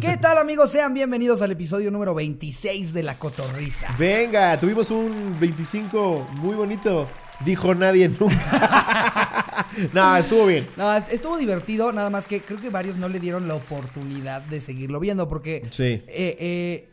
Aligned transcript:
¿Qué 0.00 0.16
tal 0.16 0.38
amigos? 0.38 0.70
Sean 0.70 0.94
bienvenidos 0.94 1.42
al 1.42 1.50
episodio 1.50 1.90
número 1.90 2.14
26 2.14 2.92
de 2.92 3.02
La 3.02 3.18
Cotorrisa. 3.18 3.94
Venga, 3.98 4.58
tuvimos 4.58 4.90
un 4.90 5.38
25 5.40 6.26
muy 6.34 6.54
bonito. 6.54 7.08
Dijo 7.44 7.74
nadie 7.74 8.08
nunca. 8.08 9.66
no, 9.92 10.16
estuvo 10.16 10.46
bien. 10.46 10.68
No, 10.76 10.94
est- 10.94 11.12
estuvo 11.12 11.36
divertido, 11.36 11.92
nada 11.92 12.10
más 12.10 12.26
que 12.26 12.42
creo 12.42 12.60
que 12.60 12.70
varios 12.70 12.96
no 12.96 13.08
le 13.08 13.18
dieron 13.20 13.48
la 13.48 13.54
oportunidad 13.54 14.40
de 14.42 14.60
seguirlo 14.60 15.00
viendo 15.00 15.26
porque... 15.28 15.66
Sí. 15.70 15.84
Eh, 16.06 16.36
eh, 16.38 16.88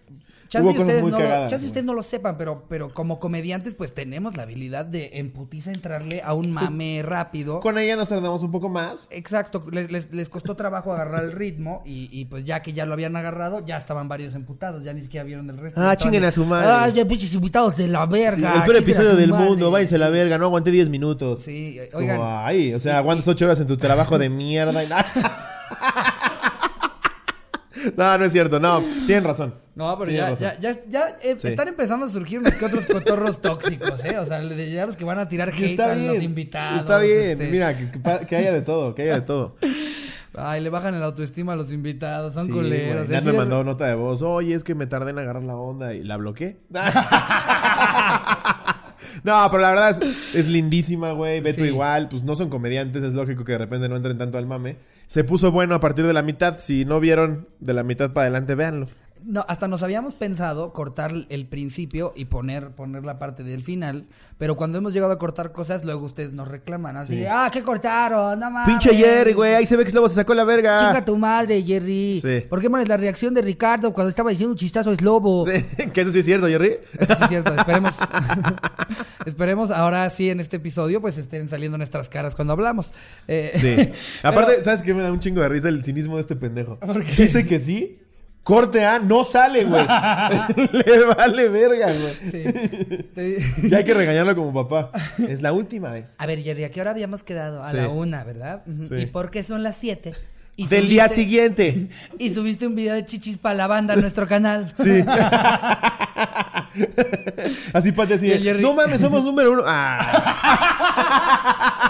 chance 0.55 0.71
Hubo 0.71 0.79
ustedes, 0.81 1.03
no 1.03 1.09
lo, 1.09 1.17
cagadas, 1.17 1.49
chance 1.51 1.65
y 1.65 1.67
¿no? 1.67 1.69
ustedes 1.71 1.85
no 1.85 1.93
lo 1.93 2.03
sepan, 2.03 2.37
pero, 2.37 2.65
pero 2.69 2.93
como 2.93 3.19
comediantes 3.19 3.75
pues 3.75 3.93
tenemos 3.93 4.35
la 4.37 4.43
habilidad 4.43 4.85
de 4.85 5.11
en 5.13 5.31
putiza 5.31 5.71
entrarle 5.71 6.21
a 6.23 6.33
un 6.33 6.51
mame 6.51 7.01
rápido. 7.05 7.59
Con 7.59 7.77
ella 7.77 7.95
nos 7.95 8.09
tardamos 8.09 8.41
un 8.43 8.51
poco 8.51 8.69
más. 8.69 9.07
Exacto, 9.11 9.63
les, 9.71 9.91
les- 9.91 10.13
les 10.13 10.29
costó 10.29 10.55
trabajo 10.55 10.93
agarrar 10.93 11.23
el 11.23 11.31
ritmo 11.31 11.81
y, 11.85 12.07
y, 12.11 12.25
pues 12.25 12.43
ya 12.43 12.61
que 12.61 12.73
ya 12.73 12.85
lo 12.85 12.93
habían 12.93 13.15
agarrado, 13.15 13.65
ya 13.65 13.77
estaban 13.77 14.07
varios 14.07 14.35
emputados, 14.35 14.83
ya 14.83 14.93
ni 14.93 15.01
siquiera 15.01 15.23
vieron 15.23 15.49
el 15.49 15.57
resto. 15.57 15.79
Ah, 15.81 15.95
chinguen 15.95 16.23
a 16.25 16.31
su 16.31 16.45
madre. 16.45 16.67
Ah, 16.71 16.89
ya 16.89 17.05
pinches 17.05 17.33
invitados 17.33 17.77
de 17.77 17.87
la 17.87 18.05
verga. 18.05 18.53
el 18.55 18.61
peor 18.63 18.77
episodio 18.77 19.15
del 19.15 19.31
madre". 19.31 19.49
mundo, 19.49 19.71
váyanse 19.71 19.95
a 19.95 19.99
la 19.99 20.09
verga, 20.09 20.37
no 20.37 20.45
aguanté 20.45 20.71
10 20.71 20.89
minutos. 20.89 21.41
Sí, 21.43 21.79
oigan. 21.93 22.17
Como, 22.17 22.29
ay, 22.39 22.73
o 22.73 22.79
sea, 22.79 22.97
aguantas 22.97 23.27
8 23.27 23.45
horas 23.45 23.59
en 23.59 23.67
tu 23.67 23.77
trabajo 23.77 24.17
de 24.17 24.29
mierda 24.29 24.83
y 24.83 24.87
nada. 24.87 25.05
No, 27.97 28.17
no 28.17 28.25
es 28.25 28.31
cierto, 28.31 28.59
no, 28.59 28.81
tienen 29.05 29.23
razón. 29.23 29.53
No, 29.75 29.97
pero 29.99 30.11
ya, 30.11 30.33
ya, 30.33 30.57
ya, 30.59 30.77
ya 30.87 31.09
eh, 31.21 31.35
Sí. 31.37 31.49
están 31.49 31.67
empezando 31.67 32.05
a 32.05 32.09
surgir 32.09 32.39
unos 32.39 32.53
que 32.53 32.65
otros 32.65 32.85
cotorros 32.85 33.41
tóxicos, 33.41 34.03
¿eh? 34.05 34.17
O 34.19 34.25
sea, 34.25 34.41
ya 34.41 34.85
los 34.85 34.95
que 34.95 35.03
van 35.03 35.19
a 35.19 35.27
tirar 35.27 35.49
hate 35.49 35.71
está 35.71 35.91
a 35.91 35.95
bien. 35.95 36.13
los 36.13 36.23
invitados. 36.23 36.79
Está 36.81 36.99
bien, 36.99 37.19
este, 37.31 37.47
mira, 37.49 37.75
que, 38.27 38.35
haya 38.35 38.53
de 38.53 38.61
todo, 38.61 38.95
que 38.95 39.03
haya 39.03 39.15
de 39.15 39.21
todo. 39.21 39.57
Ay, 40.37 40.61
le 40.61 40.69
bajan 40.69 40.93
el 40.95 41.03
autoestima 41.03 41.53
a 41.53 41.55
los 41.55 41.71
invitados, 41.71 42.33
son 42.33 42.47
Sí, 42.47 42.51
culeros. 42.51 43.07
ya 43.09 43.21
me 43.21 43.33
mandó 43.33 43.63
nota 43.63 43.85
de 43.87 43.95
voz. 43.95 44.21
Oye, 44.21 44.53
es 44.53 44.63
que 44.63 44.75
me 44.75 44.85
tardé 44.87 45.11
en 45.11 45.19
agarrar 45.19 45.43
la 45.43 45.55
onda 45.55 45.93
y 45.93 46.03
la 46.03 46.17
bloqueé. 46.17 46.57
no, 49.23 49.47
pero 49.49 49.61
la 49.61 49.69
verdad 49.69 49.89
es, 49.91 49.99
es 50.33 50.47
lindísima, 50.47 51.11
güey. 51.13 51.41
Beto 51.41 51.61
Sí. 51.61 51.67
igual. 51.67 52.09
Pues 52.09 52.23
no 52.23 52.35
son 52.35 52.49
comediantes, 52.49 53.03
es 53.03 53.13
lógico 53.13 53.43
que 53.43 53.53
de 53.53 53.57
repente 53.59 53.89
no 53.89 53.95
entren 53.95 54.17
tanto 54.17 54.37
al 54.37 54.45
mame. 54.45 54.77
Se 55.07 55.23
puso 55.23 55.51
bueno 55.51 55.75
a 55.75 55.79
partir 55.79 56.05
de 56.05 56.13
la 56.13 56.21
mitad. 56.21 56.57
Si 56.59 56.85
no 56.85 56.99
vieron 56.99 57.47
de 57.59 57.73
la 57.73 57.83
mitad 57.83 58.13
para 58.13 58.23
adelante, 58.23 58.55
véanlo. 58.55 58.87
No, 59.27 59.43
hasta 59.47 59.67
nos 59.67 59.81
habíamos 59.81 60.13
pensado 60.13 60.71
cortar 60.71 61.11
el 61.29 61.47
principio 61.47 62.13
y 62.15 62.25
poner, 62.25 62.71
poner 62.71 63.03
la 63.05 63.17
parte 63.17 63.43
del 63.43 63.63
final, 63.63 64.05
pero 64.37 64.55
cuando 64.55 64.77
hemos 64.77 64.93
llegado 64.93 65.11
a 65.13 65.17
cortar 65.17 65.51
cosas, 65.51 65.83
luego 65.83 66.05
ustedes 66.05 66.33
nos 66.33 66.47
reclaman 66.47 66.95
así, 66.95 67.25
ah, 67.25 67.49
¿qué 67.51 67.63
cortaron? 67.63 68.39
No 68.39 68.51
mames. 68.51 68.69
Pinche 68.69 68.95
Jerry, 68.95 69.33
güey. 69.33 69.55
Ahí 69.55 69.65
se 69.65 69.75
ve 69.77 69.83
que 69.83 69.89
Slobo 69.89 70.09
se 70.09 70.15
sacó 70.15 70.35
la 70.35 70.43
verga. 70.43 70.79
Chinga 70.79 71.03
tu 71.03 71.17
madre, 71.17 71.63
Jerry. 71.63 72.19
Sí. 72.21 72.45
¿Por 72.47 72.61
qué 72.61 72.69
pones 72.69 72.87
la 72.87 72.97
reacción 72.97 73.33
de 73.33 73.41
Ricardo 73.41 73.93
cuando 73.93 74.09
estaba 74.09 74.29
diciendo 74.29 74.51
un 74.51 74.57
chistazo 74.57 74.91
es 74.91 75.01
lobo? 75.01 75.45
Sí, 75.47 75.63
que 75.93 76.01
eso 76.01 76.11
sí 76.11 76.19
es 76.19 76.25
cierto, 76.25 76.47
Jerry. 76.47 76.77
Eso 76.99 77.15
sí 77.15 77.23
es 77.23 77.29
cierto, 77.29 77.53
esperemos. 77.57 77.95
esperemos 79.25 79.71
ahora 79.71 80.09
sí 80.09 80.29
en 80.29 80.39
este 80.39 80.57
episodio 80.57 81.01
pues 81.01 81.17
estén 81.17 81.49
saliendo 81.49 81.77
nuestras 81.77 82.09
caras 82.09 82.35
cuando 82.35 82.53
hablamos. 82.53 82.93
Eh, 83.27 83.51
Sí. 83.55 83.91
Aparte, 84.21 84.63
¿sabes 84.63 84.81
qué 84.81 84.93
me 84.93 85.01
da 85.01 85.11
un 85.11 85.19
chingo 85.19 85.41
de 85.41 85.49
risa 85.49 85.69
el 85.69 85.83
cinismo 85.83 86.15
de 86.15 86.21
este 86.21 86.35
pendejo? 86.35 86.77
Dice 87.17 87.45
que 87.45 87.57
sí. 87.59 87.99
Corte 88.45 88.85
A, 88.85 88.99
no 88.99 89.23
sale, 89.23 89.63
güey. 89.65 89.83
Le 90.71 91.03
vale 91.15 91.49
verga, 91.49 91.87
güey. 91.91 92.13
sí. 92.31 92.43
Ya 93.67 93.77
hay 93.79 93.83
que 93.83 93.95
regañarlo 93.95 94.35
como 94.35 94.53
papá. 94.53 94.91
Es 95.27 95.41
la 95.41 95.51
última 95.51 95.89
vez. 95.89 96.13
A 96.19 96.27
ver, 96.27 96.43
Jerry, 96.43 96.63
¿a 96.63 96.69
qué 96.69 96.79
hora 96.79 96.91
habíamos 96.91 97.23
quedado? 97.23 97.63
A 97.63 97.71
Sí. 97.71 97.77
la 97.77 97.89
una, 97.89 98.23
¿verdad? 98.23 98.61
Sí. 98.87 98.93
¿Y 98.97 99.05
por 99.07 99.31
qué 99.31 99.41
son 99.41 99.63
las 99.63 99.77
siete? 99.77 100.13
Y 100.57 100.67
Del 100.67 100.87
día 100.87 101.09
siguiente. 101.09 101.87
Y 102.19 102.29
subiste 102.29 102.67
un 102.67 102.75
video 102.75 102.93
de 102.93 103.03
chichis 103.03 103.39
para 103.39 103.55
la 103.55 103.65
banda 103.65 103.95
a 103.95 103.97
nuestro 103.97 104.27
canal. 104.27 104.71
Sí. 104.75 105.03
así 107.73 107.91
Pati 107.93 108.13
así. 108.13 108.31
No 108.61 108.75
mames, 108.75 109.01
somos 109.01 109.23
número 109.25 109.53
uno. 109.53 109.63
Ah. 109.65 111.84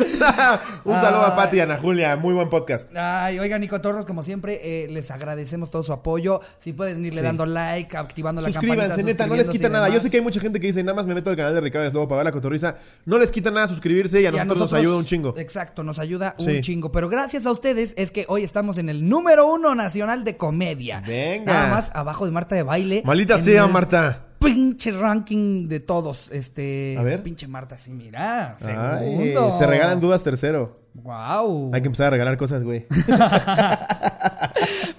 Un 0.84 0.94
saludo 0.94 1.22
a 1.26 1.36
Pati 1.36 1.58
y 1.58 1.60
Ana 1.60 1.76
Julia. 1.78 2.16
Muy 2.16 2.34
buen 2.34 2.48
podcast. 2.48 2.94
Ay, 2.96 3.38
oigan, 3.38 3.60
Nico 3.60 3.80
Torros, 3.80 4.06
como 4.06 4.22
siempre, 4.22 4.60
eh, 4.62 4.88
les 4.88 5.10
agradecemos 5.10 5.70
todo 5.70 5.82
su 5.82 5.92
apoyo. 5.92 6.40
Si 6.58 6.72
pueden 6.72 7.04
irle 7.04 7.20
Sí. 7.20 7.24
dando 7.26 7.46
like, 7.46 7.96
activando 7.96 8.40
la 8.40 8.48
campanita. 8.50 8.74
Suscríbanse, 8.74 9.02
neta, 9.04 9.26
no 9.26 9.34
les 9.34 9.48
quita 9.48 9.68
nada. 9.68 9.88
Yo 9.88 10.00
sé 10.00 10.10
que 10.10 10.16
hay 10.18 10.22
mucha 10.22 10.40
gente 10.40 10.60
que 10.60 10.66
dice, 10.66 10.82
nada 10.82 10.94
más 10.96 11.06
me 11.06 11.14
meto 11.14 11.30
al 11.30 11.36
canal 11.36 11.54
de 11.54 11.60
Ricardo 11.60 11.90
Slobo 11.90 12.08
para 12.08 12.18
ver 12.18 12.24
la 12.26 12.32
cotorriza. 12.32 12.76
No 13.04 13.18
les 13.18 13.30
quita 13.30 13.50
nada 13.50 13.68
suscribirse 13.68 14.20
y 14.20 14.26
a 14.26 14.30
Y 14.30 14.38
a 14.38 14.44
nosotros, 14.44 14.72
nos 14.72 14.72
ayuda 14.72 14.96
un 14.96 15.04
chingo. 15.04 15.34
Exacto, 15.36 15.82
nos 15.82 15.98
ayuda 15.98 16.34
un 16.38 16.60
chingo. 16.60 16.92
Pero 16.92 17.08
gracias 17.08 17.46
a 17.46 17.50
ustedes 17.50 17.94
es 17.96 18.10
que 18.10 18.24
hoy 18.28 18.44
estamos 18.44 18.78
en 18.78 18.88
el 18.88 19.08
número 19.08 19.46
uno 19.46 19.74
nacional 19.74 20.24
de 20.24 20.36
comedia. 20.36 21.02
Venga. 21.06 21.52
Nada 21.52 21.70
más 21.70 21.90
abajo 21.94 22.26
de 22.26 22.32
Marta 22.32 22.54
de 22.54 22.62
Baile. 22.62 23.02
Maldita 23.04 23.34
en 23.36 23.44
sea, 23.44 23.64
el 23.64 23.72
Marta. 23.72 24.26
Pinche 24.40 24.90
ranking 24.90 25.68
de 25.68 25.80
todos. 25.80 26.30
Este. 26.32 26.96
A 26.98 27.02
ver. 27.02 27.22
Pinche 27.22 27.46
Marta, 27.46 27.76
sí, 27.76 27.92
mira. 27.92 28.56
Ay, 28.60 29.10
Segundo. 29.18 29.52
se 29.52 29.66
regalan 29.66 30.00
dudas 30.00 30.24
tercero. 30.24 30.80
Wow. 30.94 31.70
Hay 31.72 31.82
que 31.82 31.86
empezar 31.86 32.08
a 32.08 32.10
regalar 32.10 32.36
cosas, 32.36 32.64
güey. 32.64 32.86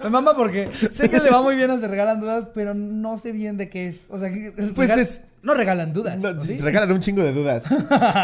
Me 0.02 0.10
mama 0.10 0.34
porque 0.36 0.68
sé 0.92 1.08
que 1.10 1.18
le 1.18 1.30
va 1.30 1.42
muy 1.42 1.56
bien 1.56 1.70
a 1.70 1.78
Se 1.78 1.86
Regalan 1.86 2.20
Dudas, 2.20 2.48
pero 2.54 2.74
no 2.74 3.16
sé 3.18 3.32
bien 3.32 3.56
de 3.56 3.68
qué 3.68 3.88
es. 3.88 4.00
O 4.08 4.18
sea, 4.18 4.30
Pues 4.74 4.90
regal- 4.90 4.98
es- 5.00 5.24
No 5.42 5.54
regalan 5.54 5.92
dudas. 5.92 6.18
No, 6.18 6.32
regalan 6.64 6.92
un 6.92 7.00
chingo 7.00 7.22
de 7.22 7.32
dudas 7.32 7.64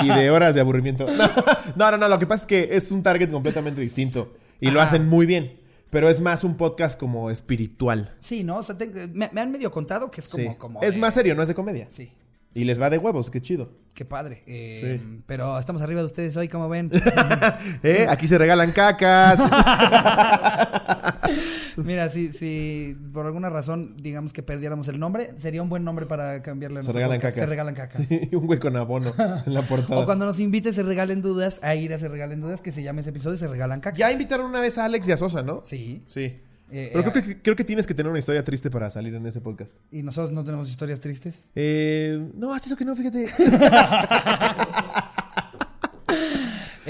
y 0.03 0.09
de 0.09 0.31
horas 0.31 0.55
de 0.55 0.61
aburrimiento. 0.61 1.07
No, 1.77 1.91
no, 1.93 1.97
no, 1.99 2.09
lo 2.09 2.19
que 2.19 2.27
pasa 2.27 2.45
es 2.45 2.47
que 2.47 2.77
es 2.77 2.91
un 2.91 3.03
target 3.03 3.31
completamente 3.31 3.81
distinto 3.81 4.33
y 4.61 4.71
lo 4.71 4.81
hacen 4.81 5.09
muy 5.09 5.27
bien. 5.27 5.58
Pero 5.91 6.09
es 6.11 6.21
más 6.21 6.45
un 6.45 6.57
podcast 6.57 6.99
como 6.99 7.31
espiritual. 7.31 8.15
Sí, 8.21 8.45
¿no? 8.45 8.59
O 8.59 8.63
sea, 8.63 8.77
te- 8.77 9.09
me, 9.09 9.31
me 9.33 9.41
han 9.41 9.51
medio 9.51 9.71
contado 9.71 10.11
que 10.11 10.21
es 10.21 10.29
como. 10.29 10.51
Sí. 10.51 10.57
como 10.59 10.83
es 10.83 10.97
más 10.99 11.15
serio, 11.15 11.35
no 11.35 11.43
es 11.43 11.49
de 11.49 11.55
comedia. 11.55 11.87
Sí. 11.91 12.13
Y 12.55 12.65
les 12.65 12.81
va 12.81 12.91
de 12.91 12.99
huevos, 12.99 13.31
qué 13.31 13.41
chido. 13.41 13.71
Qué 13.95 14.05
padre. 14.05 14.43
Eh, 14.47 14.99
Sí. 15.01 15.23
Pero 15.27 15.59
estamos 15.59 15.81
arriba 15.83 16.01
de 16.01 16.07
ustedes 16.07 16.37
hoy, 16.37 16.49
como 16.49 16.69
ven. 16.69 16.91
¿Eh? 17.83 18.07
Aquí 18.09 18.27
se 18.27 18.37
regalan 18.39 18.73
cacas. 18.73 19.41
Mira, 21.77 22.09
si, 22.09 22.33
si 22.33 22.97
por 23.13 23.27
alguna 23.27 23.51
razón, 23.51 23.97
digamos 23.97 24.33
que 24.33 24.43
perdiéramos 24.43 24.89
el 24.89 24.99
nombre, 24.99 25.33
sería 25.39 25.63
un 25.63 25.69
buen 25.69 25.85
nombre 25.85 26.07
para 26.07 26.43
cambiarle 26.43 26.83
Se 26.83 26.93
regalan 26.93 27.19
podcast. 27.19 27.35
cacas. 27.37 27.49
Se 27.49 27.51
regalan 27.51 27.75
cacas. 27.75 28.07
un 28.33 28.47
güey 28.47 28.59
con 28.59 28.77
abono 28.77 29.13
en 29.47 29.55
la 29.55 29.63
portada. 29.63 30.01
O 30.01 30.05
cuando 30.05 30.27
nos 30.27 30.41
invite, 30.41 30.73
se 30.73 30.83
regalen 30.83 31.23
dudas, 31.23 31.61
a 31.63 31.75
ir 31.75 31.93
a 31.95 31.99
Se 31.99 32.09
Regalen 32.09 32.41
Dudas, 32.41 32.63
que 32.63 32.73
se 32.73 32.83
llame 32.83 33.01
ese 33.03 33.11
episodio, 33.11 33.37
se 33.37 33.47
regalan 33.49 33.81
cacas. 33.81 33.99
Ya 33.99 34.11
invitaron 34.11 34.47
una 34.47 34.61
vez 34.61 34.79
a 34.79 34.85
Alex 34.85 35.09
y 35.09 35.13
a 35.13 35.17
Sosa, 35.17 35.43
¿no? 35.43 35.61
Sí. 35.65 36.03
Sí. 36.07 36.41
Eh, 36.71 36.91
Pero 36.93 37.09
eh, 37.09 37.13
creo, 37.13 37.25
que, 37.25 37.43
creo 37.43 37.57
que 37.57 37.65
tienes 37.65 37.87
que 37.87 37.95
tener 37.95 38.11
una 38.11 38.19
historia 38.19 38.45
triste 38.45 38.71
para 38.71 38.91
salir 38.91 39.15
en 39.15 39.27
ese 39.27 39.41
podcast. 39.41 39.75
Y 39.91 40.03
nosotros 40.03 40.33
no 40.33 40.45
tenemos 40.45 40.69
historias 40.69 41.01
tristes. 41.01 41.51
Eh, 41.55 42.31
no, 42.35 42.53
haz 42.53 42.67
eso 42.67 42.77
que 42.77 42.85
no, 42.85 42.95
fíjate. 42.95 43.27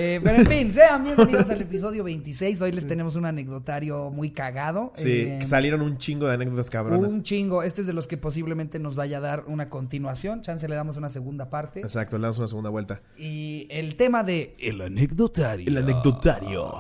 Eh, 0.01 0.21
pero 0.23 0.37
en 0.39 0.47
fin, 0.47 0.73
sean 0.73 1.03
bienvenidos 1.03 1.51
al 1.51 1.61
episodio 1.61 2.05
26. 2.05 2.63
Hoy 2.63 2.71
les 2.71 2.87
tenemos 2.87 3.17
un 3.17 3.25
anecdotario 3.25 4.11
muy 4.11 4.31
cagado. 4.31 4.93
Sí, 4.95 5.11
Eh, 5.11 5.39
salieron 5.45 5.83
un 5.83 5.99
chingo 5.99 6.29
de 6.29 6.35
anécdotas 6.35 6.71
cabronas. 6.71 7.11
un 7.11 7.25
chingo. 7.25 7.65
Este 7.65 7.81
es 7.81 7.89
de 7.89 7.93
los 7.93 8.07
que 8.07 8.17
posiblemente 8.17 8.79
nos 8.79 8.95
vaya 8.95 9.19
a 9.19 9.21
dar 9.21 9.45
una 9.49 9.69
continuación. 9.69 10.41
Chance 10.43 10.69
le 10.69 10.77
damos 10.77 10.99
una 10.99 11.09
segunda 11.09 11.51
parte. 11.51 11.81
Exacto, 11.81 12.17
le 12.17 12.23
damos 12.23 12.39
una 12.39 12.47
segunda 12.47 12.71
vuelta. 12.71 13.03
Y 13.17 13.67
el 13.71 13.97
tema 13.97 14.23
de 14.23 14.55
el 14.61 14.81
anecdotario. 14.83 15.67
anecdotario. 15.77 16.73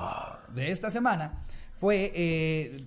de 0.54 0.70
esta 0.70 0.92
semana 0.92 1.42
fue 1.72 2.12
eh, 2.14 2.84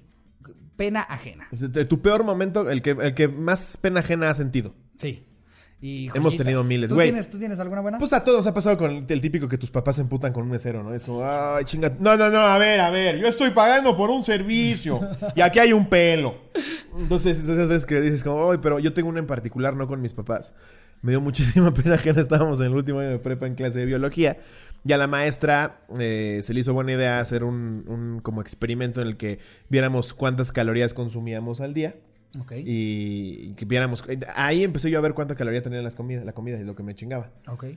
pena 0.77 1.01
ajena. 1.01 1.49
Tu 1.89 2.01
peor 2.01 2.23
momento, 2.23 2.69
el 2.69 2.81
que, 2.81 2.91
el 2.91 3.13
que 3.13 3.27
más 3.27 3.75
pena 3.75 3.99
ajena 3.99 4.29
has 4.29 4.37
sentido. 4.37 4.73
Sí. 4.97 5.25
Y 5.83 6.09
Hemos 6.15 6.35
tenido 6.35 6.63
miles, 6.63 6.89
¿Tú 6.89 6.95
güey. 6.95 7.09
tienes, 7.09 7.27
¿Tú 7.27 7.39
tienes 7.39 7.59
alguna 7.59 7.81
buena? 7.81 7.97
Pues 7.97 8.13
a 8.13 8.23
todos 8.23 8.45
ha 8.45 8.53
pasado 8.53 8.77
con 8.77 8.91
el, 8.91 9.05
el 9.09 9.21
típico 9.21 9.47
que 9.47 9.57
tus 9.57 9.71
papás 9.71 9.95
se 9.95 10.03
emputan 10.03 10.31
con 10.31 10.43
un 10.43 10.49
mesero, 10.51 10.83
¿no? 10.83 10.93
Es 10.93 11.05
como, 11.05 11.23
ay, 11.25 11.65
chinga. 11.65 11.97
No, 11.99 12.15
no, 12.15 12.29
no, 12.29 12.39
a 12.39 12.57
ver, 12.59 12.79
a 12.79 12.91
ver, 12.91 13.17
yo 13.17 13.27
estoy 13.27 13.49
pagando 13.49 13.97
por 13.97 14.11
un 14.11 14.21
servicio 14.21 14.99
y 15.35 15.41
aquí 15.41 15.57
hay 15.57 15.73
un 15.73 15.89
pelo. 15.89 16.35
Entonces, 16.95 17.39
esas 17.39 17.57
veces 17.67 17.87
que 17.87 17.99
dices 17.99 18.23
como, 18.23 18.51
ay, 18.51 18.59
pero 18.61 18.77
yo 18.77 18.93
tengo 18.93 19.09
una 19.09 19.19
en 19.19 19.25
particular, 19.25 19.75
no 19.75 19.87
con 19.87 20.01
mis 20.01 20.13
papás. 20.13 20.53
Me 21.01 21.13
dio 21.13 21.21
muchísima 21.21 21.73
pena 21.73 21.95
ajena, 21.95 22.21
estábamos 22.21 22.59
en 22.59 22.67
el 22.67 22.75
último 22.75 22.99
año 22.99 23.09
de 23.09 23.17
prepa 23.17 23.47
en 23.47 23.55
clase 23.55 23.79
de 23.79 23.85
biología 23.87 24.37
y 24.85 24.91
a 24.93 24.97
la 24.97 25.07
maestra 25.07 25.81
eh, 25.99 26.41
se 26.43 26.53
le 26.53 26.59
hizo 26.59 26.75
buena 26.75 26.91
idea 26.91 27.19
hacer 27.19 27.43
un, 27.43 27.85
un 27.87 28.19
como 28.21 28.41
experimento 28.41 29.01
en 29.01 29.07
el 29.07 29.17
que 29.17 29.39
viéramos 29.69 30.13
cuántas 30.13 30.51
calorías 30.51 30.93
consumíamos 30.93 31.59
al 31.59 31.73
día. 31.73 31.95
Y, 32.65 33.53
que 33.55 33.65
viéramos. 33.65 34.03
Ahí 34.35 34.63
empecé 34.63 34.89
yo 34.89 34.97
a 34.97 35.01
ver 35.01 35.13
cuánta 35.13 35.35
caloría 35.35 35.61
tenía 35.61 35.81
las 35.81 35.95
comidas, 35.95 36.23
la 36.25 36.33
comida 36.33 36.57
y 36.59 36.63
lo 36.63 36.75
que 36.75 36.83
me 36.83 36.95
chingaba. 36.95 37.29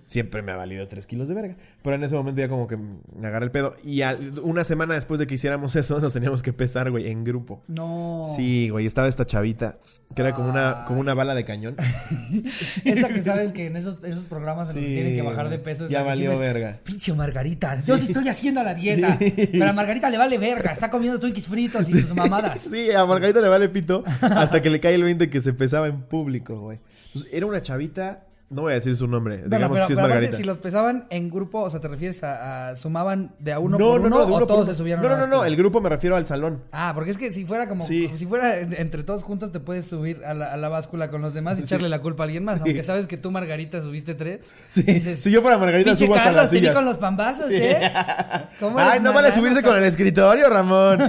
Siempre 0.05 0.43
me 0.43 0.53
ha 0.53 0.57
valido 0.57 0.87
3 0.87 1.07
kilos 1.07 1.29
de 1.29 1.35
verga. 1.35 1.57
Pero 1.83 1.97
en 1.97 2.05
ese 2.05 2.15
momento 2.15 2.41
ya 2.41 2.49
como 2.49 2.67
que 2.69 2.77
me 2.77 3.27
agarré 3.27 3.47
el 3.47 3.51
pedo. 3.51 3.75
Y 3.85 4.03
al- 4.03 4.39
una 4.41 4.65
semana 4.65 4.95
después 4.95 5.19
de 5.19 5.27
que 5.27 5.35
hiciéramos 5.35 5.75
eso, 5.77 5.99
nos 6.01 6.13
teníamos 6.13 6.43
que 6.43 6.53
pesar, 6.53 6.91
güey, 6.91 7.11
en 7.11 7.25
grupo. 7.25 7.63
No. 7.69 8.23
Sí, 8.37 8.69
güey, 8.69 8.87
estaba 8.87 9.09
esta 9.09 9.27
chavita 9.27 9.77
que 10.15 10.23
era 10.23 10.33
como 10.35 10.49
una, 10.51 10.85
como 10.87 11.01
una 11.01 11.15
bala 11.15 11.35
de 11.35 11.45
cañón. 11.45 11.77
Esa 12.85 13.09
que 13.09 13.23
sabes 13.23 13.53
que 13.53 13.67
en 13.67 13.77
esos, 13.77 14.03
esos 14.05 14.25
programas 14.25 14.71
en 14.71 14.77
los 14.77 14.85
que 14.85 14.93
tienen 14.95 15.15
que 15.17 15.23
bajar 15.23 15.49
de 15.49 15.59
peso. 15.59 15.85
es 15.85 15.91
Ya 15.91 16.03
valió 16.03 16.39
verga. 16.39 16.79
Pinche 16.85 17.13
Margarita. 17.15 17.81
Yo 17.81 17.97
sí 17.99 18.07
estoy 18.07 18.29
haciendo 18.29 18.63
la 18.63 18.75
dieta. 18.75 19.19
Pero 19.53 19.69
a 19.69 19.73
Margarita 19.73 20.11
le 20.11 20.19
vale 20.19 20.39
verga. 20.39 20.73
Está 20.73 20.91
comiendo 20.91 21.19
Twinkies 21.19 21.49
fritos 21.49 21.89
y 21.89 21.93
sus 22.01 22.15
mamadas. 22.15 22.63
Sí, 22.63 22.91
a 22.93 23.05
Margarita 23.05 23.41
le 23.41 23.49
vale 23.49 23.69
pito 23.69 24.05
hasta 24.45 24.63
que 24.63 24.71
le 24.71 24.81
cae 24.81 24.95
el 24.95 25.03
20 25.03 25.29
que 25.31 25.41
se 25.41 25.53
pesaba 25.53 25.87
en 25.89 26.03
público, 26.03 26.59
güey. 26.61 26.79
Entonces, 27.07 27.31
era 27.33 27.47
una 27.47 27.61
chavita, 27.63 28.25
no 28.51 28.63
voy 28.63 28.73
a 28.73 28.75
decir 28.77 28.95
su 28.97 29.09
nombre, 29.09 29.39
Bueno, 29.39 29.57
digamos 29.57 29.75
pero, 29.77 29.83
que 29.83 29.87
sí 29.89 29.93
es 29.95 29.97
pero 29.97 30.07
aparte, 30.07 30.15
Margarita. 30.21 30.37
si 30.37 30.45
los 30.45 30.59
pesaban 30.59 31.07
en 31.11 31.31
grupo, 31.31 31.63
o 31.63 31.71
sea, 31.71 31.81
¿te 31.81 31.89
refieres 31.89 32.23
a, 32.23 32.69
a- 32.69 32.77
sumaban 32.77 33.35
de 33.41 33.53
a 33.53 33.59
uno 33.59 33.79
no, 33.79 33.85
por 33.87 34.01
no, 34.03 34.07
uno 34.07 34.17
no, 34.19 34.27
de 34.27 34.33
o 34.33 34.37
uno 34.37 34.47
todos 34.47 34.61
uno. 34.61 34.67
se 34.73 34.75
subían 34.77 35.01
a 35.01 35.03
No, 35.03 35.09
la 35.09 35.17
no, 35.17 35.27
no, 35.27 35.45
el 35.45 35.57
grupo 35.57 35.81
me 35.81 35.89
refiero 35.89 36.15
al 36.15 36.27
salón. 36.27 36.63
Ah, 36.71 36.93
porque 36.95 37.11
es 37.11 37.19
que 37.19 37.33
si 37.33 37.45
fuera 37.47 37.67
como 37.69 37.85
Sí. 37.85 38.11
si 38.17 38.27
fuera 38.27 38.59
en- 38.61 38.75
entre 38.75 39.03
todos 39.03 39.25
juntos 39.25 39.51
te 39.51 39.59
puedes 39.61 39.87
subir 39.87 40.21
a 40.25 40.35
la, 40.35 40.53
a 40.53 40.57
la 40.57 40.69
báscula 40.69 41.11
con 41.11 41.21
los 41.23 41.35
demás 41.35 41.59
y 41.59 41.63
echarle 41.63 41.89
la 41.89 42.01
culpa 42.01 42.23
a 42.23 42.27
alguien 42.27 42.45
más, 42.45 42.61
aunque 42.61 42.83
sabes 42.85 43.07
que 43.09 43.17
tú 43.17 43.31
Margarita 43.33 43.81
subiste 43.81 44.15
tres. 44.15 44.53
Sí, 44.71 44.83
dices, 44.83 45.21
si 45.21 45.31
yo 45.33 45.41
fuera 45.43 45.57
Margarita 45.59 45.97
subo 45.97 46.15
hasta 46.15 46.25
Carlos, 46.27 46.43
las 46.43 46.51
sillas. 46.51 46.75
con 46.75 46.85
los 46.85 46.99
pambazos, 46.99 47.51
¿eh? 47.51 47.81
¿Cómo 48.61 48.79
Ay, 48.79 49.01
no 49.01 49.13
vale 49.13 49.33
subirse 49.33 49.63
con 49.63 49.77
el 49.77 49.85
escritorio, 49.85 50.49
Ramón. 50.51 50.99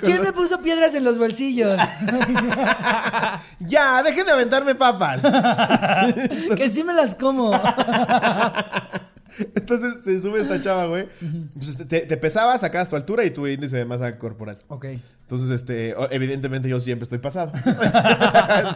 ¿Quién 0.00 0.22
me 0.22 0.32
puso 0.32 0.60
piedras 0.60 0.94
en 0.94 1.04
los 1.04 1.18
bolsillos? 1.18 1.78
Ya, 3.60 4.02
dejen 4.02 4.26
de 4.26 4.32
aventarme 4.32 4.74
papas. 4.74 5.20
que 6.56 6.70
sí 6.70 6.82
me 6.82 6.92
las 6.94 7.14
como. 7.14 7.52
Entonces 9.54 10.02
se 10.02 10.20
sube 10.20 10.40
esta 10.40 10.60
chava, 10.60 10.86
güey. 10.86 11.08
Pues, 11.54 11.76
te, 11.88 12.00
te 12.00 12.16
pesabas, 12.16 12.62
sacabas 12.62 12.88
tu 12.88 12.96
altura 12.96 13.24
y 13.24 13.30
tu 13.30 13.46
índice 13.46 13.76
de 13.76 13.84
masa 13.84 14.18
corporal. 14.18 14.58
ok. 14.68 14.86
Entonces, 15.22 15.50
este, 15.50 15.94
evidentemente 16.10 16.68
yo 16.68 16.80
siempre 16.80 17.04
estoy 17.04 17.18
pasado. 17.18 17.52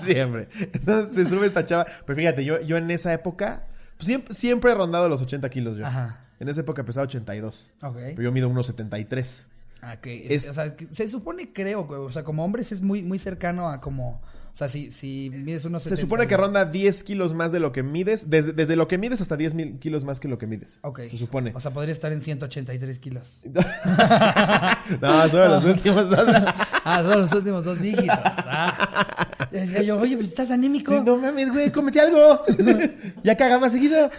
siempre. 0.00 0.48
Entonces 0.72 1.14
se 1.14 1.24
sube 1.24 1.46
esta 1.46 1.66
chava. 1.66 1.86
Pero 2.06 2.16
fíjate, 2.16 2.44
yo, 2.44 2.60
yo 2.60 2.76
en 2.76 2.88
esa 2.92 3.12
época, 3.12 3.64
pues, 3.96 4.06
siempre, 4.06 4.34
siempre 4.34 4.70
he 4.70 4.74
rondado 4.74 5.08
los 5.08 5.20
80 5.20 5.48
kilos 5.48 5.76
yo. 5.78 5.86
Ajá. 5.86 6.20
En 6.38 6.48
esa 6.48 6.60
época 6.60 6.84
pesaba 6.84 7.04
82. 7.04 7.72
Ok. 7.82 7.96
Pero 7.96 8.22
yo 8.22 8.30
mido 8.32 8.48
1,73. 8.50 9.44
Ah, 9.86 9.94
ok. 9.98 10.06
Es- 10.06 10.48
o 10.48 10.54
sea, 10.54 10.74
que 10.76 10.86
se 10.92 11.08
supone, 11.08 11.52
creo, 11.52 11.86
o 11.88 12.10
sea, 12.10 12.24
como 12.24 12.44
hombres 12.44 12.72
es 12.72 12.80
muy, 12.80 13.02
muy 13.02 13.18
cercano 13.18 13.68
a 13.68 13.80
como, 13.80 14.22
o 14.54 14.56
sea, 14.56 14.68
si, 14.68 14.92
si 14.92 15.30
mides 15.34 15.64
unos 15.64 15.82
Se 15.82 15.96
supone 15.96 16.28
que 16.28 16.36
ronda 16.36 16.64
10 16.64 17.02
kilos 17.02 17.34
más 17.34 17.50
de 17.50 17.58
lo 17.58 17.72
que 17.72 17.82
mides. 17.82 18.30
Desde, 18.30 18.52
desde 18.52 18.76
lo 18.76 18.86
que 18.86 18.98
mides 18.98 19.20
hasta 19.20 19.36
10 19.36 19.52
mil 19.54 19.78
kilos 19.80 20.04
más 20.04 20.20
que 20.20 20.28
lo 20.28 20.38
que 20.38 20.46
mides. 20.46 20.78
Ok. 20.82 21.00
Se 21.10 21.18
supone. 21.18 21.50
O 21.56 21.60
sea, 21.60 21.72
podría 21.72 21.92
estar 21.92 22.12
en 22.12 22.20
183 22.20 22.98
kilos. 23.00 23.40
no, 25.00 25.28
solo 25.28 25.48
los 25.48 25.64
últimos 25.64 26.08
dos. 26.08 26.28
Ah, 26.86 27.02
son 27.02 27.22
los 27.22 27.32
últimos 27.32 27.64
dos 27.64 27.80
dígitos. 27.80 28.10
Ah. 28.14 29.26
Y 29.50 29.56
Decía 29.56 29.82
yo, 29.82 29.98
oye, 29.98 30.16
pues 30.16 30.28
estás 30.28 30.50
anémico. 30.50 30.92
Sí, 30.92 31.00
no 31.02 31.16
mames, 31.16 31.50
güey, 31.50 31.72
cómete 31.72 31.98
algo. 31.98 32.44
ya 33.24 33.38
caga 33.38 33.58
más 33.58 33.72
seguido. 33.72 34.10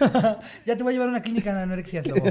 ya 0.66 0.76
te 0.76 0.82
voy 0.82 0.90
a 0.90 0.94
llevar 0.94 1.06
a 1.06 1.10
una 1.12 1.22
clínica 1.22 1.54
de 1.54 1.62
anorexia, 1.62 2.02
lobo. 2.02 2.24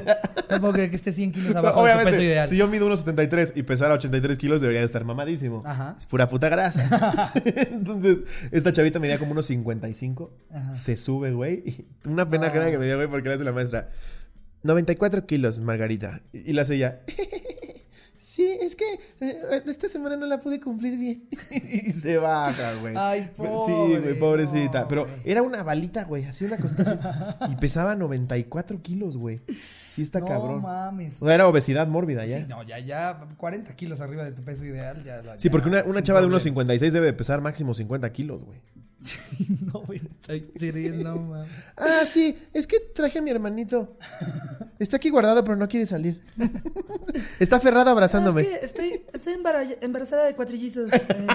No 0.49 0.59
puedo 0.59 0.73
creer 0.73 0.89
que 0.89 0.97
estés 0.97 1.15
100 1.15 1.31
kilos 1.31 1.55
abajo 1.55 1.67
de 1.67 1.73
tu 1.73 1.79
Obviamente, 1.79 2.11
peso 2.11 2.23
ideal. 2.23 2.47
si 2.49 2.57
yo 2.57 2.67
mido 2.67 2.89
1,73 2.89 3.53
y 3.55 3.63
pesara 3.63 3.93
83 3.93 4.37
kilos, 4.37 4.59
debería 4.59 4.81
de 4.81 4.87
estar 4.87 5.05
mamadísimo. 5.05 5.63
Ajá. 5.65 5.95
Es 5.97 6.05
pura 6.05 6.27
puta 6.27 6.49
grasa. 6.49 7.31
Entonces, 7.95 8.49
esta 8.51 8.71
chavita 8.71 8.99
medía 8.99 9.17
como 9.19 9.31
unos 9.31 9.45
55. 9.45 10.31
Ajá. 10.51 10.73
Se 10.73 10.95
sube, 10.97 11.31
güey. 11.31 11.63
y 11.65 12.09
Una 12.09 12.29
pena 12.29 12.49
grande 12.49 12.71
que 12.71 12.77
me 12.77 12.85
dio, 12.85 12.95
güey, 12.95 13.07
porque 13.07 13.29
le 13.29 13.35
hace 13.35 13.43
la 13.43 13.51
maestra. 13.51 13.89
94 14.63 15.25
kilos, 15.25 15.59
Margarita. 15.61 16.21
Y 16.33 16.49
y 16.49 16.53
la 16.53 16.63
hace 16.63 16.75
ella. 16.75 17.01
Sí, 18.25 18.57
es 18.59 18.75
que 18.75 18.85
eh, 19.21 19.61
esta 19.67 19.87
semana 19.87 20.17
no 20.17 20.25
la 20.25 20.39
pude 20.39 20.59
cumplir 20.59 20.97
bien. 20.97 21.29
y 21.51 21.91
se 21.91 22.17
baja, 22.17 22.73
güey. 22.73 22.95
Ay, 22.97 23.29
Sí, 23.35 23.43
pobre, 23.43 23.99
güey, 23.99 24.19
pobrecita. 24.19 24.81
no, 24.81 24.87
Pero 24.87 25.07
era 25.23 25.43
una 25.43 25.61
balita, 25.61 26.05
güey. 26.05 26.25
Así 26.25 26.43
una 26.43 26.57
cosita 26.57 27.37
así. 27.39 27.53
Y 27.53 27.55
pesaba 27.57 27.93
94 27.93 28.81
kilos, 28.81 29.15
güey. 29.15 29.41
Sí 29.87 30.01
está 30.01 30.21
no 30.21 30.25
cabrón. 30.25 30.63
mames. 30.63 31.21
O 31.21 31.27
sea, 31.27 31.35
era 31.35 31.47
obesidad 31.47 31.87
mórbida 31.87 32.25
ya. 32.25 32.39
Sí, 32.39 32.45
no, 32.49 32.63
ya, 32.63 32.79
ya 32.79 33.27
40 33.37 33.75
kilos 33.75 34.01
arriba 34.01 34.23
de 34.23 34.31
tu 34.31 34.41
peso 34.43 34.65
ideal. 34.65 35.03
Ya, 35.03 35.21
Sí, 35.37 35.47
ya, 35.47 35.51
porque 35.51 35.69
una, 35.69 35.83
una 35.83 36.01
chava 36.01 36.19
de 36.19 36.27
problema. 36.27 36.63
1,56 36.63 36.91
debe 36.91 37.05
de 37.05 37.13
pesar 37.13 37.41
máximo 37.41 37.75
50 37.75 38.11
kilos, 38.11 38.43
güey. 38.43 38.57
no, 39.73 39.81
güey, 39.81 40.01
no 41.03 41.15
mames. 41.21 41.47
Ah, 41.77 42.01
sí, 42.09 42.37
es 42.53 42.67
que 42.67 42.77
traje 42.93 43.19
a 43.19 43.21
mi 43.21 43.29
hermanito. 43.31 43.97
Está 44.79 44.97
aquí 44.97 45.09
guardado, 45.09 45.43
pero 45.43 45.55
no 45.55 45.67
quiere 45.67 45.85
salir. 45.85 46.21
Está 47.39 47.57
aferrado 47.57 47.89
abrazándome. 47.91 48.41
Es 48.41 48.47
que 48.47 48.65
estoy, 48.65 49.01
estoy 49.13 49.33
embara- 49.33 49.77
embarazada 49.81 50.25
de 50.25 50.35
cuatrillizos. 50.35 50.91
eh, 50.93 51.27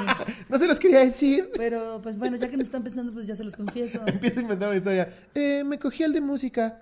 No 0.49 0.58
se 0.58 0.67
los 0.67 0.78
quería 0.78 1.00
decir. 1.00 1.50
pero, 1.56 2.00
pues 2.02 2.17
bueno, 2.19 2.37
ya 2.37 2.49
que 2.49 2.56
nos 2.56 2.67
están 2.67 2.82
pensando, 2.82 3.12
pues 3.12 3.26
ya 3.26 3.37
se 3.37 3.44
los 3.44 3.56
confieso. 3.56 4.02
Empiezo 4.06 4.40
a 4.40 4.43
inventar 4.43 4.69
una 4.69 4.76
historia. 4.78 5.08
Eh, 5.34 5.62
me 5.64 5.78
cogí 5.78 6.02
al 6.05 6.12
de 6.12 6.20
música. 6.20 6.78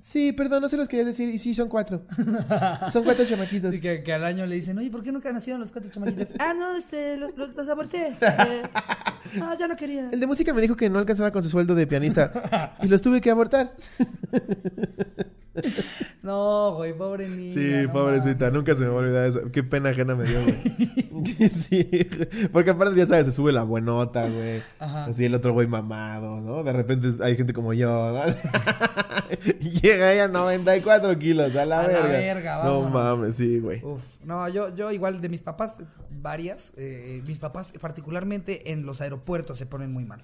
Sí, 0.00 0.32
perdón, 0.32 0.62
no 0.62 0.68
se 0.68 0.76
los 0.76 0.88
quería 0.88 1.04
decir. 1.04 1.28
Y 1.28 1.38
sí, 1.38 1.54
son 1.54 1.68
cuatro. 1.68 2.04
Son 2.92 3.04
cuatro 3.04 3.24
chamaquitos. 3.24 3.74
Y 3.74 3.80
que, 3.80 4.02
que 4.02 4.12
al 4.12 4.24
año 4.24 4.44
le 4.46 4.56
dicen, 4.56 4.76
oye, 4.78 4.90
¿por 4.90 5.02
qué 5.02 5.12
nunca 5.12 5.32
nacieron 5.32 5.60
los 5.60 5.70
cuatro 5.72 5.90
chamaquitos? 5.90 6.28
ah, 6.40 6.52
no, 6.54 6.76
este, 6.76 7.16
los, 7.16 7.36
los- 7.36 7.54
los 7.54 7.68
aborté. 7.68 8.08
Eh, 8.20 8.62
ah, 9.40 9.56
ya 9.58 9.66
no 9.68 9.76
quería. 9.76 10.10
El 10.10 10.20
de 10.20 10.26
música 10.32 10.54
me 10.54 10.62
dijo 10.62 10.76
que 10.76 10.88
no 10.88 10.98
alcanzaba 10.98 11.30
con 11.30 11.42
su 11.42 11.50
sueldo 11.50 11.74
de 11.74 11.86
pianista. 11.86 12.74
Y 12.82 12.88
los 12.88 13.02
tuve 13.02 13.20
que 13.20 13.30
abortar. 13.30 13.74
No, 16.22 16.74
güey, 16.76 16.96
pobre 16.96 17.28
niña. 17.28 17.52
Sí, 17.52 17.86
no 17.86 17.92
pobrecita, 17.92 18.44
mames. 18.46 18.52
nunca 18.52 18.74
se 18.74 18.82
me 18.82 18.88
va 18.88 18.94
a 18.94 18.98
olvidar 18.98 19.26
eso. 19.26 19.40
Qué 19.50 19.64
pena 19.64 19.90
ajena 19.90 20.14
me 20.14 20.24
dio, 20.24 20.40
güey. 20.40 20.56
sí, 21.48 22.08
porque 22.52 22.70
aparte 22.70 22.96
ya 22.96 23.06
sabes, 23.06 23.26
se 23.26 23.32
sube 23.32 23.52
la 23.52 23.64
buenota, 23.64 24.28
güey. 24.28 24.62
Ajá. 24.78 25.06
Así 25.06 25.24
el 25.24 25.34
otro 25.34 25.52
güey 25.52 25.66
mamado, 25.66 26.40
¿no? 26.40 26.62
De 26.62 26.72
repente 26.72 27.08
hay 27.22 27.36
gente 27.36 27.52
como 27.52 27.72
yo, 27.72 28.12
¿no? 28.12 28.22
Llega 29.82 30.12
ella 30.12 30.24
a 30.24 30.28
94 30.28 31.18
kilos, 31.18 31.56
a 31.56 31.66
la 31.66 31.80
A 31.80 31.88
la 31.88 32.02
verga. 32.02 32.08
verga, 32.08 32.64
no 32.64 32.82
mames, 32.82 33.36
sí, 33.36 33.58
güey. 33.58 33.84
Uf, 33.84 34.02
no, 34.24 34.48
yo, 34.48 34.74
yo 34.74 34.90
igual 34.92 35.20
de 35.20 35.28
mis 35.28 35.42
papás, 35.42 35.76
varias, 36.10 36.72
eh, 36.76 37.22
mis 37.26 37.38
papás 37.38 37.70
particularmente 37.80 38.72
en 38.72 38.84
los 38.86 39.00
aeropuertos 39.00 39.58
se 39.58 39.66
ponen 39.66 39.92
muy 39.92 40.04
mal. 40.04 40.22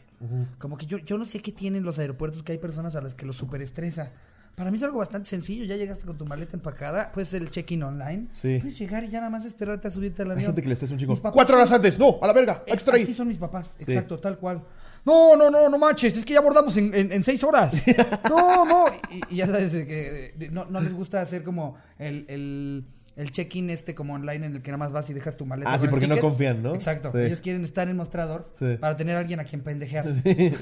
Como 0.59 0.77
que 0.77 0.87
yo, 0.87 0.99
yo 0.99 1.17
no 1.19 1.25
sé 1.25 1.41
qué 1.41 1.53
tienen 1.53 1.85
los 1.85 1.99
aeropuertos, 1.99 2.43
que 2.43 2.53
hay 2.53 2.59
personas 2.59 2.97
a 2.97 3.01
las 3.01 3.15
que 3.15 3.27
los 3.27 3.37
super 3.37 3.63
estresa. 3.63 4.13
Para 4.59 4.71
mí 4.73 4.77
es 4.77 4.83
algo 4.83 4.99
bastante 4.99 5.29
sencillo, 5.31 5.65
ya 5.65 5.77
llegaste 5.77 6.05
con 6.05 6.19
tu 6.19 6.27
maleta 6.27 6.57
empacada, 6.57 7.13
puedes 7.13 7.29
hacer 7.29 7.43
el 7.43 7.51
check-in 7.51 7.83
online. 7.85 8.27
Sí. 8.33 8.59
Puedes 8.59 8.77
llegar 8.79 9.05
y 9.05 9.09
ya 9.09 9.19
nada 9.21 9.31
más 9.31 9.45
esperarte 9.45 9.87
a 9.87 9.91
subirte 9.93 10.23
al 10.23 10.29
Hay 10.29 10.33
avión. 10.33 10.47
gente 10.49 10.63
que 10.63 10.69
le 10.69 10.75
estés 10.75 10.91
un 10.91 10.99
chico. 10.99 11.17
¡Cuatro 11.33 11.57
horas 11.57 11.71
antes! 11.71 11.97
¡No! 11.99 12.19
¡A 12.21 12.27
la 12.27 12.33
verga! 12.33 12.65
Es- 12.67 12.75
¡Extra! 12.75 12.97
Así 12.97 13.15
son 13.15 13.29
mis 13.29 13.39
papás, 13.39 13.75
Sí. 13.79 13.85
exacto, 13.87 14.19
tal 14.19 14.37
cual. 14.37 14.63
No, 15.05 15.37
no, 15.37 15.49
no, 15.49 15.69
no 15.69 15.79
manches, 15.79 16.19
es 16.19 16.25
que 16.25 16.33
ya 16.35 16.41
abordamos 16.41 16.77
en, 16.77 16.93
en- 16.93 17.13
en 17.13 17.23
seis 17.23 17.43
horas. 17.45 17.85
No, 18.29 18.65
no. 18.67 18.85
Y, 19.11 19.35
y 19.35 19.37
ya 19.37 19.47
sabes 19.47 19.71
que 19.73 20.35
eh, 20.39 20.49
no, 20.51 20.65
no 20.67 20.81
les 20.81 20.93
gusta 20.93 21.21
hacer 21.23 21.45
como 21.45 21.77
el, 21.99 22.27
el, 22.29 22.85
el 23.19 23.31
check-in 23.31 23.69
este 23.69 23.95
como 23.95 24.15
online 24.15 24.47
en 24.47 24.57
el 24.57 24.63
que 24.63 24.71
nada 24.71 24.79
más 24.79 24.93
vas 24.93 25.11
y 25.11 25.13
dejas 25.13 25.37
tu 25.37 25.45
maleta. 25.45 25.71
Ah, 25.73 25.79
sí, 25.79 25.89
porque 25.89 26.07
no 26.07 26.19
confían, 26.19 26.63
¿no? 26.63 26.73
Exacto. 26.75 27.11
Sí. 27.13 27.19
Ellos 27.19 27.41
quieren 27.43 27.65
estar 27.65 27.87
en 27.89 27.97
mostrador 27.97 28.51
Sí. 28.59 28.77
para 28.81 28.97
tener 28.97 29.17
a 29.17 29.19
alguien 29.19 29.41
a 29.41 29.45
quien 29.45 29.61
pendejear. 29.63 30.07
porque, 30.25 30.57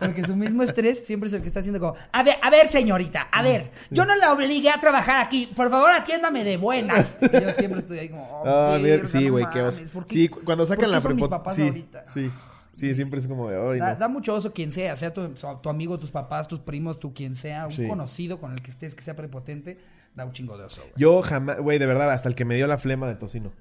porque 0.00 0.24
su 0.24 0.36
mismo 0.36 0.62
estrés 0.62 1.04
siempre 1.04 1.26
es 1.28 1.32
el 1.34 1.42
que 1.42 1.48
está 1.48 1.60
haciendo 1.60 1.80
como, 1.80 1.94
a 2.12 2.22
ver, 2.22 2.36
a 2.42 2.48
ver, 2.50 2.70
señorita, 2.70 3.22
a 3.32 3.42
ver, 3.42 3.70
yo 3.90 4.04
no 4.04 4.14
la 4.16 4.32
obligué 4.32 4.70
a 4.70 4.78
trabajar 4.80 5.24
aquí, 5.24 5.50
por 5.54 5.68
favor 5.70 5.90
atiéndame 5.90 6.44
de 6.44 6.56
buenas. 6.56 7.16
Y 7.32 7.40
yo 7.40 7.50
siempre 7.50 7.80
estoy 7.80 7.98
ahí 7.98 8.08
como, 8.08 8.22
oh, 8.24 8.44
Ah, 8.48 8.78
ver, 8.78 9.06
sí, 9.08 9.28
güey, 9.28 9.44
qué 9.52 9.58
mames, 9.60 9.80
oso. 9.80 9.88
¿por 9.92 10.04
qué- 10.06 10.12
Sí, 10.12 10.28
cu- 10.28 10.40
cuando 10.44 10.62
por 10.64 10.68
sacan 10.68 10.84
qué 10.86 10.90
la 10.92 11.00
son 11.00 11.16
mis 11.16 11.24
prepo- 11.24 11.30
papás 11.30 11.54
sí, 11.54 11.62
ahorita? 11.62 12.04
sí, 12.06 12.30
sí, 12.72 12.94
siempre 12.94 13.18
es 13.20 13.26
como 13.26 13.48
de, 13.50 13.56
ay, 13.56 13.78
Da, 13.78 13.94
no. 13.94 13.98
da 13.98 14.08
mucho 14.08 14.34
oso 14.34 14.52
quien 14.52 14.72
sea, 14.72 14.96
sea 14.96 15.12
tu, 15.12 15.28
tu 15.62 15.68
amigo, 15.68 15.98
tus 15.98 16.10
papás, 16.10 16.48
tus 16.48 16.60
primos, 16.60 16.98
tu 17.00 17.12
quien 17.14 17.34
sea, 17.36 17.66
un 17.66 17.72
Sí. 17.72 17.86
conocido 17.88 18.38
con 18.40 18.52
el 18.52 18.62
que 18.62 18.70
estés 18.70 18.94
que 18.94 19.02
sea 19.02 19.14
prepotente, 19.16 19.78
da 20.14 20.24
un 20.24 20.32
chingo 20.32 20.56
de 20.58 20.64
oso, 20.64 20.80
güey. 20.82 20.92
Yo 20.96 21.22
jamás, 21.22 21.58
güey, 21.58 21.78
de 21.78 21.86
verdad, 21.86 22.10
hasta 22.10 22.28
el 22.28 22.34
que 22.34 22.44
me 22.44 22.54
dio 22.56 22.66
la 22.66 22.78
flema 22.78 23.06
del 23.08 23.18
tocino. 23.18 23.52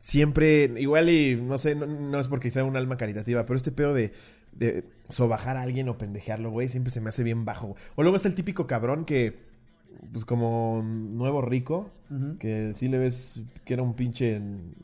Siempre, 0.00 0.64
igual 0.78 1.08
y 1.10 1.36
no 1.36 1.58
sé, 1.58 1.74
no, 1.76 1.86
no 1.86 2.18
es 2.18 2.26
porque 2.28 2.50
sea 2.50 2.64
un 2.64 2.76
alma 2.76 2.96
caritativa, 2.96 3.44
pero 3.46 3.56
este 3.56 3.70
pedo 3.70 3.94
de, 3.94 4.12
de 4.52 4.84
sobajar 5.08 5.56
a 5.56 5.62
alguien 5.62 5.88
o 5.88 5.96
pendejearlo, 5.96 6.50
güey, 6.50 6.68
siempre 6.68 6.90
se 6.90 7.00
me 7.00 7.10
hace 7.10 7.22
bien 7.22 7.44
bajo. 7.44 7.76
O 7.94 8.02
luego 8.02 8.16
está 8.16 8.26
el 8.28 8.34
típico 8.34 8.66
cabrón 8.66 9.04
que 9.04 9.38
pues 10.12 10.24
como 10.24 10.82
nuevo 10.84 11.42
rico, 11.42 11.90
que 12.38 12.72
sí 12.74 12.88
le 12.88 12.98
ves 12.98 13.40
que 13.64 13.72
era 13.74 13.82
un 13.82 13.94
pinche... 13.94 14.38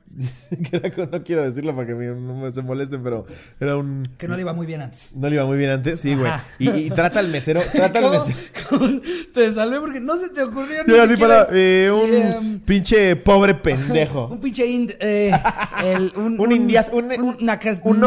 que 0.71 0.77
era, 0.79 0.91
no 1.13 1.23
quiero 1.23 1.43
decirlo 1.43 1.75
para 1.75 1.87
que 1.87 1.95
me- 1.95 2.07
no 2.15 2.35
me 2.37 2.51
se 2.51 2.63
molesten, 2.63 3.03
pero 3.03 3.27
era 3.61 3.77
un... 3.77 4.03
Que 4.17 4.27
no 4.27 4.35
le 4.37 4.41
iba 4.41 4.55
muy 4.55 4.67
bien 4.67 4.81
antes. 4.81 5.15
No 5.15 5.29
le 5.29 5.35
iba 5.35 5.45
muy 5.45 5.59
bien 5.59 5.69
antes, 5.71 6.01
sí, 6.01 6.15
güey. 6.15 6.33
Y, 6.59 6.71
y 6.71 6.91
trata 6.91 7.21
al 7.21 7.29
mesero, 7.29 7.61
trata 7.73 7.99
al 7.99 8.11
mesero. 8.11 8.39
¿Cómo? 8.71 8.89
Te 9.35 9.51
salvé 9.51 9.79
porque 9.81 10.01
no 10.01 10.17
se 10.17 10.31
te 10.31 10.43
ocurrió 10.43 10.79
Yo 10.87 11.03
así 11.03 11.13
siquiera- 11.13 11.47
para 11.47 11.59
eh, 11.59 11.91
un 11.93 12.15
Em, 12.55 12.61
pinche 12.61 13.15
pobre 13.17 13.55
pendejo. 13.55 14.29
Un 14.33 14.41
pinche 14.41 14.67
ind, 14.67 14.93
eh, 14.99 15.31
el- 15.85 16.13
un, 16.17 16.41
Un 16.41 16.53
indias, 16.53 16.91
un, 16.95 17.05
un, 17.13 17.37
una 17.43 17.59
un 17.85 18.03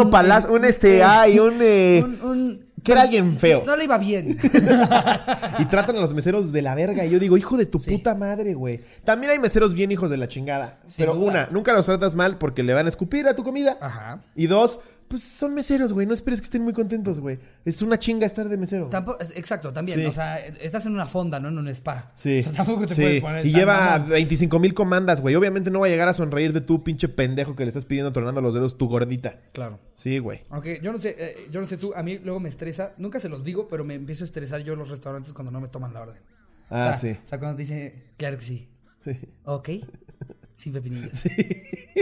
un 0.49 0.65
este, 0.65 0.97
eh, 0.97 1.03
ay, 1.03 1.37
un, 1.39 1.53
eh, 1.61 2.03
un- 2.03 2.19
un- 2.23 2.70
que 2.83 2.91
era 2.93 3.01
alguien 3.03 3.37
feo. 3.37 3.63
No 3.65 3.75
le 3.75 3.83
iba 3.85 3.97
bien. 3.97 4.37
Y 5.59 5.65
tratan 5.65 5.95
a 5.95 5.99
los 5.99 6.13
meseros 6.13 6.51
de 6.51 6.61
la 6.61 6.73
verga. 6.75 7.05
Y 7.05 7.09
yo 7.11 7.19
digo, 7.19 7.37
hijo 7.37 7.57
de 7.57 7.65
tu 7.65 7.77
Sí. 7.79 7.91
puta 7.91 8.15
madre, 8.15 8.53
güey. 8.53 8.79
También 9.03 9.31
hay 9.31 9.39
meseros 9.39 9.73
bien 9.73 9.91
hijos 9.91 10.09
de 10.09 10.17
la 10.17 10.27
chingada. 10.27 10.79
Sin 10.87 11.03
pero 11.05 11.15
duda. 11.15 11.29
una, 11.29 11.47
nunca 11.51 11.73
los 11.73 11.85
tratas 11.85 12.15
mal 12.15 12.37
porque 12.37 12.63
le 12.63 12.73
van 12.73 12.85
a 12.85 12.89
escupir 12.89 13.27
a 13.27 13.35
tu 13.35 13.43
comida. 13.43 13.77
Ajá. 13.81 14.21
Y 14.35 14.47
dos, 14.47 14.79
pues 15.11 15.23
son 15.23 15.53
meseros, 15.53 15.91
güey. 15.93 16.07
No 16.07 16.13
esperes 16.13 16.39
que 16.39 16.45
estén 16.45 16.63
muy 16.63 16.71
contentos, 16.71 17.19
güey. 17.19 17.37
Es 17.65 17.81
una 17.81 17.99
chinga 17.99 18.25
estar 18.25 18.47
de 18.47 18.57
mesero. 18.57 18.87
Tampoco, 18.87 19.19
exacto, 19.35 19.73
también. 19.73 19.99
Sí. 19.99 20.05
O 20.05 20.13
sea, 20.13 20.39
estás 20.39 20.85
en 20.85 20.93
una 20.93 21.05
fonda, 21.05 21.37
no 21.39 21.49
en 21.49 21.57
un 21.57 21.67
spa. 21.67 22.11
Sí. 22.15 22.39
O 22.39 22.43
sea, 22.43 22.53
tampoco 22.53 22.87
te 22.87 22.95
Sí. 22.95 23.01
puedes 23.01 23.21
poner. 23.21 23.45
Y 23.45 23.51
lleva 23.51 23.97
mamón. 23.97 24.09
25 24.09 24.59
mil 24.59 24.73
comandas, 24.73 25.19
güey. 25.21 25.35
Obviamente 25.35 25.69
no 25.69 25.81
va 25.81 25.87
a 25.87 25.89
llegar 25.89 26.07
a 26.07 26.13
sonreír 26.13 26.53
de 26.53 26.61
tu 26.61 26.83
pinche 26.83 27.09
pendejo 27.09 27.55
que 27.55 27.63
le 27.63 27.67
estás 27.67 27.85
pidiendo 27.85 28.13
tronando 28.13 28.39
los 28.41 28.53
dedos 28.53 28.77
tu 28.77 28.87
gordita. 28.87 29.41
Claro. 29.51 29.79
Sí, 29.93 30.17
güey. 30.19 30.39
Aunque 30.49 30.79
yo 30.81 30.93
no 30.93 30.99
sé, 31.01 31.15
eh, 31.19 31.47
yo 31.51 31.59
no 31.59 31.67
sé 31.67 31.75
tú, 31.77 31.93
a 31.93 32.01
mí 32.01 32.17
luego 32.23 32.39
me 32.39 32.47
estresa, 32.49 32.93
nunca 32.97 33.19
se 33.19 33.27
los 33.27 33.43
digo, 33.43 33.67
pero 33.67 33.83
me 33.83 33.95
empiezo 33.95 34.23
a 34.23 34.25
estresar 34.25 34.61
yo 34.63 34.73
en 34.73 34.79
los 34.79 34.89
restaurantes 34.89 35.33
cuando 35.33 35.51
no 35.51 35.59
me 35.59 35.67
toman 35.67 35.93
la 35.93 36.01
orden. 36.01 36.21
Ah, 36.69 36.75
o 36.75 36.83
sea, 36.83 36.95
sí. 36.95 37.19
O 37.21 37.27
sea, 37.27 37.37
cuando 37.37 37.57
te 37.57 37.63
dice, 37.63 37.95
claro 38.17 38.37
que 38.37 38.43
sí. 38.45 38.67
Sí. 39.03 39.11
Ok. 39.45 39.69
Sin 40.61 40.73
pepinillos. 40.73 41.23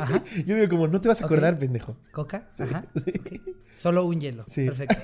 Ajá. 0.02 0.22
Yo 0.46 0.56
digo 0.58 0.68
como, 0.68 0.90
no 0.90 1.00
te 1.00 1.08
vas 1.08 1.22
a 1.22 1.26
acordar, 1.26 1.58
pendejo. 1.58 1.96
Coca. 2.12 2.50
Ajá. 2.60 2.86
ok. 2.94 3.56
Solo 3.74 4.04
un 4.04 4.20
hielo. 4.20 4.44
Sí. 4.50 4.66
Perfecto. 4.66 4.96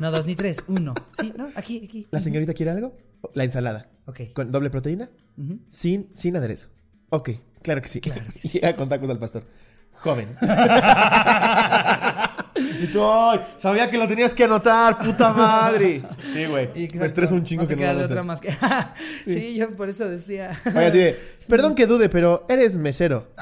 No 0.00 0.10
dos 0.10 0.26
ni 0.26 0.34
tres, 0.34 0.64
uno. 0.66 0.92
Sí, 1.12 1.32
no, 1.38 1.50
aquí, 1.54 1.82
aquí. 1.84 2.08
¿La 2.10 2.18
señorita 2.18 2.52
quiere 2.52 2.72
algo? 2.72 2.96
La 3.34 3.44
ensalada. 3.44 3.92
Ok. 4.06 4.32
¿Con 4.32 4.50
doble 4.50 4.70
proteína? 4.70 5.08
Ujú. 5.38 5.60
Sin, 5.68 6.10
sin 6.14 6.36
aderezo. 6.36 6.66
Ok, 7.10 7.30
claro 7.62 7.80
que 7.80 7.86
sí. 7.86 8.00
Claro 8.00 8.24
que 8.32 8.40
sí. 8.40 8.48
Llega 8.58 8.74
con 8.74 8.88
tacos 8.88 9.08
al 9.08 9.20
pastor. 9.20 9.44
Joven. 9.92 10.36
y 12.56 12.86
tú, 12.88 13.04
ay, 13.04 13.40
sabía 13.56 13.90
que 13.90 13.98
lo 13.98 14.06
tenías 14.06 14.32
que 14.32 14.44
anotar, 14.44 14.98
puta 14.98 15.32
madre. 15.32 16.02
Sí, 16.32 16.46
güey. 16.46 16.70
Me 16.94 17.06
estresa 17.06 17.34
un 17.34 17.44
chingo 17.44 17.62
no 17.62 17.68
te 17.68 17.74
que 17.74 17.80
no 17.80 17.82
queda 17.82 17.92
lo 17.94 17.98
de 18.00 18.04
otra 18.06 18.20
anoten. 18.20 18.48
más 18.50 18.94
que. 19.24 19.24
sí. 19.24 19.54
yo 19.56 19.74
por 19.74 19.88
eso 19.88 20.08
decía. 20.08 20.50
Oye, 20.66 20.86
así 20.86 20.98
de, 20.98 21.20
perdón 21.48 21.74
que 21.74 21.86
dude, 21.86 22.08
pero 22.08 22.46
eres 22.48 22.76
mesero. 22.76 23.32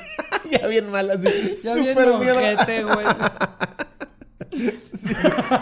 ya 0.50 0.66
bien 0.66 0.90
mal, 0.90 1.10
así. 1.10 1.28
Ya 1.64 1.74
bien 1.74 1.94
Súper 1.94 2.08
ojete, 2.08 2.84
güey. 2.84 3.06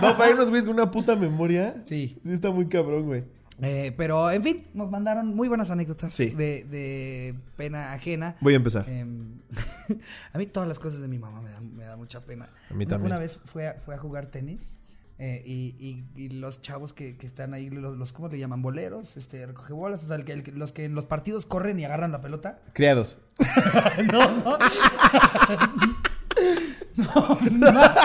No, 0.03 0.17
para 0.17 0.31
irnos, 0.31 0.51
güey, 0.51 0.63
con 0.63 0.71
una 0.71 0.91
puta 0.91 1.17
memoria. 1.17 1.83
Sí. 1.85 2.19
Sí, 2.23 2.33
está 2.33 2.51
muy 2.51 2.69
cabrón, 2.69 3.07
güey. 3.07 3.25
Eh, 3.61 3.93
pero, 3.97 4.31
en 4.31 4.43
fin, 4.43 4.67
nos 4.75 4.91
mandaron 4.91 5.35
muy 5.35 5.49
buenas 5.49 5.71
anécdotas 5.71 6.13
Sí. 6.15 6.31
de, 6.31 6.65
de 6.65 7.35
pena 7.57 7.93
ajena. 7.93 8.37
Voy 8.41 8.53
a 8.53 8.57
empezar. 8.57 8.89
Em, 8.89 9.41
a 10.33 10.39
mí 10.39 10.47
todas 10.47 10.69
las 10.69 10.79
cosas 10.79 11.01
de 11.01 11.09
mi 11.09 11.19
mamá 11.19 11.41
me 11.43 11.51
dan, 11.51 11.75
me 11.75 11.85
da 11.85 11.97
mucha 11.97 12.21
pena. 12.25 12.49
A 12.71 12.75
mí 12.75 12.87
también. 12.87 13.13
Una 13.13 13.21
vez 13.21 13.41
fue 13.45 13.67
a, 13.69 13.75
fue 13.75 13.97
a 13.97 13.99
jugar 13.99 14.27
tenis 14.27 14.81
eh, 15.19 15.43
y, 15.45 15.75
y- 15.81 16.05
y 16.15 16.29
los 16.29 16.63
chavos 16.63 16.93
que, 16.93 17.17
que 17.17 17.27
están 17.27 17.53
ahí, 17.53 17.69
los, 17.71 17.97
los- 17.97 18.13
¿cómo 18.13 18.29
le 18.29 18.39
llaman? 18.39 18.63
Boleros, 18.63 19.17
este, 19.17 19.45
recogebolas, 19.47 20.05
o 20.05 20.07
sea, 20.07 20.15
el 20.17 20.25
que- 20.25 20.33
el 20.35 20.43
que- 20.45 20.53
los 20.53 20.71
que 20.71 20.85
en 20.85 20.95
los 20.95 21.07
partidos 21.07 21.45
corren 21.45 21.81
y 21.81 21.85
agarran 21.85 22.13
la 22.13 22.21
pelota. 22.21 22.61
Criados. 22.75 23.19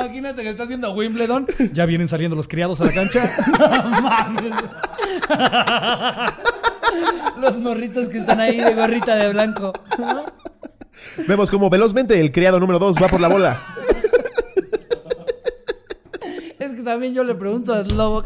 Imagínate 0.00 0.42
que 0.42 0.50
estás 0.50 0.68
viendo 0.68 0.92
Wimbledon. 0.92 1.46
Ya 1.72 1.86
vienen 1.86 2.08
saliendo 2.08 2.36
los 2.36 2.46
criados 2.48 2.80
a 2.80 2.84
la 2.84 2.92
cancha. 2.92 3.30
No 3.58 4.00
mames. 4.00 4.54
Los 7.40 7.58
morritos 7.58 8.08
que 8.08 8.18
están 8.18 8.40
ahí 8.40 8.58
de 8.60 8.74
gorrita 8.74 9.16
de 9.16 9.28
blanco. 9.32 9.72
Vemos 11.26 11.50
como 11.50 11.68
velozmente 11.70 12.18
el 12.20 12.32
criado 12.32 12.60
número 12.60 12.78
2 12.78 12.96
va 13.02 13.08
por 13.08 13.20
la 13.20 13.28
bola. 13.28 13.60
Es 16.58 16.72
que 16.72 16.82
también 16.82 17.14
yo 17.14 17.24
le 17.24 17.34
pregunto 17.34 17.72
a 17.72 17.84
Slobo. 17.84 18.24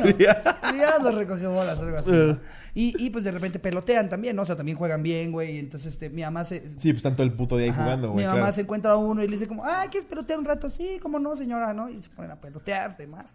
Bueno, 0.00 0.16
criados 0.70 1.14
recoge 1.14 1.46
bolas, 1.46 1.78
algo 1.78 1.96
así. 1.96 2.10
¿no? 2.10 2.38
Y, 2.74 2.94
y 3.04 3.10
pues 3.10 3.24
de 3.24 3.30
repente 3.32 3.58
pelotean 3.58 4.08
también, 4.10 4.36
¿no? 4.36 4.42
O 4.42 4.44
sea, 4.44 4.54
también 4.56 4.76
juegan 4.76 5.02
bien, 5.02 5.32
güey. 5.32 5.56
y 5.56 5.58
Entonces, 5.60 5.92
este, 5.94 6.10
mi 6.10 6.22
mamá 6.22 6.44
se. 6.44 6.62
Sí, 6.78 6.92
pues 6.92 7.02
tanto 7.02 7.22
el 7.22 7.32
puto 7.32 7.56
día 7.56 7.66
ahí 7.66 7.70
Ajá, 7.70 7.84
jugando, 7.84 8.08
Mi 8.08 8.14
güey. 8.14 8.26
mamá 8.26 8.38
claro. 8.38 8.52
se 8.54 8.60
encuentra 8.62 8.92
a 8.92 8.96
uno 8.96 9.22
y 9.22 9.28
le 9.28 9.32
dice 9.36 9.48
como, 9.48 9.64
ay, 9.64 9.88
¿quieres 9.88 10.08
pelotear 10.08 10.38
un 10.38 10.44
rato? 10.44 10.68
Sí, 10.68 10.98
cómo 11.00 11.18
no, 11.18 11.36
señora, 11.36 11.72
¿no? 11.72 11.88
Y 11.88 12.00
se 12.02 12.10
ponen 12.10 12.30
a 12.32 12.40
pelotear, 12.40 12.96
demás. 12.96 13.26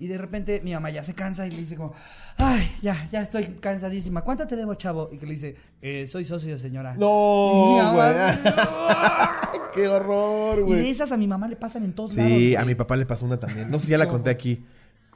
Y 0.00 0.06
de 0.06 0.16
repente 0.16 0.60
mi 0.64 0.72
mamá 0.72 0.90
ya 0.90 1.02
se 1.02 1.12
cansa 1.12 1.44
y 1.46 1.50
le 1.50 1.56
dice 1.56 1.74
como, 1.76 1.92
ay, 2.36 2.70
ya, 2.82 3.06
ya 3.10 3.20
estoy 3.20 3.44
cansadísima. 3.60 4.22
¿Cuánto 4.22 4.46
te 4.46 4.54
debo, 4.54 4.74
chavo? 4.76 5.10
Y 5.12 5.18
que 5.18 5.26
le 5.26 5.32
dice, 5.32 5.56
"Eh, 5.82 6.06
soy 6.06 6.24
socio, 6.24 6.56
señora. 6.56 6.90
Y 6.92 6.98
mi 6.98 7.00
No, 7.00 7.76
mamá 7.78 7.92
güey. 7.92 8.14
así, 8.20 9.58
Qué 9.74 9.88
horror, 9.88 10.58
Y 10.60 10.60
de 10.60 10.66
güey. 10.66 10.88
esas 10.90 11.10
a 11.12 11.16
mi 11.16 11.26
mamá 11.26 11.48
le 11.48 11.56
pasan 11.56 11.82
en 11.84 11.92
todos 11.92 12.14
lados. 12.14 12.30
Sí, 12.30 12.36
güey. 12.36 12.56
a 12.56 12.64
mi 12.64 12.74
papá 12.76 12.96
le 12.96 13.06
pasó 13.06 13.26
una 13.26 13.38
también. 13.40 13.70
No 13.70 13.78
sé 13.80 13.86
si 13.86 13.90
ya 13.90 13.98
la 13.98 14.06
conté 14.08 14.30
aquí. 14.30 14.64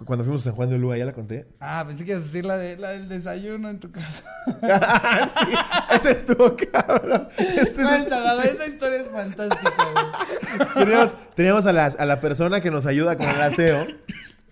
Cuando 0.04 0.24
fuimos 0.24 0.42
a 0.42 0.44
San 0.44 0.54
Juan 0.54 0.68
de 0.70 0.76
Ulúa, 0.76 0.96
¿ya 0.98 1.04
la 1.04 1.12
conté? 1.12 1.46
Ah, 1.60 1.84
pensé 1.86 2.04
que 2.04 2.12
ibas 2.12 2.22
a 2.22 2.26
decir 2.26 2.44
la, 2.44 2.56
de, 2.56 2.76
la 2.76 2.90
del 2.90 3.08
desayuno 3.08 3.68
en 3.70 3.78
tu 3.80 3.90
casa. 3.90 4.24
sí, 5.28 5.96
ese 5.96 6.10
estuvo 6.12 6.56
cabrón. 6.72 7.28
Este 7.38 7.82
Cuéntala, 7.82 8.42
esa 8.44 8.66
historia 8.66 9.00
es 9.02 9.08
fantástica, 9.08 9.72
güey. 9.92 10.74
teníamos, 10.84 11.14
teníamos 11.34 11.66
a, 11.66 11.72
las- 11.72 11.98
a 11.98 12.06
la 12.06 12.20
persona 12.20 12.60
que 12.60 12.70
nos 12.70 12.86
ayuda 12.86 13.16
con 13.16 13.28
el 13.28 13.40
aseo. 13.40 13.86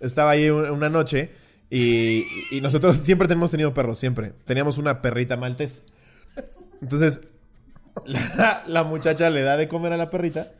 Estaba 0.00 0.30
ahí 0.30 0.48
un- 0.50 0.70
una 0.70 0.88
noche 0.88 1.30
y, 1.70 2.24
y 2.50 2.60
nosotros 2.60 2.96
siempre 2.96 3.28
tenemos 3.28 3.50
tenido 3.50 3.74
perros, 3.74 3.98
siempre. 3.98 4.32
Teníamos 4.44 4.78
una 4.78 5.02
perrita 5.02 5.36
maltés. 5.36 5.84
Entonces, 6.80 7.20
la, 8.06 8.62
la 8.66 8.84
muchacha 8.84 9.28
le 9.30 9.42
da 9.42 9.56
de 9.56 9.68
comer 9.68 9.92
a 9.92 9.96
la 9.96 10.10
perrita 10.10 10.52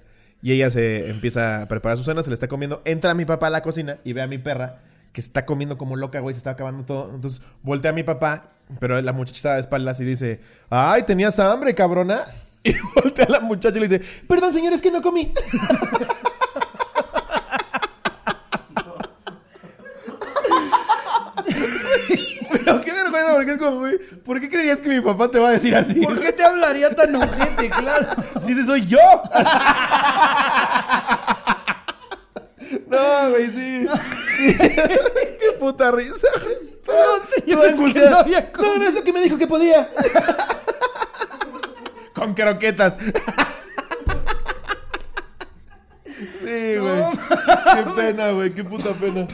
y 0.43 0.53
ella 0.53 0.71
se 0.71 1.11
empieza 1.11 1.63
a 1.63 1.69
preparar 1.69 1.99
su 1.99 2.05
cena, 2.05 2.23
se 2.23 2.31
le 2.31 2.35
está 2.35 2.49
comiendo. 2.49 2.83
Entra 2.85 3.15
mi 3.15 3.25
papá 3.25 3.49
a 3.49 3.51
la 3.51 3.63
cocina 3.63 3.99
y 4.05 4.13
ve 4.13 4.23
a 4.23 4.27
mi 4.27 4.39
perra 4.39 4.81
que 5.13 5.23
se 5.23 5.29
está 5.29 5.45
comiendo 5.45 5.77
como 5.77 5.97
loca, 5.97 6.21
güey, 6.21 6.35
se 6.35 6.39
está 6.39 6.51
acabando 6.51 6.85
todo. 6.85 7.11
Entonces, 7.15 7.43
voltea 7.63 7.91
a 7.91 7.95
mi 7.95 8.03
papá, 8.03 8.53
pero 8.79 9.01
la 9.01 9.13
muchacha 9.13 9.37
está 9.37 9.55
de 9.55 9.61
espaldas 9.61 10.01
y 10.01 10.05
dice, 10.05 10.41
ay, 10.71 11.03
tenías 11.03 11.39
hambre, 11.39 11.75
cabrona. 11.75 12.23
Y 12.63 12.75
voltea 12.95 13.25
a 13.25 13.31
la 13.31 13.41
muchacha 13.41 13.79
y 13.79 13.81
le 13.81 13.89
dice, 13.89 14.23
perdón, 14.29 14.53
señor, 14.53 14.75
es 14.75 14.83
que 14.83 14.91
no 14.91 15.01
comí. 15.01 15.33
Pero 22.53 22.81
qué 22.83 22.93
porque 23.41 23.53
es 23.53 23.59
como, 23.59 23.79
güey, 23.79 23.97
¿por 24.23 24.39
qué 24.39 24.51
creerías 24.51 24.81
que 24.81 24.91
mi 24.91 25.01
papá 25.01 25.31
te 25.31 25.39
va 25.39 25.49
a 25.49 25.53
decir 25.53 25.75
así? 25.75 25.95
¿Por 25.95 26.21
qué 26.21 26.31
te 26.31 26.45
hablaría 26.45 26.95
tan 26.95 27.17
ojete? 27.17 27.71
Claro. 27.71 28.07
Si 28.41 28.53
ese 28.53 28.65
soy 28.65 28.87
yo. 28.87 28.99
No, 32.87 33.31
güey, 33.31 33.51
sí. 33.51 33.87
qué 34.57 35.57
puta 35.59 35.91
risa. 35.91 36.29
Es 36.37 37.43
que 37.43 37.57
no 38.11 38.19
había 38.19 38.53
No, 38.61 38.77
no 38.77 38.85
es 38.87 38.95
lo 38.95 39.03
que 39.03 39.13
me 39.13 39.21
dijo 39.21 39.37
que 39.39 39.49
podía. 39.49 39.91
Con 42.15 42.33
croquetas. 42.35 42.97
Sí, 46.45 46.77
güey. 46.77 47.01
No, 47.01 47.13
Qué 47.75 47.91
pena, 47.97 48.31
güey. 48.31 48.53
Qué 48.53 48.63
puta 48.63 48.93
pena. 48.95 49.27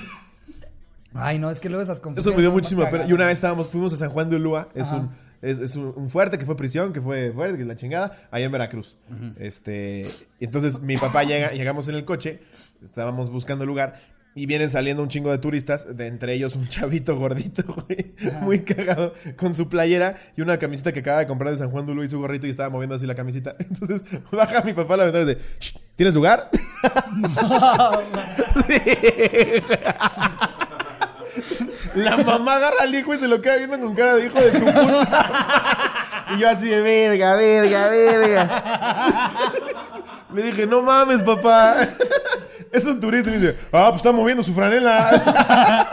Ay, 1.19 1.39
no, 1.39 1.51
es 1.51 1.61
que 1.61 1.69
luego 1.69 1.83
esas 1.83 1.99
Eso 1.99 2.03
confusiones. 2.05 2.37
me 2.37 2.43
dio 2.43 2.53
muchísima 2.53 2.89
pena. 2.91 3.07
Y 3.07 3.13
una 3.13 3.27
vez 3.27 3.35
estábamos, 3.35 3.69
fuimos 3.69 3.93
a 3.93 3.97
San 3.97 4.11
Juan 4.11 4.29
de 4.31 4.37
Ulúa. 4.37 4.69
Es, 4.75 4.89
Ajá. 4.89 4.97
un, 4.97 5.11
es, 5.43 5.59
es 5.61 5.77
un, 5.77 6.09
fuerte 6.09 6.39
que 6.39 6.47
fue 6.47 6.57
prisión, 6.57 6.93
que 6.93 7.01
fue 7.01 7.31
fuerte, 7.33 7.57
que 7.57 7.63
es 7.63 7.69
la 7.69 7.77
chingada, 7.77 8.17
allá 8.31 8.47
en 8.47 8.53
Veracruz. 8.53 8.97
Este, 9.39 10.07
y 10.41 10.45
entonces 10.45 10.81
mi 10.81 10.97
papá 10.97 11.25
llega, 11.25 11.53
llegamos 11.53 11.89
en 11.89 11.95
el 11.95 12.05
coche, 12.05 12.41
estábamos 12.83 13.31
buscando 13.31 13.65
lugar. 13.67 14.17
Y 14.39 14.45
vienen 14.45 14.69
saliendo 14.69 15.03
un 15.03 15.09
chingo 15.09 15.31
de 15.31 15.39
turistas, 15.39 15.97
de 15.97 16.09
entre 16.09 16.35
ellos 16.35 16.57
un 16.57 16.69
chavito 16.69 17.17
gordito, 17.17 17.63
güey, 17.65 18.13
muy 18.43 18.61
cagado, 18.65 19.15
con 19.39 19.55
su 19.55 19.71
playera 19.71 20.15
y 20.37 20.43
una 20.43 20.59
camiseta 20.59 20.93
que 20.93 21.01
acaba 21.01 21.21
de 21.21 21.27
comprar 21.27 21.53
de 21.53 21.59
San 21.59 21.71
Juan 21.71 21.87
de 21.87 21.93
Ulúa 21.93 22.05
y 22.05 22.09
su 22.11 22.19
gorrito 22.19 22.47
y 22.47 22.51
estaba 22.51 22.69
moviendo 22.69 22.97
así 22.97 23.07
la 23.07 23.15
camiseta. 23.15 23.57
Entonces 23.59 24.03
baja 24.31 24.61
mi 24.61 24.75
papá 24.75 24.93
a 24.93 24.97
la 24.99 25.05
ventana 25.05 25.25
y 25.25 25.35
dice, 25.37 25.41
"Shh, 25.59 25.79
¿tienes 25.97 26.15
lugar? 26.15 26.51
La 31.95 32.17
mamá 32.19 32.57
agarra 32.57 32.83
al 32.83 32.95
hijo 32.95 33.15
y 33.15 33.19
se 33.19 33.29
lo 33.29 33.41
queda 33.41 33.57
viendo 33.57 33.79
con 33.79 33.95
cara 33.95 34.15
de 34.17 34.27
hijo 34.27 34.39
de 34.39 34.53
su 34.53 34.65
puta. 34.65 35.93
Y 36.35 36.39
yo 36.39 36.51
así 36.51 36.69
de 36.69 36.81
verga, 36.81 37.37
verga, 37.37 37.89
verga. 37.89 39.31
Le 40.35 40.43
dije, 40.43 40.67
no 40.67 40.83
mames, 40.83 41.23
papá. 41.23 41.77
Es 42.73 42.85
un 42.85 43.01
turista 43.01 43.31
y 43.31 43.35
me 43.35 43.39
dice, 43.39 43.57
ah, 43.73 43.87
pues 43.89 43.97
está 43.97 44.13
moviendo 44.13 44.43
su 44.43 44.53
franela. 44.53 45.91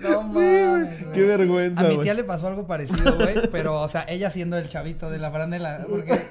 No 0.00 0.22
mames, 0.22 1.02
güey. 1.02 1.12
Qué 1.12 1.22
vergüenza, 1.24 1.80
A 1.82 1.88
mi 1.88 1.98
tía 1.98 2.14
le 2.14 2.24
pasó 2.24 2.48
algo 2.48 2.66
parecido, 2.66 3.16
güey. 3.16 3.48
Pero, 3.50 3.80
o 3.80 3.88
sea, 3.88 4.04
ella 4.08 4.30
siendo 4.30 4.56
el 4.56 4.68
chavito 4.68 5.10
de 5.10 5.18
la 5.18 5.30
franela. 5.30 5.84
Porque 5.88 6.26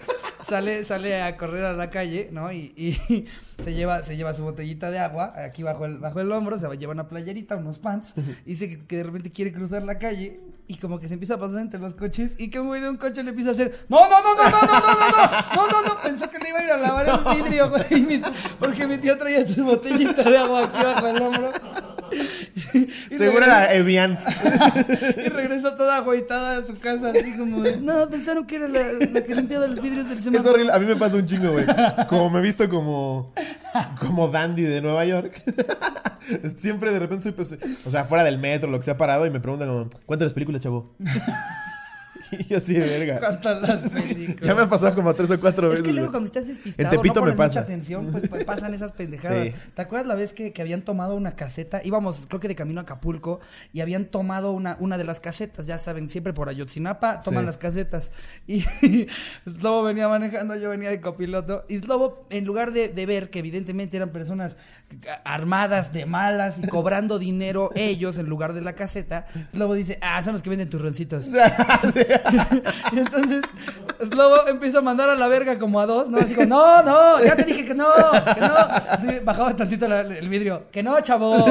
sale, 0.47 0.83
sale 0.83 1.21
a 1.21 1.35
correr 1.37 1.65
a 1.65 1.73
la 1.73 1.89
calle, 1.89 2.29
¿no? 2.31 2.51
Y, 2.51 2.73
y 2.77 3.27
se 3.61 3.73
lleva, 3.73 4.03
se 4.03 4.15
lleva 4.15 4.33
su 4.33 4.43
botellita 4.43 4.91
de 4.91 4.99
agua 4.99 5.33
aquí 5.35 5.63
bajo 5.63 5.85
el, 5.85 5.99
bajo 5.99 6.19
el 6.19 6.31
hombro, 6.31 6.57
se 6.59 6.67
va, 6.67 6.75
lleva 6.75 6.93
una 6.93 7.09
playerita, 7.09 7.55
unos 7.57 7.79
pants. 7.79 8.13
Y 8.45 8.51
dice 8.51 8.69
que, 8.69 8.85
que 8.85 8.97
de 8.97 9.03
repente 9.03 9.31
quiere 9.31 9.51
cruzar 9.51 9.83
la 9.83 9.99
calle. 9.99 10.39
Y 10.69 10.79
como 10.79 10.99
que 10.99 11.07
se 11.07 11.13
empieza 11.13 11.35
a 11.35 11.37
pasar 11.37 11.61
entre 11.61 11.79
los 11.79 11.95
coches. 11.95 12.35
Y 12.37 12.49
que 12.49 12.59
un 12.59 12.67
güey 12.67 12.81
de 12.81 12.89
un 12.89 12.97
coche 12.97 13.23
le 13.23 13.29
empieza 13.29 13.51
a 13.51 13.53
hacer. 13.53 13.73
No, 13.87 14.09
no, 14.09 14.21
no, 14.21 14.35
no, 14.35 14.49
no, 14.49 14.61
no, 14.61 14.79
no, 14.81 14.99
no, 14.99 15.09
no. 15.11 15.55
No, 15.55 15.67
no, 15.71 15.81
no. 15.87 16.01
Pensó 16.01 16.29
que 16.29 16.39
le 16.39 16.49
iba 16.49 16.59
a 16.59 16.63
ir 16.63 16.71
a 16.71 16.77
lavar 16.77 17.07
el 17.07 17.41
vidrio, 17.41 17.69
güey. 17.69 18.21
Porque 18.59 18.85
mi 18.85 18.97
tía 18.97 19.17
traía 19.17 19.47
su 19.47 19.63
botellita 19.63 20.23
de 20.23 20.37
agua 20.37 20.65
aquí 20.65 20.83
bajo 20.83 21.07
el 21.07 21.21
hombro. 21.21 21.49
Seguro 23.11 23.45
era 23.45 23.73
Evian. 23.73 24.19
y 25.25 25.29
regresó 25.29 25.75
toda 25.75 25.97
agüitada 25.97 26.59
a 26.59 26.65
su 26.65 26.79
casa, 26.79 27.09
así 27.11 27.35
como 27.37 27.63
No, 27.81 28.09
pensaron 28.09 28.45
que 28.45 28.57
era 28.57 28.67
la, 28.67 28.79
la 29.11 29.23
que 29.23 29.35
limpiaba 29.35 29.67
los 29.67 29.81
vidrios 29.81 30.09
del 30.09 30.17
Es 30.19 30.23
semáforo. 30.23 30.53
horrible. 30.53 30.71
A 30.73 30.79
mí 30.79 30.85
me 30.85 30.95
pasa 30.95 31.15
un 31.17 31.25
chingo, 31.25 31.51
güey. 31.51 31.65
Como 32.07 32.29
me 32.29 32.39
he 32.39 32.41
visto 32.41 32.67
como. 32.69 33.33
Como 33.99 34.27
dandy 34.29 34.63
de 34.63 34.81
Nueva 34.81 35.05
York. 35.05 35.41
Siempre 36.57 36.91
de 36.91 36.99
repente 36.99 37.23
soy, 37.23 37.31
pues, 37.31 37.57
o 37.85 37.89
sea, 37.89 38.03
fuera 38.03 38.23
del 38.23 38.37
metro, 38.37 38.69
lo 38.69 38.77
que 38.79 38.85
se 38.85 38.91
ha 38.91 38.97
parado, 38.97 39.25
y 39.25 39.29
me 39.31 39.39
preguntan 39.39 39.69
como, 39.69 39.89
¿cuántas 40.05 40.33
películas, 40.33 40.61
chavo? 40.61 40.93
Y 42.31 42.43
yo 42.49 42.57
así, 42.57 42.73
verga. 42.77 43.19
¿Cuántas 43.19 43.61
las 43.61 43.91
películas? 43.93 44.41
Ya 44.47 44.55
me 44.55 44.61
ha 44.63 44.69
pasado 44.69 44.95
como 44.95 45.13
tres 45.13 45.31
o 45.31 45.39
cuatro 45.39 45.67
Es 45.67 45.71
veces. 45.71 45.85
que 45.87 45.93
luego 45.93 46.11
cuando 46.11 46.27
estás 46.27 46.47
despistado, 46.47 46.89
En 46.89 46.95
Tepito 46.95 47.19
no 47.19 47.25
me 47.27 47.31
pones 47.33 47.37
pasa. 47.37 47.59
mucha 47.59 47.59
atención, 47.61 48.05
pues 48.11 48.27
pa- 48.29 48.37
pasan 48.45 48.73
esas 48.73 48.91
pendejadas. 48.91 49.47
Sí. 49.47 49.53
¿Te 49.75 49.81
acuerdas 49.81 50.07
la 50.07 50.15
vez 50.15 50.33
que, 50.33 50.53
que 50.53 50.61
habían 50.61 50.81
tomado 50.83 51.15
una 51.15 51.35
caseta? 51.35 51.81
Íbamos, 51.83 52.25
creo 52.27 52.39
que 52.39 52.47
de 52.47 52.55
camino 52.55 52.79
a 52.81 52.83
Acapulco, 52.83 53.39
y 53.73 53.81
habían 53.81 54.05
tomado 54.05 54.51
una, 54.51 54.77
una 54.79 54.97
de 54.97 55.03
las 55.03 55.19
casetas, 55.19 55.65
ya 55.67 55.77
saben, 55.77 56.09
siempre 56.09 56.33
por 56.33 56.49
Ayotzinapa 56.49 57.19
toman 57.19 57.43
Sí. 57.43 57.47
las 57.47 57.57
casetas. 57.57 58.11
Y 58.47 58.61
Slobo 59.49 59.83
venía 59.83 60.07
manejando, 60.07 60.55
yo 60.55 60.69
venía 60.69 60.89
de 60.89 61.01
copiloto, 61.01 61.65
y 61.67 61.77
Slobo, 61.79 62.25
en 62.29 62.45
lugar 62.45 62.71
de, 62.71 62.87
de 62.87 63.05
ver 63.05 63.29
que 63.29 63.39
evidentemente 63.39 63.97
eran 63.97 64.09
personas 64.09 64.57
armadas 65.25 65.91
de 65.93 66.05
malas 66.05 66.59
y 66.59 66.67
cobrando 66.67 67.19
dinero 67.19 67.71
ellos 67.75 68.17
en 68.17 68.27
lugar 68.27 68.53
de 68.53 68.61
la 68.61 68.73
caseta, 68.73 69.25
Slobo 69.51 69.73
dice, 69.73 69.97
ah, 70.01 70.21
son 70.23 70.33
los 70.33 70.41
que 70.43 70.49
venden 70.49 70.69
turroncitos. 70.69 71.27
Y 72.91 72.99
entonces 72.99 73.43
Slobo 74.09 74.47
empieza 74.47 74.79
a 74.79 74.81
mandar 74.81 75.09
a 75.09 75.15
la 75.15 75.27
verga 75.27 75.57
como 75.59 75.79
a 75.79 75.85
dos, 75.85 76.09
¿no? 76.09 76.17
Así 76.19 76.35
como, 76.35 76.47
no, 76.47 76.83
no, 76.83 77.23
ya 77.23 77.35
te 77.35 77.43
dije 77.43 77.65
que 77.65 77.75
no, 77.75 77.87
que 78.33 78.41
no. 78.41 78.55
Así, 78.89 79.19
bajaba 79.23 79.55
tantito 79.55 79.87
la- 79.87 80.01
el 80.01 80.29
vidrio, 80.29 80.65
que 80.71 80.83
no, 80.83 80.99
chavo, 81.01 81.45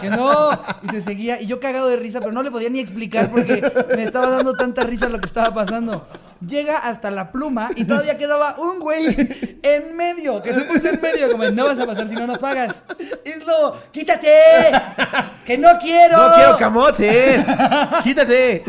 que 0.00 0.10
no. 0.10 0.50
Y 0.82 0.88
se 0.90 1.02
seguía, 1.02 1.40
y 1.40 1.46
yo 1.46 1.60
cagado 1.60 1.88
de 1.88 1.96
risa, 1.96 2.20
pero 2.20 2.32
no 2.32 2.42
le 2.42 2.50
podía 2.50 2.70
ni 2.70 2.80
explicar 2.80 3.30
porque 3.30 3.62
me 3.96 4.02
estaba 4.04 4.28
dando 4.28 4.54
tanta 4.54 4.82
risa 4.82 5.08
lo 5.08 5.18
que 5.18 5.26
estaba 5.26 5.52
pasando. 5.52 6.06
Llega 6.46 6.78
hasta 6.78 7.10
la 7.10 7.32
pluma 7.32 7.70
y 7.74 7.84
todavía 7.84 8.18
quedaba 8.18 8.56
un 8.58 8.78
güey 8.78 9.06
en 9.62 9.96
medio, 9.96 10.42
que 10.42 10.52
se 10.52 10.60
puso 10.62 10.88
en 10.88 11.00
medio, 11.00 11.30
como, 11.30 11.44
no 11.44 11.64
vas 11.66 11.78
a 11.78 11.86
pasar 11.86 12.08
si 12.08 12.14
no 12.14 12.26
nos 12.26 12.38
pagas. 12.38 12.84
Y 13.24 13.30
Slobo, 13.32 13.76
quítate, 13.92 14.30
que 15.44 15.56
no 15.58 15.70
quiero. 15.80 16.16
No 16.18 16.34
quiero 16.34 16.56
camote. 16.56 17.44
Quítate. 18.04 18.64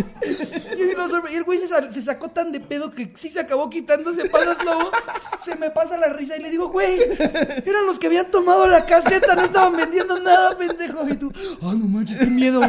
Y, 0.78 0.96
lo 0.96 1.08
y 1.32 1.36
el 1.36 1.44
güey 1.44 1.60
se, 1.60 1.68
sal- 1.68 1.92
se 1.94 2.02
sacó 2.02 2.30
tan 2.30 2.52
de 2.52 2.60
pedo 2.60 2.92
que 2.92 3.12
sí 3.16 3.30
se 3.30 3.40
acabó 3.40 3.70
quitando, 3.70 4.14
se 4.14 4.26
pasa 4.30 4.56
Slobo, 4.56 4.92
se 5.46 5.56
me 5.56 5.70
pasa 5.72 5.98
la 5.98 6.08
risa 6.14 6.36
y 6.38 6.42
le 6.42 6.50
digo, 6.50 6.70
güey, 6.70 7.00
eran 7.66 7.86
los 7.88 8.00
que 8.00 8.08
habían 8.08 8.30
tomado 8.32 8.68
la 8.68 8.86
caseta, 8.86 9.36
no 9.36 9.44
estaban 9.44 9.76
vendiendo 9.76 10.20
nada, 10.20 10.58
pendejo. 10.58 11.08
Y 11.08 11.16
tú, 11.16 11.32
ah, 11.62 11.74
no 11.76 11.86
manches, 11.88 12.18
qué 12.18 12.26
miedo. 12.28 12.62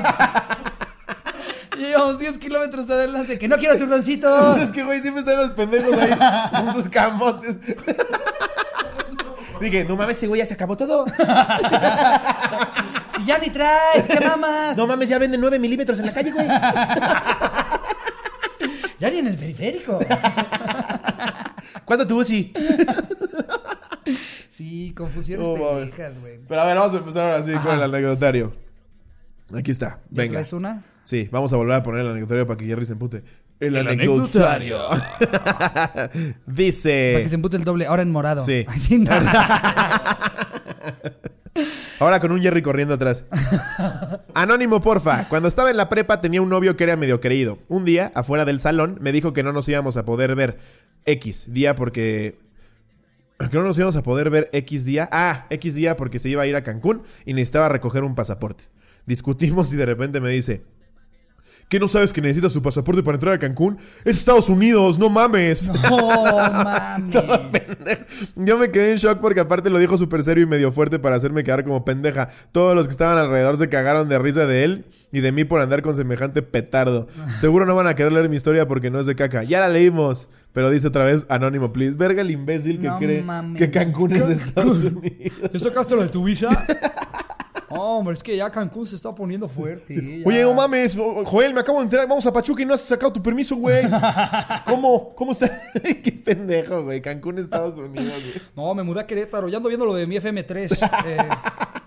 Y 1.78 1.86
íbamos 1.86 2.18
10 2.18 2.38
kilómetros 2.38 2.88
adelante, 2.88 3.38
que 3.38 3.48
no 3.48 3.56
quiero 3.58 3.76
turroncitos. 3.76 4.58
Es 4.58 4.72
que, 4.72 4.82
güey, 4.82 5.00
siempre 5.02 5.20
están 5.20 5.36
los 5.36 5.50
pendejos 5.50 5.92
ahí 5.98 6.10
con 6.64 6.72
sus 6.72 6.88
camotes. 6.88 7.56
Dije, 9.60 9.84
no 9.84 9.96
mames, 9.96 10.18
ese 10.18 10.26
güey 10.26 10.40
ya 10.40 10.46
se 10.46 10.52
acabó 10.54 10.76
todo. 10.76 11.06
Si 13.16 13.24
ya 13.24 13.38
ni 13.38 13.48
traes, 13.48 14.04
¿qué 14.06 14.20
mamas? 14.20 14.76
No 14.76 14.86
mames, 14.86 15.08
ya 15.08 15.18
venden 15.18 15.40
9 15.40 15.58
milímetros 15.58 15.98
en 15.98 16.04
la 16.06 16.12
calle, 16.12 16.30
güey. 16.30 16.46
Ya 18.98 19.10
ni 19.10 19.18
en 19.18 19.26
el 19.28 19.36
periférico. 19.36 19.98
¿Cuánto 21.84 22.06
tuvo 22.06 22.24
sí? 22.24 22.52
Sí, 24.50 24.92
confusiones 24.96 25.46
mames. 25.46 25.90
pendejas, 25.90 26.20
güey. 26.20 26.40
Pero 26.48 26.60
a 26.60 26.64
ver, 26.66 26.76
vamos 26.76 26.94
a 26.94 26.96
empezar 26.98 27.30
ahora 27.30 27.42
sí 27.42 27.52
con 27.52 27.74
el 27.74 27.82
anecdotario. 27.82 28.52
Aquí 29.54 29.70
está, 29.70 30.00
¿Ya 30.10 30.22
venga. 30.22 30.32
traes 30.32 30.52
una? 30.52 30.84
Sí, 31.04 31.28
vamos 31.30 31.52
a 31.52 31.56
volver 31.56 31.74
a 31.76 31.82
poner 31.82 32.00
el 32.00 32.08
anecdotario 32.08 32.46
para 32.46 32.56
que 32.56 32.64
Jerry 32.64 32.86
se 32.86 32.92
empute. 32.92 33.22
El, 33.60 33.76
anecdotario. 33.76 34.78
Para 35.30 36.10
Dice. 36.46 37.20
que 37.22 37.28
se 37.28 37.34
empute 37.36 37.56
el 37.56 37.64
doble, 37.64 37.86
ahora 37.86 38.02
en 38.02 38.10
morado. 38.10 38.44
Sí. 38.44 38.66
Ahora 41.98 42.20
con 42.20 42.32
un 42.32 42.40
Jerry 42.40 42.62
corriendo 42.62 42.94
atrás. 42.94 43.24
Anónimo, 44.34 44.80
porfa. 44.80 45.28
Cuando 45.28 45.48
estaba 45.48 45.70
en 45.70 45.76
la 45.76 45.88
prepa 45.88 46.20
tenía 46.20 46.42
un 46.42 46.48
novio 46.48 46.76
que 46.76 46.84
era 46.84 46.96
medio 46.96 47.20
creído. 47.20 47.58
Un 47.68 47.84
día, 47.84 48.12
afuera 48.14 48.44
del 48.44 48.60
salón, 48.60 48.98
me 49.00 49.12
dijo 49.12 49.32
que 49.32 49.42
no 49.42 49.52
nos 49.52 49.68
íbamos 49.68 49.96
a 49.96 50.04
poder 50.04 50.34
ver 50.34 50.58
X 51.04 51.52
día 51.52 51.74
porque... 51.74 52.38
Que 53.38 53.56
no 53.56 53.64
nos 53.64 53.76
íbamos 53.76 53.96
a 53.96 54.02
poder 54.02 54.30
ver 54.30 54.48
X 54.52 54.84
día. 54.84 55.08
Ah, 55.12 55.46
X 55.50 55.74
día 55.74 55.96
porque 55.96 56.18
se 56.18 56.28
iba 56.28 56.42
a 56.42 56.46
ir 56.46 56.56
a 56.56 56.62
Cancún 56.62 57.02
y 57.24 57.34
necesitaba 57.34 57.68
recoger 57.68 58.04
un 58.04 58.14
pasaporte. 58.14 58.64
Discutimos 59.06 59.72
y 59.72 59.76
de 59.76 59.86
repente 59.86 60.20
me 60.20 60.30
dice... 60.30 60.64
¿Qué 61.68 61.80
no 61.80 61.88
sabes 61.88 62.12
que 62.12 62.20
necesitas 62.20 62.52
su 62.52 62.62
pasaporte 62.62 63.02
para 63.02 63.16
entrar 63.16 63.34
a 63.34 63.38
Cancún? 63.40 63.76
Es 64.04 64.18
Estados 64.18 64.48
Unidos, 64.48 65.00
no 65.00 65.08
mames. 65.10 65.68
No 65.72 66.06
mames. 66.52 67.62
Yo 68.36 68.56
me 68.56 68.70
quedé 68.70 68.92
en 68.92 68.96
shock 68.98 69.18
porque 69.18 69.40
aparte 69.40 69.68
lo 69.68 69.78
dijo 69.80 69.98
súper 69.98 70.22
serio 70.22 70.44
y 70.44 70.46
medio 70.46 70.70
fuerte 70.70 71.00
para 71.00 71.16
hacerme 71.16 71.42
quedar 71.42 71.64
como 71.64 71.84
pendeja. 71.84 72.28
Todos 72.52 72.76
los 72.76 72.86
que 72.86 72.92
estaban 72.92 73.18
alrededor 73.18 73.56
se 73.56 73.68
cagaron 73.68 74.08
de 74.08 74.16
risa 74.20 74.46
de 74.46 74.62
él 74.62 74.84
y 75.10 75.20
de 75.20 75.32
mí 75.32 75.44
por 75.44 75.60
andar 75.60 75.82
con 75.82 75.96
semejante 75.96 76.40
petardo. 76.42 77.08
Seguro 77.34 77.66
no 77.66 77.74
van 77.74 77.88
a 77.88 77.96
querer 77.96 78.12
leer 78.12 78.28
mi 78.28 78.36
historia 78.36 78.68
porque 78.68 78.90
no 78.90 79.00
es 79.00 79.06
de 79.06 79.16
caca. 79.16 79.42
Ya 79.42 79.58
la 79.58 79.68
leímos. 79.68 80.28
Pero 80.52 80.70
dice 80.70 80.86
otra 80.86 81.02
vez, 81.04 81.26
anónimo, 81.28 81.72
please. 81.72 81.96
Verga 81.96 82.22
el 82.22 82.30
imbécil 82.30 82.78
que 82.80 82.86
No 82.86 82.98
cree 82.98 83.22
mames. 83.22 83.58
que 83.58 83.72
Cancún 83.72 84.14
es 84.14 84.28
Estados 84.28 84.84
Unidos. 84.84 85.32
¿Ya 85.52 85.58
sacaste 85.58 85.96
lo 85.96 86.02
de 86.02 86.08
tu 86.10 86.22
visa? 86.22 86.48
Hombre, 87.68 88.14
es 88.14 88.22
que 88.22 88.36
ya 88.36 88.50
Cancún 88.50 88.86
se 88.86 88.94
está 88.94 89.12
poniendo 89.14 89.48
fuerte. 89.48 89.94
ya. 89.94 90.26
Oye, 90.26 90.42
no 90.42 90.54
mames, 90.54 90.96
Joel, 91.24 91.52
me 91.52 91.60
acabo 91.60 91.78
de 91.78 91.84
enterar. 91.84 92.06
Vamos 92.06 92.24
a 92.26 92.32
Pachuca 92.32 92.62
y 92.62 92.64
no 92.64 92.74
has 92.74 92.82
sacado 92.82 93.12
tu 93.12 93.22
permiso, 93.22 93.56
güey. 93.56 93.84
¿Cómo? 94.66 95.14
¿Cómo 95.14 95.32
está? 95.32 95.50
Qué 96.02 96.12
pendejo, 96.24 96.84
güey. 96.84 97.00
Cancún, 97.02 97.38
Estados 97.38 97.76
Unidos, 97.76 98.06
güey. 98.22 98.34
No, 98.54 98.74
me 98.74 98.82
mudé 98.84 99.00
a 99.00 99.06
Querétaro. 99.06 99.48
Ya 99.48 99.56
ando 99.56 99.68
viendo 99.68 99.84
lo 99.84 99.94
de 99.94 100.06
mi 100.06 100.16
FM3. 100.16 100.90
eh, 101.06 101.18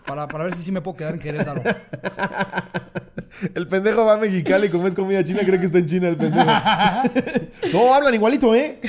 para, 0.05 0.27
para 0.27 0.43
ver 0.43 0.55
si 0.55 0.63
sí 0.63 0.71
me 0.71 0.81
puedo 0.81 0.97
quedar 0.97 1.13
en 1.13 1.19
Querétaro. 1.19 1.61
El 3.53 3.67
pendejo 3.67 4.05
va 4.05 4.13
a 4.13 4.17
Mexicali 4.17 4.67
y 4.67 4.69
como 4.69 4.87
es 4.87 4.95
comida 4.95 5.23
china, 5.23 5.39
cree 5.45 5.59
que 5.59 5.65
está 5.65 5.77
en 5.77 5.87
China 5.87 6.09
el 6.09 6.17
pendejo. 6.17 6.45
no, 7.73 7.93
hablan 7.93 8.13
igualito, 8.13 8.53
¿eh? 8.55 8.79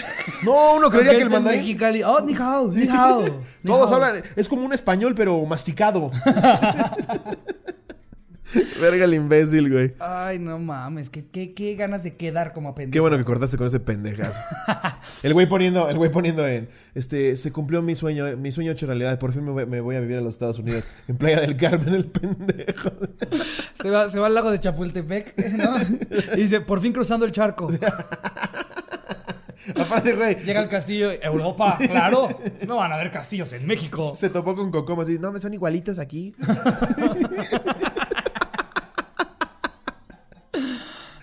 No, 0.43 0.75
uno 0.77 0.91
creería 0.91 1.13
que 1.13 1.23
el 1.23 1.31
mandarín... 1.31 1.61
Mexicali. 1.61 2.03
Oh, 2.03 2.21
ni 2.21 2.35
hao, 2.35 2.69
ni 2.69 2.89
hao. 2.89 3.25
Todos 3.65 3.93
hablan... 3.93 4.23
Es 4.37 4.49
como 4.49 4.65
un 4.65 4.73
español, 4.73 5.15
pero 5.15 5.45
masticado. 5.45 6.11
Verga 8.81 9.05
el 9.05 9.15
imbécil, 9.15 9.71
güey. 9.71 9.95
Ay, 9.99 10.39
no 10.39 10.59
mames. 10.59 11.11
Qué, 11.11 11.25
qué, 11.27 11.55
qué 11.55 11.75
ganas 11.75 12.03
de 12.03 12.17
quedar 12.17 12.53
como 12.53 12.75
pendejo. 12.75 12.93
Qué 12.93 13.01
bueno 13.01 13.17
que 13.17 13.25
cortaste 13.25 13.57
con 13.57 13.67
ese 13.67 13.81
pendejazo. 13.81 14.41
El 15.23 15.35
güey 15.35 15.49
poniendo, 15.49 15.89
el 15.89 15.99
güey 15.99 16.11
poniendo 16.11 16.47
en, 16.47 16.69
este, 16.95 17.37
se 17.37 17.53
cumplió 17.53 17.83
mi 17.83 17.95
sueño, 17.95 18.37
mi 18.37 18.53
sueño 18.53 18.73
hecho 18.73 18.87
realidad. 18.87 19.19
Por 19.19 19.33
fin 19.33 19.45
me 19.45 19.51
voy, 19.51 19.67
me 19.67 19.81
voy 19.81 19.97
a 19.97 20.01
vivir 20.01 20.17
a 20.17 20.21
los 20.21 20.35
Estados 20.35 20.59
Unidos. 20.59 20.85
En 21.09 21.17
Playa 21.17 21.41
del 21.41 21.57
Carmen, 21.57 21.95
el 21.95 22.07
pendejo. 22.07 22.91
Se 23.81 23.91
va, 23.91 24.09
se 24.09 24.19
va 24.19 24.27
al 24.27 24.35
lago 24.35 24.51
de 24.51 24.61
Chapultepec, 24.61 25.37
¿no? 25.53 25.77
Y 26.37 26.43
dice, 26.43 26.61
por 26.61 26.81
fin 26.81 26.93
cruzando 26.93 27.27
el 27.27 27.33
charco. 27.33 27.71
Aparte, 29.77 30.15
güey, 30.15 30.37
Llega 30.37 30.61
al 30.61 30.69
castillo. 30.69 31.11
Europa, 31.23 31.79
claro. 31.79 32.29
No 32.67 32.77
van 32.77 32.93
a 32.93 32.95
haber 32.95 33.11
castillos 33.11 33.53
en 33.53 33.67
México. 33.67 34.15
se 34.15 34.31
topó 34.31 34.55
con 34.55 34.71
Cocoma 34.71 35.03
así, 35.03 35.19
no, 35.19 35.33
me 35.33 35.41
son 35.41 35.55
igualitos 35.55 35.99
aquí. 35.99 36.35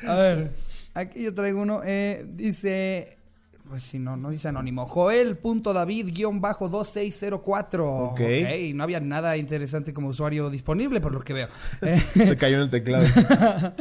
A 0.08 0.16
ver, 0.16 0.52
aquí 0.94 1.24
yo 1.24 1.34
traigo 1.34 1.62
uno. 1.62 1.82
eh, 1.84 2.26
dice. 2.28 3.14
Pues 3.70 3.84
si 3.84 4.00
no, 4.00 4.16
no 4.16 4.30
dice 4.30 4.48
anónimo. 4.48 4.86
Joel.david-2604. 4.86 7.80
Ok. 7.82 8.14
ok. 8.14 8.22
No 8.74 8.84
había 8.84 9.02
nada 9.02 9.36
interesante 9.36 9.94
como 9.94 10.08
usuario 10.08 10.50
disponible, 10.50 11.02
por 11.02 11.12
lo 11.12 11.20
que 11.20 11.34
veo. 11.34 11.50
Eh, 11.82 11.98
Se 12.00 12.38
cayó 12.38 12.56
en 12.58 12.62
el 12.64 12.70
teclado. 12.70 13.04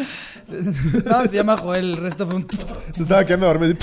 no, 1.07 1.25
se 1.27 1.37
llama 1.37 1.57
Joel, 1.57 1.93
el 1.93 1.97
resto 1.99 2.27
fue 2.27 2.35
un... 2.35 2.49
Se 2.91 3.03
estaba 3.03 3.25
quedando 3.25 3.47
dormido. 3.47 3.77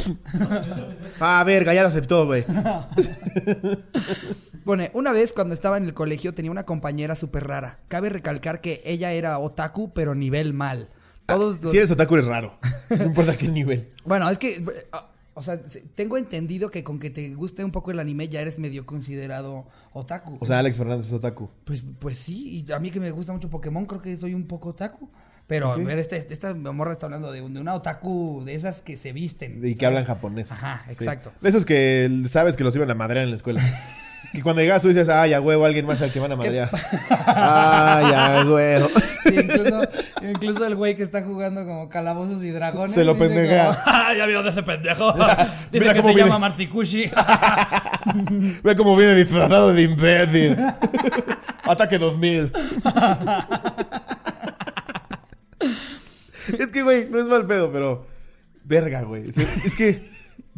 ah, 1.21 1.41
verga, 1.45 1.73
ya 1.73 1.83
lo 1.83 1.87
aceptó, 1.87 2.25
güey. 2.25 2.43
Pone, 4.65 4.91
una 4.93 5.13
vez 5.13 5.31
cuando 5.31 5.53
estaba 5.53 5.77
en 5.77 5.85
el 5.85 5.93
colegio 5.93 6.33
tenía 6.33 6.51
una 6.51 6.65
compañera 6.65 7.15
súper 7.15 7.47
rara. 7.47 7.79
Cabe 7.87 8.09
recalcar 8.09 8.59
que 8.59 8.81
ella 8.85 9.13
era 9.13 9.39
otaku, 9.39 9.93
pero 9.93 10.15
nivel 10.15 10.53
mal. 10.53 10.89
Todos 11.25 11.61
los- 11.61 11.71
Si 11.71 11.77
eres 11.77 11.91
otaku, 11.91 12.15
eres 12.15 12.27
raro. 12.27 12.57
No 12.89 13.05
importa 13.05 13.35
qué 13.37 13.47
nivel. 13.47 13.89
Bueno, 14.05 14.29
es 14.29 14.37
que, 14.37 14.57
eh, 14.57 14.63
o 15.33 15.41
sea, 15.41 15.57
se- 15.67 15.81
tengo 15.95 16.17
entendido 16.17 16.69
que 16.69 16.83
con 16.83 16.99
que 16.99 17.09
te 17.09 17.33
guste 17.33 17.63
un 17.63 17.71
poco 17.71 17.89
el 17.91 17.99
anime 17.99 18.27
ya 18.29 18.41
eres 18.41 18.59
medio 18.59 18.85
considerado 18.85 19.65
otaku. 19.93 20.37
O 20.39 20.45
sea, 20.45 20.59
Alex 20.59 20.77
Fernández 20.77 21.07
es 21.07 21.13
otaku. 21.13 21.49
Pues, 21.63 21.83
pues 21.99 22.17
sí, 22.17 22.63
y 22.67 22.71
a 22.71 22.79
mí 22.79 22.91
que 22.91 22.99
me 22.99 23.09
gusta 23.11 23.33
mucho 23.33 23.49
Pokémon, 23.49 23.85
creo 23.85 24.01
que 24.01 24.15
soy 24.17 24.33
un 24.33 24.45
poco 24.47 24.69
otaku. 24.69 25.09
Pero, 25.47 25.71
a 25.71 25.75
Ok. 25.75 25.83
ver, 25.85 25.99
esta, 25.99 26.15
esta 26.15 26.53
morra 26.53 26.93
está 26.93 27.05
hablando 27.07 27.31
de, 27.31 27.41
un- 27.41 27.53
de 27.53 27.59
una 27.59 27.73
otaku 27.73 28.43
de 28.45 28.53
esas 28.55 28.81
que 28.81 28.95
se 28.95 29.11
visten. 29.11 29.59
Y 29.65 29.75
que 29.75 29.85
hablan 29.85 30.05
japonés. 30.05 30.51
Ajá, 30.51 30.83
Sí. 30.87 30.91
exacto. 30.93 31.33
De 31.41 31.49
esos 31.49 31.65
que 31.65 32.23
sabes 32.29 32.55
que 32.55 32.63
los 32.63 32.75
iban 32.75 32.89
a 32.91 32.95
madrear 32.95 33.23
en 33.25 33.31
la 33.31 33.35
escuela. 33.35 33.61
que 34.31 34.41
cuando 34.41 34.61
llegas 34.61 34.81
tú 34.81 34.87
dices, 34.87 35.09
ay, 35.09 35.33
a 35.33 35.41
huevo, 35.41 35.65
alguien 35.65 35.85
más 35.85 36.01
al 36.01 36.11
que 36.11 36.19
van 36.19 36.31
a 36.31 36.35
madrear. 36.35 36.69
ay, 37.25 38.05
a 38.13 38.45
huevo. 38.47 38.89
Sí, 39.23 39.35
incluso, 39.35 39.81
incluso 40.21 40.65
el 40.65 40.75
güey 40.75 40.95
que 40.95 41.03
está 41.03 41.21
jugando 41.23 41.65
como 41.65 41.87
calabozos 41.89 42.43
y 42.43 42.49
dragones. 42.49 42.91
Se 42.93 43.03
lo 43.03 43.13
dice 43.13 43.25
pendejea. 43.27 43.67
como, 43.67 43.77
"Ah, 43.85 44.13
ya 44.17 44.25
vio 44.25 44.41
de 44.43 44.49
ese 44.49 44.63
pendejo. 44.63 45.13
Dice 45.71 45.79
Mira 45.85 45.93
que 45.93 45.99
cómo 46.01 46.09
se 46.09 46.15
viene. 46.15 46.29
llama 46.29 46.39
Marsikushi. 46.39 47.11
Ve 48.63 48.75
cómo 48.75 48.95
viene 48.95 49.15
disfrazado 49.15 49.73
de 49.73 49.81
imbécil. 49.83 50.57
Ataque 51.63 51.97
2000. 51.97 52.51
es 56.59 56.71
que, 56.71 56.81
güey, 56.81 57.07
no 57.09 57.19
es 57.19 57.25
mal 57.25 57.45
pedo, 57.45 57.71
pero. 57.71 58.05
Verga, 58.65 59.01
güey. 59.01 59.29
Es 59.29 59.75
que 59.75 60.01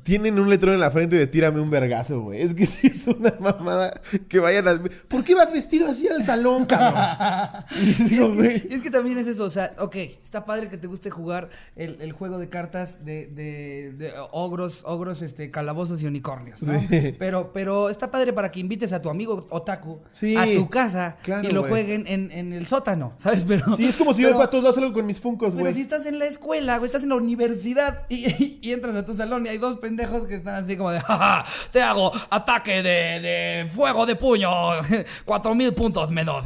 tienen 0.06 0.38
un 0.40 0.52
letrero 0.52 0.76
en 0.76 0.80
la 0.80 0.92
frente 0.92 1.16
de 1.16 1.26
tírame 1.26 1.60
un 1.60 1.72
vergazo, 1.72 2.22
güey. 2.22 2.40
Es 2.44 2.54
que 2.54 2.66
sí 2.68 2.88
es 2.88 3.08
una 3.08 3.34
mamada 3.40 4.00
que 4.30 4.38
vayan 4.40 4.68
a. 4.68 4.80
¿Por 5.08 5.24
qué 5.24 5.34
vas 5.34 5.52
vestido 5.52 5.88
así 5.88 6.08
al 6.08 6.24
salón, 6.24 6.66
cabrón? 6.66 7.66
Es 7.76 8.82
que 8.82 8.92
también 8.92 9.18
es 9.18 9.28
eso, 9.28 9.44
o 9.46 9.50
sea, 9.50 9.74
ok, 9.80 9.96
está 10.24 10.46
padre 10.46 10.70
que 10.70 10.78
te 10.78 10.86
guste 10.88 11.10
jugar 11.10 11.50
el, 11.76 11.98
el 12.02 12.12
juego 12.12 12.38
de 12.38 12.50
cartas 12.50 13.04
de, 13.04 13.28
de, 13.28 13.94
de 13.98 14.12
ogros, 14.32 14.84
ogros, 14.86 15.22
este, 15.24 15.50
calabozos 15.52 16.02
y 16.04 16.06
unicornios, 16.06 16.62
¿no? 16.64 16.80
Sí. 16.88 17.16
Pero, 17.18 17.52
pero 17.52 17.90
está 17.90 18.12
padre 18.12 18.32
para 18.34 18.52
que 18.52 18.60
invites 18.60 18.94
a 18.94 19.02
tu 19.02 19.10
amigo 19.10 19.48
otaku 19.50 20.00
Sí, 20.12 20.36
a 20.36 20.46
tu 20.54 20.70
casa 20.70 21.18
claro, 21.24 21.48
y 21.48 21.52
lo 21.52 21.64
jueguen 21.64 22.06
en, 22.08 22.32
en 22.32 22.54
el 22.54 22.68
sótano, 22.68 23.14
¿sabes? 23.18 23.44
Pero, 23.48 23.76
Sí, 23.76 23.86
es 23.86 23.98
como 23.98 24.14
si 24.14 24.22
yo 24.22 24.30
pero- 24.30 24.38
para 24.38 24.50
todos 24.52 24.64
lados 24.64 24.76
salgo 24.76 24.94
con 24.94 25.06
mis 25.06 25.20
funcos, 25.20 25.54
Pero 25.56 25.66
güey. 25.66 25.74
si 25.74 25.82
estás 25.82 26.06
en 26.06 26.20
la 26.20 26.26
escuela, 26.28 26.78
güey, 26.78 26.88
estás 26.88 27.04
en 27.04 27.10
la 27.10 27.16
universidad 27.16 28.06
y, 28.10 28.28
y- 28.28 28.60
y 28.62 28.72
entras 28.74 28.96
a 28.96 29.06
tu 29.06 29.16
salón 29.16 29.46
y 29.46 29.50
hay 29.50 29.58
dos 29.58 29.78
pendejos 29.78 29.95
que 30.28 30.36
están 30.36 30.56
así 30.56 30.76
como 30.78 30.92
de, 30.92 31.00
"Ja, 31.02 31.18
ja, 31.18 31.46
te 31.72 31.82
hago 31.82 32.12
ataque 32.30 32.84
de, 32.84 33.20
de 33.20 33.70
fuego 33.74 34.06
de 34.06 34.16
puño, 34.16 34.50
cuatro 35.26 35.56
mil 35.56 35.74
puntos 35.74 36.12
menos. 36.12 36.46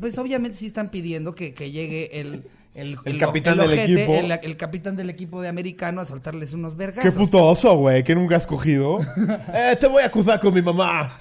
Pues 0.00 0.16
obviamente 0.18 0.56
sí 0.56 0.66
están 0.66 0.88
pidiendo 0.90 1.34
que, 1.34 1.52
que 1.54 1.70
llegue 1.70 2.20
el... 2.20 2.44
El, 2.72 2.96
El 3.04 3.18
capitán 3.18 3.58
del 3.58 3.66
ojete, 3.66 3.82
equipo. 3.94 4.14
El, 4.14 4.30
el 4.30 4.56
capitán 4.56 4.94
del 4.94 5.10
equipo 5.10 5.42
de 5.42 5.48
americano 5.48 6.00
a 6.00 6.04
soltarles 6.04 6.54
unos 6.54 6.76
vergas. 6.76 7.04
Qué 7.04 7.10
puto 7.10 7.44
oso, 7.44 7.76
güey, 7.76 8.04
que 8.04 8.14
nunca 8.14 8.36
has 8.36 8.46
cogido. 8.46 8.98
eh, 9.52 9.76
te 9.78 9.88
voy 9.88 10.04
a 10.04 10.06
acusar 10.06 10.38
con 10.38 10.54
mi 10.54 10.62
mamá. 10.62 11.12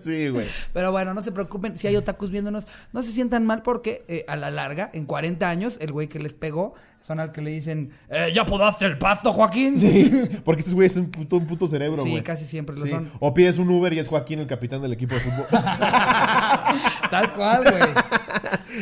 sí, 0.00 0.28
güey. 0.28 0.48
Pero 0.72 0.90
bueno, 0.90 1.14
no 1.14 1.22
se 1.22 1.30
preocupen, 1.30 1.78
si 1.78 1.86
hay 1.86 1.94
otakus 1.94 2.32
viéndonos, 2.32 2.66
no 2.92 3.04
se 3.04 3.12
sientan 3.12 3.46
mal 3.46 3.62
porque 3.62 4.04
eh, 4.08 4.24
a 4.26 4.36
la 4.36 4.50
larga, 4.50 4.90
en 4.92 5.04
40 5.06 5.48
años, 5.48 5.78
el 5.80 5.92
güey 5.92 6.08
que 6.08 6.18
les 6.18 6.34
pegó 6.34 6.74
son 7.06 7.20
al 7.20 7.30
que 7.32 7.40
le 7.40 7.50
dicen, 7.50 7.90
"Eh, 8.08 8.32
¿ya 8.34 8.44
puedo 8.44 8.64
hacer 8.66 8.90
el 8.90 8.98
pasto, 8.98 9.32
Joaquín? 9.32 9.78
Sí, 9.78 10.10
porque 10.44 10.60
estos 10.60 10.74
güeyes 10.74 10.94
son 10.94 11.04
un 11.04 11.10
puto, 11.10 11.36
un 11.36 11.46
puto 11.46 11.68
cerebro, 11.68 12.02
Sí, 12.02 12.10
güey. 12.10 12.22
casi 12.22 12.44
siempre 12.44 12.74
lo 12.74 12.82
Sí. 12.82 12.88
son. 12.88 13.08
O 13.20 13.32
pides 13.32 13.58
un 13.58 13.70
Uber 13.70 13.92
y 13.92 13.98
es 14.00 14.08
Joaquín 14.08 14.40
el 14.40 14.46
capitán 14.46 14.82
del 14.82 14.92
equipo 14.92 15.14
de 15.14 15.20
fútbol. 15.20 15.46
Tal 17.10 17.32
cual, 17.34 17.62
güey. 17.62 17.82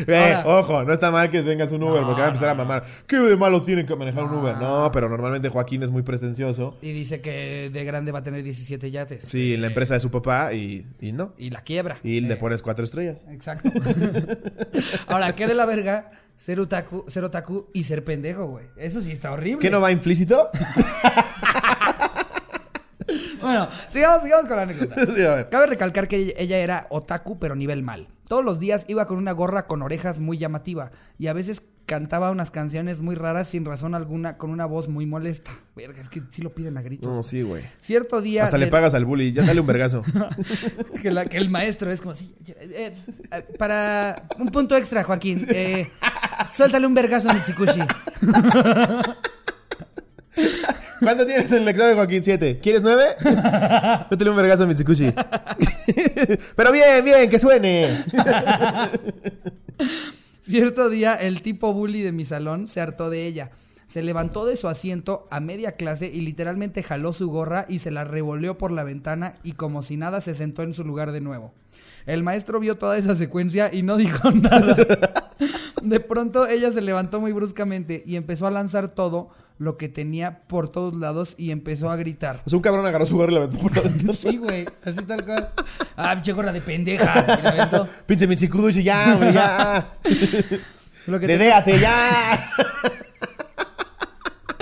Eh, 0.09 0.37
ojo, 0.45 0.83
no 0.85 0.93
está 0.93 1.11
mal 1.11 1.31
que 1.31 1.43
tengas 1.43 1.71
un 1.73 1.83
Uber 1.83 2.03
porque 2.03 2.21
va 2.21 2.27
a 2.27 2.31
empezar 2.31 2.49
a 2.49 2.55
mamar. 2.55 2.83
¿Qué 3.07 3.17
de 3.17 3.37
malo 3.37 3.61
tiene 3.63 3.87
que 3.87 3.95
manejar 3.95 4.25
un 4.25 4.35
Uber? 4.39 4.57
No, 4.57 4.91
pero 4.93 5.09
normalmente 5.09 5.49
Joaquín 5.49 5.83
es 5.83 5.91
muy 5.91 6.03
pretencioso. 6.03 6.77
Y 6.83 6.93
dice 6.93 7.21
que 7.21 7.71
de 7.73 7.85
grande 7.85 8.11
va 8.11 8.19
a 8.21 8.23
tener 8.23 8.43
17 8.43 8.91
yates. 8.91 9.23
Sí, 9.29 9.55
en 9.55 9.61
la 9.61 9.69
empresa 9.69 9.95
de 9.95 10.01
su 10.01 10.11
papá 10.11 10.53
y, 10.53 10.87
y 11.01 11.13
no. 11.13 11.35
Y 11.39 11.51
la 11.51 11.61
quiebra. 11.61 11.99
Y 12.03 12.21
le 12.21 12.35
Eh, 12.35 12.37
pones 12.37 12.63
cuatro 12.63 12.85
estrellas. 12.85 13.25
Exacto. 13.31 13.71
Ahora, 15.09 15.35
¿qué 15.37 15.47
de 15.47 15.55
la 15.55 15.67
verga 15.67 16.11
ser 16.37 16.61
otaku, 16.61 17.05
ser 17.09 17.25
otaku 17.25 17.68
y 17.73 17.85
ser 17.85 18.05
pendejo, 18.05 18.47
güey? 18.47 18.66
Eso 18.77 19.01
sí 19.01 19.12
está 19.12 19.33
horrible. 19.33 19.61
¿Qué 19.61 19.70
no 19.70 19.81
va 19.81 19.90
implícito? 19.92 20.51
Bueno, 23.40 23.68
sigamos, 23.90 24.23
sigamos 24.23 24.47
con 24.47 24.57
la 24.57 24.62
anécdota. 24.62 24.94
Sí, 25.14 25.23
a 25.23 25.35
ver. 25.35 25.49
Cabe 25.51 25.66
recalcar 25.66 26.09
que 26.09 26.16
ella- 26.16 26.35
ella 26.38 26.57
era 26.59 26.87
otaku, 26.88 27.38
pero 27.38 27.55
nivel 27.55 27.83
mal. 27.83 28.09
Todos 28.29 28.42
los 28.42 28.59
días 28.59 28.87
iba 28.88 29.07
con 29.07 29.18
una 29.18 29.33
gorra 29.33 29.66
con 29.66 29.83
orejas 29.83 30.18
muy 30.20 30.38
llamativa 30.38 30.90
y 31.18 31.27
a 31.27 31.35
veces 31.35 31.62
cantaba 31.87 32.31
unas 32.31 32.51
canciones 32.51 33.01
muy 33.01 33.14
raras 33.14 33.49
sin 33.49 33.64
razón 33.64 33.94
alguna 33.94 34.37
con 34.38 34.51
una 34.51 34.64
voz 34.66 34.88
muy 34.88 35.05
molesta. 35.07 35.51
Verga, 35.77 36.01
es 36.01 36.09
que 36.09 36.23
sí 36.31 36.40
lo 36.42 36.55
piden 36.55 36.77
a 36.79 36.83
gritos. 36.83 37.11
No, 37.12 37.23
sí, 37.23 37.42
güey. 37.42 37.62
Cierto 37.81 38.20
día 38.20 38.44
Hasta 38.44 38.57
le 38.59 38.66
le- 38.66 38.70
pagas 38.70 38.94
al 38.94 39.05
bully. 39.05 39.33
Ya 39.33 39.42
dale 39.44 39.61
un 39.61 39.66
vergazo. 39.66 40.03
que, 41.03 41.11
la- 41.11 41.27
que 41.27 41.37
el 41.37 41.51
maestro 41.51 41.90
es 41.90 42.01
como 42.01 42.12
así. 42.12 42.35
eh, 42.47 42.94
eh, 43.31 43.42
para 43.59 44.27
un 44.38 44.49
punto 44.49 44.77
extra, 44.77 45.05
Joaquín. 45.05 45.47
eh, 45.51 45.90
suéltale 46.55 46.87
un 46.87 46.94
vergazo 46.94 47.31
a 47.31 47.35
Mitsikushi. 47.35 47.81
¿Cuánto 51.01 51.27
tienes 51.27 51.53
en 51.53 51.62
el 51.62 51.68
examen, 51.68 51.97
Joaquín? 51.97 52.25
Siete. 52.25 52.59
¿Quieres 52.61 52.83
nueve? 52.83 53.05
Métele 54.11 54.31
un 54.31 54.37
vergazo 54.37 54.62
a 54.64 54.66
Mitsukushi. 54.66 55.12
Pero 56.57 56.73
bien, 56.73 57.05
bien, 57.05 57.29
que 57.29 57.38
suene. 57.38 58.05
Cierto 60.47 60.91
día, 60.91 61.15
el 61.15 61.41
tipo 61.41 61.73
bully 61.73 62.03
de 62.03 62.13
mi 62.13 62.27
salón 62.27 62.69
se 62.69 62.83
hartó 62.83 63.09
de 63.09 63.27
ella. 63.27 63.51
Se 63.87 64.03
levantó 64.03 64.45
de 64.45 64.59
su 64.59 64.69
asiento 64.69 65.27
a 65.31 65.41
media 65.41 65.73
clase 65.73 66.11
y 66.13 66.21
literalmente 66.21 66.83
jaló 66.83 67.15
su 67.15 67.31
gorra 67.31 67.65
y 67.67 67.79
se 67.79 67.91
la 67.91 68.05
revolvió 68.05 68.59
por 68.59 68.71
la 68.71 68.85
ventana 68.85 69.37
y 69.43 69.53
como 69.53 69.83
si 69.83 69.97
nada 69.97 70.21
se 70.21 70.35
sentó 70.35 70.63
en 70.63 70.75
su 70.75 70.85
lugar 70.85 71.13
de 71.13 71.23
nuevo. 71.23 71.55
El 72.05 72.23
maestro 72.23 72.61
vio 72.61 72.77
toda 72.77 72.99
esa 72.99 73.17
secuencia 73.17 73.73
y 73.73 73.83
no 73.83 73.97
dijo 73.97 74.31
nada. 74.33 75.24
De 75.85 76.01
pronto 76.01 76.47
ella 76.47 76.73
se 76.73 76.81
levantó 76.81 77.20
muy 77.20 77.33
bruscamente 77.33 78.03
y 78.07 78.16
empezó 78.16 78.47
a 78.47 78.51
lanzar 78.51 78.88
todo 78.88 79.29
lo 79.59 79.77
que 79.77 79.88
tenía 79.88 80.40
por 80.49 80.68
todos 80.68 80.97
lados 80.97 81.35
y 81.38 81.51
empezó 81.53 81.88
a 81.90 81.97
gritar. 81.97 82.42
O 82.44 82.51
sea, 82.51 82.57
un 82.57 82.62
cabrón 82.62 82.85
agarró 82.87 83.07
su 83.07 83.16
gorra 83.16 83.31
y 83.31 83.35
la 83.35 83.40
aventó 83.44 83.59
por 83.59 83.77
la 83.77 83.83
ventana. 83.88 84.12
Sí, 84.12 84.37
güey, 84.37 84.66
así 84.85 84.97
tal 85.07 85.25
cual. 85.25 85.51
Ah, 85.97 86.14
pinche 86.14 86.33
gorra 86.33 86.53
de 86.53 86.61
pendeja. 86.61 87.25
Y 87.38 87.42
la 87.42 87.51
aventó. 87.51 87.88
Pinche 88.07 88.27
Mitsukushi, 88.27 88.83
ya, 88.83 89.12
hombre, 89.14 89.33
ya. 89.33 89.94
Lo 91.07 91.20
que 91.20 91.27
te- 91.27 91.38
Dedéate, 91.38 91.79
ya. 91.79 92.51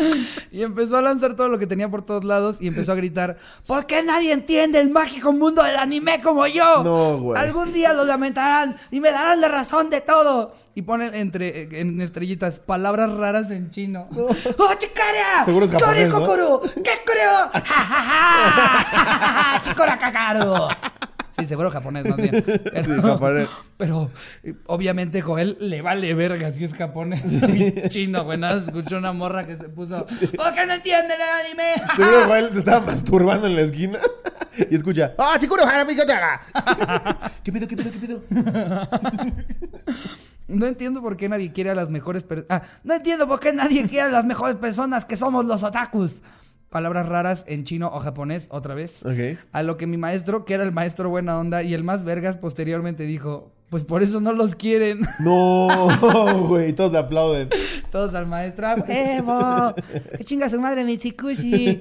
Y 0.52 0.62
empezó 0.62 0.98
a 0.98 1.02
lanzar 1.02 1.34
todo 1.34 1.48
lo 1.48 1.58
que 1.58 1.66
tenía 1.66 1.90
por 1.90 2.02
todos 2.02 2.24
lados 2.24 2.58
y 2.60 2.68
empezó 2.68 2.92
a 2.92 2.94
gritar, 2.94 3.38
¿por 3.66 3.86
qué 3.86 4.02
nadie 4.02 4.32
entiende 4.32 4.80
el 4.80 4.90
mágico 4.90 5.32
mundo 5.32 5.62
del 5.62 5.76
anime 5.76 6.20
como 6.20 6.46
yo? 6.46 6.82
No, 6.84 7.18
güey. 7.18 7.40
Algún 7.40 7.72
día 7.72 7.94
lo 7.94 8.04
lamentarán 8.04 8.76
y 8.90 9.00
me 9.00 9.10
darán 9.10 9.40
la 9.40 9.48
razón 9.48 9.88
de 9.88 10.02
todo. 10.02 10.52
Y 10.74 10.82
ponen 10.82 11.14
entre 11.14 11.80
en 11.80 12.00
estrellitas 12.00 12.60
palabras 12.60 13.12
raras 13.14 13.50
en 13.50 13.70
chino. 13.70 14.08
¡Oh, 14.14 14.74
chikara! 14.78 15.44
Seguro 15.44 15.64
es 15.66 15.72
japonés, 15.72 16.08
¿no? 16.08 16.60
¿Qué 16.60 17.00
creo? 17.04 17.50
¡Ja, 17.52 17.60
ja, 17.60 18.02
ja! 18.02 19.60
¡Chikora 19.62 19.98
kakaru! 19.98 20.68
Sí, 21.38 21.46
seguro 21.46 21.70
japonés 21.70 22.04
más 22.06 22.16
bien. 22.16 22.42
Pero, 22.46 22.84
Sí, 22.84 23.00
japonés. 23.00 23.48
pero 23.78 24.10
obviamente 24.66 25.22
Joel 25.22 25.56
le 25.60 25.80
vale 25.82 26.12
verga 26.14 26.52
si 26.52 26.64
es 26.64 26.74
japonés. 26.74 27.22
Chino, 27.88 28.24
güey. 28.24 28.38
Nada, 28.38 28.60
escuchó 28.60 28.98
una 28.98 29.12
morra 29.12 29.46
que 29.46 29.56
se 29.56 29.68
puso. 29.70 30.06
¿Por 30.06 30.54
qué 30.54 30.66
no 30.66 30.74
entienden 30.74 31.16
el 31.20 31.46
anime? 31.46 31.74
Seguro 31.96 32.24
Joel 32.26 32.52
se 32.52 32.58
estaba 32.58 32.84
masturbando 32.84 33.46
en 33.46 33.56
la 33.56 33.62
esquina 33.62 33.98
y 34.70 34.74
escucha. 34.76 35.14
¡Ah, 35.18 35.36
Chikuro, 35.38 35.64
Harami, 35.66 35.96
¿qué 35.96 36.04
te 36.04 36.12
haga? 36.12 36.40
¿Qué 37.42 37.50
pedo, 37.50 37.66
qué 37.66 37.76
pedo, 37.76 37.90
qué 37.90 37.98
pedo? 37.98 38.22
No 40.48 40.66
entiendo 40.66 41.00
por 41.00 41.16
qué 41.16 41.28
nadie 41.28 41.52
quiere 41.52 41.70
a 41.70 41.74
las 41.74 41.88
mejores 41.88 42.24
personas. 42.24 42.60
Ah, 42.62 42.66
no 42.84 42.94
entiendo 42.94 43.26
por 43.26 43.40
qué 43.40 43.52
nadie 43.52 43.88
quiere 43.88 44.08
a 44.08 44.10
las 44.10 44.24
mejores 44.26 44.56
personas 44.56 45.04
que 45.06 45.16
somos 45.16 45.46
los 45.46 45.62
otakus. 45.62 46.22
Palabras 46.72 47.06
raras 47.06 47.44
en 47.46 47.64
chino 47.64 47.90
o 47.92 48.00
japonés, 48.00 48.48
otra 48.50 48.74
vez. 48.74 49.04
Ok. 49.04 49.38
A 49.52 49.62
lo 49.62 49.76
que 49.76 49.86
mi 49.86 49.98
maestro, 49.98 50.46
que 50.46 50.54
era 50.54 50.64
el 50.64 50.72
maestro 50.72 51.10
buena 51.10 51.38
onda 51.38 51.62
y 51.62 51.74
el 51.74 51.84
más 51.84 52.02
vergas, 52.02 52.38
posteriormente 52.38 53.04
dijo: 53.04 53.52
Pues 53.68 53.84
por 53.84 54.02
eso 54.02 54.22
no 54.22 54.32
los 54.32 54.54
quieren. 54.54 55.00
No, 55.20 56.46
güey, 56.48 56.72
todos 56.72 56.90
le 56.92 56.98
aplauden. 56.98 57.50
Todos 57.90 58.14
al 58.14 58.26
maestro. 58.26 58.68
¡A 58.68 58.74
¡Evo! 58.88 59.74
¡Qué 60.16 60.24
chinga 60.24 60.48
su 60.48 60.58
madre, 60.58 60.82
Michikushi! 60.84 61.78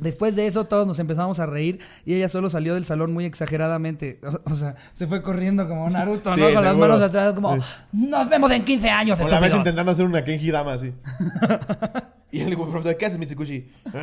Después 0.00 0.36
de 0.36 0.46
eso, 0.46 0.64
todos 0.64 0.86
nos 0.86 0.98
empezamos 0.98 1.38
a 1.38 1.46
reír 1.46 1.78
y 2.04 2.14
ella 2.14 2.28
solo 2.28 2.50
salió 2.50 2.74
del 2.74 2.84
salón 2.84 3.14
muy 3.14 3.24
exageradamente. 3.24 4.20
O, 4.44 4.50
o 4.52 4.54
sea, 4.56 4.74
se 4.92 5.06
fue 5.06 5.22
corriendo 5.22 5.66
como 5.68 5.88
Naruto, 5.88 6.34
Sí, 6.34 6.40
¿no? 6.40 6.52
Con 6.52 6.64
las 6.64 6.76
manos 6.76 7.00
atrás, 7.00 7.34
como, 7.34 7.56
nos 7.92 8.28
vemos 8.28 8.50
en 8.50 8.64
15 8.64 8.90
años, 8.90 9.18
O 9.20 9.22
la 9.22 9.38
vez 9.40 9.48
estúpido". 9.48 9.58
intentando 9.58 9.92
hacer 9.92 10.04
una 10.04 10.24
Kenji 10.24 10.50
Dama 10.50 10.72
así. 10.74 10.92
y 12.36 12.40
el 12.42 12.56
profesor, 12.56 12.96
¿qué 12.96 13.06
haces, 13.06 13.18
Mitsukushi? 13.18 13.66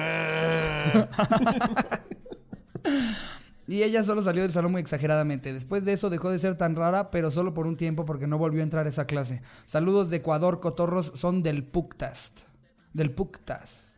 Y 3.65 3.81
ella 3.81 4.03
solo 4.03 4.21
salió 4.21 4.41
del 4.41 4.51
salón 4.51 4.73
muy 4.73 4.81
exageradamente. 4.81 5.53
Después 5.53 5.85
de 5.85 5.93
eso 5.93 6.09
dejó 6.09 6.29
de 6.29 6.37
ser 6.37 6.57
tan 6.57 6.75
rara, 6.75 7.11
pero 7.11 7.31
solo 7.31 7.53
por 7.53 7.65
un 7.65 7.77
tiempo 7.77 8.03
porque 8.05 8.27
no 8.27 8.37
volvió 8.37 8.59
a 8.59 8.63
entrar 8.63 8.85
a 8.85 8.89
esa 8.89 9.05
clase. 9.05 9.41
Saludos 9.65 10.09
de 10.09 10.17
Ecuador, 10.17 10.59
cotorros 10.59 11.13
son 11.15 11.41
del 11.43 11.63
Puctast. 11.63 12.41
Del 12.93 13.11
Puctas. 13.11 13.97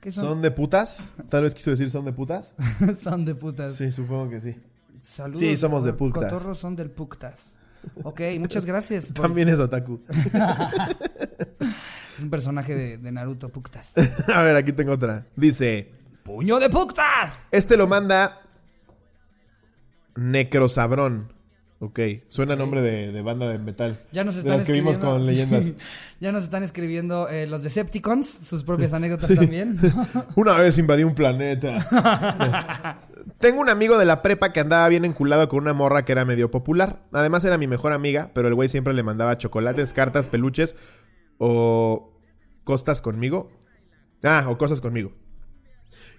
¿Qué 0.00 0.10
son? 0.10 0.24
¿Son 0.24 0.42
de 0.42 0.50
putas? 0.50 1.04
Tal 1.28 1.44
vez 1.44 1.54
quiso 1.54 1.70
decir 1.70 1.88
son 1.90 2.04
de 2.04 2.12
putas. 2.12 2.54
Son 3.00 3.24
de 3.24 3.34
putas. 3.34 3.76
Sí, 3.76 3.90
supongo 3.90 4.28
que 4.28 4.40
sí. 4.40 4.54
Saludos 4.98 5.38
Sí, 5.38 5.56
somos 5.56 5.84
de 5.84 5.90
Ecuador, 5.90 6.12
Puctas. 6.12 6.32
Cotorros 6.32 6.58
son 6.58 6.76
del 6.76 6.90
Puctas. 6.90 7.58
Ok, 8.02 8.20
muchas 8.38 8.66
gracias. 8.66 9.06
por- 9.14 9.22
También 9.26 9.48
es 9.48 9.60
otaku. 9.60 10.00
Es 12.16 12.22
un 12.22 12.30
personaje 12.30 12.74
de, 12.74 12.98
de 12.98 13.12
Naruto, 13.12 13.48
Puctas. 13.50 13.92
A 14.34 14.42
ver, 14.42 14.56
aquí 14.56 14.72
tengo 14.72 14.92
otra. 14.92 15.26
Dice, 15.36 15.90
¡Puño 16.22 16.58
de 16.60 16.70
Puctas! 16.70 17.38
este 17.50 17.76
lo 17.76 17.86
manda 17.86 18.40
Necrosabrón. 20.16 21.32
Ok, 21.80 22.00
suena 22.28 22.56
nombre 22.56 22.80
de, 22.80 23.12
de 23.12 23.20
banda 23.20 23.46
de 23.48 23.58
metal. 23.58 23.98
Ya 24.10 24.24
nos 24.24 24.36
De 24.36 24.40
están 24.40 24.56
las 24.58 24.64
que 24.64 24.72
vimos 24.72 24.92
escribiendo. 24.92 25.18
con 25.18 25.26
leyendas. 25.26 25.64
ya 26.20 26.32
nos 26.32 26.44
están 26.44 26.62
escribiendo 26.62 27.28
eh, 27.28 27.46
los 27.46 27.62
Decepticons, 27.62 28.26
sus 28.26 28.64
propias 28.64 28.94
anécdotas 28.94 29.34
también. 29.34 29.78
Una 30.36 30.54
vez 30.56 30.78
invadí 30.78 31.02
un 31.04 31.14
planeta. 31.14 33.00
Tengo 33.38 33.60
un 33.60 33.68
amigo 33.68 33.98
de 33.98 34.06
la 34.06 34.22
prepa 34.22 34.52
que 34.52 34.60
andaba 34.60 34.88
bien 34.88 35.04
enculado 35.04 35.46
con 35.48 35.58
una 35.58 35.74
morra 35.74 36.04
que 36.06 36.12
era 36.12 36.24
medio 36.24 36.50
popular. 36.50 37.00
Además 37.12 37.44
era 37.44 37.58
mi 37.58 37.66
mejor 37.66 37.92
amiga, 37.92 38.30
pero 38.34 38.48
el 38.48 38.54
güey 38.54 38.68
siempre 38.70 38.94
le 38.94 39.02
mandaba 39.02 39.36
chocolates, 39.36 39.92
cartas, 39.92 40.28
peluches 40.28 40.76
o 41.38 42.18
costas 42.64 43.00
conmigo. 43.00 43.50
Ah, 44.22 44.46
o 44.48 44.58
cosas 44.58 44.80
conmigo. 44.80 45.12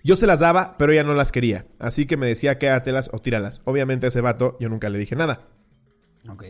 Yo 0.04 0.16
se 0.16 0.28
las 0.28 0.40
daba, 0.40 0.76
pero 0.78 0.92
ella 0.92 1.04
no 1.04 1.16
las 1.16 1.32
quería. 1.32 1.66
Así 1.80 2.06
que 2.06 2.18
me 2.18 2.28
decía 2.28 2.60
quédatelas 2.60 3.10
o 3.12 3.20
tíralas. 3.20 3.62
Obviamente 3.66 4.06
a 4.06 4.10
ese 4.10 4.22
vato 4.22 4.56
yo 4.60 4.70
nunca 4.70 4.90
le 4.90 5.00
dije 5.00 5.16
nada. 5.16 5.48
ok. 6.30 6.44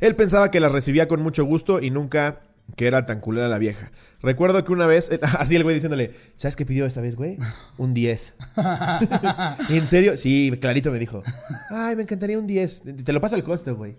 Él 0.00 0.16
pensaba 0.16 0.50
que 0.50 0.60
las 0.60 0.72
recibía 0.72 1.08
con 1.08 1.20
mucho 1.20 1.44
gusto 1.44 1.80
y 1.80 1.90
nunca 1.90 2.51
que 2.76 2.86
era 2.86 3.06
tan 3.06 3.20
culera 3.20 3.48
la 3.48 3.58
vieja. 3.58 3.92
Recuerdo 4.22 4.64
que 4.64 4.72
una 4.72 4.86
vez, 4.86 5.10
así 5.38 5.56
el 5.56 5.62
güey 5.62 5.74
diciéndole, 5.74 6.12
¿sabes 6.36 6.56
qué 6.56 6.64
pidió 6.64 6.86
esta 6.86 7.00
vez, 7.00 7.16
güey? 7.16 7.38
Un 7.76 7.94
10. 7.94 8.36
¿En 9.70 9.86
serio? 9.86 10.16
Sí, 10.16 10.52
clarito 10.60 10.90
me 10.90 10.98
dijo. 10.98 11.22
Ay, 11.70 11.96
me 11.96 12.02
encantaría 12.02 12.38
un 12.38 12.46
10. 12.46 12.82
Te 13.04 13.12
lo 13.12 13.20
paso 13.20 13.34
al 13.34 13.44
costo, 13.44 13.74
güey. 13.76 13.96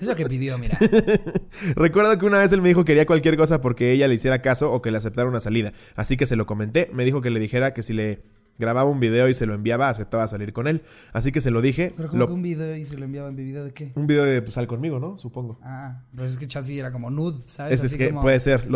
Es 0.00 0.06
lo 0.06 0.16
que 0.16 0.26
pidió, 0.26 0.58
mira. 0.58 0.78
Recuerdo 1.76 2.18
que 2.18 2.26
una 2.26 2.38
vez 2.38 2.52
él 2.52 2.62
me 2.62 2.68
dijo 2.68 2.84
que 2.84 2.92
quería 2.92 3.06
cualquier 3.06 3.36
cosa 3.36 3.60
porque 3.60 3.92
ella 3.92 4.08
le 4.08 4.14
hiciera 4.14 4.40
caso 4.40 4.72
o 4.72 4.80
que 4.80 4.90
le 4.90 4.98
aceptara 4.98 5.28
una 5.28 5.40
salida. 5.40 5.72
Así 5.94 6.16
que 6.16 6.26
se 6.26 6.36
lo 6.36 6.46
comenté. 6.46 6.88
Me 6.92 7.04
dijo 7.04 7.20
que 7.20 7.30
le 7.30 7.38
dijera 7.38 7.74
que 7.74 7.82
si 7.82 7.92
le 7.92 8.22
grababa 8.58 8.90
un 8.90 9.00
video 9.00 9.28
y 9.28 9.34
se 9.34 9.46
lo 9.46 9.54
enviaba, 9.54 9.88
aceptaba 9.88 10.26
salir 10.28 10.52
con 10.52 10.66
él. 10.66 10.82
Así 11.12 11.32
que 11.32 11.40
se 11.40 11.50
lo 11.50 11.60
dije. 11.62 11.94
Pero 11.96 12.08
como 12.08 12.18
Lo- 12.18 12.26
que 12.26 12.32
un 12.34 12.42
video 12.42 12.76
y 12.76 12.84
se 12.84 12.96
lo 12.98 13.04
enviaban 13.04 13.36
video 13.36 13.64
de 13.64 13.72
qué? 13.72 13.92
Un 13.94 14.06
video 14.06 14.24
de 14.24 14.42
pues 14.42 14.54
sal 14.54 14.66
conmigo, 14.66 14.98
¿no? 14.98 15.18
Supongo. 15.18 15.58
Ah, 15.62 16.02
pues 16.14 16.32
es 16.32 16.38
que 16.38 16.46
Chassi 16.46 16.78
era 16.78 16.92
como 16.92 17.10
nude, 17.10 17.38
¿sabes? 17.46 17.74
Es 17.74 17.84
Así 17.84 17.98
que 17.98 18.08
como- 18.10 18.22
puede 18.22 18.40
ser. 18.40 18.68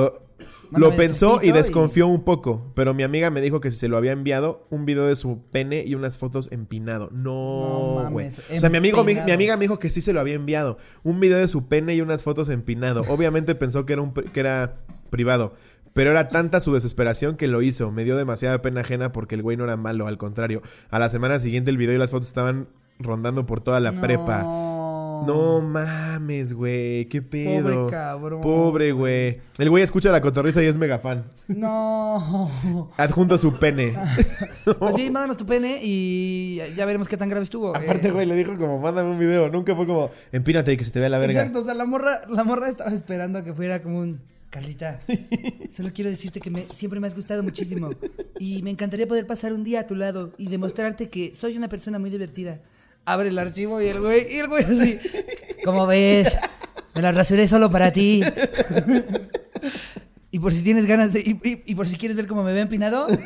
Lo, 0.75 0.97
pensó 0.97 1.40
y 1.42 1.53
desconfió 1.53 2.07
un 2.07 2.25
poco. 2.25 2.73
Pero 2.75 2.95
mi 2.95 3.03
amiga 3.03 3.31
me 3.31 3.40
dijo 3.42 3.61
que 3.61 3.71
si 3.71 3.77
se 3.77 3.88
lo 3.88 3.97
había 3.99 4.12
enviado, 4.12 4.66
un 4.71 4.87
video 4.87 5.07
de 5.07 5.16
su 5.16 5.42
pene 5.51 5.85
y 5.87 5.95
unas 5.95 6.16
fotos 6.16 6.51
empinado. 6.51 7.11
No 7.12 8.09
güey. 8.11 8.29
o 8.29 8.61
sea, 8.61 8.71
mi 8.71 8.79
amigo, 8.79 9.05
mi, 9.05 9.14
mi 9.14 9.33
amiga 9.33 9.57
me 9.57 9.64
dijo 9.64 9.79
que 9.79 9.90
sí 9.90 10.01
se 10.01 10.12
lo 10.12 10.21
había 10.21 10.35
enviado. 10.35 10.79
Un 11.03 11.21
video 11.21 11.38
de 11.38 11.49
su 11.49 11.68
pene 11.68 11.95
y 11.95 12.01
unas 12.01 12.23
fotos 12.23 12.49
empinado. 12.49 13.03
Obviamente 13.09 13.55
pensó 13.55 13.85
que 13.85 13.92
era, 13.92 14.03
un, 14.03 14.12
que 14.14 14.40
era 14.40 14.77
privado. 15.11 15.55
Pero 15.94 16.11
era 16.11 16.28
tanta 16.31 16.61
su 16.61 16.72
desesperación 16.72 17.37
que 17.37 17.48
lo 17.48 17.61
hizo. 17.62 17.92
Me 17.92 18.05
dio 18.05 18.16
demasiada 18.16 18.62
pena 18.62 18.81
ajena 18.81 19.12
porque 19.12 19.35
el 19.35 19.42
güey 19.42 19.57
no 19.57 19.64
era 19.64 19.76
malo, 19.76 20.07
al 20.07 20.18
contrario. 20.18 20.62
A 20.90 20.98
la 20.98 21.09
semana 21.09 21.38
siguiente 21.38 21.70
el 21.70 21.76
video 21.76 21.94
y 21.94 21.98
las 21.98 22.11
fotos 22.11 22.28
estaban 22.28 22.68
rondando 22.98 23.44
por 23.46 23.61
toda 23.61 23.81
la 23.81 23.92
No. 23.92 24.00
prepa. 24.00 24.42
No 25.24 25.61
mames, 25.61 26.52
güey. 26.52 27.05
¿Qué 27.07 27.22
pedo? 27.22 27.85
Pobre 27.87 27.90
cabrón. 27.96 28.40
Pobre, 28.40 28.90
güey. 28.92 29.38
El 29.59 29.70
güey 29.70 29.85
escucha 29.85 30.11
la 30.11 30.20
cotorriza 30.20 30.61
y 30.62 30.66
es 30.66 30.78
mega 30.78 30.98
fan. 30.98 31.24
No. 31.46 32.90
Adjunto 32.96 33.38
su 33.38 33.59
pene. 33.59 33.94
Pues 34.78 34.94
sí, 34.94 35.11
mándanos 35.11 35.37
tu 35.37 35.44
pene 35.44 35.81
y 35.83 36.61
ya 36.76 36.87
veremos 36.87 37.09
qué 37.09 37.16
tan 37.16 37.28
grave 37.28 37.42
estuvo. 37.44 37.70
Aparte, 37.76 38.09
Eh, 38.09 38.11
güey, 38.12 38.26
le 38.26 38.35
dijo 38.37 38.57
como, 38.57 38.78
mándame 38.78 39.11
un 39.11 39.18
video. 39.18 39.48
Nunca 39.48 39.74
fue 39.74 39.87
como, 39.87 40.11
empínate 40.31 40.72
y 40.72 40.76
que 40.76 40.85
se 40.85 40.92
te 40.92 41.00
vea 41.00 41.09
la 41.09 41.18
verga. 41.18 41.40
Exacto, 41.40 41.61
o 41.61 41.64
sea, 41.64 41.74
la 41.74 41.85
morra, 41.85 42.22
la 42.28 42.44
morra 42.44 42.68
estaba 42.68 42.90
esperando 42.92 43.40
a 43.40 43.44
que 43.44 43.52
fuera 43.52 43.83
como 43.83 43.98
un... 43.98 44.20
Carlita, 44.53 45.01
solo 45.71 45.91
quiero 45.95 46.11
decirte 46.11 46.38
que 46.38 46.51
me, 46.51 46.67
siempre 46.75 47.01
me 47.01 47.07
has 47.07 47.15
gustado 47.15 47.43
muchísimo 47.43 47.88
y 48.38 48.62
me 48.62 48.69
encantaría 48.69 49.07
poder 49.09 49.27
pasar 49.27 49.55
un 49.55 49.65
día 49.65 49.81
a 49.81 49.87
tu 49.87 49.95
lado 49.97 50.35
y 50.37 50.49
demostrarte 50.49 51.09
que 51.09 51.35
soy 51.35 51.57
una 51.57 51.71
persona 51.71 51.99
muy 51.99 52.11
divertida. 52.11 52.61
Abre 53.07 53.31
el 53.31 53.38
archivo 53.38 53.81
y 53.81 53.87
el 53.87 54.01
güey, 54.01 54.31
y 54.31 54.38
el 54.41 54.49
güey 54.49 54.62
así, 54.62 54.99
¿cómo 55.65 55.87
ves? 55.87 56.37
Me 56.95 57.01
la 57.01 57.12
rasuré 57.12 57.49
solo 57.49 57.71
para 57.71 57.93
ti. 57.93 58.21
y 60.31 60.38
por 60.38 60.53
si 60.53 60.62
tienes 60.62 60.85
ganas 60.85 61.15
de... 61.15 61.21
Y, 61.21 61.31
y- 61.49 61.62
y 61.65 61.75
por 61.75 61.88
si 61.88 61.97
quieres 61.97 62.15
ver 62.19 62.27
cómo 62.27 62.43
me 62.43 62.53
veo 62.53 62.62
empinado. 62.62 63.07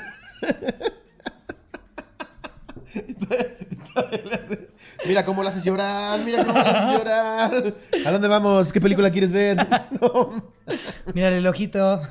Mira 5.06 5.24
cómo 5.24 5.42
la 5.42 5.50
haces 5.50 5.64
llorar, 5.64 6.20
mira 6.20 6.44
cómo 6.44 6.58
la 6.58 6.70
haces 6.70 6.98
llorar. 6.98 7.74
¿A 8.06 8.10
dónde 8.10 8.28
vamos? 8.28 8.72
¿Qué 8.72 8.80
película 8.80 9.10
quieres 9.10 9.32
ver? 9.32 9.56
No. 10.00 10.52
Mírale 11.14 11.38
el 11.38 11.46
ojito. 11.46 12.02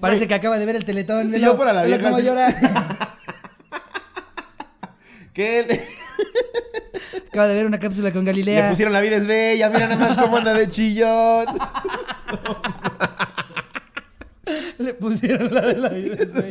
Parece 0.00 0.26
que 0.26 0.34
acaba 0.34 0.58
de 0.58 0.64
ver 0.66 0.76
el 0.76 0.84
teletón. 0.84 1.26
Si 1.26 1.34
Velo, 1.34 1.48
yo 1.48 1.56
fuera 1.56 1.72
la 1.72 1.82
vieja, 1.84 2.02
cómo 2.10 2.20
llora. 2.20 2.48
¿Qué? 5.34 5.64
Le, 5.68 5.82
Acaba 7.28 7.46
de 7.48 7.54
ver 7.54 7.66
una 7.66 7.78
cápsula 7.78 8.12
con 8.12 8.24
Galilea. 8.24 8.64
le 8.64 8.70
pusieron 8.70 8.92
La 8.92 9.00
vida 9.00 9.16
es 9.16 9.26
bella, 9.26 9.68
mira 9.68 9.88
nada 9.88 10.08
más 10.08 10.18
cómo 10.18 10.36
anda 10.38 10.54
de 10.54 10.68
chillón. 10.68 11.46
Le 14.78 14.94
pusieron 14.94 15.52
la 15.52 15.60
de 15.62 15.76
la 15.76 15.88
vida, 15.90 16.24
güey. 16.34 16.50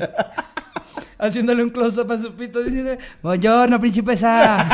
Haciéndole 1.19 1.63
un 1.63 1.69
close-up 1.71 2.11
a 2.11 2.19
su 2.19 2.33
pito 2.33 2.61
diciendo, 2.63 2.95
Buongiorno, 3.23 3.79
principesa. 3.79 4.65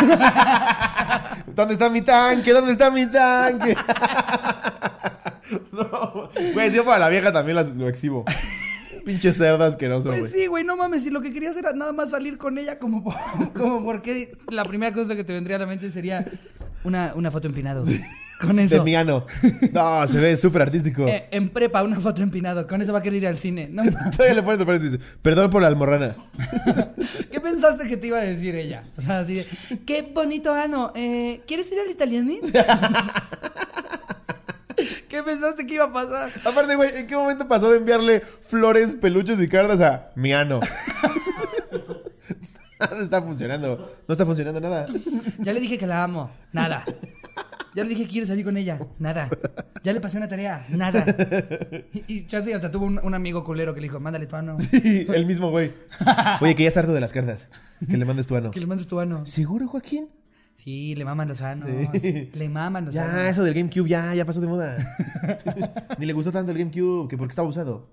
¿Dónde 1.56 1.74
está 1.76 1.90
mi 1.90 2.02
tanque? 2.02 2.52
¿Dónde 2.52 2.74
está 2.74 2.92
mi 2.92 3.06
tanque? 3.08 3.76
no, 5.72 6.30
güey, 6.54 6.70
si 6.70 6.78
yo 6.78 6.86
para 6.86 7.00
la 7.00 7.10
vieja 7.10 7.32
también 7.32 7.56
las, 7.56 7.74
lo 7.76 7.88
exhibo. 7.88 8.26
Pinches 9.06 9.38
cerdas 9.38 9.76
que 9.76 9.90
no 9.90 10.02
son, 10.02 10.18
Pues 10.18 10.32
sí, 10.32 10.48
güey, 10.48 10.64
no 10.64 10.78
mames. 10.78 11.04
Si 11.04 11.10
lo 11.10 11.22
que 11.22 11.34
querías 11.34 11.58
era 11.58 11.74
nada 11.74 11.92
más 11.94 12.12
salir 12.12 12.38
con 12.38 12.58
ella, 12.58 12.80
como, 12.80 13.04
por- 13.04 13.16
como 13.54 13.84
porque 13.84 14.32
la 14.50 14.64
primera 14.66 14.94
cosa 14.94 15.16
que 15.16 15.24
te 15.24 15.34
vendría 15.34 15.58
a 15.58 15.60
la 15.60 15.66
mente 15.66 15.92
sería 15.92 16.26
una, 16.84 17.12
una 17.16 17.30
foto 17.32 17.48
empinado. 17.48 17.84
Con 18.46 18.58
De 18.58 18.64
eso. 18.64 18.84
miano. 18.84 19.26
No, 19.72 20.06
se 20.08 20.20
ve 20.20 20.36
súper 20.36 20.64
artístico. 20.64 21.08
Eh, 21.08 21.28
en 21.32 21.48
prepa, 21.50 21.82
una 21.84 22.00
foto 22.00 22.22
empinado. 22.22 22.68
Con 22.68 22.82
eso 22.82 22.92
va 22.92 23.00
a 23.00 23.02
querer 23.02 23.20
ir 23.24 23.28
al 23.28 23.38
cine. 23.38 23.70
No. 23.72 23.84
Todavía 24.12 24.34
le 24.34 24.44
pones 24.44 24.60
tu 24.60 24.66
paréntesis. 24.66 25.00
Perdón 25.22 25.50
por 25.50 25.62
la 25.62 25.70
almorrana. 25.70 26.16
¿Qué 27.32 27.40
pensaste 27.40 27.88
que 27.88 27.96
te 27.98 28.08
iba 28.08 28.18
a 28.18 28.22
decir 28.22 28.56
ella? 28.56 28.84
O 28.98 29.02
sea, 29.02 29.20
así 29.20 29.36
de, 29.36 29.46
qué 29.86 30.02
bonito 30.14 30.54
ano. 30.54 30.92
Eh, 30.96 31.42
¿Quieres 31.48 31.72
ir 31.72 31.80
al 31.80 31.90
italianis? 31.90 32.42
¿Qué 35.08 35.24
pensaste 35.24 35.66
que 35.66 35.76
iba 35.76 35.86
a 35.86 35.94
pasar? 35.94 36.30
Aparte, 36.44 36.76
güey, 36.76 36.98
¿en 36.98 37.08
qué 37.08 37.16
momento 37.16 37.48
pasó 37.48 37.72
de 37.72 37.78
enviarle 37.78 38.22
flores, 38.22 38.96
peluches 38.96 39.40
y 39.40 39.48
cartas 39.48 39.80
a 39.82 40.12
Miano? 40.16 40.60
no 42.92 43.00
está 43.02 43.22
funcionando. 43.22 43.96
No 44.08 44.12
está 44.12 44.26
funcionando 44.26 44.60
nada. 44.60 44.88
Ya 45.40 45.54
le 45.54 45.60
dije 45.60 45.78
que 45.78 45.88
la 45.88 46.04
amo. 46.04 46.30
Nada. 46.52 46.84
Ya 47.76 47.84
le 47.84 47.90
dije 47.90 48.04
que 48.04 48.10
quiero 48.10 48.28
salir 48.28 48.46
con 48.46 48.56
ella. 48.58 48.80
Nada. 49.00 49.30
Ya 49.84 49.94
le 49.94 50.00
pasé 50.02 50.18
una 50.18 50.28
tarea. 50.28 50.64
Nada. 50.70 51.06
Y, 52.08 52.26
y 52.28 52.28
hasta 52.54 52.72
tuvo 52.72 52.86
un, 52.86 53.00
un 53.04 53.14
amigo 53.16 53.44
culero 53.44 53.74
que 53.74 53.82
le 53.82 53.86
dijo, 53.88 54.00
mándale 54.00 54.28
tu 54.28 54.36
ano. 54.36 54.58
el 54.72 55.26
mismo 55.26 55.50
güey. 55.50 55.74
Oye, 56.42 56.56
que 56.56 56.64
ya 56.64 56.68
está 56.68 56.82
harto 56.82 56.94
de 56.94 57.02
las 57.02 57.12
cartas. 57.14 57.48
Que 57.90 57.98
le 57.98 58.06
mandes 58.06 58.28
tu 58.28 58.36
ano. 58.36 58.52
Que 58.52 58.60
le 58.60 58.66
mandes 58.68 58.88
tu 58.88 59.00
ano. 59.00 59.26
¿Seguro, 59.26 59.68
Joaquín? 59.68 60.10
Sí, 60.54 60.94
le 60.96 61.04
maman 61.04 61.28
los 61.28 61.42
anos. 61.42 61.68
Sí. 62.00 62.30
Le 62.34 62.48
maman 62.50 62.86
los 62.86 62.94
Ya, 62.94 63.06
anos. 63.10 63.32
eso 63.32 63.44
del 63.44 63.56
GameCube 63.56 63.90
ya, 63.90 64.14
ya 64.14 64.24
pasó 64.24 64.40
de 64.40 64.48
moda. 64.48 64.78
Ni 65.98 66.06
le 66.06 66.14
gustó 66.14 66.32
tanto 66.32 66.52
el 66.52 66.60
GameCube 66.60 67.08
que 67.10 67.18
porque 67.18 67.32
estaba 67.32 67.48
usado. 67.48 67.90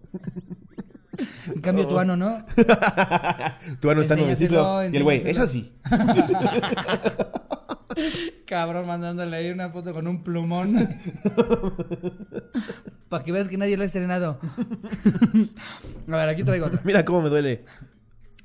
En 1.54 1.60
cambio, 1.60 1.86
tu 1.86 1.98
ano, 1.98 2.16
¿no? 2.16 2.44
Tu 3.80 3.90
ano 3.90 4.00
está 4.02 4.16
nuevecito. 4.16 4.84
Y 4.84 4.96
el 4.96 5.02
güey, 5.02 5.22
eso 5.28 5.46
sí. 5.46 5.72
cabrón 8.46 8.86
mandándole 8.86 9.36
ahí 9.36 9.50
una 9.50 9.70
foto 9.70 9.92
con 9.92 10.06
un 10.06 10.22
plumón. 10.22 10.74
Para 13.08 13.24
que 13.24 13.32
veas 13.32 13.48
que 13.48 13.56
nadie 13.56 13.76
lo 13.76 13.82
ha 13.82 13.86
estrenado. 13.86 14.38
A 16.08 16.16
ver, 16.16 16.28
aquí 16.28 16.44
traigo 16.44 16.66
otra. 16.66 16.80
Mira 16.84 17.04
cómo 17.04 17.22
me 17.22 17.28
duele. 17.28 17.64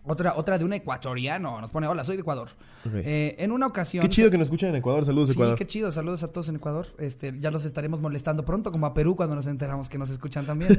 Otra, 0.07 0.35
otra 0.35 0.59
de 0.59 0.65
un 0.65 0.73
ecuatoriano. 0.73 1.59
Nos 1.61 1.71
pone, 1.71 1.87
hola, 1.87 2.03
soy 2.03 2.15
de 2.15 2.21
Ecuador. 2.21 2.49
Eh, 2.93 3.35
en 3.39 3.51
una 3.51 3.65
ocasión... 3.65 4.03
Qué 4.03 4.09
chido 4.09 4.29
que 4.29 4.37
nos 4.37 4.45
escuchan 4.45 4.69
en 4.69 4.75
Ecuador. 4.75 5.03
Saludos, 5.03 5.29
Sí, 5.29 5.33
Ecuador. 5.33 5.57
qué 5.57 5.65
chido. 5.65 5.91
Saludos 5.91 6.21
a 6.23 6.27
todos 6.27 6.47
en 6.49 6.57
Ecuador. 6.57 6.85
Este, 6.99 7.33
ya 7.39 7.49
los 7.49 7.65
estaremos 7.65 8.01
molestando 8.01 8.45
pronto, 8.45 8.71
como 8.71 8.85
a 8.85 8.93
Perú 8.93 9.15
cuando 9.15 9.33
nos 9.33 9.47
enteramos 9.47 9.89
que 9.89 9.97
nos 9.97 10.11
escuchan 10.11 10.45
también. 10.45 10.77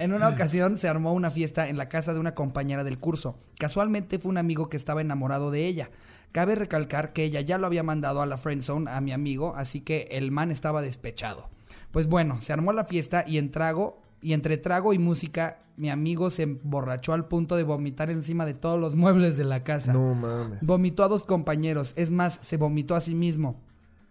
en 0.00 0.12
una 0.12 0.28
ocasión 0.28 0.76
se 0.76 0.88
armó 0.88 1.12
una 1.12 1.30
fiesta 1.30 1.68
en 1.68 1.76
la 1.76 1.88
casa 1.88 2.12
de 2.14 2.18
una 2.18 2.34
compañera 2.34 2.82
del 2.82 2.98
curso. 2.98 3.36
Casualmente 3.58 4.18
fue 4.18 4.30
un 4.30 4.38
amigo 4.38 4.68
que 4.68 4.76
estaba 4.76 5.00
enamorado 5.00 5.52
de 5.52 5.66
ella. 5.66 5.90
Cabe 6.36 6.54
recalcar 6.54 7.14
que 7.14 7.24
ella 7.24 7.40
ya 7.40 7.56
lo 7.56 7.66
había 7.66 7.82
mandado 7.82 8.20
a 8.20 8.26
la 8.26 8.36
friend 8.36 8.62
zone 8.62 8.90
a 8.90 9.00
mi 9.00 9.12
amigo, 9.12 9.54
así 9.56 9.80
que 9.80 10.06
el 10.10 10.30
man 10.30 10.50
estaba 10.50 10.82
despechado. 10.82 11.48
Pues 11.92 12.08
bueno, 12.08 12.42
se 12.42 12.52
armó 12.52 12.74
la 12.74 12.84
fiesta 12.84 13.24
y 13.26 13.38
en 13.38 13.50
trago 13.50 14.02
y 14.20 14.34
entre 14.34 14.58
trago 14.58 14.92
y 14.92 14.98
música, 14.98 15.62
mi 15.78 15.88
amigo 15.88 16.28
se 16.28 16.42
emborrachó 16.42 17.14
al 17.14 17.26
punto 17.26 17.56
de 17.56 17.62
vomitar 17.62 18.10
encima 18.10 18.44
de 18.44 18.52
todos 18.52 18.78
los 18.78 18.96
muebles 18.96 19.38
de 19.38 19.44
la 19.44 19.64
casa. 19.64 19.94
No 19.94 20.14
mames. 20.14 20.58
Vomitó 20.60 21.04
a 21.04 21.08
dos 21.08 21.24
compañeros, 21.24 21.94
es 21.96 22.10
más, 22.10 22.38
se 22.42 22.58
vomitó 22.58 22.94
a 22.94 23.00
sí 23.00 23.14
mismo. 23.14 23.62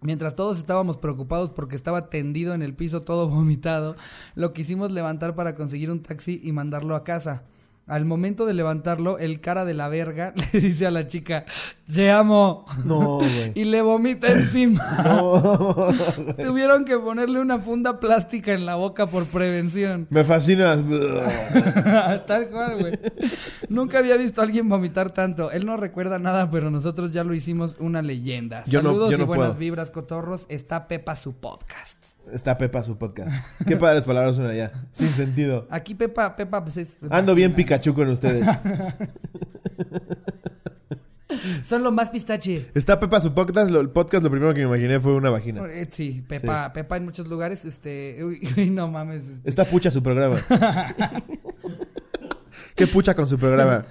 Mientras 0.01 0.35
todos 0.35 0.57
estábamos 0.57 0.97
preocupados 0.97 1.51
porque 1.51 1.75
estaba 1.75 2.09
tendido 2.09 2.55
en 2.55 2.63
el 2.63 2.73
piso 2.73 3.03
todo 3.03 3.29
vomitado, 3.29 3.95
lo 4.33 4.51
quisimos 4.51 4.91
levantar 4.91 5.35
para 5.35 5.53
conseguir 5.53 5.91
un 5.91 6.01
taxi 6.01 6.41
y 6.43 6.53
mandarlo 6.53 6.95
a 6.95 7.03
casa. 7.03 7.43
Al 7.87 8.03
momento 8.03 8.47
de 8.47 8.55
levantarlo, 8.55 9.19
el 9.19 9.39
cara 9.41 9.63
de 9.63 9.75
la 9.75 9.89
verga 9.89 10.33
le 10.53 10.59
dice 10.59 10.87
a 10.87 10.91
la 10.91 11.05
chica, 11.05 11.45
te 11.93 12.09
amo. 12.11 12.65
No, 12.83 13.17
güey. 13.19 13.51
Y 13.53 13.65
le 13.65 13.81
vomita 13.83 14.27
encima. 14.31 14.83
No. 15.05 15.93
Tuvieron 16.35 16.83
que 16.85 16.97
ponerle 16.97 17.39
una 17.39 17.59
funda 17.59 17.99
plástica 17.99 18.53
en 18.53 18.65
la 18.65 18.75
boca 18.75 19.05
por 19.05 19.25
prevención. 19.27 20.07
Me 20.09 20.23
fascina. 20.23 20.75
Tal 22.25 22.49
cual, 22.49 22.79
güey. 22.79 22.93
Nunca 23.69 23.99
había 23.99 24.17
visto 24.17 24.41
a 24.41 24.45
alguien 24.45 24.67
vomitar 24.67 25.11
tanto. 25.13 25.51
Él 25.51 25.65
no 25.65 25.77
recuerda 25.77 26.17
nada, 26.19 26.49
pero 26.49 26.71
nosotros 26.71 27.13
ya 27.13 27.23
lo 27.23 27.33
hicimos 27.35 27.75
una 27.79 28.01
leyenda. 28.01 28.63
Yo 28.65 28.81
no- 28.81 28.89
Saludos 28.89 29.11
yo 29.17 29.23
y 29.23 29.25
buenas 29.27 29.47
puedo. 29.49 29.59
vibras, 29.59 29.91
cotorros. 29.91 30.45
Está 30.49 30.87
Pepa 30.87 31.15
su 31.15 31.33
podcast. 31.35 32.04
Está 32.31 32.57
Pepa 32.57 32.83
su 32.83 32.97
podcast. 32.97 33.31
Qué 33.67 33.77
padres 33.77 34.03
palabras 34.03 34.35
son 34.35 34.47
allá. 34.47 34.71
Sin 34.91 35.13
sentido. 35.13 35.67
Aquí 35.69 35.95
Pepa, 35.95 36.35
Pepa, 36.35 36.63
pues 36.63 36.77
es. 36.77 36.97
Ando 37.09 37.35
bien. 37.35 37.53
Pikachu 37.53 37.93
con 37.93 38.09
ustedes. 38.09 38.45
Son 41.63 41.83
lo 41.83 41.91
más 41.91 42.09
pistache. 42.11 42.69
Está 42.73 42.99
Pepa 42.99 43.19
su 43.19 43.33
podcast. 43.33 43.69
Lo, 43.69 43.79
el 43.81 43.89
podcast, 43.89 44.23
lo 44.23 44.31
primero 44.31 44.53
que 44.53 44.61
me 44.61 44.67
imaginé 44.67 44.99
fue 44.99 45.13
una 45.13 45.29
vagina. 45.29 45.65
Eh, 45.67 45.87
Sí, 45.91 46.23
Pepa, 46.27 46.71
Pepa 46.71 46.97
en 46.97 47.05
muchos 47.05 47.27
lugares, 47.27 47.65
este, 47.65 48.23
uy, 48.23 48.39
uy, 48.57 48.69
no 48.69 48.87
mames. 48.87 49.27
este. 49.27 49.49
Está 49.49 49.65
pucha 49.65 49.91
su 49.91 50.01
programa. 50.01 50.37
Qué 52.75 52.87
pucha 52.87 53.13
con 53.15 53.27
su 53.27 53.37
programa. 53.37 53.85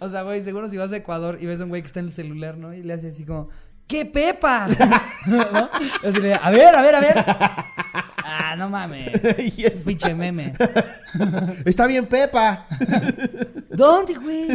O 0.00 0.08
sea, 0.08 0.22
güey, 0.22 0.40
seguro 0.42 0.68
si 0.68 0.76
vas 0.76 0.92
a 0.92 0.96
Ecuador 0.96 1.38
y 1.40 1.46
ves 1.46 1.60
a 1.60 1.64
un 1.64 1.70
güey 1.70 1.82
que 1.82 1.86
está 1.86 2.00
en 2.00 2.06
el 2.06 2.12
celular, 2.12 2.56
¿no? 2.58 2.72
Y 2.74 2.82
le 2.82 2.92
hace 2.92 3.08
así 3.08 3.24
como, 3.24 3.48
¡qué 3.92 4.06
Pepa! 4.06 4.66
¿No? 5.26 5.70
Y 6.02 6.06
así 6.08 6.20
le, 6.20 6.34
a 6.34 6.50
ver, 6.50 6.74
a 6.74 6.80
ver, 6.82 6.94
a 6.94 7.00
ver. 7.00 7.14
Ah, 8.24 8.54
no 8.56 8.70
mames. 8.70 9.10
Y 9.56 9.64
es- 9.64 9.84
Pinche 9.84 10.14
meme. 10.14 10.54
Está 11.66 11.86
bien 11.86 12.06
Pepa. 12.06 12.66
¿Dónde, 13.68 14.14
güey? 14.14 14.46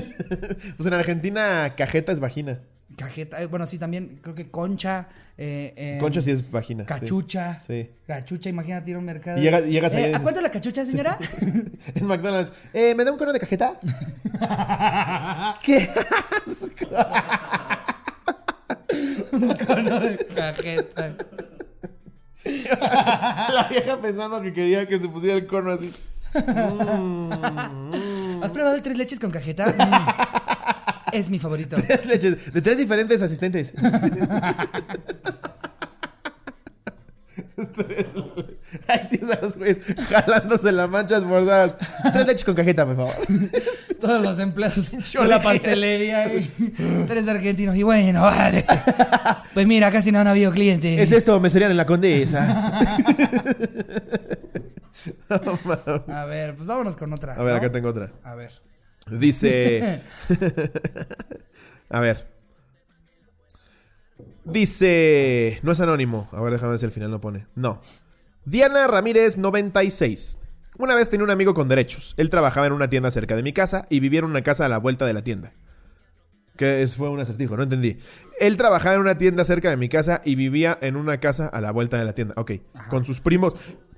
Pues 0.75 0.87
en 0.87 0.93
Argentina, 0.93 1.73
cajeta 1.77 2.11
es 2.11 2.19
vagina. 2.19 2.59
Cajeta, 2.97 3.39
eh, 3.39 3.45
bueno, 3.45 3.67
sí, 3.67 3.77
también 3.77 4.19
creo 4.23 4.33
que 4.33 4.49
concha. 4.49 5.07
Eh, 5.37 5.71
eh, 5.77 5.97
Concha 5.99 6.19
sí 6.19 6.31
es 6.31 6.49
vagina. 6.49 6.83
Cachucha. 6.83 7.59
Sí. 7.59 7.91
Cachucha, 8.07 8.49
imagínate 8.49 8.89
ir 8.89 8.95
a 8.95 8.99
un 8.99 9.05
mercado. 9.05 9.37
Y 9.37 9.41
llega- 9.43 9.59
y 9.61 9.69
llegas 9.71 9.93
Eh, 9.93 10.05
ahí- 10.05 10.13
¿A 10.15 10.19
cuánto 10.19 10.41
la 10.41 10.49
cachucha, 10.49 10.83
señora? 10.83 11.15
En 11.93 12.05
McDonald's. 12.07 12.51
Eh, 12.73 12.95
¿Me 12.95 13.05
da 13.05 13.11
un 13.11 13.19
cono 13.19 13.33
de 13.33 13.39
cajeta? 13.39 13.79
¿Qué? 15.63 15.87
Un 19.31 19.55
cono 19.55 19.99
de 19.99 20.17
cajeta. 20.33 21.15
La 22.47 23.67
vieja 23.69 23.99
pensando 23.99 24.41
que 24.41 24.53
quería 24.53 24.87
que 24.87 24.97
se 24.97 25.09
pusiera 25.09 25.37
el 25.37 25.45
cono 25.47 25.71
así. 25.71 25.91
¿Has 26.33 26.45
probado 28.51 28.75
el 28.75 28.81
tres 28.81 28.97
leches 28.97 29.19
con 29.19 29.31
cajeta? 29.31 29.73
Mm. 29.77 29.91
Es 31.13 31.29
mi 31.29 31.39
favorito. 31.39 31.77
Tres 31.77 32.05
leches. 32.05 32.53
De 32.53 32.61
tres 32.61 32.77
diferentes 32.77 33.21
asistentes. 33.21 33.73
Tres- 37.73 38.05
Ahí 38.87 39.07
tienes 39.09 39.31
a 39.31 39.39
los 39.41 39.57
güeyes 39.57 39.77
jalándose 40.09 40.71
las 40.71 40.89
manchas 40.89 41.23
bordadas. 41.23 41.75
Tres 42.13 42.27
leches 42.27 42.43
con 42.43 42.53
cajeta, 42.55 42.85
por 42.85 42.95
favor. 42.95 43.13
Todos 43.99 44.21
los 44.21 44.37
empleados 44.39 44.91
de 44.91 45.25
la 45.27 45.41
pastelería. 45.41 46.31
y 46.33 46.47
tres 47.07 47.27
argentinos. 47.27 47.75
Y 47.75 47.81
bueno, 47.83 48.21
vale. 48.21 48.63
Pues 49.55 49.65
mira, 49.65 49.91
casi 49.91 50.11
no 50.11 50.19
han 50.19 50.27
habido 50.27 50.51
clientes. 50.51 50.99
Es 50.99 51.11
esto, 51.11 51.39
me 51.39 51.49
serían 51.49 51.71
en 51.71 51.77
la 51.77 51.85
condesa. 51.87 52.79
A 56.07 56.25
ver, 56.25 56.55
pues 56.55 56.67
vámonos 56.67 56.95
con 56.95 57.11
otra. 57.13 57.33
A 57.33 57.41
ver, 57.43 57.53
¿no? 57.53 57.57
acá 57.59 57.71
tengo 57.71 57.89
otra. 57.89 58.11
A 58.23 58.35
ver. 58.35 58.51
Dice. 59.09 60.01
A 61.89 61.99
ver. 62.01 62.27
Dice. 64.51 65.59
No 65.63 65.71
es 65.71 65.81
anónimo. 65.81 66.29
A 66.31 66.41
ver, 66.41 66.53
déjame 66.53 66.71
ver 66.71 66.79
si 66.79 66.85
al 66.85 66.91
final 66.91 67.11
lo 67.11 67.19
pone. 67.19 67.47
No. 67.55 67.81
Diana 68.45 68.87
Ramírez 68.87 69.37
96. 69.37 70.39
Una 70.77 70.95
vez 70.95 71.09
tenía 71.09 71.23
un 71.23 71.31
amigo 71.31 71.53
con 71.53 71.67
derechos. 71.67 72.13
Él 72.17 72.29
trabajaba 72.29 72.67
en 72.67 72.73
una 72.73 72.89
tienda 72.89 73.11
cerca 73.11 73.35
de 73.35 73.43
mi 73.43 73.51
casa 73.51 73.85
y 73.89 73.99
vivía 73.99 74.19
en 74.19 74.25
una 74.25 74.41
casa 74.43 74.65
a 74.65 74.69
la 74.69 74.77
vuelta 74.77 75.05
de 75.05 75.13
la 75.13 75.23
tienda. 75.23 75.53
Que 76.55 76.87
fue 76.87 77.09
un 77.09 77.19
acertijo, 77.19 77.57
no 77.57 77.63
entendí. 77.63 77.97
Él 78.39 78.57
trabajaba 78.57 78.95
en 78.95 79.01
una 79.01 79.17
tienda 79.17 79.45
cerca 79.45 79.69
de 79.69 79.77
mi 79.77 79.89
casa 79.89 80.21
y 80.23 80.35
vivía 80.35 80.77
en 80.81 80.95
una 80.95 81.19
casa 81.19 81.47
a 81.47 81.61
la 81.61 81.71
vuelta 81.71 81.97
de 81.97 82.05
la 82.05 82.13
tienda. 82.13 82.33
Ok. 82.37 82.53
Con 82.89 83.05
sus 83.05 83.19
primos. 83.19 83.53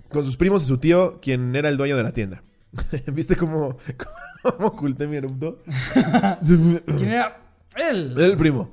Con 0.10 0.26
sus 0.26 0.36
primos 0.36 0.64
y 0.64 0.66
su 0.66 0.78
tío, 0.78 1.20
quien 1.22 1.56
era 1.56 1.70
el 1.70 1.78
dueño 1.78 1.96
de 1.96 2.04
la 2.04 2.12
tienda. 2.12 2.44
¿Viste 3.14 3.36
cómo, 3.36 3.78
cómo 4.42 4.68
oculté 4.68 5.08
mi 5.08 5.18
erupto? 5.18 5.60
¿Quién 6.86 7.12
era? 7.12 7.49
Él. 7.82 8.16
El 8.18 8.38
primo. 8.38 8.72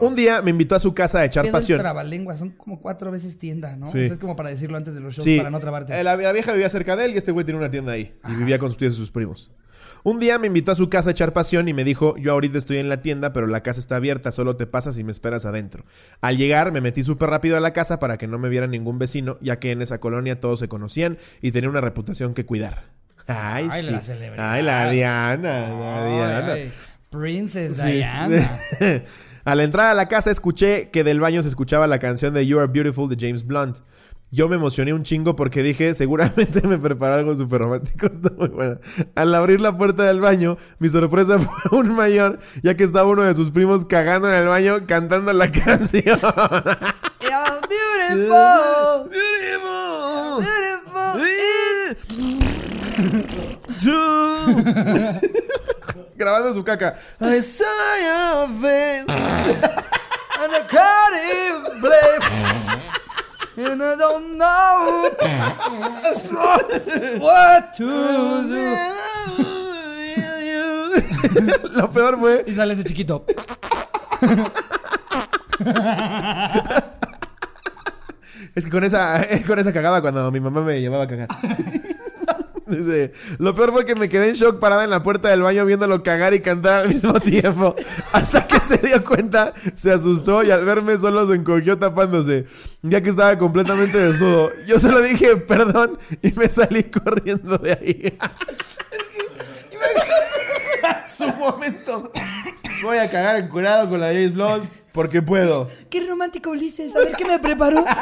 Un 0.00 0.14
día 0.14 0.42
me 0.42 0.50
invitó 0.50 0.74
a 0.74 0.80
su 0.80 0.94
casa 0.94 1.20
a 1.20 1.24
echar 1.24 1.46
el 1.46 1.52
pasión. 1.52 1.78
trabalengua, 1.78 2.36
son 2.36 2.50
como 2.50 2.80
cuatro 2.80 3.10
veces 3.10 3.38
tienda, 3.38 3.76
¿no? 3.76 3.86
Sí. 3.86 3.98
O 3.98 4.06
sea, 4.06 4.12
es 4.14 4.18
como 4.18 4.36
para 4.36 4.50
decirlo 4.50 4.76
antes 4.76 4.94
de 4.94 5.00
los 5.00 5.14
shows, 5.14 5.24
Sí. 5.24 5.36
para 5.38 5.50
no 5.50 5.60
trabarte. 5.60 5.98
Eh, 5.98 6.04
La, 6.04 6.16
la 6.16 6.32
vieja 6.32 6.52
vivía 6.52 6.68
cerca 6.70 6.96
de 6.96 7.06
él 7.06 7.14
y 7.14 7.16
este 7.18 7.32
güey 7.32 7.44
tenía 7.44 7.58
una 7.60 7.70
tienda 7.70 7.92
ahí. 7.92 8.14
Y 8.28 8.34
vivía 8.34 8.58
con 8.58 8.70
sus 8.70 8.78
tíos 8.78 8.94
y 8.94 8.96
sus 8.96 9.10
primos. 9.10 9.50
Un 10.06 10.20
día 10.20 10.38
me 10.38 10.48
invitó 10.48 10.70
a 10.70 10.74
su 10.74 10.90
casa 10.90 11.08
a 11.08 11.12
echar 11.12 11.32
pasión 11.32 11.66
y 11.66 11.72
me 11.72 11.82
dijo, 11.82 12.14
yo 12.18 12.32
ahorita 12.32 12.58
estoy 12.58 12.76
en 12.76 12.90
la 12.90 13.00
tienda, 13.00 13.32
pero 13.32 13.46
la 13.46 13.62
casa 13.62 13.80
está 13.80 13.96
abierta, 13.96 14.32
solo 14.32 14.54
te 14.54 14.66
pasas 14.66 14.98
y 14.98 15.04
me 15.04 15.10
esperas 15.12 15.46
adentro. 15.46 15.84
Al 16.20 16.36
llegar 16.36 16.72
me 16.72 16.82
metí 16.82 17.02
súper 17.02 17.30
rápido 17.30 17.56
a 17.56 17.60
la 17.60 17.72
casa 17.72 17.98
para 18.00 18.18
que 18.18 18.26
no 18.26 18.38
me 18.38 18.50
viera 18.50 18.66
ningún 18.66 18.98
vecino, 18.98 19.38
ya 19.40 19.58
que 19.58 19.70
en 19.70 19.80
esa 19.80 20.00
colonia 20.00 20.40
todos 20.40 20.60
se 20.60 20.68
conocían 20.68 21.16
y 21.40 21.52
tenía 21.52 21.70
una 21.70 21.80
reputación 21.80 22.34
que 22.34 22.44
cuidar. 22.44 22.84
Ay, 23.26 23.66
Ay, 23.70 23.82
sí. 23.82 23.92
la 23.92 24.00
celebridad. 24.02 24.52
Ay, 24.52 24.62
la 24.62 24.90
Diana, 24.90 25.68
la 25.70 26.04
Ay, 26.04 26.12
Diana. 26.12 26.52
ay, 26.52 26.72
Princess 27.18 27.76
Sí. 27.76 27.92
Diana. 27.92 28.60
a 29.44 29.54
la 29.54 29.62
entrada 29.62 29.92
a 29.92 29.94
la 29.94 30.08
casa 30.08 30.30
escuché 30.30 30.90
que 30.90 31.04
del 31.04 31.20
baño 31.20 31.42
se 31.42 31.48
escuchaba 31.48 31.86
la 31.86 31.98
canción 31.98 32.34
de 32.34 32.46
You 32.46 32.58
Are 32.58 32.66
Beautiful 32.72 33.08
de 33.08 33.16
James 33.18 33.46
Blunt. 33.46 33.78
Yo 34.30 34.48
me 34.48 34.56
emocioné 34.56 34.92
un 34.92 35.04
chingo 35.04 35.36
porque 35.36 35.62
dije, 35.62 35.94
seguramente 35.94 36.66
me 36.66 36.76
preparó 36.76 37.14
algo 37.14 37.36
súper 37.36 37.60
romántico. 37.60 38.06
Está 38.12 38.30
muy 38.36 38.48
buena. 38.48 38.78
Al 39.14 39.32
abrir 39.32 39.60
la 39.60 39.76
puerta 39.76 40.02
del 40.02 40.20
baño, 40.20 40.56
mi 40.80 40.88
sorpresa 40.88 41.38
fue 41.40 41.54
aún 41.70 41.94
mayor, 41.94 42.40
ya 42.62 42.74
que 42.74 42.82
estaba 42.82 43.08
uno 43.08 43.22
de 43.22 43.34
sus 43.34 43.52
primos 43.52 43.84
cagando 43.84 44.28
en 44.28 44.34
el 44.34 44.48
baño 44.48 44.86
cantando 44.88 45.32
la 45.32 45.52
canción. 45.52 46.18
You're 47.20 47.60
beautiful. 47.68 49.08
Beautiful. 49.08 50.42
Beautiful. 50.42 51.20
Grabando 56.24 56.54
su 56.54 56.64
caca. 56.64 56.94
I 57.20 57.42
saw. 57.42 57.66
And 60.40 60.52
the 60.52 60.64
Cardiff 60.70 61.82
Blade. 61.82 62.24
And 63.56 63.82
I 63.82 63.94
don't 63.94 64.38
know 64.38 65.10
what 67.20 67.74
to 67.76 67.86
do. 68.48 68.74
Lo 71.78 71.90
peor 71.90 72.18
fue 72.18 72.44
Y 72.46 72.54
sale 72.54 72.72
ese 72.72 72.84
chiquito. 72.84 73.26
Es 78.54 78.64
que 78.64 78.70
con 78.70 78.84
esa, 78.84 79.26
con 79.46 79.58
esa 79.58 79.72
cagaba 79.72 80.00
cuando 80.00 80.30
mi 80.30 80.38
mamá 80.38 80.62
me 80.62 80.80
llevaba 80.80 81.04
a 81.04 81.08
cagar. 81.08 81.28
Dice, 82.78 83.12
lo 83.38 83.54
peor 83.54 83.72
fue 83.72 83.84
que 83.84 83.94
me 83.94 84.08
quedé 84.08 84.28
en 84.28 84.34
shock 84.34 84.58
parada 84.58 84.84
en 84.84 84.90
la 84.90 85.02
puerta 85.02 85.28
del 85.28 85.42
baño 85.42 85.64
viéndolo 85.64 86.02
cagar 86.02 86.34
y 86.34 86.40
cantar 86.40 86.80
al 86.80 86.88
mismo 86.88 87.12
tiempo. 87.20 87.74
Hasta 88.12 88.46
que 88.46 88.60
se 88.60 88.78
dio 88.78 89.02
cuenta, 89.04 89.52
se 89.74 89.92
asustó 89.92 90.42
y 90.42 90.50
al 90.50 90.64
verme 90.64 90.98
solo 90.98 91.26
se 91.26 91.34
encogió 91.34 91.78
tapándose, 91.78 92.46
ya 92.82 93.00
que 93.00 93.10
estaba 93.10 93.38
completamente 93.38 93.98
desnudo. 93.98 94.50
Yo 94.66 94.78
solo 94.78 95.00
dije 95.00 95.36
perdón 95.36 95.98
y 96.22 96.32
me 96.32 96.48
salí 96.48 96.84
corriendo 96.84 97.58
de 97.58 97.72
ahí. 97.72 98.18
Su 101.08 101.26
momento. 101.28 102.10
Voy 102.82 102.98
a 102.98 103.10
cagar 103.10 103.36
encurado 103.36 103.88
con 103.88 104.00
la 104.00 104.08
James 104.08 104.34
Blunt 104.34 104.64
porque 104.92 105.22
puedo. 105.22 105.68
Qué 105.90 106.06
romántico 106.06 106.50
Ulises, 106.50 106.94
a 106.94 106.98
ver 106.98 107.12
qué 107.12 107.24
me 107.24 107.38
preparó. 107.38 107.84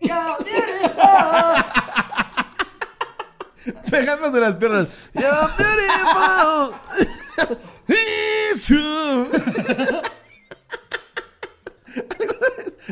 Pegándose 3.90 4.40
las 4.40 4.54
piernas. 4.54 5.10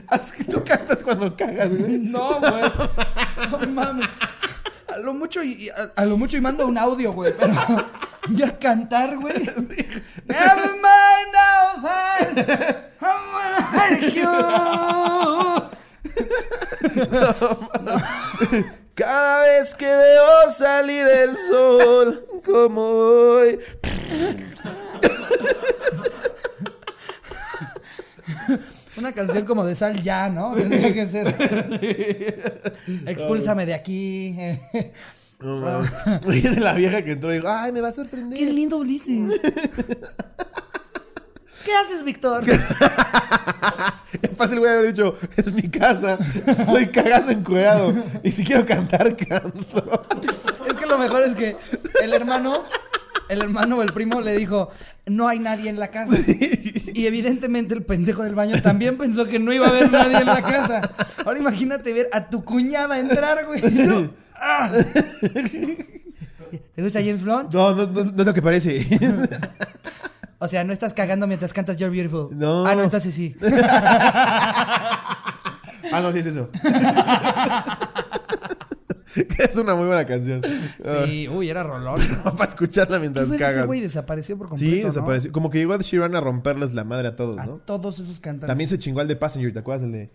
Haz 0.09 0.33
que 0.33 0.45
tú 0.45 0.63
cantas 0.65 1.03
cuando 1.03 1.35
cagas, 1.37 1.69
güey. 1.77 1.99
No, 1.99 2.39
güey. 2.41 2.63
No 3.51 3.59
mames. 3.69 4.09
A 4.93 4.99
lo 4.99 5.13
mucho 5.15 5.43
y, 5.43 5.69
a, 5.71 5.91
a 5.97 6.05
lo 6.07 6.17
mucho 6.17 6.37
y 6.37 6.41
mando 6.41 6.67
un 6.67 6.79
audio, 6.79 7.13
güey. 7.13 7.33
Pero 7.39 7.55
ya 8.31 8.59
cantar, 8.59 9.17
güey. 9.19 9.35
Never 10.27 10.71
mind, 10.77 11.35
I'll 11.35 11.83
find. 11.83 12.39
I'm 13.01 13.33
gonna 13.33 13.63
you. 14.11 14.29
Cada 18.95 19.43
vez 19.43 19.75
que 19.75 19.87
veo 19.87 20.51
salir 20.51 21.07
el 21.07 21.39
sol, 21.39 22.27
como 22.45 22.83
hoy. 22.83 23.59
Una 28.97 29.13
canción 29.13 29.45
como 29.45 29.65
de 29.65 29.77
sal 29.77 30.03
ya, 30.03 30.29
¿no? 30.29 30.53
Tendría 30.57 30.93
que 30.93 31.07
ser. 31.07 31.33
Expúlsame 33.07 33.67
de 33.67 33.75
aquí. 33.75 34.37
No, 35.41 35.83
de 36.27 36.61
la 36.61 36.75
vieja 36.75 37.03
que 37.03 37.13
entró 37.13 37.33
y 37.33 37.37
dijo, 37.37 37.49
ay, 37.49 37.71
me 37.71 37.81
va 37.81 37.89
a 37.89 37.93
sorprender. 37.93 38.39
Qué 38.39 38.53
lindo 38.53 38.79
Ulises. 38.79 39.41
¿Qué 41.65 41.73
haces, 41.75 42.05
Víctor? 42.05 42.45
Aparte 44.33 44.55
el 44.55 44.61
güey 44.61 44.73
había 44.73 44.91
dicho, 44.91 45.17
es 45.37 45.53
mi 45.53 45.69
casa, 45.69 46.19
estoy 46.47 46.89
cagando 46.89 47.33
encuerado. 47.33 47.93
Y 48.23 48.31
si 48.33 48.45
quiero 48.45 48.65
cantar, 48.65 49.17
canto. 49.17 50.07
Es 50.69 50.75
que 50.77 50.87
lo 50.87 50.99
mejor 50.99 51.23
es 51.23 51.35
que 51.35 51.57
el 52.03 52.13
hermano, 52.13 52.65
el 53.29 53.43
hermano 53.43 53.79
o 53.79 53.83
el 53.83 53.93
primo 53.93 54.21
le 54.21 54.37
dijo, 54.37 54.71
no 55.07 55.29
hay 55.29 55.39
nadie 55.41 55.69
en 55.71 55.79
la 55.79 55.89
casa. 55.91 56.17
Y 56.95 57.07
evidentemente 57.07 57.75
el 57.75 57.83
pendejo 57.83 58.23
del 58.23 58.35
baño 58.35 58.61
también 58.63 58.97
pensó 58.97 59.27
que 59.27 59.39
no 59.39 59.53
iba 59.53 59.67
a 59.67 59.71
haber 59.71 59.91
nadie 59.91 60.19
en 60.19 60.27
la 60.27 60.43
casa. 60.43 60.91
Ahora 61.25 61.39
imagínate 61.39 61.93
ver 61.93 62.09
a 62.13 62.29
tu 62.29 62.45
cuñada 62.45 62.99
entrar, 62.99 63.45
güey. 63.47 63.61
tú, 63.61 64.11
¡ah! 64.35 64.71
¿Te 66.75 66.83
gusta 66.83 67.01
James 67.01 67.23
Blunt? 67.23 67.53
No, 67.53 67.75
no, 67.75 67.87
no, 67.87 68.05
no 68.05 68.21
es 68.21 68.27
lo 68.27 68.35
que 68.35 68.43
parece. 68.43 68.87
O 70.39 70.47
sea, 70.49 70.63
no 70.65 70.73
estás 70.73 70.95
cagando 70.95 71.27
mientras 71.27 71.53
cantas 71.53 71.79
You're 71.79 71.95
Beautiful. 71.95 72.29
No. 72.37 72.65
Ah, 72.67 72.75
no, 72.75 72.83
entonces 72.85 73.15
sí. 73.15 73.37
Ah, 75.91 76.01
no, 76.03 76.13
sí 76.13 76.19
es 76.19 76.27
eso. 76.27 76.51
es 79.39 79.57
una 79.57 79.75
muy 79.75 79.87
buena 79.87 80.05
canción. 80.05 80.43
Sí, 81.07 81.27
uy, 81.29 81.49
era 81.49 81.63
rolón. 81.63 81.99
Para 82.37 82.45
escucharla 82.45 82.97
¿Qué 82.97 83.01
mientras 83.01 83.31
de 83.31 83.37
ese 83.37 83.63
güey? 83.63 83.81
Desapareció 83.81 84.37
por 84.37 84.49
completo, 84.49 84.75
Sí, 84.75 84.81
¿no? 84.83 84.89
desapareció. 84.89 85.33
Como 85.33 85.49
que 85.51 85.59
llegó 85.59 85.73
a 85.75 85.79
Sheeran 85.79 86.15
a 86.15 86.21
romperles 86.21 86.75
la 86.75 86.85
madre 86.85 87.09
a 87.09 87.17
todos, 87.17 87.39
A 87.39 87.47
¿no? 87.47 87.57
todos 87.65 87.99
esos 88.01 88.21
cantantes. 88.21 88.49
También 88.49 88.69
se 88.69 88.79
chingó 88.79 89.01
al 89.01 89.09
de 89.09 89.17
Passenger, 89.17 89.53
¿te 89.53 89.59
acuerdas? 89.61 89.85
El 89.85 89.93
de... 89.93 90.11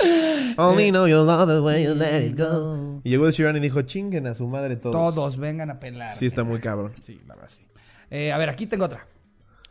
Only 0.10 0.20
know 0.20 0.26
you 0.26 0.36
let 0.36 0.52
it 0.52 0.56
go. 0.56 0.62
Only 0.62 0.90
know 0.90 1.06
you 1.06 1.24
love 1.24 1.50
it 1.50 1.62
when 1.62 1.82
you 1.82 1.94
let 1.94 2.24
it 2.24 2.36
go. 2.36 3.00
Y 3.04 3.10
llegó 3.10 3.26
de 3.26 3.32
Sheeran 3.32 3.56
y 3.56 3.60
dijo, 3.60 3.82
chinguen 3.82 4.26
a 4.26 4.34
su 4.34 4.46
madre 4.46 4.76
todos. 4.76 5.14
Todos 5.14 5.38
vengan 5.38 5.70
a 5.70 5.80
pelar. 5.80 6.14
Sí, 6.14 6.26
está 6.26 6.44
muy 6.44 6.60
cabrón. 6.60 6.92
Sí, 7.00 7.20
la 7.26 7.34
verdad 7.34 7.48
sí. 7.48 7.62
Eh, 8.10 8.32
a 8.32 8.38
ver, 8.38 8.50
aquí 8.50 8.66
tengo 8.66 8.84
otra. 8.84 9.06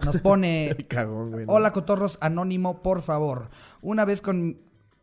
Nos 0.03 0.17
pone. 0.17 0.67
El 0.69 0.87
cagón, 0.87 1.31
güey. 1.31 1.45
¿no? 1.45 1.53
Hola, 1.53 1.71
cotorros, 1.71 2.17
anónimo, 2.21 2.81
por 2.81 3.01
favor. 3.01 3.49
Una 3.81 4.05
vez 4.05 4.21
con. 4.21 4.57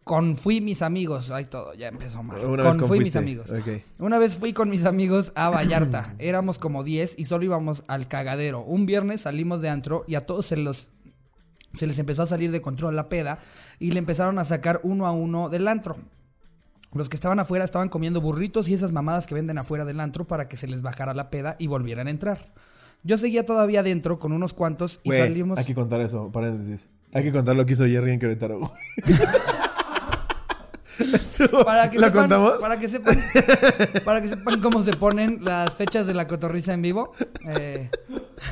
Con 0.04 0.36
fui 0.36 0.60
mis 0.60 0.82
amigos. 0.82 1.32
Ay, 1.32 1.46
todo, 1.46 1.74
ya 1.74 1.88
empezó 1.88 2.22
mal. 2.22 2.44
Una 2.44 2.62
con 2.62 2.78
vez 2.78 2.86
fui 2.86 3.00
mis 3.00 3.16
amigos. 3.16 3.52
Una 3.98 4.20
vez 4.20 4.36
fui 4.36 4.52
con 4.52 4.70
mis 4.70 4.84
amigos 4.84 5.32
a 5.34 5.50
Vallarta. 5.50 6.14
Éramos 6.20 6.60
como 6.60 6.84
10 6.84 7.16
y 7.18 7.24
solo 7.24 7.44
íbamos 7.44 7.82
al 7.88 8.06
cagadero. 8.06 8.60
Un 8.60 8.86
viernes 8.86 9.22
salimos 9.22 9.62
de 9.62 9.68
antro 9.68 10.04
y 10.06 10.14
a 10.14 10.24
todos 10.24 10.46
se 10.46 10.56
los. 10.56 10.90
Se 11.76 11.86
les 11.86 11.98
empezó 11.98 12.22
a 12.22 12.26
salir 12.26 12.50
de 12.50 12.60
control 12.60 12.96
la 12.96 13.08
peda 13.08 13.38
y 13.78 13.92
le 13.92 13.98
empezaron 13.98 14.38
a 14.38 14.44
sacar 14.44 14.80
uno 14.82 15.06
a 15.06 15.12
uno 15.12 15.48
del 15.48 15.68
antro. 15.68 15.96
Los 16.94 17.08
que 17.08 17.16
estaban 17.16 17.38
afuera 17.38 17.64
estaban 17.64 17.88
comiendo 17.90 18.20
burritos 18.20 18.68
y 18.68 18.74
esas 18.74 18.92
mamadas 18.92 19.26
que 19.26 19.34
venden 19.34 19.58
afuera 19.58 19.84
del 19.84 20.00
antro 20.00 20.26
para 20.26 20.48
que 20.48 20.56
se 20.56 20.66
les 20.66 20.82
bajara 20.82 21.12
la 21.14 21.28
peda 21.30 21.56
y 21.58 21.66
volvieran 21.66 22.06
a 22.06 22.10
entrar. 22.10 22.38
Yo 23.02 23.18
seguía 23.18 23.44
todavía 23.44 23.80
adentro 23.80 24.18
con 24.18 24.32
unos 24.32 24.54
cuantos 24.54 25.00
y 25.02 25.10
Güey, 25.10 25.20
salimos. 25.20 25.58
hay 25.58 25.64
que 25.66 25.74
contar 25.74 26.00
eso, 26.00 26.32
paréntesis. 26.32 26.88
Hay 27.12 27.22
que 27.22 27.32
contar 27.32 27.54
lo 27.54 27.66
que 27.66 27.74
hizo 27.74 27.84
Jerry 27.86 28.12
en 28.12 28.18
Querétaro. 28.18 28.72
Para 31.64 31.90
que 31.90 31.98
¿Lo 31.98 32.06
sepan, 32.06 32.20
contamos? 32.22 32.52
Para 32.60 32.78
que 32.78 32.88
sepan, 32.88 33.18
para 34.04 34.20
que 34.22 34.28
sepan 34.28 34.60
cómo 34.60 34.82
se 34.82 34.92
ponen 34.94 35.38
las 35.42 35.76
fechas 35.76 36.06
de 36.06 36.14
la 36.14 36.26
cotorriza 36.26 36.72
en 36.72 36.82
vivo. 36.82 37.12
Eh, 37.46 37.90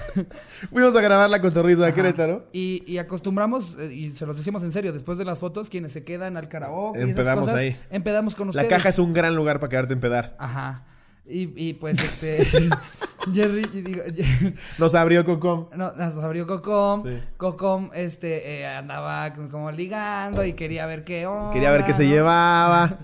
Fuimos 0.71 0.95
a 0.97 1.01
grabar 1.01 1.31
la 1.31 1.41
cotorriza 1.41 1.85
de 1.87 1.93
Querétaro. 1.95 2.49
y, 2.53 2.83
y 2.91 2.99
acostumbramos, 2.99 3.77
eh, 3.79 3.93
y 3.95 4.11
se 4.11 4.27
los 4.27 4.37
decimos 4.37 4.63
en 4.63 4.73
serio, 4.73 4.93
después 4.93 5.19
de 5.19 5.25
las 5.25 5.39
fotos, 5.39 5.69
quienes 5.71 5.93
se 5.93 6.05
quedan 6.05 6.37
al 6.37 6.49
karaoke 6.49 6.99
y 6.99 7.03
esas 7.03 7.11
Empedamos 7.11 7.45
cosas, 7.45 7.61
ahí. 7.61 7.77
empedamos 7.91 8.35
con 8.35 8.47
La 8.49 8.51
ustedes. 8.51 8.69
caja 8.69 8.89
es 8.89 8.99
un 8.99 9.13
gran 9.13 9.35
lugar 9.35 9.61
para 9.61 9.71
quedarte 9.71 9.95
en 9.95 10.01
pedar. 10.01 10.37
Ajá. 10.39 10.85
Y, 11.27 11.69
y 11.69 11.75
pues 11.75 11.99
este. 12.03 12.47
Jerry. 13.33 13.63
digo, 13.73 14.03
Nos 14.79 14.95
abrió 14.95 15.25
Cocom. 15.25 15.69
No, 15.77 15.93
nos 15.93 16.17
abrió 16.19 16.47
Cocom. 16.47 17.03
Sí. 17.03 17.19
Cocom, 17.39 17.91
este, 17.95 18.61
eh, 18.61 18.67
andaba 18.67 19.33
como- 19.33 19.71
ligando 19.71 20.45
y 20.45 20.53
quería 20.53 20.85
ver 20.87 21.05
qué 21.05 21.27
onda. 21.27 21.51
Quería 21.53 21.71
ver 21.71 21.85
qué 21.85 21.93
se 21.95 22.07
llevaba. 22.07 22.99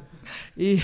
Y, 0.57 0.81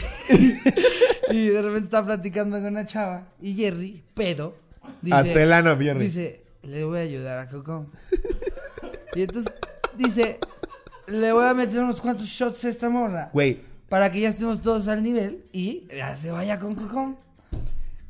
y 1.31 1.49
de 1.49 1.63
repente 1.63 1.85
estaba 1.85 2.07
platicando 2.07 2.57
con 2.57 2.67
una 2.67 2.85
chava. 2.85 3.29
Y 3.41 3.55
Jerry, 3.55 4.03
pedo, 4.15 4.57
dice. 5.03 5.17
Hasta 5.17 5.43
el 5.43 5.53
ano, 5.53 5.77
Jerry. 5.79 6.01
Dice, 6.05 6.43
le 6.63 6.85
voy 6.85 6.99
a 6.99 7.03
ayudar 7.03 7.39
a 7.39 7.49
Cocom. 7.49 7.87
y 9.15 9.23
entonces 9.23 9.53
dice, 9.97 10.39
le 11.07 11.33
voy 11.33 11.45
a 11.47 11.55
meter 11.55 11.83
unos 11.83 12.01
cuantos 12.01 12.27
shots 12.27 12.65
a 12.65 12.69
esta 12.71 12.89
morra. 12.89 13.31
Güey, 13.33 13.61
Para 13.89 14.11
que 14.11 14.21
ya 14.21 14.31
estemos 14.31 14.61
todos 14.63 14.89
al 14.89 15.03
nivel 15.03 15.45
y 15.53 15.87
ya 15.95 16.17
se 16.17 16.31
vaya 16.33 16.59
con 16.59 16.75
Cocom. 16.75 17.17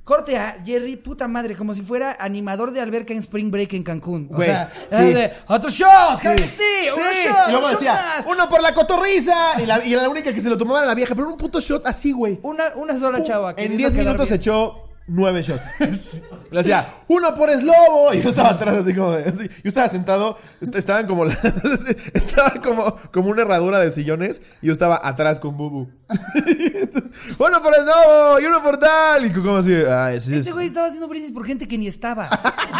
Corte 0.07 0.39
a 0.39 0.57
Jerry, 0.65 0.95
puta 0.95 1.27
madre, 1.27 1.57
como 1.57 1.75
si 1.75 1.83
fuera 1.83 2.17
animador 2.21 2.71
de 2.71 2.81
alberca 2.81 3.13
en 3.13 3.19
Spring 3.19 3.51
Break 3.51 3.73
en 3.73 3.83
Cancún. 3.83 4.29
O 4.31 4.37
Güey, 4.37 4.47
sea, 4.49 4.71
sí. 4.89 5.13
de, 5.13 5.33
otro 5.49 5.69
shot, 5.69 6.21
que 6.23 6.39
sí, 6.39 6.45
Sí, 6.57 6.89
uno 6.97 7.11
y 7.11 7.25
shot, 7.27 7.49
luego 7.49 7.57
un 7.59 7.63
shot 7.65 7.81
decía, 7.81 7.93
más". 7.95 8.27
uno 8.27 8.49
por 8.49 8.63
la 8.63 8.73
cotorriza. 8.73 9.61
Y 9.61 9.67
la, 9.67 9.85
y 9.85 9.91
la 9.97 10.09
única 10.09 10.33
que 10.33 10.41
se 10.41 10.49
lo 10.49 10.57
tomaba 10.57 10.79
era 10.79 10.87
la 10.87 10.95
vieja, 10.95 11.13
pero 11.17 11.29
un 11.29 11.37
puto 11.37 11.59
shot 11.59 11.85
así, 11.89 12.13
güey. 12.13 12.39
Una, 12.45 12.67
una 12.77 12.97
sola 12.97 13.21
chava. 13.25 13.51
En 13.51 13.57
queriendo 13.57 13.79
10 13.79 13.93
quedar 13.95 14.05
minutos 14.07 14.29
se 14.29 14.37
echó 14.37 14.86
nueve 15.09 15.43
shots. 15.43 15.65
Le 16.51 16.59
decía, 16.59 16.89
uno 17.09 17.35
por 17.35 17.51
eslobo. 17.51 18.15
Y 18.15 18.23
yo 18.23 18.29
estaba 18.29 18.51
atrás 18.51 18.75
así 18.77 18.95
como 18.95 19.13
de- 19.13 19.25
así. 19.29 19.49
Yo 19.49 19.69
estaba 19.69 19.89
sentado, 19.89 20.39
est- 20.61 20.75
estaban 20.77 21.07
como 21.09 21.25
la- 21.25 21.37
estaba 22.15 22.51
como, 22.63 22.97
como 23.13 23.31
una 23.31 23.43
herradura 23.43 23.81
de 23.81 23.91
sillones 23.91 24.43
y 24.63 24.69
yo 24.69 24.73
estaba 24.73 25.01
atrás 25.03 25.41
con 25.41 25.57
Bubu. 25.57 25.89
Entonces, 26.35 27.11
uno 27.39 27.63
por 27.63 27.75
eslobo 27.75 28.41
y 28.41 28.47
uno 28.47 28.63
por 28.63 28.79
tal. 28.79 29.27
Y 29.27 29.33
como 29.33 29.57
así, 29.57 29.75
ay, 29.75 30.21
sí, 30.21 30.35
Este 30.35 30.45
sí. 30.45 30.51
güey 30.53 30.69
estaba 30.69 30.87
haciendo 30.87 31.09
brindis 31.09 31.33
por 31.33 31.45
gente 31.45 31.67
que 31.67 31.79
ni 31.79 31.89
estaba. 31.89 32.29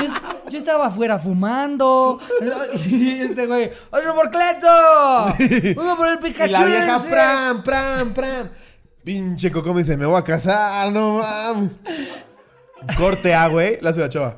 Yo, 0.01 0.07
yo 0.51 0.59
estaba 0.59 0.87
afuera 0.87 1.19
fumando. 1.19 2.21
Y 2.89 3.21
este 3.23 3.47
güey, 3.49 3.71
otro 3.91 4.15
por 4.15 4.31
Cleto. 4.31 5.81
Uno 5.81 5.97
por 5.97 6.09
el 6.09 6.19
Pikachu. 6.21 6.51
Y 6.51 6.53
la 6.53 6.65
vieja, 6.65 6.97
ese". 6.99 7.09
pram, 7.09 7.63
pram, 7.65 8.11
pram. 8.15 8.49
Pinche 9.03 9.53
Coco 9.53 9.73
me 9.73 9.81
dice, 9.83 9.97
me 9.97 10.05
voy 10.05 10.19
a 10.19 10.25
casar, 10.25 10.91
no 10.91 11.19
mames. 11.19 11.71
Corte 12.97 13.35
A, 13.35 13.49
güey, 13.49 13.79
la 13.81 13.93
la 13.93 14.09
chava. 14.09 14.37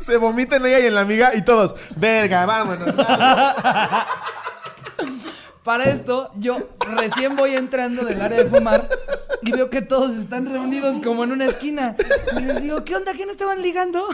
Se 0.00 0.16
vomita 0.18 0.56
en 0.56 0.66
ella 0.66 0.78
y 0.80 0.86
en 0.86 0.94
la 0.94 1.00
amiga 1.00 1.34
y 1.34 1.42
todos, 1.42 1.74
verga, 1.96 2.46
vámonos. 2.46 2.94
vámonos". 2.94 3.54
Para 5.64 5.84
esto, 5.84 6.30
yo 6.36 6.56
recién 6.96 7.34
voy 7.34 7.54
entrando 7.56 8.04
del 8.04 8.20
área 8.20 8.38
de 8.38 8.48
fumar 8.48 8.88
y 9.42 9.50
veo 9.50 9.68
que 9.68 9.82
todos 9.82 10.16
están 10.16 10.46
reunidos 10.46 11.00
como 11.00 11.24
en 11.24 11.32
una 11.32 11.46
esquina. 11.46 11.96
Y 12.38 12.42
les 12.42 12.62
digo, 12.62 12.84
¿qué 12.84 12.94
onda? 12.94 13.12
¿Qué 13.14 13.26
no 13.26 13.32
estaban 13.32 13.60
ligando? 13.62 14.06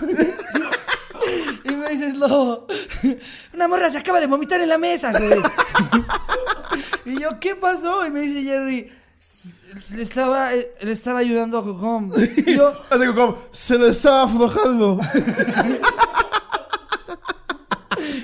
Y 1.64 1.76
me 1.76 1.88
dices, 1.90 2.16
Lobo, 2.16 2.66
una 3.52 3.68
morra 3.68 3.90
se 3.90 3.98
acaba 3.98 4.18
de 4.18 4.26
vomitar 4.28 4.60
en 4.62 4.68
la 4.70 4.78
mesa. 4.78 5.12
Y 7.04 7.20
yo, 7.20 7.38
¿qué 7.38 7.54
pasó? 7.54 8.06
Y 8.06 8.10
me 8.10 8.20
dice 8.20 8.42
Jerry, 8.42 8.78
"S- 8.78 8.92
le 9.90 10.02
estaba, 10.02 10.54
eh, 10.54 10.74
le 10.82 10.92
estaba 10.92 11.20
ayudando 11.20 11.58
a 11.58 11.64
Cocom. 11.64 12.10
Y 12.46 12.54
yo, 12.56 12.72
Hace 12.90 13.06
como, 13.14 13.38
se 13.52 13.78
le 13.78 13.90
estaba 13.90 14.22
aflojando. 14.24 14.98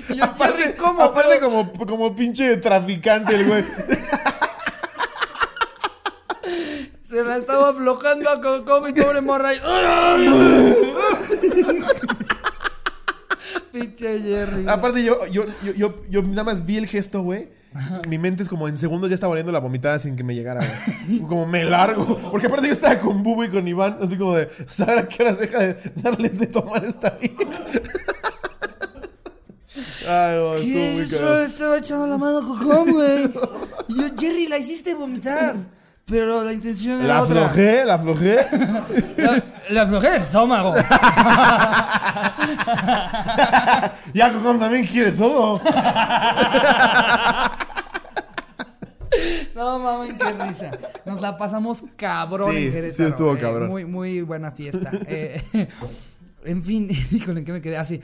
y 0.09 0.15
yo, 0.15 0.25
Jerry, 0.25 0.75
¿cómo? 0.77 1.01
aparte 1.03 1.39
como, 1.39 1.71
como 1.71 2.15
pinche 2.15 2.57
traficante 2.57 3.35
el 3.35 3.45
güey. 3.47 3.63
Se 7.03 7.23
la 7.23 7.37
estaba 7.37 7.69
aflojando 7.69 8.29
a 8.29 8.41
Cocom 8.41 8.87
y 8.87 8.93
pobre 8.93 9.21
morra. 9.21 9.53
y- 9.53 9.59
Pinche 13.71 14.19
Jerry. 14.21 14.65
Aparte 14.67 15.03
yo, 15.03 15.25
yo, 15.27 15.45
yo, 15.63 15.73
yo, 15.73 15.93
yo 16.09 16.21
nada 16.23 16.43
más 16.43 16.65
vi 16.65 16.77
el 16.77 16.87
gesto, 16.87 17.21
güey. 17.21 17.49
Mi 18.07 18.17
mente 18.17 18.43
es 18.43 18.49
como 18.49 18.67
en 18.67 18.77
segundos 18.77 19.09
ya 19.09 19.15
estaba 19.15 19.33
oliendo 19.33 19.51
la 19.51 19.59
vomitada 19.59 19.99
sin 19.99 20.15
que 20.15 20.23
me 20.23 20.35
llegara, 20.35 20.61
güey. 21.07 21.19
Como 21.21 21.45
me 21.45 21.63
largo. 21.63 22.17
Porque 22.31 22.47
aparte 22.47 22.67
yo 22.67 22.73
estaba 22.73 22.97
con 22.99 23.23
Bubu 23.23 23.43
y 23.43 23.49
con 23.49 23.67
Iván, 23.67 23.97
así 24.01 24.17
como 24.17 24.35
de, 24.35 24.49
¿saber 24.67 24.99
a 24.99 25.07
qué 25.07 25.23
horas 25.23 25.39
deja 25.39 25.59
de 25.59 25.77
darle 25.95 26.29
de 26.29 26.47
tomar 26.47 26.83
esta 26.83 27.11
vida? 27.11 27.35
Ay, 30.07 30.39
güey, 30.39 30.71
estuvo 30.71 30.93
muy 30.93 31.07
cagado. 31.07 31.43
estaba 31.43 31.77
echando 31.77 32.07
la 32.07 32.17
mano 32.17 32.41
Cocom, 32.45 32.91
güey. 32.91 33.31
Y 33.89 33.95
yo, 33.95 34.07
Jerry, 34.17 34.47
la 34.47 34.57
hiciste 34.59 34.93
vomitar. 34.93 35.55
Pero 36.09 36.43
la 36.43 36.53
intención 36.53 36.99
era 37.01 37.07
La 37.15 37.21
otra. 37.23 37.45
aflojé, 37.45 37.85
la 37.85 37.93
aflojé. 37.95 38.37
La, 39.17 39.43
la 39.69 39.81
aflojé 39.83 40.07
el 40.07 40.13
estómago. 40.15 40.73
Ya 44.13 44.33
Cocom 44.33 44.59
también 44.59 44.85
quiere 44.87 45.11
todo. 45.11 45.61
No 49.55 49.79
mames, 49.79 50.13
qué 50.13 50.43
risa. 50.45 50.71
Nos 51.05 51.21
la 51.21 51.37
pasamos 51.37 51.83
cabrón 51.95 52.51
Sí, 52.51 52.65
en 52.67 52.71
Querétaro. 52.71 52.95
sí 52.95 53.03
estuvo 53.03 53.35
eh, 53.35 53.39
cabrón. 53.39 53.69
muy, 53.69 53.85
muy 53.85 54.21
buena 54.21 54.51
fiesta. 54.51 54.91
Eh, 55.07 55.41
en 56.49 56.63
fin, 56.63 56.89
híjole, 57.11 57.39
¿en 57.39 57.45
qué 57.45 57.51
me 57.51 57.61
quedé? 57.61 57.77
Así, 57.77 58.01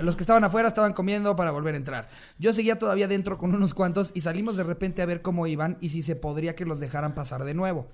los 0.00 0.16
que 0.16 0.22
estaban 0.22 0.44
afuera 0.44 0.68
estaban 0.68 0.92
comiendo 0.92 1.34
para 1.34 1.50
volver 1.50 1.74
a 1.74 1.78
entrar. 1.78 2.08
Yo 2.38 2.52
seguía 2.52 2.78
todavía 2.78 3.08
dentro 3.08 3.38
con 3.38 3.54
unos 3.54 3.74
cuantos 3.74 4.12
y 4.14 4.20
salimos 4.20 4.56
de 4.56 4.62
repente 4.62 5.02
a 5.02 5.06
ver 5.06 5.20
cómo 5.20 5.48
iban 5.48 5.78
y 5.80 5.88
si 5.88 6.02
se 6.02 6.14
podría 6.14 6.54
que 6.54 6.64
los 6.64 6.78
dejaran 6.78 7.14
pasar 7.14 7.44
de 7.44 7.54
nuevo. 7.54 7.88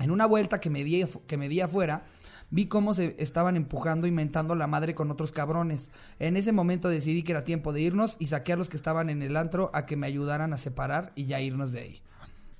En 0.00 0.12
una 0.12 0.26
vuelta 0.26 0.60
que 0.60 0.70
me 0.70 0.84
di, 0.84 1.04
que 1.26 1.36
me 1.36 1.48
di 1.48 1.60
afuera, 1.60 2.04
vi 2.50 2.66
cómo 2.66 2.94
se 2.94 3.16
estaban 3.18 3.56
empujando 3.56 4.06
y 4.06 4.12
mentando 4.12 4.54
la 4.54 4.68
madre 4.68 4.94
con 4.94 5.10
otros 5.10 5.32
cabrones. 5.32 5.90
En 6.20 6.36
ese 6.36 6.52
momento 6.52 6.88
decidí 6.88 7.24
que 7.24 7.32
era 7.32 7.42
tiempo 7.42 7.72
de 7.72 7.80
irnos 7.80 8.16
y 8.20 8.26
saqué 8.26 8.52
a 8.52 8.56
los 8.56 8.68
que 8.68 8.76
estaban 8.76 9.10
en 9.10 9.22
el 9.22 9.36
antro 9.36 9.72
a 9.74 9.84
que 9.84 9.96
me 9.96 10.06
ayudaran 10.06 10.52
a 10.52 10.58
separar 10.58 11.12
y 11.16 11.24
ya 11.24 11.40
irnos 11.40 11.72
de 11.72 11.80
ahí. 11.80 12.02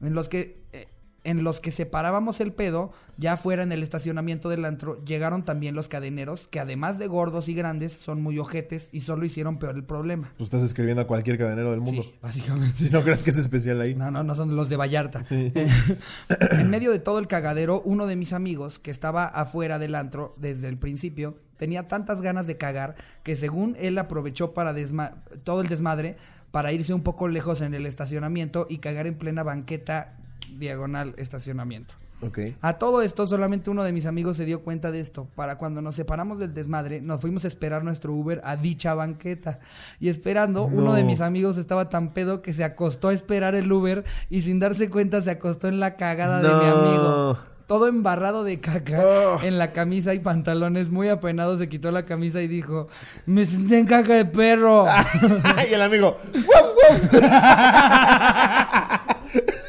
En 0.01 0.15
los 0.15 0.29
que 0.29 0.65
eh, 0.73 0.89
en 1.25 1.43
los 1.43 1.61
que 1.61 1.73
separábamos 1.73 2.41
el 2.41 2.53
pedo, 2.53 2.93
ya 3.17 3.37
fuera 3.37 3.63
en 3.63 3.73
el 3.73 3.83
estacionamiento 3.83 4.51
del 4.51 4.65
antro, 4.65 5.03
llegaron 5.05 5.45
también 5.45 5.75
los 5.75 5.89
cadeneros, 5.89 6.49
que 6.49 6.61
además 6.61 6.99
de 6.99 7.07
gordos 7.07 7.49
y 7.49 7.55
grandes, 7.55 7.93
son 7.93 8.23
muy 8.23 8.39
ojetes 8.39 8.91
y 8.93 9.01
solo 9.01 9.25
hicieron 9.25 9.59
peor 9.59 9.77
el 9.77 9.85
problema. 9.85 10.33
Pues 10.37 10.49
estás 10.49 10.63
escribiendo 10.63 11.03
a 11.03 11.07
cualquier 11.07 11.39
cadenero 11.39 11.71
del 11.71 11.81
mundo. 11.81 12.03
Sí, 12.03 12.15
básicamente. 12.21 12.79
Si 12.79 12.91
no 12.91 13.03
crees 13.03 13.23
que 13.23 13.31
es 13.31 13.39
especial 13.39 13.81
ahí. 13.81 13.95
No, 13.95 14.11
no, 14.11 14.23
no 14.23 14.35
son 14.35 14.55
los 14.55 14.69
de 14.69 14.77
Vallarta. 14.77 15.25
Sí. 15.25 15.53
en 16.51 16.71
medio 16.71 16.93
de 16.93 16.99
todo 16.99 17.19
el 17.19 17.27
cagadero, 17.27 17.83
uno 17.85 18.07
de 18.07 18.17
mis 18.17 18.33
amigos, 18.33 18.79
que 18.79 18.91
estaba 18.91 19.25
afuera 19.25 19.79
del 19.79 19.95
antro 19.95 20.35
desde 20.37 20.69
el 20.69 20.77
principio, 20.77 21.39
tenía 21.57 21.89
tantas 21.89 22.21
ganas 22.21 22.47
de 22.47 22.59
cagar 22.59 22.97
que 23.23 23.37
según 23.37 23.77
él 23.79 23.97
aprovechó 23.97 24.53
para 24.53 24.73
desma 24.73 25.23
todo 25.45 25.63
el 25.63 25.69
desmadre 25.69 26.17
para 26.51 26.73
irse 26.73 26.95
un 26.95 27.03
poco 27.03 27.27
lejos 27.27 27.63
en 27.63 27.75
el 27.75 27.87
estacionamiento 27.87 28.67
y 28.69 28.79
cagar 28.79 29.07
en 29.07 29.17
plena 29.17 29.43
banqueta 29.43 30.19
diagonal 30.59 31.15
estacionamiento. 31.19 31.95
Ok. 32.23 32.39
A 32.63 32.75
todo 32.75 33.03
esto, 33.03 33.27
solamente 33.27 33.69
uno 33.71 33.83
de 33.83 33.93
mis 33.93 34.07
amigos 34.07 34.37
se 34.39 34.47
dio 34.47 34.63
cuenta 34.63 34.91
de 34.91 35.01
esto. 35.01 35.27
Para 35.35 35.59
cuando 35.59 35.83
nos 35.83 35.95
separamos 35.97 36.39
del 36.39 36.55
desmadre, 36.55 37.03
nos 37.03 37.21
fuimos 37.21 37.45
a 37.45 37.49
esperar 37.49 37.85
nuestro 37.85 38.15
Uber 38.15 38.41
a 38.45 38.57
dicha 38.57 38.95
banqueta. 38.95 39.59
Y 40.01 40.09
esperando, 40.09 40.71
No. 40.71 40.77
uno 40.83 40.95
de 40.95 41.05
mis 41.05 41.21
amigos 41.21 41.59
estaba 41.59 41.91
tan 41.91 42.15
pedo 42.15 42.41
que 42.41 42.55
se 42.55 42.65
acostó 42.65 43.09
a 43.09 43.13
esperar 43.13 43.55
el 43.55 43.71
Uber 43.71 44.05
y 44.31 44.41
sin 44.43 44.59
darse 44.59 44.89
cuenta 44.89 45.21
se 45.21 45.33
acostó 45.33 45.69
en 45.69 45.81
la 45.81 45.97
cagada 45.97 46.39
de 46.41 46.49
mi 46.49 46.71
amigo. 46.71 47.37
Todo 47.67 47.89
embarrado 47.89 48.45
de 48.45 48.61
caca 48.61 49.03
Oh. 49.05 49.41
en 49.43 49.59
la 49.59 49.73
camisa 49.73 50.15
y 50.15 50.19
pantalones, 50.21 50.91
muy 50.91 51.09
apenado 51.09 51.57
se 51.59 51.69
quitó 51.69 51.91
la 51.91 52.05
camisa 52.07 52.41
y 52.43 52.49
dijo, 52.49 52.89
me 53.27 53.45
senté 53.45 53.79
en 53.79 53.87
caca 53.87 54.15
de 54.15 54.25
perro. 54.27 54.87
y 55.71 55.75
el 55.75 55.83
amigo. 55.83 56.17
¡Wuf, 56.33 57.13
wuf! 57.13 57.21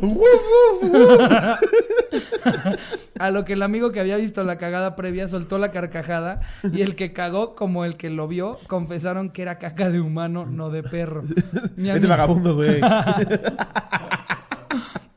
A 3.18 3.30
lo 3.30 3.44
que 3.44 3.54
el 3.54 3.62
amigo 3.62 3.92
que 3.92 4.00
había 4.00 4.16
visto 4.16 4.44
la 4.44 4.58
cagada 4.58 4.96
previa 4.96 5.28
soltó 5.28 5.58
la 5.58 5.70
carcajada 5.70 6.40
y 6.72 6.82
el 6.82 6.94
que 6.94 7.12
cagó 7.12 7.54
como 7.54 7.84
el 7.84 7.96
que 7.96 8.10
lo 8.10 8.28
vio 8.28 8.58
confesaron 8.68 9.30
que 9.30 9.42
era 9.42 9.58
caca 9.58 9.90
de 9.90 10.00
humano, 10.00 10.46
no 10.46 10.70
de 10.70 10.82
perro. 10.82 11.22
Mi, 11.76 11.90
Ese 11.90 12.06
vagabundo, 12.06 12.54
güey. 12.54 12.80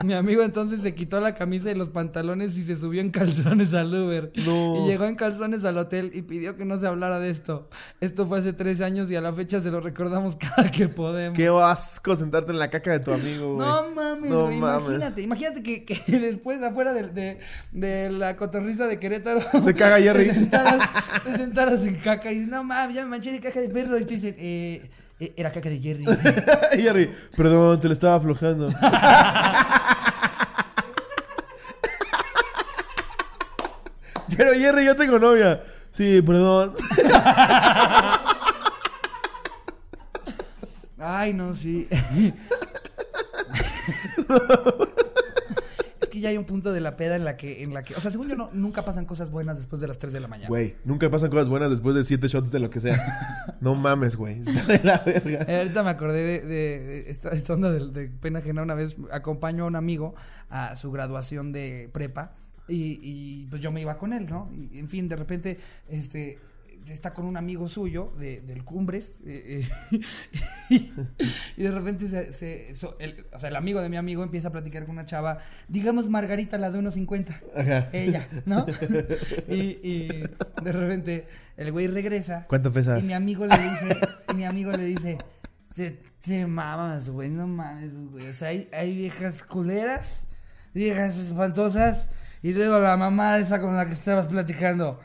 mi 0.04 0.14
amigo 0.14 0.42
entonces 0.44 0.82
se 0.82 0.94
quitó 0.96 1.20
la 1.20 1.36
camisa 1.36 1.72
y 1.72 1.76
los 1.76 1.90
pantalones 1.90 2.58
y 2.58 2.64
se 2.64 2.76
subió 2.76 3.02
en 3.02 3.12
calzones 3.12 3.74
al 3.74 3.94
Uber. 3.94 4.32
No. 4.46 4.84
Y 4.86 4.90
llegó 4.90 5.06
en 5.06 5.16
calzones 5.16 5.64
al 5.66 5.78
hotel 5.78 6.12
y 6.14 6.22
pidió 6.24 6.56
que 6.58 6.66
no 6.66 6.78
se 6.78 6.88
hablara 6.88 7.20
de 7.20 7.30
esto. 7.30 7.70
Esto 8.00 8.26
fue 8.26 8.40
hace 8.40 8.54
tres 8.54 8.82
años 8.82 9.10
y 9.12 9.16
a 9.16 9.22
la 9.22 9.32
fecha 9.34 9.62
se 9.62 9.72
lo 9.72 9.80
recordamos 9.82 10.36
cada 10.56 10.70
que 10.72 10.88
podemos. 10.88 11.38
Qué 11.38 11.48
asco 11.48 12.16
sentarte 12.16 12.52
en 12.52 12.60
la 12.60 12.70
caca 12.70 12.92
de 12.92 13.00
tu 13.00 13.14
amigo, 13.14 13.56
güey. 13.56 13.68
No 13.68 13.92
mames, 13.92 14.30
No 14.32 14.46
güey, 14.46 14.58
mames. 14.60 14.88
imagínate, 14.90 15.22
imagínate 15.22 15.64
que, 15.64 15.86
que 15.86 16.00
después 16.20 16.62
afuera 16.64 16.94
de, 16.94 17.08
de, 17.10 17.40
de 17.72 18.10
la 18.12 18.36
cotorriza 18.38 18.88
de 18.88 19.00
Querétaro 19.00 19.42
Se 19.62 19.74
caga 19.74 20.00
Jerry. 20.00 20.28
Te 20.28 20.34
sentaras, 20.34 20.90
te 21.24 21.36
sentaras 21.36 21.84
en 21.86 21.96
caca 21.96 22.32
y 22.32 22.36
dices, 22.36 22.50
no 22.50 22.64
mames, 22.64 22.96
ya 22.96 23.04
me 23.04 23.10
manché 23.10 23.32
de 23.32 23.40
caca 23.40 23.60
de 23.60 23.70
perro 23.70 23.98
y 24.00 24.06
te 24.06 24.14
dicen, 24.16 24.36
eh, 24.40 24.90
eh, 25.20 25.34
era 25.38 25.52
caca 25.52 25.70
de 25.70 25.80
Jerry. 25.80 26.06
Jerry, 26.72 27.12
perdón, 27.38 27.80
te 27.80 27.88
lo 27.88 27.94
estaba 27.94 28.16
aflojando. 28.16 28.70
Pero 34.44 34.54
Jerry, 34.60 34.86
yo 34.86 34.96
tengo 34.96 35.20
novia. 35.20 35.62
Sí, 35.92 36.20
perdón. 36.24 36.74
Ay, 40.98 41.34
no, 41.34 41.54
sí. 41.56 41.88
es 46.00 46.10
que 46.10 46.20
ya 46.20 46.30
hay 46.30 46.38
un 46.38 46.46
punto 46.46 46.72
de 46.74 46.80
la 46.80 46.98
peda 46.98 47.16
en 47.16 47.26
la 47.26 47.38
que, 47.38 47.64
en 47.64 47.74
la 47.74 47.84
que, 47.84 47.94
o 47.96 48.00
sea, 48.00 48.10
según 48.12 48.28
yo 48.30 48.36
no, 48.36 48.50
nunca 48.54 48.84
pasan 48.84 49.06
cosas 49.06 49.32
buenas 49.32 49.58
después 49.58 49.80
de 49.82 49.88
las 49.88 49.98
3 50.00 50.14
de 50.14 50.20
la 50.20 50.28
mañana. 50.28 50.48
Güey, 50.50 50.76
nunca 50.86 51.10
pasan 51.10 51.30
cosas 51.30 51.50
buenas 51.50 51.70
después 51.70 51.96
de 51.96 52.04
siete 52.04 52.28
shots 52.28 52.52
de 52.52 52.60
lo 52.60 52.70
que 52.70 52.80
sea. 52.80 52.98
No 53.62 53.76
mames, 53.76 54.16
güey. 54.16 54.40
Está 54.40 54.64
de 54.66 54.82
la 54.84 54.98
verga. 55.06 55.46
Eh, 55.48 55.58
ahorita 55.60 55.84
me 55.84 55.90
acordé 55.92 56.24
de, 56.24 56.42
de- 56.42 56.80
de 56.80 57.10
esta, 57.12 57.30
esta 57.30 57.54
onda 57.54 57.72
de, 57.72 57.92
de 57.92 58.08
pena 58.10 58.40
ajena. 58.40 58.62
Una 58.64 58.74
vez 58.74 58.98
acompañó 59.12 59.66
a 59.66 59.68
un 59.68 59.76
amigo 59.76 60.16
a 60.50 60.76
su 60.76 60.92
graduación 60.92 61.52
de 61.52 61.90
prepa 61.94 62.34
y, 62.68 63.00
y, 63.02 63.46
pues 63.48 63.62
yo 63.62 63.72
me 63.72 63.82
iba 63.82 63.98
con 63.98 64.14
él, 64.14 64.26
¿no? 64.28 64.50
Y, 64.54 64.80
en 64.80 64.90
fin, 64.90 65.08
de 65.10 65.16
repente, 65.16 65.58
este 65.90 66.40
está 66.88 67.14
con 67.14 67.26
un 67.26 67.38
amigo 67.38 67.70
suyo 67.70 68.12
de, 68.20 68.42
del 68.42 68.66
Cumbres 68.66 69.22
eh, 69.26 69.66
eh, 70.70 70.92
y 71.58 71.64
de 71.64 71.72
repente 71.72 72.08
se, 72.08 72.34
se- 72.34 72.74
so- 72.74 72.98
el, 73.00 73.26
o 73.34 73.40
sea, 73.40 73.50
el 73.50 73.56
amigo 73.56 73.82
de 73.82 73.88
mi 73.88 73.98
amigo 73.98 74.24
empieza 74.24 74.48
a 74.50 74.52
platicar 74.52 74.84
con 74.86 74.92
una 74.94 75.06
chava, 75.06 75.38
digamos 75.68 76.10
Margarita, 76.10 76.58
la 76.58 76.72
de 76.72 76.80
unos 76.80 76.96
50 76.96 77.40
Ajá. 77.56 77.90
ella, 77.94 78.28
¿no? 78.46 78.66
y, 79.48 79.78
y 79.84 80.08
de 80.64 80.72
repente 80.72 81.28
el 81.56 81.72
güey 81.72 81.88
regresa 81.88 82.46
¿Cuánto 82.50 82.72
pesas? 82.72 83.02
y 83.02 83.06
mi 83.06 83.14
amigo 83.14 83.46
le 83.46 83.58
dice, 83.58 83.98
y 84.32 84.36
mi 84.36 84.46
amigo 84.46 84.72
le 84.72 84.84
dice, 84.84 85.18
te, 85.76 85.92
te 86.22 86.46
mamas, 86.48 87.10
güey, 87.10 87.30
no 87.30 87.48
mames, 87.48 87.98
güey. 88.10 88.28
O 88.28 88.34
sea, 88.34 88.50
hay, 88.50 88.68
hay 88.74 88.96
viejas 88.96 89.44
culeras, 89.44 90.24
viejas 90.74 91.18
espantosas, 91.18 92.10
y 92.44 92.54
luego 92.54 92.80
la 92.80 92.98
mamá 92.98 93.38
esa 93.38 93.62
con 93.62 93.76
la 93.76 93.86
que 93.86 93.94
estabas 93.94 94.28
platicando. 94.28 95.00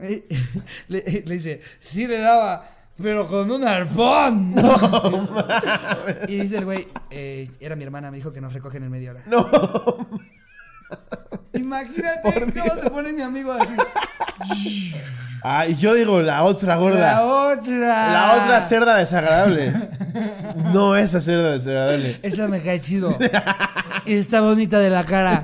Eh, 0.00 0.26
Le, 0.88 1.02
le 1.26 1.34
dice, 1.34 1.60
sí 1.78 2.06
le 2.06 2.18
daba, 2.20 2.68
pero 3.00 3.26
con 3.28 3.50
un 3.50 3.64
arpón. 3.66 4.54
y 6.28 6.36
dice 6.40 6.58
el 6.58 6.64
güey, 6.64 6.88
eh, 7.10 7.48
era 7.60 7.76
mi 7.76 7.84
hermana, 7.84 8.10
me 8.10 8.16
dijo 8.18 8.32
que 8.32 8.40
nos 8.40 8.52
recogen 8.52 8.82
en 8.84 8.90
media 8.90 9.10
hora. 9.12 9.22
No. 9.26 9.46
Imagínate 11.52 12.20
Por 12.22 12.34
cómo 12.34 12.64
Dios. 12.64 12.80
se 12.82 12.90
pone 12.90 13.12
mi 13.12 13.22
amigo 13.22 13.52
así. 13.52 13.74
Ah, 15.42 15.66
y 15.66 15.74
yo 15.76 15.94
digo 15.94 16.20
la 16.20 16.42
otra 16.44 16.76
gorda. 16.76 16.98
La 16.98 17.24
otra. 17.24 18.12
La 18.12 18.34
otra 18.42 18.62
cerda 18.62 18.96
desagradable. 18.96 19.72
No 20.72 20.96
esa 20.96 21.20
cerda 21.20 21.52
desagradable. 21.52 22.18
Esa 22.22 22.48
me 22.48 22.60
cae 22.62 22.80
chido. 22.80 23.16
Está 24.06 24.40
bonita 24.40 24.78
de 24.78 24.90
la 24.90 25.04
cara. 25.04 25.42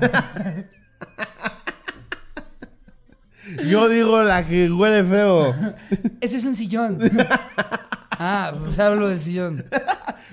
Yo 3.65 3.87
digo 3.87 4.21
la 4.23 4.43
que 4.45 4.69
huele 4.69 5.03
feo. 5.03 5.55
Eso 6.21 6.37
es 6.37 6.45
un 6.45 6.55
sillón. 6.55 6.99
ah, 8.11 8.51
pues 8.65 8.77
hablo 8.79 9.07
del 9.09 9.19
sillón. 9.21 9.63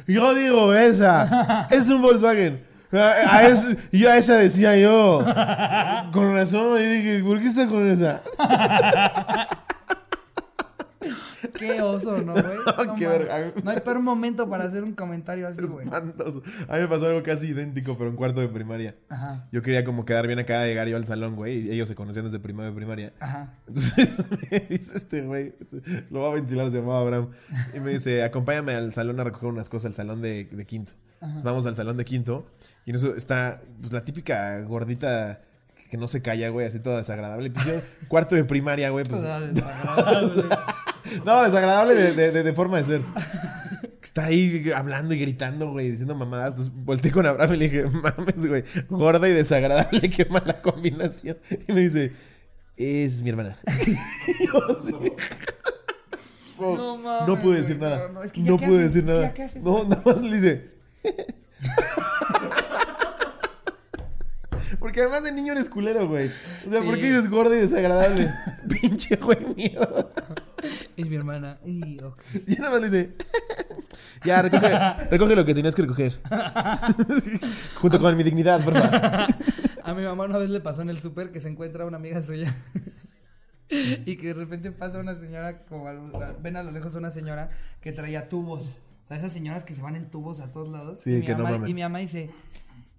Yo 0.07 0.35
digo 0.35 0.75
esa. 0.75 1.67
Es 1.71 1.87
un 1.89 2.03
Volkswagen. 2.03 2.65
A- 2.93 3.37
a 3.39 3.43
ese- 3.49 3.77
yo 3.93 4.11
a 4.11 4.17
esa 4.19 4.35
decía 4.37 4.77
yo. 4.77 5.25
Con 6.13 6.35
razón. 6.35 6.81
Y 6.83 6.85
dije, 6.87 7.23
¿por 7.23 7.41
qué 7.41 7.47
está 7.49 7.67
con 7.69 7.89
esa? 7.91 8.21
Qué 11.53 11.83
oso, 11.83 12.17
¿no, 12.23 12.33
güey? 12.33 12.45
No, 12.87 12.95
Qué 12.97 13.07
verga. 13.07 13.53
No 13.63 13.71
hay 13.71 13.81
peor 13.81 14.01
momento 14.01 14.49
para 14.49 14.65
hacer 14.65 14.83
un 14.85 14.93
comentario 14.95 15.49
así, 15.49 15.63
güey. 15.65 15.85
Espantoso. 15.85 16.43
A 16.69 16.75
mí 16.77 16.83
me 16.83 16.89
pasó 16.89 17.07
algo 17.07 17.23
casi 17.23 17.49
idéntico, 17.49 17.97
pero 17.97 18.11
en 18.11 18.17
cuarto 18.17 18.41
de 18.41 18.49
primaria. 18.49 18.97
Ajá, 19.09 19.49
Yo 19.53 19.63
quería 19.63 19.85
como 19.85 20.05
quedar 20.05 20.27
bien 20.27 20.39
acá 20.39 20.61
de 20.61 20.69
llegar 20.69 20.89
yo 20.89 20.97
al 20.97 21.07
salón, 21.07 21.37
güey. 21.37 21.67
Y 21.67 21.71
ellos 21.71 21.89
se 21.89 21.95
conocían 21.95 22.25
desde 22.25 22.39
primero 22.39 22.69
de 22.69 22.75
primaria. 22.75 23.13
ajá. 23.21 23.55
Entonces 23.67 24.25
me 24.51 24.61
dice 24.61 24.97
este 24.97 25.23
güey, 25.23 25.55
lo 26.11 26.21
va 26.21 26.29
a 26.29 26.35
ventilar, 26.35 26.71
se 26.71 26.79
llamaba 26.79 27.01
Abraham. 27.01 27.31
Y 27.75 27.81
me 27.81 27.93
dice, 27.93 28.23
acompáñame 28.23 28.75
al 28.75 28.93
salón 28.93 29.21
a 29.21 29.25
recoger 29.25 29.49
unas 29.51 29.69
cosas, 29.69 29.87
al 29.87 29.95
salón 29.95 30.23
de, 30.23 30.45
de 30.45 30.65
quinto. 30.67 30.93
Entonces 31.21 31.43
vamos 31.45 31.65
al 31.67 31.75
salón 31.75 31.97
de 31.97 32.05
quinto. 32.05 32.47
Y 32.85 32.91
en 32.91 32.97
eso 32.97 33.15
está 33.17 33.63
pues, 33.81 33.93
la 33.93 34.05
típica 34.05 34.61
gordita 34.61 35.41
que 35.95 35.99
no 36.01 36.09
se 36.09 36.21
calla, 36.23 36.49
güey, 36.49 36.67
así 36.67 36.81
toda 36.81 36.99
desagradable. 36.99 37.53
Pues 37.53 37.65
yo, 37.67 37.75
cuarto 38.09 38.35
de 38.35 38.43
primaria, 38.45 38.91
güey, 38.91 39.05
pues... 39.05 39.23
Desagradable. 39.53 40.43
No, 41.25 41.45
desagradable 41.45 41.95
de, 41.95 42.15
de- 42.15 42.33
de- 42.33 42.43
de 42.43 42.53
forma 42.53 42.79
de 42.79 42.85
ser. 42.85 43.03
Está 44.03 44.25
ahí 44.25 44.73
hablando 44.75 45.15
y 45.15 45.19
gritando, 45.21 45.71
güey, 45.71 45.93
diciendo 45.93 46.17
mamadas. 46.17 46.51
Entonces 46.51 46.73
volteé 46.75 47.13
con 47.13 47.25
Abraham 47.27 47.55
y 47.55 47.57
le 47.59 47.65
dije, 47.69 47.85
mames, 47.85 48.45
güey, 48.45 48.65
gorda 48.89 49.29
y 49.29 49.33
desagradable, 49.33 50.11
qué 50.17 50.25
mala 50.25 50.61
combinación. 50.63 51.37
Y 51.69 51.73
me 51.73 51.81
dice, 51.83 52.13
es 52.77 53.23
mi 53.23 53.31
hermana. 53.31 53.57
Yo. 56.59 56.77
No 56.77 56.97
mames, 56.97 57.29
No 57.29 57.39
pude 57.39 57.59
decir 57.61 57.79
güey, 57.79 57.89
nada. 57.91 58.09
no, 58.09 58.15
no, 58.15 58.23
es 58.25 58.33
que 58.33 58.43
ya 58.43 58.51
no 58.51 58.57
qué 58.59 58.67
pude 58.67 58.79
haces, 58.85 58.95
decir 58.95 59.03
es 59.03 59.07
que 59.07 59.13
nada. 59.13 59.23
ya 59.29 59.35
qué 59.35 59.43
haces, 59.45 59.63
no, 59.63 59.85
nada 59.85 60.03
más 60.05 60.23
le 60.23 60.37
dice. 60.41 60.71
Porque 64.79 65.01
además 65.01 65.23
de 65.23 65.33
niño 65.33 65.53
eres 65.53 65.69
culero, 65.69 66.09
güey. 66.09 66.31
O 66.67 66.71
sea, 66.71 66.83
¿por 66.83 66.95
Sí. 66.97 67.01
qué 67.01 67.07
dices 67.09 67.31
gorda 67.31 67.57
y 67.57 67.61
desagradable? 67.61 68.31
Pinche 68.81 69.17
güey 69.17 69.39
mierda. 69.57 70.09
Es 70.97 71.07
mi 71.09 71.17
hermana. 71.17 71.59
Y, 71.65 72.03
ok. 72.03 72.23
Y 72.47 72.55
nada 72.57 72.71
más 72.73 72.81
le 72.81 72.91
dice, 72.91 73.15
ya, 74.25 74.43
recoge, 74.43 74.69
recoge 75.11 75.37
lo 75.37 75.45
que 75.45 75.55
tenías 75.55 75.75
que 75.75 75.83
recoger. 75.83 76.21
Junto 77.77 77.99
con 78.01 78.17
mi 78.17 78.23
dignidad, 78.23 78.63
por 78.65 78.75
favor. 78.75 79.27
A 79.85 79.95
mi 79.95 80.03
mamá 80.05 80.25
una 80.25 80.39
vez 80.39 80.51
le 80.51 80.61
pasó 80.61 80.83
en 80.83 80.91
el 80.91 80.99
súper 80.99 81.31
que 81.31 81.41
se 81.41 81.49
encuentra 81.49 81.85
una 81.85 81.97
amiga 81.99 82.23
suya. 82.23 82.55
y 83.69 84.17
que 84.17 84.29
de 84.29 84.35
repente 84.35 84.71
pasa 84.73 84.99
una 85.01 85.15
señora, 85.15 85.65
como 85.67 85.89
al- 85.89 86.37
ven 86.41 86.57
a 86.57 86.63
lo 86.63 86.71
lejos 86.71 86.95
una 86.95 87.11
señora 87.11 87.51
que 87.81 87.93
traía 87.93 88.29
tubos. 88.29 88.79
O 89.03 89.07
sea, 89.07 89.17
esas 89.19 89.33
señoras 89.33 89.65
que 89.65 89.75
se 89.75 89.83
van 89.83 89.97
en 89.97 90.11
tubos 90.11 90.41
a 90.41 90.51
todos 90.51 90.69
lados. 90.71 91.01
Sí, 91.05 91.11
y, 91.11 91.15
mi 91.17 91.23
que 91.27 91.33
no 91.33 91.39
mamá, 91.45 91.51
mamen. 91.53 91.69
y 91.71 91.75
mi 91.75 91.83
mamá 91.83 91.99
dice, 91.99 92.31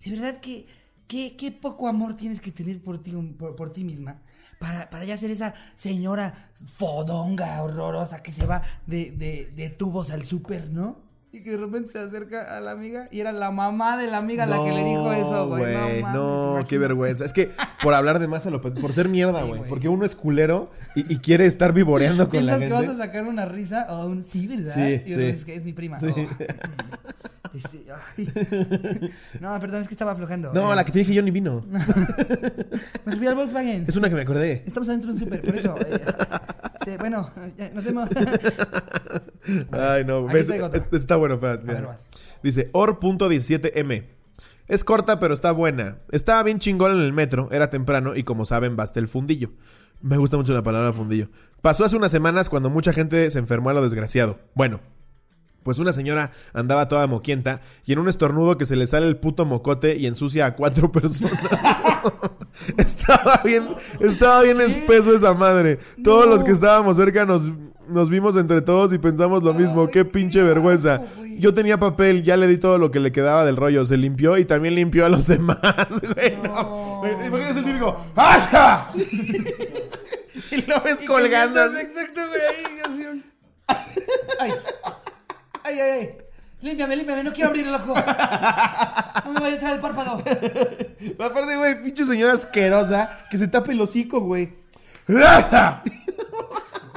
de 0.04 0.12
verdad 0.12 0.40
que, 0.40 0.68
qué, 1.08 1.36
qué 1.38 1.52
poco 1.52 1.88
amor 1.88 2.16
tienes 2.16 2.40
que 2.42 2.52
tener 2.52 2.82
por 2.82 3.02
ti, 3.02 3.12
por, 3.38 3.56
por 3.56 3.72
ti 3.74 3.84
misma. 3.84 4.22
Para, 4.60 4.90
para 4.90 5.04
ya 5.04 5.18
ser 5.18 5.32
esa 5.32 5.54
señora 5.76 6.50
fodonga, 6.78 7.62
horrorosa, 7.62 8.24
que 8.24 8.32
se 8.32 8.46
va 8.46 8.62
de, 8.88 9.12
de, 9.12 9.50
de 9.56 9.70
tubos 9.70 10.12
al 10.12 10.24
súper, 10.24 10.70
¿no? 10.70 11.04
Y 11.34 11.44
que 11.44 11.52
de 11.52 11.58
repente 11.58 11.92
se 11.92 12.00
acerca 12.00 12.56
a 12.56 12.62
la 12.62 12.72
amiga 12.72 13.10
y 13.12 13.20
era 13.20 13.34
la 13.34 13.52
mamá 13.52 13.98
de 13.98 14.08
la 14.08 14.20
amiga 14.20 14.46
la 14.46 14.64
que 14.64 14.72
le 14.72 14.86
dijo 14.86 15.12
eso, 15.12 15.50
güey. 15.50 15.74
No, 15.74 15.80
mames, 15.80 16.04
no, 16.14 16.66
qué 16.70 16.78
vergüenza. 16.78 17.26
Es 17.26 17.34
que 17.34 17.52
por 17.84 17.94
hablar 17.94 18.20
de 18.20 18.28
más 18.30 18.46
a 18.46 18.50
lo 18.52 18.62
por 18.62 18.94
ser 18.94 19.10
mierda, 19.10 19.44
güey. 19.44 19.68
porque 19.68 19.90
uno 19.90 20.06
es 20.06 20.16
culero 20.16 20.72
y, 20.96 21.14
y 21.14 21.18
quiere 21.18 21.46
estar 21.46 21.74
vivoreando 21.74 22.30
con 22.30 22.46
la 22.46 22.58
Piensas 22.58 22.70
que 22.70 22.76
gente. 22.78 22.88
vas 22.88 23.02
a 23.02 23.06
sacar 23.06 23.28
una 23.28 23.44
risa 23.44 23.86
o 23.90 24.06
un 24.06 24.24
sí, 24.24 24.48
¿verdad? 24.48 24.74
Sí, 24.74 25.02
y 25.06 25.14
sí. 25.14 25.20
dices 25.20 25.44
que 25.44 25.56
es 25.56 25.66
mi 25.66 25.74
prima. 25.74 26.00
Sí. 26.00 26.08
Oh. 26.16 26.28
Este, 27.56 27.86
ay. 28.18 29.12
No, 29.40 29.60
perdón, 29.60 29.82
es 29.82 29.88
que 29.88 29.94
estaba 29.94 30.12
aflojando. 30.12 30.52
No, 30.54 30.72
Eh, 30.74 30.76
la 30.76 30.84
que 30.86 30.92
te 30.92 31.00
dije 31.00 31.14
yo 31.14 31.22
ni 31.22 31.32
vino. 31.32 31.66
Me 33.06 33.16
fui 33.18 33.28
al 33.28 33.36
Volkswagen. 33.36 33.86
Es 33.88 33.96
una 33.96 34.10
que 34.10 34.16
me 34.16 34.22
acordé. 34.22 34.64
Estamos 34.66 34.90
adentro 34.90 35.14
de 35.14 35.14
un 35.14 35.20
súper, 35.20 35.42
por 35.42 35.56
eso. 35.56 35.76
eh, 36.88 36.98
bueno, 37.00 37.32
ya, 37.58 37.70
nos 37.72 37.84
vemos. 37.84 38.10
Ay, 39.72 40.04
no. 40.06 40.26
¿ves? 40.26 40.50
Está 40.92 41.16
bueno, 41.16 41.36
espérate, 41.36 41.64
A 41.64 41.66
ver, 41.66 41.76
mira. 41.82 41.88
vas. 41.88 42.10
Dice 42.44 42.70
Or.17M. 42.74 44.08
Es 44.68 44.84
corta, 44.84 45.20
pero 45.20 45.34
está 45.34 45.52
buena. 45.52 46.00
Estaba 46.12 46.42
bien 46.44 46.58
chingón 46.60 46.92
en 46.94 47.02
el 47.02 47.14
metro, 47.14 47.50
era 47.52 47.70
temprano 47.70 48.16
y 48.16 48.24
como 48.24 48.46
saben, 48.46 48.76
basta 48.76 49.00
el 49.00 49.08
fundillo. 49.08 49.52
Me 50.02 50.18
gusta 50.18 50.38
mucho 50.38 50.54
la 50.54 50.64
palabra 50.64 50.92
fundillo. 50.92 51.30
Pasó 51.62 51.86
hace 51.86 51.96
unas 51.96 52.12
semanas 52.12 52.50
cuando 52.50 52.70
mucha 52.72 52.92
gente 52.92 53.30
se 53.30 53.38
enfermó 53.40 53.70
a 53.70 53.74
lo 53.74 53.84
desgraciado. 53.84 54.40
Bueno, 54.56 54.82
pues 55.66 55.80
una 55.80 55.92
señora 55.94 56.30
andaba 56.54 56.88
toda 56.88 57.08
moquienta 57.08 57.60
y 57.88 57.94
en 57.94 57.98
un 57.98 58.08
estornudo 58.08 58.56
que 58.56 58.68
se 58.68 58.76
le 58.76 58.86
sale 58.86 59.08
el 59.08 59.18
puto 59.18 59.48
mocote 59.48 59.98
y 59.98 60.06
ensucia 60.06 60.46
a 60.46 60.56
cuatro 60.56 60.92
personas. 60.92 61.34
estaba 62.78 63.42
bien, 63.44 63.68
estaba 64.00 64.44
bien 64.44 64.62
espeso 64.62 65.16
esa 65.16 65.34
madre. 65.34 65.80
Todos 66.04 66.28
los 66.28 66.44
que 66.44 66.52
estábamos 66.52 66.98
cerca 66.98 67.26
nos, 67.26 67.52
nos 67.90 68.12
vimos 68.12 68.38
entre 68.38 68.62
todos 68.62 68.94
y 68.94 69.00
pensamos 69.00 69.42
lo 69.42 69.56
mismo. 69.56 69.82
Ay, 69.82 69.88
qué 69.88 69.94
qué 69.94 70.06
pinche 70.06 70.44
vergüenza. 70.44 71.02
güey. 71.18 71.40
Yo 71.40 71.52
tenía 71.56 71.80
papel, 71.80 72.22
ya 72.22 72.38
le 72.38 72.46
di 72.46 72.58
todo 72.60 72.78
lo 72.78 72.92
que 72.92 73.00
le 73.00 73.12
quedaba 73.12 73.44
del 73.44 73.56
rollo. 73.56 73.86
Se 73.86 73.98
limpió 73.98 74.38
y 74.38 74.46
también 74.46 74.76
limpió 74.76 75.04
a 75.04 75.10
los 75.10 75.26
demás, 75.36 75.58
güey. 76.14 76.38
No. 76.44 77.02
No, 77.04 77.26
¿Y 77.26 77.30
por 77.32 77.40
qué 77.40 77.50
es 77.50 77.56
el 77.58 77.66
típico? 77.66 78.06
¡Hasta! 78.16 78.92
y 80.52 80.62
lo 80.68 80.82
ves 80.84 81.02
Y 81.02 81.06
colgando. 81.08 81.60
Exacto, 81.66 82.22
güey. 82.28 83.24
Ay. 84.40 84.52
Ay, 85.66 85.80
ay, 85.80 85.92
ay. 86.00 86.10
Límpiame, 86.62 86.96
límpiame, 86.96 87.24
no 87.24 87.34
quiero 87.34 87.50
abrir 87.50 87.68
el 87.68 87.76
ojo. 87.76 87.94
No 89.26 89.32
me 89.34 89.40
vaya 89.40 89.48
a 89.48 89.54
entrar 89.54 89.74
el 89.76 89.80
párpado. 89.82 90.18
Aparte, 91.20 91.56
güey, 91.58 91.82
pinche 91.82 92.06
señora 92.06 92.34
asquerosa 92.34 93.10
que 93.30 93.38
se 93.38 93.48
tape 93.48 93.72
el 93.74 93.82
hocico, 93.82 94.20
güey. 94.22 94.54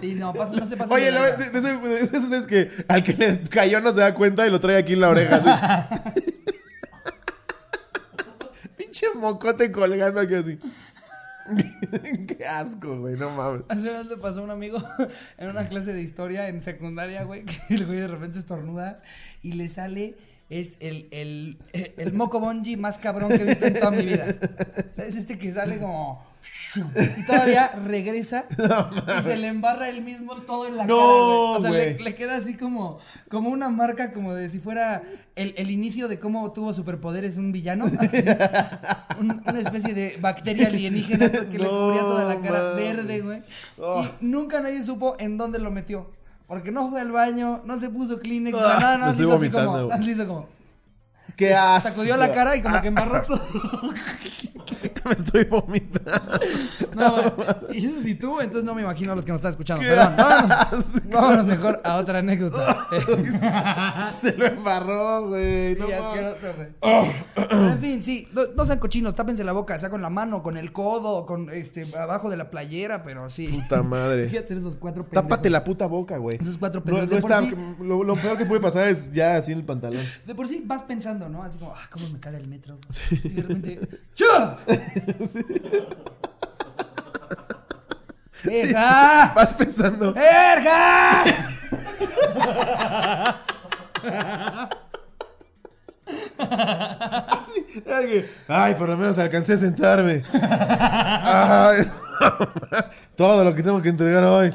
Sí, 0.01 0.15
no, 0.15 0.33
pasa- 0.33 0.53
no 0.55 0.67
se 0.67 0.77
pasa. 0.77 0.95
Oye, 0.95 1.11
lo- 1.11 1.23
de, 1.23 1.51
de 1.51 1.61
de 1.79 2.01
esas 2.05 2.31
veces 2.31 2.47
que 2.47 2.71
al 2.89 3.03
que 3.03 3.13
le 3.15 3.41
cayó 3.49 3.81
no 3.81 3.93
se 3.93 4.01
da 4.01 4.15
cuenta 4.15 4.47
y 4.47 4.51
lo 4.51 4.61
trae 4.61 4.77
aquí 4.79 4.93
en 4.93 5.01
la 5.01 5.09
oreja. 5.11 5.37
así. 5.37 5.49
Pinche 8.77 9.07
mocote 9.17 9.73
colgando 9.73 10.21
aquí 10.21 10.35
así. 10.35 10.59
Qué 12.27 12.47
asco, 12.47 12.99
güey, 13.01 13.17
no 13.17 13.31
mames. 13.31 13.63
Hace 13.69 13.91
unas 13.91 14.07
le 14.07 14.17
pasó 14.17 14.41
a 14.41 14.45
un 14.45 14.51
amigo 14.51 14.79
en 15.39 15.49
una 15.49 15.69
clase 15.69 15.93
de 15.93 16.03
historia 16.03 16.49
en 16.49 16.63
secundaria, 16.63 17.25
güey, 17.25 17.45
que 17.69 17.75
el 17.75 17.87
güey 17.87 18.01
de 18.01 18.09
repente 18.09 18.39
estornuda 18.39 19.03
y 19.43 19.53
le 19.53 19.69
sale, 19.69 20.17
es 20.51 20.79
el, 20.81 21.09
el, 21.11 21.59
el 21.73 22.13
moco 22.13 22.41
bonji 22.41 22.77
más 22.77 22.99
cabrón 22.99 23.29
que 23.29 23.43
he 23.43 23.45
visto 23.45 23.67
en 23.67 23.75
toda 23.75 23.91
mi 23.91 24.05
vida. 24.05 24.35
O 24.97 25.03
es 25.03 25.17
este 25.17 25.39
que 25.39 25.53
sale 25.53 25.79
como... 25.79 26.27
Y 26.77 27.23
todavía 27.25 27.69
regresa 27.87 28.45
y 29.19 29.23
se 29.23 29.37
le 29.37 29.49
embarra 29.49 29.89
él 29.89 30.03
mismo 30.03 30.37
todo 30.43 30.67
en 30.67 30.77
la 30.77 30.87
No, 30.87 30.97
cara, 30.97 31.13
güey. 31.13 31.57
O 31.57 31.61
sea, 31.61 31.71
le, 32.05 32.15
queda 32.15 32.37
así 32.37 32.55
como, 32.55 32.99
como 33.29 33.51
una 33.51 33.69
marca 33.69 34.13
como 34.13 34.35
de 34.35 34.51
si 34.51 34.59
fuera 34.59 35.03
el, 35.37 35.55
el 35.57 35.71
inicio 35.71 36.09
de 36.09 36.19
cómo 36.19 36.53
tuvo 36.53 36.75
superpoderes 36.75 37.39
un 37.39 37.53
villano. 37.53 37.87
Un- 39.21 39.43
una 39.47 39.61
especie 39.61 39.95
de 39.95 40.17
bacteria 40.21 40.69
alienígena 40.69 41.31
que 41.31 41.59
le 41.59 41.69
cubría 41.69 42.01
toda 42.03 42.25
la 42.25 42.41
cara 42.41 42.73
verde, 42.75 43.21
güey. 43.21 43.41
Oh. 43.79 44.05
Y 44.05 44.25
nunca 44.25 44.61
nadie 44.61 44.85
supo 44.85 45.17
en 45.19 45.37
dónde 45.37 45.59
lo 45.59 45.71
metió. 45.71 46.11
Porque 46.47 46.71
no 46.71 46.89
fue 46.89 47.01
al 47.01 47.13
baño, 47.13 47.63
no 47.67 47.79
se 47.79 47.91
puso 47.91 48.21
Kleenex, 48.21 48.57
Ah, 48.57 48.79
nada, 48.81 48.99
nada, 48.99 49.13
hizo 49.13 49.35
así 49.35 49.51
como, 49.51 49.91
hizo 50.01 50.27
como, 50.27 50.49
Qué 51.37 51.51
sacudió 51.83 52.17
la 52.17 52.33
cara 52.33 52.57
y 52.57 52.63
como 52.63 52.81
que 52.81 52.89
embarró 52.89 53.23
todo. 53.23 53.41
Me 55.05 55.13
estoy 55.13 55.45
vomitando. 55.45 56.39
No, 56.95 57.35
y 57.73 57.87
eso 57.87 58.01
sí 58.03 58.15
tú, 58.15 58.41
entonces 58.41 58.65
no 58.65 58.75
me 58.75 58.83
imagino 58.83 59.13
a 59.13 59.15
los 59.15 59.25
que 59.25 59.33
nos 59.33 59.39
están 59.39 59.51
escuchando. 59.51 59.83
Perdón, 59.83 60.15
vámonos, 60.17 60.93
vámonos 61.11 61.47
mejor 61.47 61.81
a 61.85 61.97
otra 61.97 62.19
anécdota. 62.19 62.79
Se 64.13 64.37
lo 64.37 64.47
embarró, 64.47 65.29
güey. 65.29 65.77
Sí, 65.77 65.83
No. 65.83 67.05
Pero 67.35 67.71
en 67.71 67.79
fin, 67.79 68.03
sí, 68.03 68.29
no, 68.33 68.43
no 68.55 68.67
sean 68.67 68.79
cochinos, 68.79 69.15
tápense 69.15 69.45
la 69.45 69.53
boca, 69.53 69.79
sea 69.79 69.91
con 69.91 70.03
la 70.03 70.11
mano, 70.11 70.43
con 70.43 70.57
el 70.57 70.73
codo, 70.73 71.25
con 71.27 71.51
este 71.51 71.87
abajo 71.97 72.31
de 72.31 72.37
la 72.37 72.51
playera, 72.51 73.03
pero 73.03 73.31
sí. 73.31 73.47
Puta 73.49 73.83
madre. 73.83 74.29
Fíjate 74.29 74.55
esos 74.55 74.77
cuatro 74.79 75.05
pendejos. 75.05 75.29
Tápate 75.29 75.51
la 75.51 75.65
puta 75.65 75.87
boca, 75.87 76.17
güey. 76.19 76.39
Esos 76.41 76.59
cuatro 76.59 76.81
No, 76.81 76.85
pendejos. 76.85 77.11
no 77.11 77.21
por 77.21 77.31
está, 77.33 77.43
sí, 77.43 77.55
lo, 77.81 78.03
lo 78.05 78.15
peor 78.17 78.37
que 78.39 78.45
puede 78.47 78.61
pasar 78.61 78.89
es 78.89 79.13
ya 79.13 79.37
así 79.37 79.53
en 79.53 79.59
el 79.59 79.65
pantalón. 79.65 80.05
de 80.27 80.35
por 80.35 80.49
sí 80.49 80.63
vas 80.67 80.83
pensando, 80.83 81.29
¿no? 81.29 81.43
Así 81.43 81.59
como, 81.59 81.73
ah, 81.75 81.89
cómo 81.91 82.09
me 82.11 82.21
caga 82.21 82.39
el 82.39 82.49
metro. 82.49 82.79
Y 83.11 83.29
de 83.29 83.43
repente, 83.43 83.81
¡ya! 84.17 84.58
Vas 89.35 89.55
pensando. 89.55 90.13
¡Verga! 90.15 91.25
Ay, 97.87 98.07
que- 98.07 98.31
Ay, 98.49 98.75
por 98.75 98.89
lo 98.89 98.97
menos 98.97 99.19
alcancé 99.19 99.55
a 99.55 99.57
sentarme. 99.57 100.23
Ay, 100.33 101.87
Todo 103.17 103.45
lo 103.45 103.55
que 103.55 103.63
tengo 103.63 103.81
que 103.83 103.89
entregar 103.91 104.25
hoy. 104.25 104.53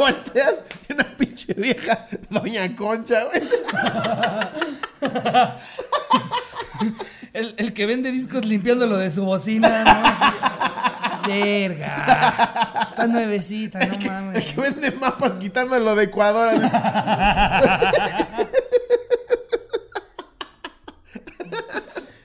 Volteas 0.00 0.64
y 0.88 0.92
una 0.94 1.04
pinche 1.04 1.52
vieja, 1.54 2.06
Doña 2.30 2.74
Concha, 2.74 3.24
güey. 3.24 3.42
El, 7.34 7.54
el 7.58 7.72
que 7.74 7.84
vende 7.86 8.10
discos 8.10 8.44
limpiándolo 8.46 8.96
de 8.96 9.10
su 9.10 9.24
bocina, 9.24 9.84
¿no? 9.84 11.28
Verga. 11.28 12.86
Está 12.88 13.06
nuevecita, 13.06 13.78
no 13.86 13.92
El 13.94 14.06
mames. 14.06 14.44
que 14.46 14.60
vende 14.60 14.90
mapas 14.92 15.34
quitándolo 15.36 15.94
de 15.94 16.04
Ecuador. 16.04 16.52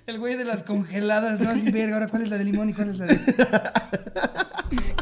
El 0.08 0.20
güey 0.20 0.36
de 0.36 0.46
las 0.46 0.64
congeladas, 0.64 1.40
¿no? 1.40 1.50
Así, 1.50 1.72
verga, 1.72 1.96
ahora 1.96 2.08
cuál 2.08 2.22
es 2.24 2.30
la 2.30 2.38
de 2.38 2.44
limón 2.44 2.70
y 2.70 2.74
cuál 2.74 2.90
es 2.92 3.00
la 3.00 3.06
de. 3.08 3.20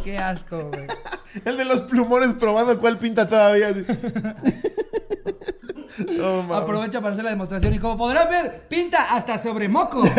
Qué 0.03 0.17
asco, 0.17 0.69
güey. 0.71 0.87
El 1.45 1.57
de 1.57 1.65
los 1.65 1.81
plumones 1.83 2.33
probando 2.35 2.79
cuál 2.79 2.97
pinta 2.97 3.25
todavía. 3.27 3.69
Aprovecha 6.51 7.01
para 7.01 7.13
hacer 7.13 7.23
la 7.23 7.29
demostración 7.31 7.73
y 7.73 7.79
como 7.79 7.97
podrán 7.97 8.29
ver, 8.29 8.67
pinta 8.67 9.15
hasta 9.15 9.37
sobre 9.37 9.67
moco. 9.69 10.03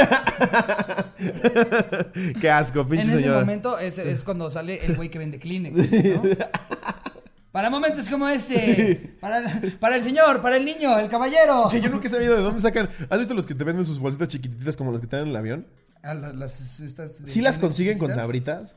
Qué 2.40 2.50
asco, 2.50 2.80
En 2.80 2.88
pinche 2.88 3.08
ese 3.08 3.18
señora. 3.20 3.40
momento 3.40 3.78
es, 3.78 3.98
es 3.98 4.24
cuando 4.24 4.50
sale 4.50 4.84
el 4.84 4.96
güey 4.96 5.08
que 5.10 5.18
vende 5.18 5.38
Kleenex, 5.38 5.76
¿no? 5.76 6.22
Para 7.52 7.70
momentos 7.70 8.08
como 8.08 8.26
este, 8.28 9.16
para, 9.20 9.42
para 9.78 9.94
el 9.96 10.02
señor, 10.02 10.40
para 10.42 10.56
el 10.56 10.64
niño, 10.64 10.98
el 10.98 11.08
caballero. 11.08 11.68
Que 11.70 11.80
yo 11.80 11.88
nunca 11.88 12.08
he 12.08 12.10
sabido 12.10 12.34
de 12.34 12.42
dónde 12.42 12.60
sacan. 12.60 12.88
¿Has 13.08 13.18
visto 13.20 13.34
los 13.34 13.46
que 13.46 13.54
te 13.54 13.62
venden 13.62 13.86
sus 13.86 14.00
bolsitas 14.00 14.26
chiquititas 14.28 14.76
como 14.76 14.90
las 14.90 15.00
que 15.00 15.06
te 15.06 15.14
dan 15.16 15.26
en 15.26 15.30
el 15.30 15.36
avión? 15.36 15.66
Ah, 16.02 16.14
la- 16.14 16.32
las- 16.32 16.80
estas 16.80 17.12
¿Sí 17.24 17.40
las 17.42 17.58
consiguen 17.58 17.98
con 17.98 18.12
sabritas? 18.12 18.74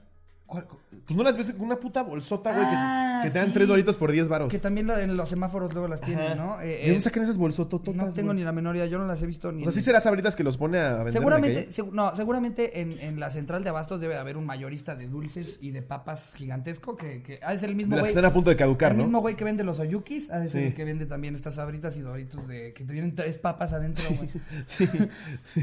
¿Cuál- 0.48 0.66
cu- 0.66 0.78
Pues 1.06 1.16
no 1.16 1.24
las 1.24 1.38
ves 1.38 1.52
con 1.52 1.62
una 1.68 1.76
puta 1.78 2.02
bolsota, 2.04 2.52
güey, 2.54 2.66
que- 2.66 2.76
Ah, 3.20 3.24
que, 3.24 3.32
te 3.32 3.40
dan 3.40 3.48
sí. 3.48 3.54
tres 3.54 3.68
doritos 3.68 3.98
por 3.98 4.12
10 4.12 4.28
varos. 4.28 4.50
Que 4.50 4.60
también 4.60 4.88
lo- 4.88 4.98
en 4.98 5.16
los 5.18 5.30
semáforos 5.30 5.72
luego 5.74 5.88
las 5.88 6.02
tienen, 6.02 6.38
¿no? 6.38 6.60
Eh, 6.62 6.66
¿De 6.68 6.84
eh, 6.86 6.88
dónde 6.90 7.02
sacan 7.02 7.24
esas 7.24 7.38
bolsotototas? 7.38 7.96
no 8.08 8.12
tengo 8.14 8.28
güey? 8.28 8.38
ni 8.40 8.44
la 8.44 8.52
menor 8.52 8.76
idea, 8.76 8.86
yo 8.86 8.98
no 8.98 9.06
las 9.06 9.22
he 9.22 9.28
visto 9.28 9.52
ni. 9.52 9.62
O 9.62 9.66
sea, 9.66 9.72
sí 9.74 9.80
en- 9.80 9.86
será 9.86 10.00
sabritas 10.02 10.36
que 10.36 10.44
los 10.44 10.58
pone 10.58 10.80
a 10.80 10.82
vender. 10.82 11.00
en 11.00 11.06
la 11.06 11.12
Seguramente, 11.12 11.60
calle? 11.66 11.72
segu- 11.76 11.92
no, 11.92 12.16
seguramente 12.16 12.82
en, 12.82 13.00
en 13.00 13.20
la 13.20 13.32
central 13.32 13.64
de 13.64 13.70
abastos 13.70 14.02
debe 14.02 14.14
de 14.16 14.20
haber 14.20 14.38
un 14.38 14.46
mayorista 14.46 14.96
de 14.96 15.08
dulces 15.08 15.60
y 15.62 15.72
de 15.72 15.82
papas 15.82 16.34
gigantesco 16.36 16.96
que, 16.98 17.22
que 17.24 17.40
ha 17.44 17.52
de 17.52 17.60
ser 17.60 17.70
el 17.70 17.76
De 17.76 17.78
mismo 17.78 17.96
las 17.96 18.02
güey. 18.02 18.08
que 18.14 18.18
están 18.20 18.26
a 18.26 18.34
punto 18.34 18.50
de 18.50 18.56
caducar, 18.56 18.92
el 18.92 18.98
¿no? 18.98 19.04
mismo 19.04 19.20
güey 19.22 19.36
que 19.36 19.44
vende 19.44 19.64
los 19.64 19.80
oyukis, 19.80 20.30
ha 20.32 20.40
de 20.40 20.50
ser 20.50 20.62
Sí. 20.62 20.68
el 20.68 20.74
que 20.74 20.86
vende 20.86 21.06
también 21.06 21.36
estas 21.36 21.56
sabritas 21.56 21.98
y 21.98 22.02
doritos 22.02 22.48
de 22.48 22.74
que 22.74 22.84
tienen 22.84 23.16
tres 23.16 23.38
papas 23.38 23.74
adentro, 23.74 24.04
güey. 24.16 24.30
Sí. 24.66 24.88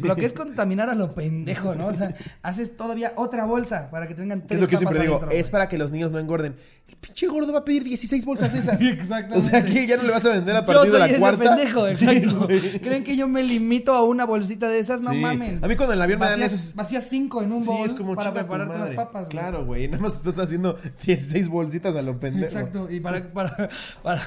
Lo 0.03 0.17
que 0.17 0.25
es 0.25 0.33
contaminar 0.33 0.89
a 0.91 0.95
lo 0.95 1.15
pendejo, 1.15 1.75
¿no? 1.75 1.87
O 1.89 1.95
sea, 1.95 2.15
haces 2.43 2.77
todavía 2.77 3.13
otra 3.17 3.45
bolsa 3.45 3.91
para 3.91 4.07
que 4.09 4.15
te 4.15 4.21
vengan 4.23 4.41
Que 4.43 4.49
tres 4.49 4.57
es 4.59 4.61
lo 4.63 4.69
que 4.69 4.73
yo 4.77 4.81
papas 4.81 4.93
siempre 4.95 5.03
digo, 5.07 5.17
adentro, 5.17 5.37
es 5.37 5.43
güey. 5.45 5.53
para 5.53 5.69
que 5.69 5.79
los 5.79 5.91
niños 5.93 6.11
no 6.11 6.19
engorden. 6.19 6.55
El 6.89 6.97
pinche 6.97 7.27
gordo 7.27 7.54
va 7.55 7.61
a 7.61 7.65
pedir 7.65 7.85
16 7.85 8.25
bolsas 8.25 8.53
de 8.53 8.59
esas. 8.59 8.81
Exactamente. 8.81 9.39
O 9.39 9.43
sea, 9.51 9.65
que 9.65 9.87
ya 9.87 9.97
no 9.97 10.03
le 10.03 10.11
vas 10.11 10.25
a 10.25 10.31
vender 10.31 10.57
a 10.57 10.61
Yo 10.61 10.67
partir 10.67 10.91
soy 10.91 10.93
de 10.93 10.99
la 10.99 11.07
ese 11.07 11.19
cuarta. 11.19 11.57
pendejo, 11.57 11.89
exacto. 11.95 12.49
¿Creen 12.83 13.05
que 13.05 13.17
yo 13.17 13.27
me 13.29 13.43
limito 13.43 13.95
a 13.95 14.03
una 14.05 14.25
bolsita 14.27 14.69
de 14.69 14.79
esas? 14.79 15.01
No 15.01 15.13
Sí. 15.13 15.21
mamen. 15.21 15.65
A 15.65 15.69
mí 15.69 15.77
cuando 15.77 15.95
en 15.95 15.99
el 15.99 16.03
avión 16.03 16.21
me 16.21 16.27
dan 16.27 16.43
esos- 16.43 16.75
Vacías 16.75 17.07
cinco 17.09 17.43
en 17.43 17.53
un 17.53 17.63
Sí, 17.63 17.69
bowl 17.69 17.87
es 17.87 17.95
como 17.95 18.15
para 18.15 18.33
prepararte 18.33 18.79
las 18.79 18.91
papas. 18.91 19.29
Claro, 19.29 19.65
güey. 19.65 19.89
Nada 19.89 20.03
más 20.03 20.15
estás 20.17 20.39
haciendo 20.39 20.77
16 21.05 21.49
bolsitas 21.49 21.95
a 21.97 22.03
lo 22.03 22.19
pendejo. 22.21 22.45
Exacto, 22.47 22.89
y 22.91 23.01
para, 23.01 23.33
para, 23.33 23.69
para, 24.03 24.21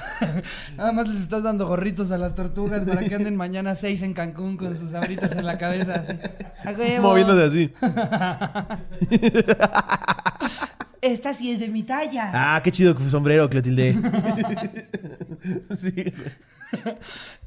nada 0.76 0.92
más 0.92 1.08
les 1.08 1.20
estás 1.20 1.42
dando 1.42 1.66
gorritos 1.66 2.10
a 2.10 2.18
las 2.18 2.34
tortugas 2.34 2.86
para 2.88 3.02
que 3.04 3.14
anden 3.14 3.36
mañana 3.36 3.74
seis 3.74 4.02
en 4.02 4.14
Cancún 4.14 4.56
con 4.56 4.74
sus 4.76 4.94
abritas 4.94 5.32
en 5.36 5.46
la 5.46 5.58
cabeza. 5.58 6.04
Así. 6.06 6.16
¡A 6.64 6.72
huevo! 6.72 7.08
Moviéndose 7.08 7.44
así. 7.44 7.72
Esta 11.00 11.32
sí 11.34 11.52
es 11.52 11.60
de 11.60 11.68
mi 11.68 11.82
talla. 11.84 12.30
Ah, 12.34 12.60
qué 12.62 12.72
chido 12.72 12.98
sombrero, 13.10 13.48
Clotilde. 13.48 13.92
sí. 15.76 16.12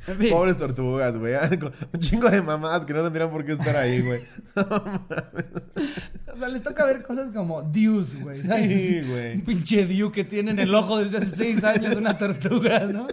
En 0.08 0.18
fin, 0.18 0.30
Pobres 0.32 0.58
tortugas, 0.58 1.18
güey. 1.18 1.36
Un 1.94 2.00
chingo 2.00 2.30
de 2.30 2.42
mamás 2.42 2.86
que 2.86 2.94
no 2.94 3.04
tendrían 3.04 3.30
por 3.30 3.46
qué 3.46 3.52
estar 3.52 3.76
ahí, 3.76 4.02
güey. 4.02 4.22
o 4.56 6.38
sea, 6.38 6.48
les 6.48 6.64
toca 6.64 6.86
ver 6.86 7.04
cosas 7.04 7.32
como 7.32 7.62
Dews, 7.62 8.22
güey. 8.22 8.36
Sí, 8.36 9.02
güey. 9.02 9.36
Un 9.36 9.42
pinche 9.42 9.86
Dew 9.86 10.12
que 10.12 10.24
tiene 10.24 10.52
en 10.52 10.60
el 10.60 10.74
ojo 10.74 10.98
desde 10.98 11.18
hace 11.18 11.36
seis 11.36 11.64
años 11.64 11.96
una 11.96 12.18
tortuga, 12.18 12.86
¿no? 12.86 13.08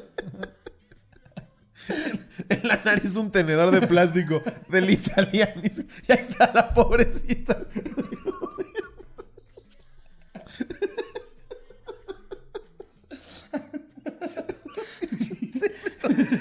En 2.48 2.68
la 2.68 2.80
nariz 2.84 3.16
un 3.16 3.30
tenedor 3.30 3.70
de 3.70 3.86
plástico 3.86 4.42
del 4.68 4.90
italiano. 4.90 5.62
Y 5.64 6.12
ahí 6.12 6.18
está 6.20 6.50
la 6.54 6.72
pobrecita. 6.72 7.66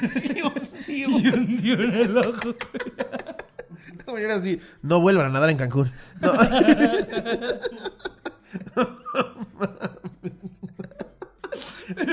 Dios 0.33 0.53
mío. 0.87 1.07
Y 1.19 1.27
un 1.27 1.61
Dew 1.61 1.81
en 1.81 1.93
el 1.93 2.17
ojo. 2.17 2.55
Como 4.05 4.17
era 4.17 4.35
así, 4.35 4.59
no 4.81 5.01
vuelvan 5.01 5.27
a 5.27 5.29
nadar 5.29 5.49
en 5.49 5.57
Cancún. 5.57 5.91
No. 6.19 6.33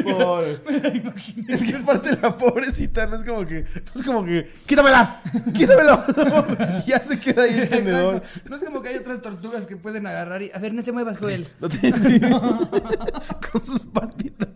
Pobre. 0.03 0.61
Es 1.49 1.65
que 1.65 1.75
aparte 1.77 2.17
la 2.21 2.37
pobrecita 2.37 3.07
no 3.07 3.17
es 3.17 3.25
como 3.25 3.47
que. 3.47 3.63
No 3.63 4.01
es 4.01 4.03
como 4.03 4.25
que. 4.25 4.49
¡Quítamela! 4.67 5.23
¡Quítamelo! 5.55 6.05
ya 6.87 7.01
se 7.03 7.19
queda 7.19 7.43
ahí 7.45 7.59
el 7.59 7.69
tenedor. 7.69 8.23
No 8.49 8.57
es 8.57 8.65
como 8.65 8.83
que 8.83 8.89
hay 8.91 8.97
otras 8.97 9.21
tortugas 9.23 9.67
que 9.67 9.77
pueden 9.77 10.07
agarrar 10.07 10.43
y. 10.43 10.51
A 10.55 10.59
ver, 10.59 10.75
no 10.75 10.83
te 10.83 10.93
muevas, 10.93 11.19
Joel. 11.19 11.47
No 11.61 11.69
te- 11.69 11.93
sí. 11.97 12.21
Con 13.53 13.65
sus 13.65 13.85
patitas. 13.87 14.49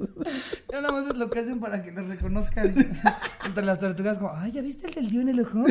Ya 0.70 0.80
nada 0.80 0.92
más 0.92 1.08
es 1.10 1.16
lo 1.16 1.30
que 1.30 1.38
hacen 1.40 1.60
para 1.60 1.82
que 1.82 1.90
los 1.92 2.06
reconozcan 2.06 2.72
entre 3.46 3.64
las 3.64 3.78
tortugas 3.78 4.18
como, 4.18 4.32
ay, 4.34 4.52
¿ya 4.52 4.60
viste 4.62 4.88
el 4.88 4.94
del 4.94 5.10
dio 5.10 5.20
en 5.22 5.28
el 5.30 5.40
ojo? 5.40 5.64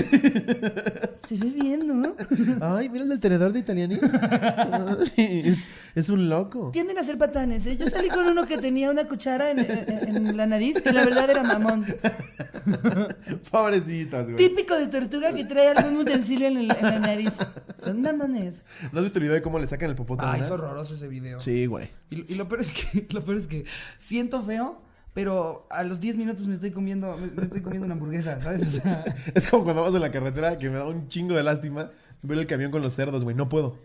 Se 1.27 1.35
ve 1.35 1.49
bien, 1.51 2.01
¿no? 2.01 2.15
Ay, 2.61 2.89
mira 2.89 3.03
el 3.03 3.09
del 3.09 3.19
tenedor 3.19 3.53
de 3.53 3.59
italianis. 3.59 3.99
Ay, 4.13 5.43
es, 5.45 5.65
es 5.95 6.09
un 6.09 6.29
loco. 6.29 6.71
Tienden 6.71 6.97
a 6.97 7.03
ser 7.03 7.17
patanes, 7.17 7.65
¿eh? 7.67 7.77
Yo 7.77 7.87
salí 7.89 8.09
con 8.09 8.25
uno 8.25 8.47
que 8.47 8.57
tenía 8.57 8.89
una 8.89 9.07
cuchara 9.07 9.36
en, 9.41 9.59
en- 9.59 10.27
en 10.27 10.37
la 10.37 10.45
nariz 10.45 10.75
y 10.85 10.91
la 10.91 11.03
verdad 11.05 11.29
era 11.29 11.43
mamón. 11.43 11.85
Pobrecitas, 13.51 14.25
güey. 14.25 14.35
Típico 14.35 14.75
de 14.75 14.87
tortuga 14.87 15.33
que 15.33 15.45
trae 15.45 15.69
algún 15.69 15.97
utensilio 15.97 16.47
en, 16.47 16.57
el- 16.57 16.71
en 16.71 16.81
la 16.83 16.99
nariz. 16.99 17.33
Son 17.83 18.01
mamones. 18.01 18.65
¿No 18.91 18.99
has 18.99 19.03
visto 19.05 19.19
el 19.19 19.23
video 19.23 19.35
de 19.35 19.41
cómo 19.41 19.59
le 19.59 19.67
sacan 19.67 19.89
el 19.89 19.95
popote? 19.95 20.23
Ay, 20.25 20.37
una? 20.39 20.45
es 20.45 20.51
horroroso 20.51 20.93
ese 20.95 21.07
video. 21.07 21.39
Sí, 21.39 21.65
güey. 21.65 21.89
Y, 22.09 22.31
y 22.33 22.35
lo 22.35 22.47
peor 22.47 22.61
es 22.61 22.71
que, 22.71 23.07
lo 23.13 23.23
peor 23.23 23.37
es 23.37 23.47
que 23.47 23.65
siento 23.97 24.41
feo, 24.41 24.81
pero 25.13 25.67
a 25.71 25.83
los 25.83 25.99
10 25.99 26.17
minutos 26.17 26.47
me 26.47 26.53
estoy 26.55 26.71
comiendo, 26.71 27.15
me, 27.17 27.27
me 27.31 27.43
estoy 27.43 27.61
comiendo 27.61 27.85
una 27.85 27.93
hamburguesa, 27.93 28.41
¿sabes? 28.41 28.61
O 28.67 28.69
sea, 28.81 29.03
Es 29.33 29.47
como 29.47 29.63
cuando 29.63 29.81
vamos 29.81 29.95
en 29.95 30.01
la 30.01 30.11
carretera 30.11 30.57
que 30.57 30.69
me 30.69 30.75
da 30.77 30.85
un 30.85 31.07
chingo 31.07 31.35
de 31.35 31.43
lástima 31.43 31.91
ver 32.21 32.37
el 32.39 32.47
camión 32.47 32.71
con 32.71 32.81
los 32.81 32.93
cerdos, 32.93 33.23
güey. 33.23 33.35
No 33.35 33.47
puedo. 33.49 33.77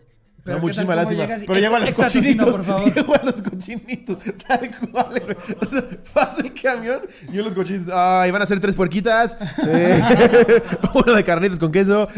Pero 0.45 0.59
Me 0.59 0.61
da 0.61 0.73
¿qué 0.73 0.73
tal 0.75 0.85
muchísima 0.85 0.85
cómo 0.85 0.95
lástima. 0.95 1.23
y- 1.43 1.47
Pero 1.47 1.59
llego 1.59 1.75
a 1.75 1.79
los 1.79 1.93
cochinitos. 1.93 2.51
por 2.51 2.65
favor. 2.65 2.93
Llego 2.95 3.15
a 3.15 3.21
los 3.23 3.41
cochinitos. 3.41 4.17
Tal 4.45 4.71
cual, 4.91 5.07
güey. 5.25 5.37
O 5.61 5.65
sea, 5.65 5.83
pasa 6.13 6.41
el 6.41 6.53
camión 6.53 7.01
y 7.31 7.37
los 7.37 7.55
cochinitos. 7.55 7.93
Ay, 7.95 8.29
van 8.31 8.41
a 8.41 8.45
ser 8.45 8.59
tres 8.59 8.75
puerquitas. 8.75 9.37
eh, 9.65 10.61
uno 10.95 11.13
de 11.13 11.23
carnitas 11.23 11.57
con 11.59 11.71
queso. 11.71 12.09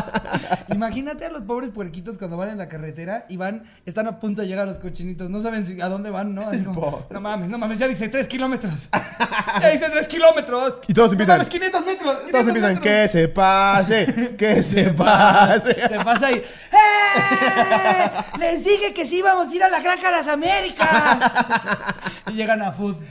imagínate 0.72 1.26
a 1.26 1.30
los 1.30 1.42
pobres 1.42 1.70
puerquitos 1.70 2.16
cuando 2.18 2.36
van 2.36 2.48
en 2.50 2.58
la 2.58 2.68
carretera 2.68 3.26
y 3.28 3.36
van, 3.36 3.64
están 3.84 4.06
a 4.06 4.18
punto 4.18 4.42
de 4.42 4.48
llegar 4.48 4.66
los 4.66 4.78
cochinitos, 4.78 5.28
no 5.28 5.42
saben 5.42 5.66
si- 5.66 5.80
a 5.80 5.88
dónde 5.88 6.10
van, 6.10 6.34
¿no? 6.34 6.48
Así 6.48 6.64
como, 6.64 6.80
Po. 6.80 7.06
no 7.10 7.20
mames, 7.20 7.48
no 7.50 7.58
mames, 7.58 7.78
ya 7.78 7.86
dice 7.88 8.08
3 8.08 8.26
kilómetros. 8.28 8.88
ya 9.60 9.68
dice 9.70 9.86
3 9.90 10.08
kilómetros. 10.08 10.74
Y 10.88 10.94
todos 10.94 11.10
No 11.10 11.12
empiezan. 11.14 11.34
mames, 11.38 11.48
500 11.50 11.84
metros. 11.84 12.16
500 12.20 12.30
Todos 12.32 12.46
empiezan. 12.46 12.74
metros. 12.74 12.92
Que 12.94 13.08
se 13.08 13.28
pase. 13.28 14.34
Que 14.38 14.62
se 14.62 14.84
pase. 14.90 15.74
Se 15.88 15.96
pasa 16.04 16.26
ahí. 16.28 16.36
¡Eh! 16.36 17.57
Les 18.38 18.64
dije 18.64 18.94
que 18.94 19.06
sí 19.06 19.18
íbamos 19.18 19.50
a 19.50 19.54
ir 19.54 19.62
a 19.62 19.68
la 19.68 19.80
granja 19.80 20.10
de 20.10 20.16
las 20.16 20.28
Américas. 20.28 20.88
y 22.28 22.32
llegan 22.32 22.62
a 22.62 22.72
Food. 22.72 22.96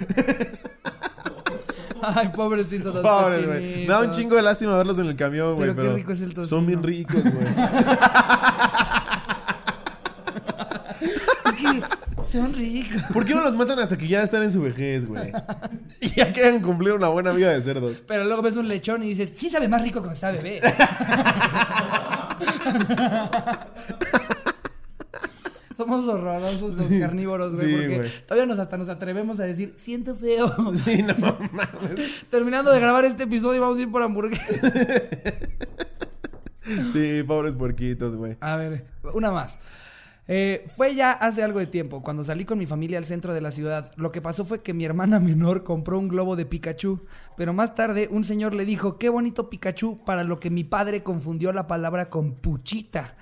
Ay, 2.01 2.27
pobrecitos 2.29 2.93
los 2.93 3.03
Pobres, 3.03 3.45
güey. 3.45 3.81
Me 3.81 3.87
da 3.87 4.01
un 4.01 4.11
chingo 4.11 4.35
de 4.35 4.43
lástima 4.43 4.77
verlos 4.77 4.99
en 4.99 5.07
el 5.07 5.15
camión, 5.15 5.55
güey. 5.55 5.69
Pero 5.69 5.75
qué 5.75 5.81
Pero, 5.81 5.95
rico 5.95 6.11
es 6.11 6.21
el 6.21 6.33
tocino. 6.33 6.57
Son 6.57 6.65
bien 6.65 6.83
ricos, 6.83 7.21
güey. 7.23 7.47
Es 11.45 11.53
que 11.53 12.06
son 12.27 12.53
ricos. 12.53 13.01
¿Por 13.13 13.25
qué 13.25 13.33
no 13.33 13.41
los 13.41 13.55
matan 13.55 13.79
hasta 13.79 13.97
que 13.97 14.07
ya 14.07 14.23
están 14.23 14.43
en 14.43 14.51
su 14.51 14.61
vejez, 14.61 15.05
güey? 15.05 15.31
Y 16.01 16.09
ya 16.15 16.31
que 16.33 16.43
hayan 16.43 16.61
cumplido 16.61 16.95
una 16.95 17.07
buena 17.07 17.31
vida 17.31 17.51
de 17.51 17.61
cerdos. 17.61 17.97
Pero 18.07 18.25
luego 18.25 18.41
ves 18.41 18.55
un 18.55 18.67
lechón 18.67 19.03
y 19.03 19.09
dices, 19.09 19.33
sí 19.35 19.49
sabe 19.49 19.67
más 19.67 19.81
rico 19.81 19.99
cuando 19.99 20.13
está 20.13 20.31
bebé. 20.31 20.61
Somos 25.75 26.07
horrorosos 26.07 26.75
los 26.75 26.87
carnívoros, 26.99 27.55
güey. 27.55 27.67
Sí, 27.67 27.75
porque 27.75 28.09
todavía 28.25 28.47
nos 28.47 28.57
hasta 28.57 28.77
nos 28.77 28.89
atrevemos 28.89 29.39
a 29.39 29.43
decir, 29.43 29.73
siento 29.77 30.15
feo. 30.15 30.47
Sí, 30.83 31.03
no 31.03 31.13
mames. 31.19 32.25
Terminando 32.31 32.71
de 32.71 32.79
grabar 32.79 33.05
este 33.05 33.23
episodio, 33.23 33.61
vamos 33.61 33.77
a 33.77 33.81
ir 33.81 33.91
por 33.91 34.01
hamburguesas. 34.01 34.59
Sí, 36.91 37.23
pobres 37.25 37.55
puerquitos, 37.55 38.17
güey. 38.17 38.35
A 38.41 38.57
ver, 38.57 38.85
una 39.13 39.31
más. 39.31 39.59
Eh, 40.29 40.65
fue 40.67 40.93
ya 40.93 41.13
hace 41.13 41.41
algo 41.41 41.59
de 41.59 41.67
tiempo, 41.67 42.03
cuando 42.03 42.23
salí 42.23 42.43
con 42.43 42.57
mi 42.57 42.65
familia 42.65 42.97
al 42.97 43.05
centro 43.05 43.33
de 43.33 43.39
la 43.41 43.51
ciudad. 43.51 43.93
Lo 43.95 44.11
que 44.11 44.21
pasó 44.21 44.43
fue 44.43 44.61
que 44.61 44.73
mi 44.73 44.83
hermana 44.83 45.19
menor 45.21 45.63
compró 45.63 45.97
un 45.97 46.09
globo 46.09 46.35
de 46.35 46.45
Pikachu, 46.45 47.05
pero 47.37 47.53
más 47.53 47.75
tarde 47.75 48.09
un 48.11 48.23
señor 48.25 48.53
le 48.53 48.65
dijo, 48.65 48.97
qué 48.97 49.09
bonito 49.09 49.49
Pikachu, 49.49 50.03
para 50.03 50.23
lo 50.23 50.39
que 50.39 50.49
mi 50.49 50.63
padre 50.63 51.01
confundió 51.03 51.53
la 51.53 51.67
palabra 51.67 52.09
con 52.09 52.33
puchita. 52.35 53.15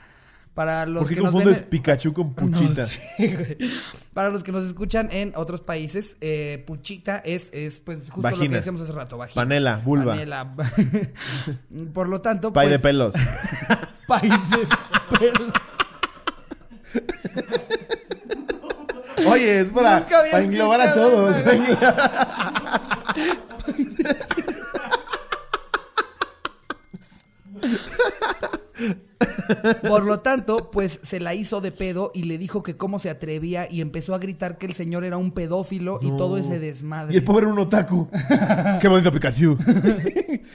Para 0.55 0.85
los 0.85 1.01
¿Por 1.01 1.09
qué 1.09 1.15
que 1.15 1.21
nos 1.21 1.33
confundes 1.33 1.59
ven... 1.59 1.69
Pikachu 1.69 2.13
con 2.13 2.27
No 2.29 2.33
Puchita? 2.35 2.87
sé. 2.87 3.57
Para 4.13 4.29
los 4.29 4.41
que 4.41 4.53
nos 4.53 4.63
escuchan 4.63 5.09
en 5.11 5.33
otros 5.35 5.61
países, 5.61 6.15
eh, 6.21 6.63
puchita 6.65 7.17
es, 7.17 7.49
es 7.53 7.81
pues 7.81 8.09
justo 8.09 8.29
lo 8.29 8.37
que 8.39 8.47
decíamos 8.47 8.79
hace 8.81 8.93
rato, 8.93 9.17
vagina. 9.17 9.41
Panela, 9.41 9.81
vulva. 9.83 10.13
Panela. 10.13 10.55
Por 11.93 12.07
lo 12.07 12.21
tanto, 12.21 12.53
Pay 12.53 12.69
de 12.69 12.79
pues, 12.79 12.81
pelos. 12.83 13.15
pay 14.07 14.29
de 14.29 15.17
pelo. 15.19 15.53
Oye, 19.27 19.61
es 19.61 19.73
para, 19.73 20.05
para 20.05 20.41
englobar 20.41 20.81
a 20.81 20.93
todos. 20.93 21.37
Por 29.87 30.03
lo 30.05 30.19
tanto, 30.19 30.69
pues 30.71 30.99
se 31.03 31.19
la 31.19 31.33
hizo 31.33 31.61
de 31.61 31.71
pedo 31.71 32.11
y 32.13 32.23
le 32.23 32.37
dijo 32.37 32.63
que 32.63 32.77
cómo 32.77 32.99
se 32.99 33.09
atrevía 33.09 33.67
y 33.71 33.81
empezó 33.81 34.15
a 34.15 34.19
gritar 34.19 34.57
que 34.57 34.65
el 34.65 34.73
señor 34.73 35.03
era 35.03 35.17
un 35.17 35.31
pedófilo 35.31 35.99
y 36.01 36.11
todo 36.17 36.37
ese 36.37 36.59
desmadre. 36.59 37.13
Y 37.13 37.17
el 37.17 37.23
pobre 37.23 37.43
era 37.43 37.53
un 37.53 37.59
otaku. 37.59 38.07
Qué 38.81 38.87
bonito 38.87 39.11
Pikachu. 39.11 39.57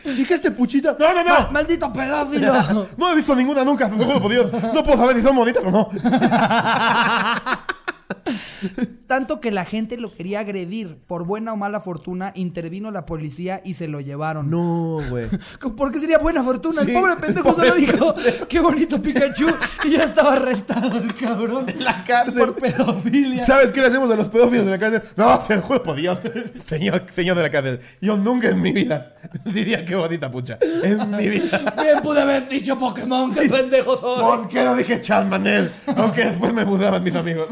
¿Y 0.05 0.25
qué 0.25 0.35
este 0.35 0.51
Puchita? 0.51 0.97
No, 0.99 1.09
no, 1.15 1.25
¡Ma- 1.25 1.41
no. 1.47 1.53
¡Maldito 1.53 1.93
pedófilo! 1.93 2.87
No 2.97 3.13
he 3.13 3.17
visto 3.17 3.35
ninguna 3.35 3.65
nunca. 3.65 3.89
No 3.89 4.83
puedo 4.85 4.97
saber 4.97 5.17
si 5.17 5.23
son 5.23 5.37
bonitas 5.37 5.65
o 5.65 5.71
no. 5.71 5.89
Tanto 9.11 9.41
que 9.41 9.51
la 9.51 9.65
gente 9.65 9.97
lo 9.97 10.09
quería 10.15 10.39
agredir. 10.39 10.97
Por 11.09 11.25
buena 11.25 11.53
o 11.53 11.57
mala 11.57 11.81
fortuna, 11.81 12.31
intervino 12.37 12.93
la 12.93 13.07
policía 13.07 13.61
y 13.65 13.75
se 13.75 13.89
lo 13.89 14.01
llevaron. 14.01 14.49
No, 14.49 15.01
güey. 15.11 15.27
¿Por 15.77 15.91
qué 15.91 15.99
sería 15.99 16.19
buena 16.19 16.45
fortuna? 16.45 16.85
Sí, 16.85 16.93
el 16.93 16.95
pobre 16.97 17.17
pendejo 17.17 17.53
pobre 17.53 17.69
solo 17.71 17.81
dijo, 17.81 18.15
qué 18.49 18.61
bonito 18.61 19.03
Pikachu. 19.03 19.49
Y 19.83 19.97
ya 19.97 20.05
estaba 20.05 20.35
arrestado 20.35 20.97
el 20.97 21.13
cabrón. 21.17 21.69
En 21.69 21.83
la 21.83 22.05
cárcel. 22.05 22.39
Por 22.39 22.55
pedofilia. 22.55 23.45
¿Sabes 23.45 23.73
qué 23.73 23.81
le 23.81 23.89
hacemos 23.89 24.09
a 24.13 24.15
los 24.15 24.29
pedófilos 24.29 24.67
de 24.67 24.71
la 24.71 24.79
cárcel? 24.79 25.03
No, 25.17 25.43
se 25.45 25.57
juro 25.57 25.83
por 25.83 25.97
Dios. 25.97 26.17
Señor, 26.65 27.03
señor 27.13 27.37
de 27.37 27.43
la 27.43 27.51
cárcel. 27.51 27.81
Yo 28.01 28.17
nunca 28.17 28.49
en 28.51 28.63
mi 28.63 28.71
vida 28.71 29.17
diría 29.45 29.85
qué 29.85 29.97
bonita 29.97 30.31
pucha. 30.31 30.57
En 30.85 31.11
mi 31.17 31.29
vida. 31.29 31.75
Bien 31.83 32.01
pude 32.01 32.21
haber 32.21 32.49
dicho 32.49 32.79
Pokémon, 32.79 33.35
qué 33.35 33.49
pendejo 33.49 33.99
soy. 33.99 34.23
¿Por 34.23 34.49
qué 34.49 34.63
no 34.63 34.77
dije 34.77 35.01
Charmander? 35.01 35.73
Aunque 35.97 36.27
después 36.27 36.53
me 36.53 36.65
mudaban 36.65 37.03
mis 37.03 37.17
amigos. 37.17 37.49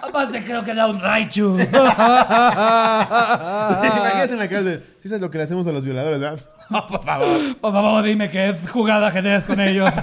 Aparte 0.00 0.42
creo 0.44 0.64
que 0.64 0.74
da 0.74 0.86
un 0.86 1.00
Raichu. 1.00 1.54
Imagínate 1.58 1.82
en 4.32 4.38
la 4.38 4.48
cárcel. 4.48 4.82
¿Sí 5.00 5.08
sabes 5.08 5.20
lo 5.20 5.30
que 5.30 5.38
le 5.38 5.44
hacemos 5.44 5.66
a 5.66 5.72
los 5.72 5.84
violadores, 5.84 6.20
verdad? 6.20 6.40
No, 6.70 6.86
por 6.90 7.04
favor. 7.04 7.56
Por 7.60 7.72
favor, 7.72 8.02
dime 8.02 8.30
que 8.30 8.50
es 8.50 8.70
jugada 8.70 9.08
ajedrez 9.08 9.44
con 9.44 9.60
ellos. 9.60 9.90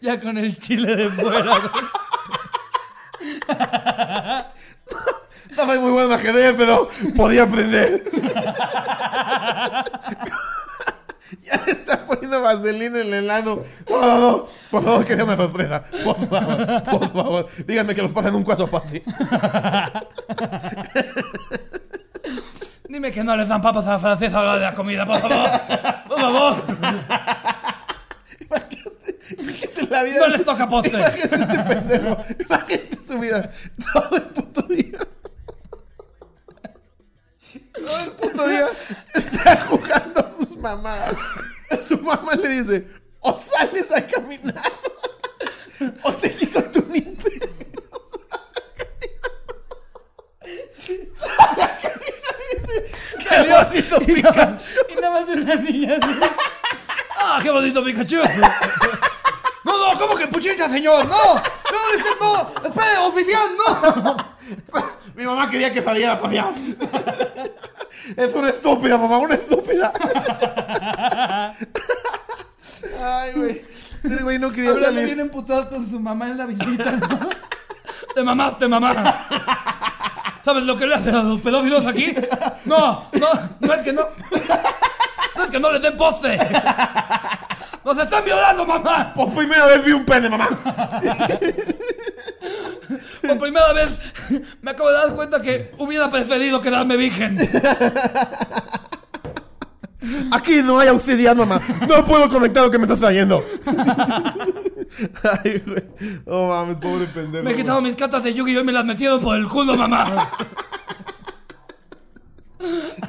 ya 0.00 0.20
con 0.20 0.38
el 0.38 0.58
chile 0.58 0.96
de 0.96 1.08
fuera. 1.10 1.60
No 5.62 5.68
soy 5.68 5.78
muy 5.78 5.92
bueno 5.92 6.08
en 6.08 6.14
ajedrez, 6.14 6.56
pero 6.58 6.88
podía 7.14 7.44
aprender. 7.44 8.02
ya 11.44 11.62
le 11.64 11.72
está 11.72 12.04
poniendo 12.04 12.40
vaselina 12.42 13.00
en 13.00 13.14
el 13.14 13.30
ano. 13.30 13.62
No, 13.88 14.00
no, 14.00 14.18
no. 14.18 14.46
Por 14.72 14.82
favor, 14.82 15.04
que 15.04 15.14
sea 15.14 15.22
una 15.22 15.36
sorpresa. 15.36 15.84
Por 16.02 16.28
favor, 16.28 16.82
por 16.82 17.12
favor. 17.12 17.46
Díganme 17.64 17.94
que 17.94 18.02
los 18.02 18.10
pasen 18.10 18.34
un 18.34 18.42
cuatro 18.42 18.66
fácil. 18.66 19.04
Dime 22.88 23.12
que 23.12 23.22
no 23.22 23.36
les 23.36 23.46
dan 23.46 23.62
papas 23.62 23.86
a 23.86 23.90
la 23.90 24.00
francesa 24.00 24.40
a 24.40 24.42
la 24.42 24.50
hora 24.50 24.58
de 24.58 24.64
la 24.64 24.74
comida, 24.74 25.06
por 25.06 25.20
favor. 25.20 25.48
Por 26.08 26.20
favor. 26.20 26.56
Imagínate 28.40 29.86
la 29.88 30.02
vida. 30.02 30.18
No 30.18 30.28
les 30.28 30.44
toca 30.44 30.66
postre. 30.66 30.98
Imagínate 30.98 31.36
este 31.36 31.58
pendejo. 31.60 32.16
Imagínate 32.40 32.98
su 33.06 33.18
vida. 33.20 33.48
Todo 33.92 34.16
el 34.16 34.22
puto 34.22 34.62
día. 34.62 34.98
Todo 37.74 37.98
el 38.04 38.10
puto 38.12 38.48
día 38.48 38.70
está 39.14 39.60
jugando 39.68 40.20
a 40.26 40.30
sus 40.30 40.56
mamás. 40.56 41.14
Su 41.86 41.98
mamá 41.98 42.34
le 42.34 42.48
dice: 42.48 42.86
O 43.20 43.36
sales 43.36 43.90
a 43.92 44.06
caminar, 44.06 44.72
o 46.02 46.12
te 46.12 46.30
quito 46.30 46.62
tu 46.64 46.80
Nintendo. 46.82 47.46
A 51.38 51.56
caminar 51.56 51.80
¡Qué 53.70 53.80
bonito 53.80 53.98
Y 54.06 54.22
nada 54.22 54.46
más- 54.46 54.68
Pikachu! 54.68 54.92
Y 54.92 54.94
nada 55.00 55.20
más 55.20 55.28
una 55.28 55.54
niña 55.56 55.98
así. 56.00 56.20
¡Ah, 57.18 57.40
qué 57.42 57.50
bonito 57.50 57.84
Pikachu! 57.84 58.20
No, 59.64 59.92
no, 59.94 59.98
¿cómo 59.98 60.16
que 60.16 60.26
puchita, 60.26 60.68
señor? 60.68 61.06
¡No! 61.06 61.34
¡No, 61.36 61.96
dije, 61.96 62.08
no! 62.20 62.52
¡Espere, 62.66 62.98
oficial, 62.98 63.46
no! 63.56 64.16
Mi 65.14 65.24
mamá 65.24 65.48
quería 65.48 65.72
que 65.72 65.80
saliera 65.80 66.14
a 66.14 66.20
pasear. 66.20 66.52
Es 68.16 68.34
una 68.34 68.48
estúpida, 68.50 68.98
mamá, 68.98 69.18
una 69.18 69.34
estúpida. 69.34 69.92
Ay, 73.00 73.32
güey. 73.34 73.62
El 74.04 74.22
güey 74.24 74.38
no 74.38 74.50
quería 74.50 74.70
Hablando 74.70 74.88
salir. 74.94 75.04
bien 75.04 75.20
emputado 75.20 75.68
con 75.70 75.88
su 75.88 76.00
mamá 76.00 76.26
en 76.26 76.36
la 76.38 76.46
visita, 76.46 76.90
¿no? 76.92 77.08
¡Te 78.14 78.22
mamaste, 78.22 78.66
mamá! 78.68 78.92
¿Sabes 80.44 80.64
lo 80.64 80.76
que 80.76 80.86
le 80.88 80.94
hacen 80.96 81.14
a 81.14 81.22
los 81.22 81.40
pedófilos 81.40 81.86
aquí? 81.86 82.12
No, 82.64 83.04
no, 83.12 83.28
no 83.60 83.72
es 83.74 83.82
que 83.82 83.92
no. 83.92 84.02
No 85.36 85.44
es 85.44 85.50
que 85.50 85.60
no 85.60 85.70
les 85.72 85.82
den 85.82 85.96
poste. 85.96 86.36
¡Nos 87.84 87.98
están 87.98 88.24
violando, 88.24 88.66
mamá! 88.66 89.14
Por 89.14 89.32
primera 89.32 89.66
vez 89.66 89.84
vi 89.84 89.92
un 89.92 90.04
pene, 90.04 90.28
mamá. 90.28 90.48
Por 93.26 93.38
primera 93.38 93.72
vez 93.72 93.88
me 94.60 94.70
acabo 94.72 94.88
de 94.90 94.94
dar 94.94 95.14
cuenta 95.14 95.40
que 95.42 95.72
hubiera 95.78 96.10
preferido 96.10 96.60
quedarme 96.60 96.96
virgen. 96.96 97.36
Aquí 100.32 100.62
no 100.64 100.78
hay 100.80 100.88
auxiliar, 100.88 101.36
mamá. 101.36 101.60
No 101.88 102.04
puedo 102.04 102.28
conectar 102.28 102.64
lo 102.64 102.70
que 102.70 102.78
me 102.78 102.84
estás 102.84 102.98
trayendo. 103.00 103.44
Ay, 105.44 105.62
güey. 105.64 105.84
Oh, 106.26 106.48
mames, 106.48 106.80
pobre 106.80 107.06
pendejo. 107.06 107.44
Me 107.44 107.52
he 107.52 107.56
quitado 107.56 107.80
mis 107.80 107.94
cartas 107.94 108.22
de 108.24 108.34
Yu-Gi-Oh 108.34 108.60
y 108.60 108.64
me 108.64 108.72
las 108.72 108.84
metieron 108.84 109.20
por 109.20 109.36
el 109.36 109.46
culo, 109.48 109.76
mamá. 109.76 110.28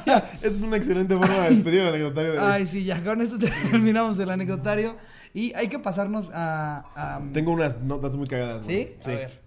Esa 0.02 0.24
es 0.48 0.62
una 0.62 0.78
excelente 0.78 1.16
forma 1.18 1.34
de 1.36 1.50
despedir 1.50 1.82
al 1.82 1.88
anecdotario 1.90 2.34
de 2.34 2.40
hoy. 2.40 2.46
Ay, 2.48 2.66
sí, 2.68 2.84
ya 2.84 3.04
con 3.04 3.22
esto 3.22 3.38
terminamos 3.40 4.18
el 4.20 4.30
anecdotario. 4.30 4.96
Y 5.34 5.54
hay 5.56 5.68
que 5.68 5.80
pasarnos 5.80 6.30
a. 6.34 6.86
a- 6.96 7.22
Tengo 7.34 7.52
unas 7.52 7.80
notas 7.82 8.16
muy 8.16 8.28
cagadas. 8.28 8.66
güey. 8.66 8.96
¿Sí? 9.00 9.12
A 9.12 9.16
ver. 9.16 9.43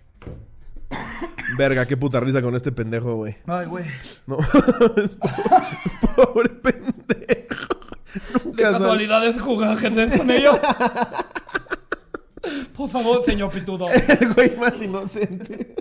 Verga, 1.57 1.87
qué 1.87 1.97
puta 1.97 2.21
risa 2.21 2.43
con 2.43 2.55
este 2.55 2.73
pendejo, 2.73 3.15
güey. 3.17 3.37
Ay, 3.47 3.67
güey. 3.67 3.85
No. 4.27 4.37
Pobre 6.17 6.49
pendejo. 6.51 7.77
De 8.15 8.41
Nunca 8.45 8.63
sale. 8.65 8.79
casualidades 8.79 9.41
jugar 9.41 9.77
ajedrez 9.77 10.19
con 10.19 10.31
ellos. 10.31 10.59
Por 12.75 12.89
favor, 12.89 13.25
señor 13.25 13.51
Pitudo. 13.51 13.87
El 14.21 14.35
güey 14.35 14.57
más 14.57 14.81
inocente. 14.81 15.75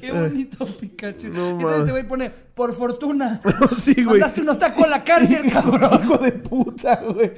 Qué 0.00 0.10
bonito 0.10 0.66
Pikachu. 0.66 1.28
No, 1.28 1.50
Entonces 1.50 1.78
este 1.80 1.90
güey 1.92 2.08
pone, 2.08 2.30
por 2.30 2.74
fortuna. 2.74 3.40
sí, 3.78 3.94
güey. 3.94 4.18
Mandaste 4.18 4.40
un 4.40 4.48
otaku 4.48 4.84
a 4.84 4.88
la 4.88 5.04
cárcel, 5.04 5.50
cabrón. 5.52 6.02
Hijo 6.02 6.18
de 6.18 6.32
puta, 6.32 6.96
güey. 6.96 7.32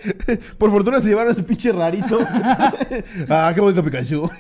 Por 0.56 0.70
fortuna 0.70 1.00
se 1.00 1.08
llevaron 1.08 1.32
ese 1.32 1.42
pinche 1.42 1.70
rarito. 1.72 2.18
ah, 3.28 3.52
qué 3.54 3.60
bonito 3.60 3.82
Pikachu. 3.84 4.30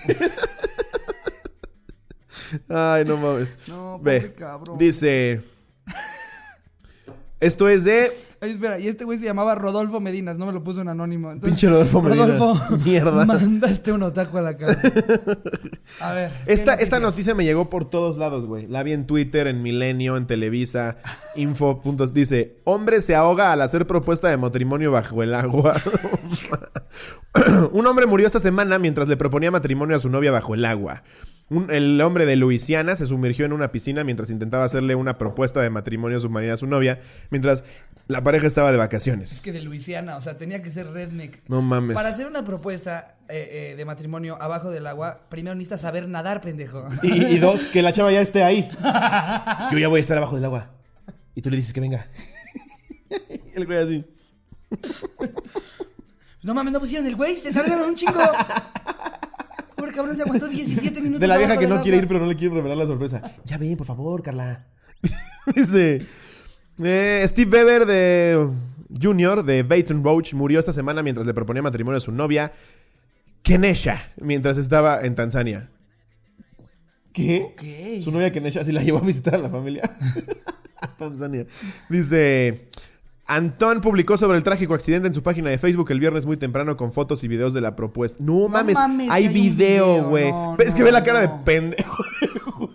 Ay, 2.68 3.04
no 3.04 3.16
mames. 3.16 3.56
No, 3.68 3.96
pobre 3.98 4.18
Ve, 4.20 4.34
cabrón. 4.34 4.78
dice... 4.78 5.42
Esto 7.40 7.68
es 7.68 7.84
de... 7.84 8.10
Ay, 8.40 8.52
espera, 8.52 8.78
y 8.78 8.88
este 8.88 9.04
güey 9.04 9.18
se 9.18 9.26
llamaba 9.26 9.54
Rodolfo 9.54 10.00
Medinas, 10.00 10.38
no 10.38 10.46
me 10.46 10.52
lo 10.52 10.64
puso 10.64 10.80
en 10.80 10.88
anónimo. 10.88 11.30
Entonces, 11.30 11.50
Pinche 11.60 11.68
Rodolfo 11.68 12.00
Medinas. 12.00 12.38
Rodolfo, 12.38 12.78
Mierda. 12.84 13.26
mandaste 13.26 13.92
un 13.92 14.02
otaku 14.02 14.38
a 14.38 14.42
la 14.42 14.56
cárcel. 14.56 14.92
A 16.00 16.12
ver. 16.14 16.30
¿qué 16.46 16.52
Esta, 16.54 16.72
esta 16.74 17.00
noticias? 17.00 17.02
noticia 17.02 17.34
me 17.34 17.44
llegó 17.44 17.68
por 17.68 17.84
todos 17.90 18.16
lados, 18.16 18.46
güey. 18.46 18.66
La 18.66 18.82
vi 18.82 18.92
en 18.94 19.06
Twitter, 19.06 19.46
en 19.46 19.60
Milenio, 19.62 20.16
en 20.16 20.26
Televisa, 20.26 20.96
Info. 21.36 21.80
Puntos. 21.82 22.14
Dice, 22.14 22.56
hombre 22.64 23.02
se 23.02 23.14
ahoga 23.14 23.52
al 23.52 23.60
hacer 23.60 23.86
propuesta 23.86 24.28
de 24.30 24.38
matrimonio 24.38 24.90
bajo 24.90 25.22
el 25.22 25.34
agua. 25.34 25.74
Un 27.72 27.86
hombre 27.86 28.06
murió 28.06 28.26
esta 28.26 28.40
semana 28.40 28.78
mientras 28.78 29.08
le 29.08 29.16
proponía 29.16 29.50
matrimonio 29.50 29.96
a 29.96 29.98
su 29.98 30.08
novia 30.08 30.30
bajo 30.30 30.54
el 30.54 30.64
agua. 30.64 31.02
Un- 31.50 31.70
el 31.70 32.00
hombre 32.00 32.26
de 32.26 32.36
Luisiana 32.36 32.96
se 32.96 33.06
sumergió 33.06 33.44
en 33.44 33.52
una 33.52 33.72
piscina 33.72 34.04
mientras 34.04 34.30
intentaba 34.30 34.64
hacerle 34.64 34.94
una 34.94 35.18
propuesta 35.18 35.60
de 35.60 35.68
matrimonio 35.70 36.18
submarina 36.20 36.54
a 36.54 36.56
su 36.56 36.66
novia, 36.66 37.00
mientras 37.30 37.64
la 38.06 38.22
pareja 38.22 38.46
estaba 38.46 38.70
de 38.70 38.76
Es 38.76 38.78
vacaciones. 38.78 39.40
que 39.42 39.52
de 39.52 39.62
Luisiana, 39.62 40.16
o 40.16 40.20
sea, 40.20 40.38
tenía 40.38 40.62
que 40.62 40.70
ser 40.70 40.86
redneck. 40.92 41.42
No 41.48 41.60
mames. 41.62 41.94
Para 41.94 42.10
hacer 42.10 42.26
una 42.26 42.44
propuesta 42.44 43.16
eh, 43.28 43.72
eh, 43.72 43.76
de 43.76 43.84
matrimonio 43.84 44.40
abajo 44.40 44.70
del 44.70 44.86
agua, 44.86 45.26
primero 45.28 45.54
necesitas 45.54 45.80
saber 45.80 46.08
nadar, 46.08 46.40
pendejo. 46.40 46.86
Y, 47.02 47.12
y 47.24 47.38
dos, 47.38 47.64
que 47.64 47.82
la 47.82 47.92
chava 47.92 48.12
ya 48.12 48.20
esté 48.20 48.42
ahí. 48.42 48.68
Yo 49.72 49.78
ya 49.78 49.88
voy 49.88 49.98
a 49.98 50.02
estar 50.02 50.16
abajo 50.18 50.36
del 50.36 50.44
agua. 50.44 50.70
Y 51.34 51.42
tú 51.42 51.50
le 51.50 51.56
dices 51.56 51.72
que 51.72 51.80
venga. 51.80 52.06
el 53.54 53.66
güey 53.66 53.78
así. 53.78 54.04
No 56.44 56.54
mames, 56.54 56.72
no 56.72 56.78
pusieron 56.80 57.06
el 57.06 57.16
güey, 57.16 57.36
se 57.36 57.52
tardaron 57.52 57.88
un 57.88 57.94
chingo. 57.94 58.12
Pobre 59.76 59.92
cabrón, 59.92 60.14
se 60.14 60.22
aguantó 60.22 60.46
17 60.48 61.00
minutos. 61.00 61.20
De 61.20 61.26
la 61.26 61.36
vieja 61.38 61.56
que 61.56 61.66
no 61.66 61.82
quiere 61.82 61.98
ir, 61.98 62.06
pero 62.06 62.20
no 62.20 62.26
le 62.26 62.36
quiere 62.36 62.54
revelar 62.54 62.76
la 62.78 62.86
sorpresa. 62.86 63.22
Ya 63.44 63.58
ven, 63.58 63.76
por 63.76 63.86
favor, 63.86 64.22
Carla. 64.22 64.66
Dice. 65.54 66.06
eh, 66.82 67.24
Steve 67.26 67.50
Weber 67.50 67.86
de 67.86 68.48
Jr. 69.02 69.42
de 69.42 69.62
Baton 69.62 70.04
Rouge 70.04 70.34
murió 70.36 70.60
esta 70.60 70.72
semana 70.72 71.02
mientras 71.02 71.26
le 71.26 71.34
proponía 71.34 71.62
matrimonio 71.62 71.96
a 71.96 72.00
su 72.00 72.12
novia, 72.12 72.52
Kenesha, 73.42 74.12
mientras 74.20 74.56
estaba 74.58 75.00
en 75.00 75.14
Tanzania. 75.14 75.70
¿Qué? 77.12 77.42
Ok. 77.52 78.02
Su 78.02 78.10
novia 78.10 78.32
Kenesha 78.32 78.64
sí 78.64 78.72
la 78.72 78.82
llevó 78.82 78.98
a 78.98 79.02
visitar 79.02 79.34
a 79.36 79.38
la 79.38 79.48
familia. 79.48 79.82
a 80.80 80.88
Tanzania. 80.98 81.46
Dice. 81.88 82.68
Antón 83.26 83.80
publicó 83.80 84.18
sobre 84.18 84.36
el 84.36 84.44
trágico 84.44 84.74
accidente 84.74 85.08
en 85.08 85.14
su 85.14 85.22
página 85.22 85.48
de 85.50 85.56
Facebook 85.58 85.90
el 85.90 86.00
viernes 86.00 86.26
muy 86.26 86.36
temprano 86.36 86.76
con 86.76 86.92
fotos 86.92 87.24
y 87.24 87.28
videos 87.28 87.54
de 87.54 87.62
la 87.62 87.74
propuesta. 87.74 88.18
No, 88.22 88.48
mames, 88.48 88.74
mames, 88.74 89.10
hay 89.10 89.28
video, 89.28 90.08
güey. 90.08 90.30
no, 90.30 90.56
es 90.58 90.74
que 90.74 90.82
ve 90.82 90.92
la 90.92 91.02
cara 91.02 91.20
de 91.20 91.28
pendejo. 91.44 92.02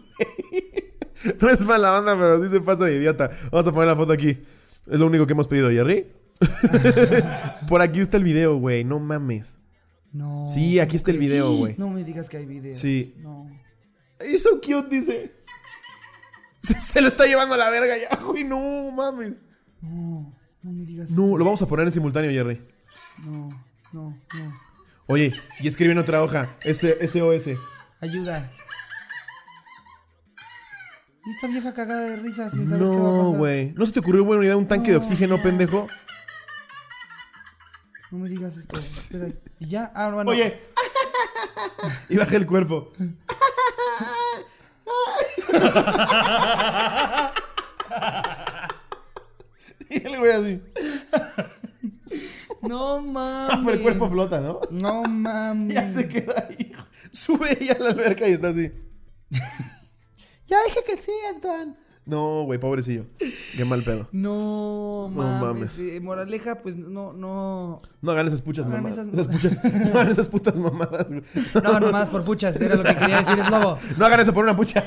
No 1.41 1.49
es 1.49 1.65
mala 1.65 1.91
banda, 1.91 2.17
pero 2.17 2.41
sí 2.41 2.49
se 2.49 2.61
pasa 2.61 2.85
de 2.85 2.95
idiota. 2.95 3.29
Vamos 3.51 3.67
a 3.67 3.71
poner 3.73 3.87
la 3.89 3.95
foto 3.97 4.13
aquí. 4.13 4.41
Es 4.89 4.99
lo 4.99 5.07
único 5.07 5.27
que 5.27 5.33
hemos 5.33 5.47
pedido, 5.47 5.69
Jerry. 5.69 6.07
Por 7.67 7.81
aquí 7.81 7.99
está 7.99 8.15
el 8.15 8.23
video, 8.23 8.55
güey. 8.57 8.85
No 8.85 8.99
mames. 8.99 9.57
No. 10.13 10.47
Sí, 10.47 10.79
aquí 10.79 10.95
está 10.95 11.11
el 11.11 11.17
video, 11.17 11.53
güey. 11.53 11.75
No 11.77 11.89
me 11.89 12.05
digas 12.05 12.29
que 12.29 12.37
hay 12.37 12.45
video. 12.45 12.73
Sí. 12.73 13.13
No. 13.17 13.49
It's 14.21 14.43
so 14.43 14.61
cute, 14.61 14.87
dice. 14.89 15.33
Se, 16.59 16.73
se 16.79 17.01
lo 17.01 17.07
está 17.07 17.25
llevando 17.25 17.55
a 17.55 17.57
la 17.57 17.69
verga 17.69 17.95
ya, 17.97 18.17
güey. 18.17 18.43
No 18.43 18.91
mames. 18.91 19.41
No, 19.81 20.33
no 20.63 20.71
me 20.71 20.85
digas. 20.85 21.11
No, 21.11 21.37
lo 21.37 21.45
vamos 21.45 21.61
a 21.61 21.67
poner 21.67 21.85
en 21.87 21.91
simultáneo, 21.91 22.31
Jerry. 22.31 22.61
No, 23.25 23.49
no, 23.91 24.17
no. 24.33 24.59
Oye, 25.07 25.33
y 25.59 25.67
escribe 25.67 25.91
en 25.93 25.99
otra 25.99 26.23
hoja. 26.23 26.49
S 26.63 26.97
SOS. 27.07 27.49
Ayuda. 28.01 28.49
¿Y 31.25 31.31
esta 31.31 31.47
vieja 31.47 31.73
cagada 31.73 32.01
de 32.01 32.15
risa 32.17 32.49
sin 32.49 32.67
saber 32.69 32.79
qué 32.79 32.85
va 32.87 32.91
a 32.91 32.95
No, 32.97 33.23
pasar? 33.25 33.37
güey. 33.37 33.73
¿No 33.75 33.85
se 33.85 33.91
te 33.93 33.99
ocurrió 33.99 34.23
buena 34.23 34.43
idea 34.45 34.57
un 34.57 34.67
tanque 34.67 34.91
de 34.91 34.97
oxígeno, 34.97 35.41
pendejo? 35.41 35.87
No 38.11 38.19
me 38.19 38.29
digas 38.29 38.57
esto. 38.57 38.77
Espera. 38.79 39.27
¿Y 39.59 39.67
ya? 39.67 39.91
Ah, 39.93 40.09
bueno. 40.09 40.31
Oye. 40.31 40.59
y 42.09 42.17
baja 42.17 42.35
el 42.35 42.45
cuerpo. 42.47 42.91
y 50.03 50.05
el 50.07 50.19
güey 50.19 50.31
así. 50.31 50.61
No 52.61 53.01
mames. 53.01 53.59
Pero 53.63 53.77
el 53.77 53.81
cuerpo 53.81 54.09
flota, 54.09 54.41
¿no? 54.41 54.59
No 54.71 55.03
mames. 55.03 55.73
Ya 55.75 55.89
se 55.89 56.07
queda 56.09 56.47
ahí. 56.49 56.71
Sube 57.11 57.57
ella 57.61 57.77
a 57.79 57.83
la 57.83 57.89
alberca 57.91 58.27
y 58.27 58.33
está 58.33 58.49
así. 58.49 58.71
ya 60.47 60.57
dije 60.65 60.79
que 60.85 61.01
sí, 61.01 61.11
Antoine. 61.33 61.75
No, 62.05 62.41
güey, 62.45 62.59
pobrecillo. 62.59 63.05
Qué 63.55 63.63
mal 63.65 63.83
pedo. 63.83 64.09
No 64.11 65.09
No 65.13 65.21
mames. 65.23 65.41
mames. 65.41 65.79
Eh, 65.79 65.99
moraleja, 66.01 66.55
pues 66.57 66.75
no, 66.75 67.13
no. 67.13 67.81
No 68.01 68.11
hagan 68.11 68.25
esas 68.25 68.41
puchas 68.41 68.65
No 68.65 68.71
hagan 68.71 68.83
mamadas. 68.83 69.07
Esas 69.07 69.27
puchas- 69.29 69.63
no 69.93 69.99
hagan 69.99 70.11
esas 70.11 70.27
putas 70.27 70.57
mamadas, 70.57 71.07
güey. 71.07 71.21
No, 71.63 71.79
nomás 71.79 72.09
por 72.09 72.23
puchas. 72.25 72.59
Era 72.59 72.75
lo 72.75 72.83
que 72.83 72.95
quería 72.95 73.21
decir, 73.21 73.37
es 73.37 73.49
lobo. 73.51 73.77
No 73.97 74.05
hagan 74.07 74.19
eso 74.21 74.33
por 74.33 74.43
una 74.43 74.55
pucha. 74.55 74.83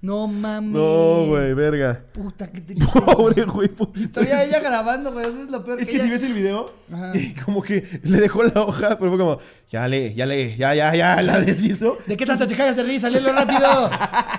No 0.00 0.28
mames. 0.28 0.70
No, 0.72 1.26
güey, 1.26 1.54
verga. 1.54 2.04
Puta, 2.12 2.50
qué 2.52 2.60
triste. 2.60 2.86
Pobre, 3.04 3.42
güey. 3.44 3.68
Todavía 3.68 4.44
ella 4.44 4.60
grabando, 4.60 5.12
güey. 5.12 5.26
Eso 5.26 5.42
es 5.42 5.50
lo 5.50 5.64
peor. 5.64 5.80
Es 5.80 5.88
que 5.88 5.96
ella- 5.96 6.04
si 6.04 6.10
ves 6.10 6.22
el 6.22 6.34
video, 6.34 6.72
Ajá. 6.92 7.10
y 7.14 7.34
como 7.34 7.62
que 7.62 7.84
le 8.04 8.20
dejó 8.20 8.44
la 8.44 8.62
hoja, 8.62 8.96
pero 8.98 9.10
fue 9.10 9.18
como, 9.18 9.38
ya 9.68 9.88
lee, 9.88 10.14
ya 10.14 10.24
lee, 10.24 10.54
ya, 10.56 10.72
ya, 10.74 10.94
ya, 10.94 11.20
la 11.22 11.40
deshizo. 11.40 11.98
¿De 12.06 12.16
qué 12.16 12.26
tanto 12.26 12.46
te 12.46 12.54
cagas 12.56 12.76
de 12.76 12.84
risa? 12.84 13.10
¡Léelo 13.10 13.32
rápido! 13.32 13.90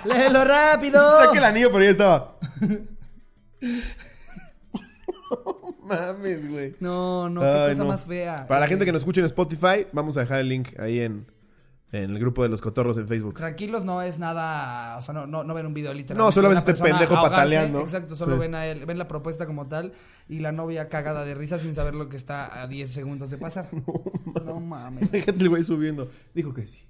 ¡Léelo 0.06 0.46
rápido! 0.46 1.10
Saca 1.18 1.38
el 1.38 1.44
anillo, 1.44 1.70
pero 1.72 1.84
ya 1.84 1.90
estaba. 1.90 2.38
Mames, 5.84 6.50
güey. 6.50 6.76
No, 6.80 7.30
no, 7.30 7.42
qué 7.42 7.48
Ay, 7.48 7.70
cosa 7.72 7.84
no. 7.84 7.90
más 7.90 8.06
fea. 8.06 8.46
Para 8.48 8.62
la 8.62 8.68
gente 8.68 8.86
que 8.86 8.92
nos 8.92 9.02
escucha 9.02 9.20
en 9.22 9.26
Spotify, 9.26 9.88
vamos 9.92 10.18
a 10.18 10.22
dejar 10.22 10.40
el 10.40 10.50
link 10.50 10.70
ahí 10.80 11.00
en, 11.02 11.26
en 11.92 12.12
el 12.12 12.20
grupo 12.20 12.44
de 12.44 12.50
los 12.50 12.62
cotorros 12.62 12.98
en 12.98 13.08
Facebook. 13.08 13.36
Tranquilos, 13.36 13.84
no 13.84 14.02
es 14.02 14.20
nada. 14.20 14.98
O 14.98 15.02
sea, 15.02 15.14
no, 15.14 15.26
no, 15.26 15.44
no 15.44 15.54
ven 15.54 15.66
un 15.66 15.74
video 15.74 15.94
literal. 15.94 16.18
No, 16.24 16.32
solo 16.32 16.50
ves 16.50 16.60
este 16.60 16.76
pendejo 16.76 17.16
pataleando. 17.16 17.80
Exacto, 17.82 18.16
solo 18.16 18.36
Sí. 18.36 18.40
ven 18.42 18.56
a 18.56 18.66
él, 18.68 18.86
ven 18.86 18.98
la 18.98 19.08
propuesta 19.08 19.46
como 19.48 19.68
tal 19.68 19.94
y 20.28 20.40
la 20.40 20.52
novia 20.52 20.88
cagada 20.90 21.26
de 21.26 21.34
risa 21.34 21.58
sin 21.58 21.74
saber 21.74 21.96
lo 21.96 22.08
que 22.10 22.18
está 22.18 22.62
a 22.62 22.68
10 22.68 22.92
segundos 22.92 23.32
de 23.32 23.38
pasar. 23.38 23.70
No 24.46 24.60
mames. 24.60 25.12
Déjate 25.12 25.42
el 25.44 25.50
güey 25.50 25.64
subiendo. 25.64 26.08
Dijo 26.34 26.54
que 26.54 26.66
sí. 26.66 26.86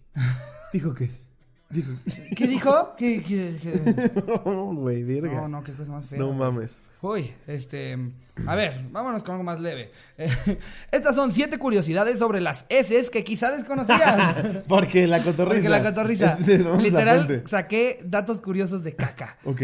Dijo 0.73 0.93
que 0.93 1.07
sí. 1.07 1.23
Dijo. 1.70 1.91
¿Qué 2.36 2.47
dijo? 2.47 2.95
¿Qué, 2.97 3.22
qué- 3.22 3.55
qué? 3.61 4.11
No, 4.45 4.74
güey, 4.74 5.03
verga. 5.03 5.41
No, 5.41 5.47
no, 5.47 5.63
qué 5.63 5.72
cosa 5.74 5.91
más 5.91 6.05
fea. 6.07 6.17
No 6.17 6.34
mames. 6.34 6.82
Uy, 7.01 7.32
este. 7.45 7.95
A 8.47 8.55
ver, 8.55 8.88
vámonos 8.91 9.22
con 9.24 9.34
algo 9.34 9.43
más 9.43 9.59
leve. 9.59 9.91
Estas 10.91 11.13
son 11.15 11.30
siete 11.32 11.59
curiosidades 11.59 12.17
sobre 12.17 12.41
las 12.41 12.65
S 12.70 13.09
que 13.11 13.24
quizá 13.24 13.51
desconocías. 13.51 14.63
Porque 14.67 15.05
la 15.07 15.20
cotorriza. 15.24 15.53
Porque 15.53 15.70
la 15.70 15.84
cotorriza. 15.84 16.38
Es- 16.39 16.45
tenemos 16.45 16.78
la 16.78 16.82
Literal, 16.84 17.43
saqué 17.45 17.99
datos 18.03 18.41
curiosos 18.41 18.84
de 18.84 18.95
caca. 18.95 19.38
Ok. 19.45 19.61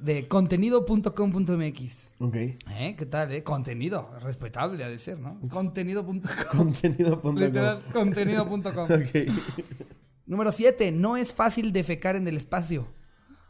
De 0.00 0.28
contenido.com.mx. 0.28 2.10
Ok. 2.20 2.34
¿Eh? 2.36 2.94
¿Qué 2.98 3.06
tal, 3.06 3.32
eh? 3.32 3.42
Contenido. 3.42 4.10
Respetable 4.20 4.84
ha 4.84 4.88
de 4.90 4.98
ser, 4.98 5.18
¿no? 5.18 5.40
Contenido.com. 5.50 6.20
Contenido. 6.54 7.18
punto 7.20 7.40
com. 7.40 7.46
Literal, 7.46 7.82
contenido.com. 7.94 8.84
Ok. 8.84 9.32
Número 10.26 10.52
7. 10.52 10.92
No 10.92 11.16
es 11.16 11.32
fácil 11.32 11.72
defecar 11.72 12.16
en 12.16 12.26
el 12.26 12.36
espacio. 12.36 12.88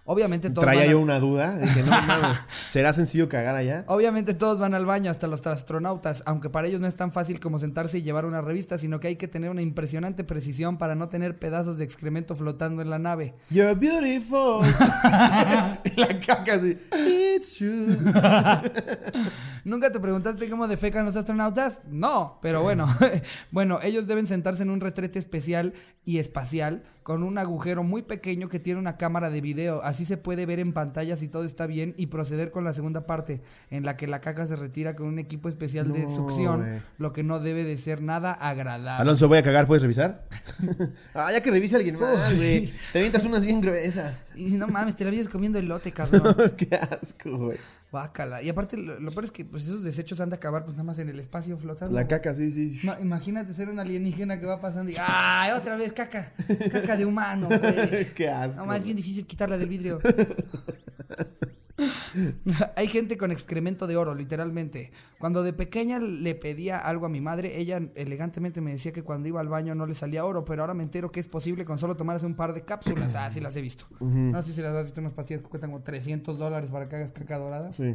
Obviamente 0.08 0.50
todos, 0.50 0.64
Traía 0.64 0.82
van 0.82 0.90
yo 0.90 0.98
al- 0.98 1.02
una 1.04 1.18
duda. 1.18 1.58
Dije, 1.58 1.82
no. 1.82 1.90
¿Será 2.66 2.92
sencillo 2.92 3.28
cagar 3.28 3.56
allá? 3.56 3.84
Obviamente 3.88 4.34
todos 4.34 4.60
van 4.60 4.72
al 4.74 4.86
baño, 4.86 5.10
hasta 5.10 5.26
los 5.26 5.44
astronautas, 5.46 6.22
aunque 6.26 6.48
para 6.48 6.68
ellos 6.68 6.80
no 6.80 6.86
es 6.86 6.94
tan 6.94 7.10
fácil 7.12 7.40
como 7.40 7.58
sentarse 7.58 7.98
y 7.98 8.02
llevar 8.02 8.24
una 8.24 8.40
revista, 8.40 8.78
sino 8.78 9.00
que 9.00 9.08
hay 9.08 9.16
que 9.16 9.26
tener 9.28 9.50
una 9.50 9.62
impresionante 9.62 10.22
precisión 10.24 10.78
para 10.78 10.94
no 10.94 11.08
tener 11.08 11.38
pedazos 11.38 11.78
de 11.78 11.84
excremento 11.84 12.34
flotando 12.34 12.82
en 12.82 12.90
la 12.90 12.98
nave. 13.00 13.34
You're 13.50 13.74
beautiful. 13.74 14.64
la 15.02 16.20
caca 16.24 16.54
así. 16.54 16.76
It's 17.36 17.56
true. 17.56 17.96
¿Nunca 19.64 19.90
te 19.90 19.98
preguntaste 19.98 20.48
cómo 20.48 20.68
defecan 20.68 21.04
los 21.04 21.16
astronautas? 21.16 21.82
No, 21.88 22.38
pero 22.40 22.62
bueno. 22.62 22.86
bueno, 23.50 23.80
ellos 23.82 24.06
deben 24.06 24.26
sentarse 24.26 24.62
en 24.62 24.70
un 24.70 24.80
retrete 24.80 25.18
especial 25.18 25.74
y 26.04 26.18
espacial 26.18 26.84
con 27.06 27.22
un 27.22 27.38
agujero 27.38 27.84
muy 27.84 28.02
pequeño 28.02 28.48
que 28.48 28.58
tiene 28.58 28.80
una 28.80 28.96
cámara 28.96 29.30
de 29.30 29.40
video. 29.40 29.80
Así 29.84 30.04
se 30.04 30.16
puede 30.16 30.44
ver 30.44 30.58
en 30.58 30.72
pantalla 30.72 31.16
si 31.16 31.28
todo 31.28 31.44
está 31.44 31.68
bien 31.68 31.94
y 31.96 32.06
proceder 32.06 32.50
con 32.50 32.64
la 32.64 32.72
segunda 32.72 33.06
parte, 33.06 33.42
en 33.70 33.84
la 33.84 33.96
que 33.96 34.08
la 34.08 34.20
caca 34.20 34.44
se 34.44 34.56
retira 34.56 34.96
con 34.96 35.06
un 35.06 35.20
equipo 35.20 35.48
especial 35.48 35.92
de 35.92 36.12
succión, 36.12 36.82
lo 36.98 37.12
que 37.12 37.22
no 37.22 37.38
debe 37.38 37.62
de 37.62 37.76
ser 37.76 38.02
nada 38.02 38.32
agradable. 38.32 39.02
Alonso, 39.02 39.28
voy 39.28 39.38
a 39.38 39.44
cagar, 39.44 39.68
¿puedes 39.68 39.82
revisar? 39.82 40.26
ah, 41.14 41.30
ya 41.30 41.40
que 41.40 41.52
revise 41.52 41.76
alguien 41.76 41.96
más, 41.96 42.36
güey. 42.36 42.72
Te 42.92 42.98
avientas 42.98 43.24
unas 43.24 43.46
bien 43.46 43.60
gruesas. 43.60 44.12
Y 44.34 44.46
no 44.56 44.66
mames, 44.66 44.96
te 44.96 45.04
la 45.04 45.12
vives 45.12 45.28
comiendo 45.28 45.60
elote, 45.60 45.92
cabrón. 45.92 46.34
Qué 46.56 46.74
asco, 46.74 47.38
güey. 47.38 47.58
Bácala. 47.92 48.42
Y 48.42 48.48
aparte, 48.48 48.76
lo, 48.76 48.98
lo 49.00 49.10
peor 49.10 49.24
es 49.24 49.30
que 49.30 49.44
pues 49.44 49.64
esos 49.64 49.82
desechos 49.84 50.20
han 50.20 50.28
de 50.28 50.36
acabar 50.36 50.64
pues 50.64 50.74
nada 50.74 50.84
más 50.84 50.98
en 50.98 51.08
el 51.08 51.18
espacio 51.20 51.56
flotando. 51.56 51.94
La 51.94 52.06
caca, 52.08 52.34
sí, 52.34 52.50
sí. 52.52 52.78
Ma- 52.86 52.98
imagínate 53.00 53.54
ser 53.54 53.68
un 53.68 53.78
alienígena 53.78 54.38
que 54.40 54.46
va 54.46 54.60
pasando 54.60 54.90
y 54.90 54.94
¡ay! 54.98 55.52
Otra 55.52 55.76
vez 55.76 55.92
caca. 55.92 56.32
Caca 56.70 56.96
de 56.96 57.04
humano, 57.06 57.48
güey. 57.48 58.12
Qué 58.14 58.28
asco. 58.28 58.60
No, 58.60 58.66
más 58.66 58.82
bien 58.84 58.96
difícil 58.96 59.26
quitarla 59.26 59.56
del 59.56 59.68
vidrio. 59.68 59.98
Hay 62.76 62.88
gente 62.88 63.16
con 63.16 63.32
excremento 63.32 63.86
de 63.86 63.96
oro, 63.96 64.14
literalmente. 64.14 64.90
Cuando 65.18 65.42
de 65.42 65.52
pequeña 65.52 65.98
le 65.98 66.34
pedía 66.34 66.78
algo 66.78 67.06
a 67.06 67.08
mi 67.08 67.20
madre, 67.20 67.58
ella 67.58 67.80
elegantemente 67.94 68.60
me 68.60 68.72
decía 68.72 68.92
que 68.92 69.02
cuando 69.02 69.28
iba 69.28 69.40
al 69.40 69.48
baño 69.48 69.74
no 69.74 69.86
le 69.86 69.94
salía 69.94 70.24
oro, 70.24 70.44
pero 70.44 70.62
ahora 70.62 70.74
me 70.74 70.82
entero 70.82 71.10
que 71.10 71.20
es 71.20 71.28
posible 71.28 71.64
con 71.64 71.78
solo 71.78 71.96
tomarse 71.96 72.26
un 72.26 72.34
par 72.34 72.52
de 72.52 72.62
cápsulas. 72.62 73.14
Ah, 73.14 73.30
sí 73.30 73.40
las 73.40 73.56
he 73.56 73.60
visto. 73.60 73.86
No 74.00 74.40
sé 74.42 74.52
si 74.52 74.62
las 74.62 74.74
has 74.74 74.84
visto 74.84 75.00
unas 75.00 75.12
pastillas 75.12 75.42
que 75.42 75.48
cuestan 75.48 75.70
como 75.70 75.82
300 75.82 76.38
dólares 76.38 76.70
para 76.70 76.88
que 76.88 76.96
hagas 76.96 77.12
caca 77.12 77.38
dorada. 77.38 77.72
Sí. 77.72 77.94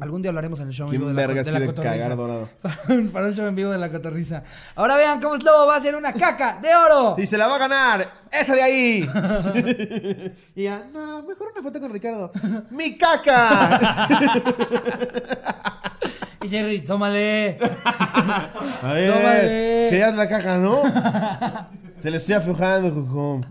Algún 0.00 0.22
día 0.22 0.30
hablaremos 0.30 0.58
en 0.60 0.68
el 0.68 0.72
show 0.72 0.86
en 0.86 0.92
vivo 0.92 1.04
¿Quién 1.04 1.16
de 1.16 1.22
la, 1.26 1.42
de 1.42 1.66
la 1.66 1.74
cagar 1.74 2.16
dorado? 2.16 2.48
Para 2.62 2.76
un, 2.88 3.08
para 3.10 3.26
un 3.26 3.32
show 3.32 3.46
en 3.46 3.54
vivo 3.54 3.70
de 3.70 3.78
la 3.78 3.90
cotorriza. 3.90 4.42
Ahora 4.74 4.96
vean 4.96 5.20
cómo 5.20 5.36
Slobo 5.36 5.66
va 5.66 5.74
a 5.74 5.76
hacer 5.78 5.94
una 5.94 6.12
caca 6.12 6.58
de 6.60 6.74
oro. 6.74 7.16
Y 7.18 7.26
se 7.26 7.36
la 7.36 7.46
va 7.48 7.56
a 7.56 7.58
ganar. 7.58 8.08
¡Esa 8.32 8.54
de 8.54 8.62
ahí! 8.62 9.08
y 10.56 10.62
ya, 10.62 10.86
no, 10.92 11.22
mejor 11.24 11.52
una 11.52 11.62
foto 11.62 11.80
con 11.80 11.92
Ricardo. 11.92 12.32
¡Mi 12.70 12.96
caca! 12.96 14.08
Y 16.42 16.48
Jerry, 16.48 16.80
tómale. 16.80 17.58
A 17.60 18.92
ver, 18.94 19.12
Tómale. 19.12 19.86
querías 19.90 20.14
la 20.16 20.26
caca, 20.26 20.56
¿no? 20.56 20.80
Se 22.00 22.10
le 22.10 22.16
estoy 22.16 22.34
aflojando, 22.36 22.94
Cocom. 22.94 23.42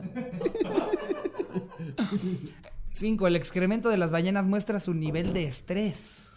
5. 2.94 3.28
El 3.28 3.36
excremento 3.36 3.90
de 3.90 3.98
las 3.98 4.12
ballenas 4.12 4.46
muestra 4.46 4.80
su 4.80 4.96
nivel 4.96 5.34
de 5.34 5.44
estrés. 5.44 6.29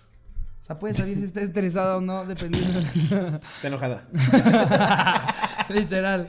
O 0.63 0.65
sea, 0.65 0.79
puede 0.79 0.95
saber 0.95 1.17
si 1.17 1.25
está 1.25 1.41
estresado 1.41 1.99
o 1.99 2.01
no, 2.01 2.25
dependiendo. 2.25 2.79
Está 2.79 3.67
enojada. 3.67 4.07
Literal. 5.69 6.29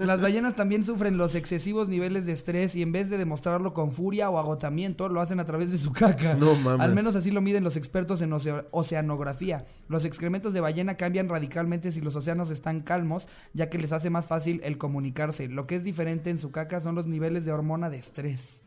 Las 0.00 0.20
ballenas 0.20 0.56
también 0.56 0.84
sufren 0.84 1.16
los 1.16 1.36
excesivos 1.36 1.88
niveles 1.88 2.26
de 2.26 2.32
estrés 2.32 2.74
y 2.74 2.82
en 2.82 2.90
vez 2.90 3.10
de 3.10 3.16
demostrarlo 3.16 3.72
con 3.72 3.92
furia 3.92 4.28
o 4.28 4.38
agotamiento, 4.40 5.08
lo 5.08 5.20
hacen 5.20 5.38
a 5.38 5.44
través 5.44 5.70
de 5.70 5.78
su 5.78 5.92
caca. 5.92 6.34
No 6.34 6.56
mames. 6.56 6.80
Al 6.84 6.94
menos 6.96 7.14
así 7.14 7.30
lo 7.30 7.40
miden 7.42 7.62
los 7.62 7.76
expertos 7.76 8.22
en 8.22 8.30
ocea- 8.32 8.66
oceanografía. 8.72 9.64
Los 9.86 10.04
excrementos 10.04 10.52
de 10.52 10.60
ballena 10.60 10.96
cambian 10.96 11.28
radicalmente 11.28 11.92
si 11.92 12.00
los 12.00 12.16
océanos 12.16 12.50
están 12.50 12.80
calmos, 12.80 13.28
ya 13.52 13.70
que 13.70 13.78
les 13.78 13.92
hace 13.92 14.10
más 14.10 14.26
fácil 14.26 14.60
el 14.64 14.78
comunicarse. 14.78 15.46
Lo 15.48 15.68
que 15.68 15.76
es 15.76 15.84
diferente 15.84 16.30
en 16.30 16.40
su 16.40 16.50
caca 16.50 16.80
son 16.80 16.96
los 16.96 17.06
niveles 17.06 17.44
de 17.44 17.52
hormona 17.52 17.88
de 17.88 17.98
estrés. 17.98 18.64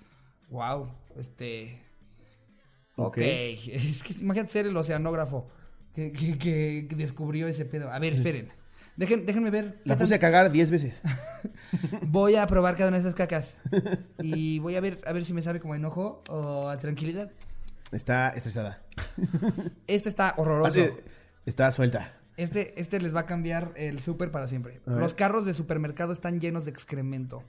Wow. 0.49 0.87
Este. 1.17 1.82
Ok. 2.95 3.17
Ok. 3.17 3.19
Es 3.73 4.03
que 4.03 4.13
imagínate 4.21 4.51
ser 4.51 4.65
el 4.67 4.75
oceanógrafo 4.77 5.47
que, 5.95 6.11
que- 6.11 6.37
que- 6.37 6.95
descubrió 6.95 7.47
ese 7.47 7.65
pedo. 7.65 7.91
A 7.91 7.99
ver, 7.99 8.13
esperen. 8.13 8.49
Dejen, 8.95 9.25
déjenme 9.25 9.49
ver. 9.49 9.79
La 9.85 9.95
tan- 9.97 10.05
puse 10.05 10.13
a 10.15 10.19
cagar 10.19 10.51
10 10.51 10.69
veces. 10.69 11.01
Voy 12.07 12.35
a 12.35 12.45
probar 12.45 12.75
cada 12.75 12.89
una 12.89 12.97
de 12.97 13.01
esas 13.01 13.15
cacas. 13.15 13.57
Y 14.21 14.59
voy 14.59 14.75
a 14.75 14.81
ver, 14.81 15.01
a 15.07 15.13
ver 15.13 15.25
si 15.25 15.33
me 15.33 15.41
sabe 15.41 15.59
como 15.59 15.73
enojo 15.75 16.21
o 16.29 16.69
a 16.69 16.77
tranquilidad. 16.77 17.31
Está 17.91 18.29
estresada. 18.29 18.81
Este 19.87 20.09
está 20.09 20.33
horroroso. 20.37 20.71
Está 21.45 21.71
suelta. 21.71 22.11
Este, 22.37 22.79
este 22.79 22.99
les 23.01 23.15
va 23.15 23.21
a 23.21 23.25
cambiar 23.25 23.71
el 23.75 23.99
súper 23.99 24.31
para 24.31 24.47
siempre. 24.47 24.81
Los 24.85 25.13
carros 25.13 25.45
de 25.45 25.53
supermercado 25.53 26.13
están 26.13 26.39
llenos 26.39 26.65
de 26.65 26.71
excremento. 26.71 27.43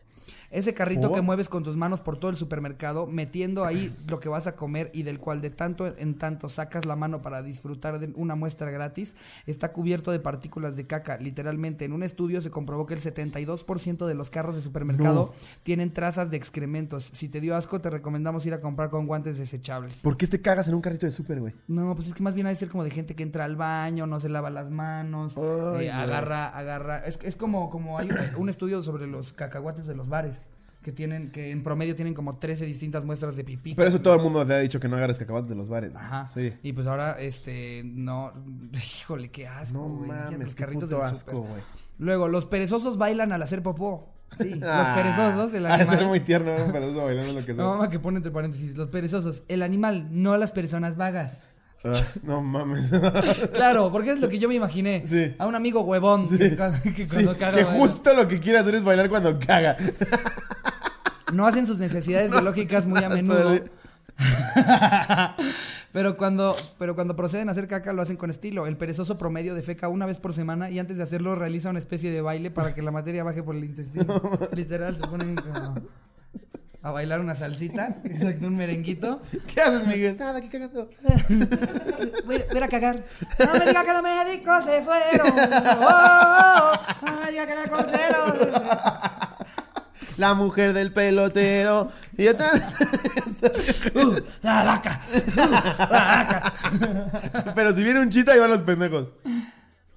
Ese 0.55 0.73
carrito 0.73 1.09
¿Oh? 1.09 1.13
que 1.13 1.21
mueves 1.21 1.49
con 1.49 1.65
tus 1.65 1.77
manos 1.77 2.01
por 2.01 2.17
todo 2.17 2.31
el 2.31 2.37
supermercado, 2.37 3.09
metiendo 3.09 3.65
ahí 3.65 3.93
lo 4.07 4.21
que 4.21 4.29
vas 4.29 4.47
a 4.47 4.55
comer 4.55 4.89
y 4.95 5.03
del 5.03 5.19
cual 5.19 5.41
de 5.41 5.51
tanto 5.51 5.87
en 5.99 6.15
tanto 6.15 6.49
sacas 6.49 6.87
la 6.87 6.95
mano 6.95 7.23
para 7.23 7.43
disfrutar 7.43 7.99
de 7.99 8.13
una 8.15 8.37
muestra 8.37 8.71
gratis, 8.71 9.17
está 9.47 9.73
cubierto 9.73 10.13
de 10.13 10.21
partículas 10.21 10.77
de 10.77 10.87
caca. 10.87 11.19
Literalmente, 11.19 11.85
en 11.85 11.93
un 11.93 12.05
estudio 12.05 12.41
se 12.41 12.51
comprobó 12.51 12.87
que 12.87 12.95
el 12.95 13.01
72% 13.01 14.07
de 14.07 14.15
los 14.15 14.31
carros 14.31 14.55
de 14.55 14.63
supermercado 14.63 15.35
tienen 15.65 15.93
trazas 15.93 16.31
de 16.31 16.37
excrementos. 16.37 17.11
Si 17.13 17.29
te 17.29 17.41
dio 17.41 17.57
asco, 17.57 17.81
te 17.81 17.91
recomendamos 17.91 18.47
ir 18.47 18.55
a 18.55 18.61
comprar 18.61 18.91
con 18.91 19.07
guantes 19.07 19.39
desechables. 19.39 20.03
¿Por 20.03 20.17
qué 20.17 20.29
te 20.29 20.41
cagas 20.41 20.69
en 20.69 20.75
un 20.75 20.81
carrito 20.81 21.07
de 21.07 21.13
súper, 21.13 21.41
güey? 21.41 21.53
No, 21.67 21.97
pues 21.97 22.07
es 22.09 22.15
que 22.15 22.23
más 22.23 22.37
bien 22.37 22.47
hay 22.47 22.55
que 22.55 22.61
ser 22.61 22.69
como 22.69 22.85
de 22.85 22.91
gente 22.91 23.17
que 23.17 23.25
entra 23.25 23.45
al 23.45 23.57
baño, 23.57 24.07
no 24.07 24.21
se 24.21 24.29
lava 24.29 24.51
las 24.51 24.71
manos, 24.71 25.37
Ay, 25.37 25.87
eh, 25.87 25.91
agarra, 25.91 26.47
agarra. 26.47 26.99
Es, 26.99 27.19
es 27.23 27.35
como, 27.35 27.71
como 27.71 27.99
hay 27.99 28.09
un, 28.09 28.43
un 28.43 28.49
estudio 28.49 28.83
sobre 28.85 29.09
los 29.09 29.33
cacahuates 29.33 29.87
de 29.87 29.97
los 29.97 30.09
bares, 30.09 30.44
que 30.85 30.93
tienen, 30.93 31.33
que 31.33 31.51
en 31.51 31.63
promedio 31.65 31.97
tienen 31.97 32.15
como 32.15 32.37
13 32.39 32.67
distintas 32.67 33.05
muestras 33.05 33.35
de 33.37 33.43
pipí. 33.43 33.75
Pero 33.75 33.89
eso 33.89 34.01
todo 34.01 34.15
el 34.15 34.21
mundo 34.23 34.45
te 34.47 34.53
ha 34.55 34.59
dicho 34.59 34.79
que 34.79 34.87
no 34.87 34.97
agarres 34.97 35.19
cacahuates 35.19 35.49
de 35.49 35.57
los 35.57 35.69
bares. 35.69 35.97
Ajá. 35.97 36.29
Sí. 36.33 36.53
Y 36.63 36.73
pues 36.75 36.87
ahora, 36.87 37.17
este, 37.19 37.83
no, 37.85 38.33
híjole, 38.73 39.31
qué 39.33 39.49
asco, 39.49 39.79
No 39.79 39.89
güey. 39.89 40.11
Mames, 40.11 40.39
los 40.39 40.55
qué 40.55 40.61
carritos 40.63 40.85
puto 40.91 40.97
del 41.03 41.05
asco, 41.07 41.31
súper. 41.33 41.49
güey. 41.51 41.63
Luego, 41.99 42.29
los 42.29 42.47
perezosos 42.47 42.99
bailan 42.99 43.33
al 43.33 43.43
hacer 43.43 43.63
popó. 43.63 44.13
Sí, 44.39 44.51
los 44.55 44.89
perezosos, 44.89 45.55
el 45.55 45.67
Ah, 45.67 45.75
animal. 45.75 45.99
es 46.03 46.07
muy 46.07 46.21
tierno, 46.21 46.53
¿no? 46.57 46.71
pero 46.73 46.87
eso 46.87 47.03
bailando 47.03 47.33
lo 47.41 47.47
que 47.47 47.55
sea. 47.55 47.65
No, 47.65 47.71
mamá, 47.75 47.89
que 47.91 47.99
pone 47.99 48.19
entre 48.19 48.31
paréntesis, 48.31 48.77
los 48.77 48.89
perezosos, 48.89 49.43
el 49.49 49.63
animal, 49.63 50.09
no 50.11 50.37
las 50.37 50.53
personas 50.53 50.97
vagas. 50.97 51.49
Ah, 51.87 51.93
no 52.23 52.41
mames. 52.43 52.91
Claro, 53.53 53.93
porque 53.93 54.11
es 54.13 54.21
lo 54.21 54.29
que 54.31 54.39
yo 54.39 54.49
me 54.49 54.55
imaginé. 54.55 55.03
Sí. 55.07 55.35
A 55.39 55.47
un 55.47 55.55
amigo 55.55 55.83
huevón 55.83 56.27
que, 56.29 56.57
cuando- 56.57 56.79
que 56.83 57.07
Sí, 57.07 57.15
cuando 57.15 57.37
caga. 57.37 57.59
que 57.59 57.65
justo 57.65 58.15
lo 58.15 58.27
que 58.27 58.41
quiere 58.41 58.59
hacer 58.59 58.75
es 58.75 58.85
bailar 58.85 59.09
cuando 59.11 59.39
caga. 59.39 59.77
No 61.35 61.47
hacen 61.47 61.67
sus 61.67 61.79
necesidades 61.79 62.31
biológicas 62.31 62.87
muy 62.87 63.03
a 63.03 63.09
menudo. 63.09 63.61
pero 65.93 66.17
cuando 66.17 66.57
pero 66.79 66.95
cuando 66.95 67.17
proceden 67.17 67.49
a 67.49 67.53
hacer 67.53 67.67
caca 67.67 67.93
lo 67.93 68.03
hacen 68.03 68.17
con 68.17 68.31
estilo. 68.31 68.67
El 68.67 68.77
perezoso 68.77 69.19
promedio 69.19 69.55
defeca 69.55 69.89
una 69.89 70.07
vez 70.07 70.21
por 70.21 70.33
semana 70.33 70.71
y 70.71 70.79
antes 70.79 70.97
de 70.97 71.03
hacerlo 71.03 71.35
realiza 71.35 71.71
una 71.71 71.81
especie 71.81 72.11
de 72.11 72.21
baile 72.21 72.51
para 72.51 72.75
que 72.75 72.83
la 72.83 72.93
materia 72.93 73.25
baje 73.25 73.43
por 73.43 73.57
el 73.57 73.65
intestino. 73.65 74.23
Literal, 74.53 74.95
se 74.97 75.03
ponen 75.03 75.35
como 75.35 75.75
a 76.85 76.91
bailar 76.91 77.19
una 77.19 77.35
salsita, 77.35 77.97
exacto, 78.05 78.47
un 78.47 78.57
merenguito. 78.57 79.23
¿Qué 79.53 79.63
haces, 79.63 79.87
Miguel? 79.87 80.19
Nada, 80.19 80.39
aquí 80.39 80.49
cagando. 80.49 80.91
Voy, 82.27 82.45
voy 82.53 82.63
a 82.63 82.69
cagar. 82.69 83.03
No 83.39 83.53
me 83.55 83.67
diga 83.67 83.85
que 83.85 83.93
los 83.93 84.03
médicos 84.03 84.65
se 84.65 84.83
fueron. 84.83 85.29
Oh, 85.29 85.81
oh, 85.81 86.73
oh. 86.73 87.07
No 87.07 87.21
me 87.21 87.31
diga 87.31 87.47
que 87.47 87.55
los 87.55 87.69
consejeros. 87.69 89.34
La 90.17 90.35
mujer 90.35 90.73
del 90.73 90.93
pelotero. 90.93 91.91
Y 92.17 92.25
ya 92.25 92.31
está. 92.33 92.51
Uh, 93.95 94.17
la 94.43 94.65
vaca. 94.65 95.03
Uh, 95.13 95.51
la 95.51 95.91
vaca. 95.91 97.53
Pero 97.55 97.73
si 97.75 97.85
viene 97.85 98.01
un 98.01 98.09
chita, 98.09 98.33
ahí 98.33 98.39
van 98.39 98.51
los 98.51 98.63
pendejos. 98.63 99.09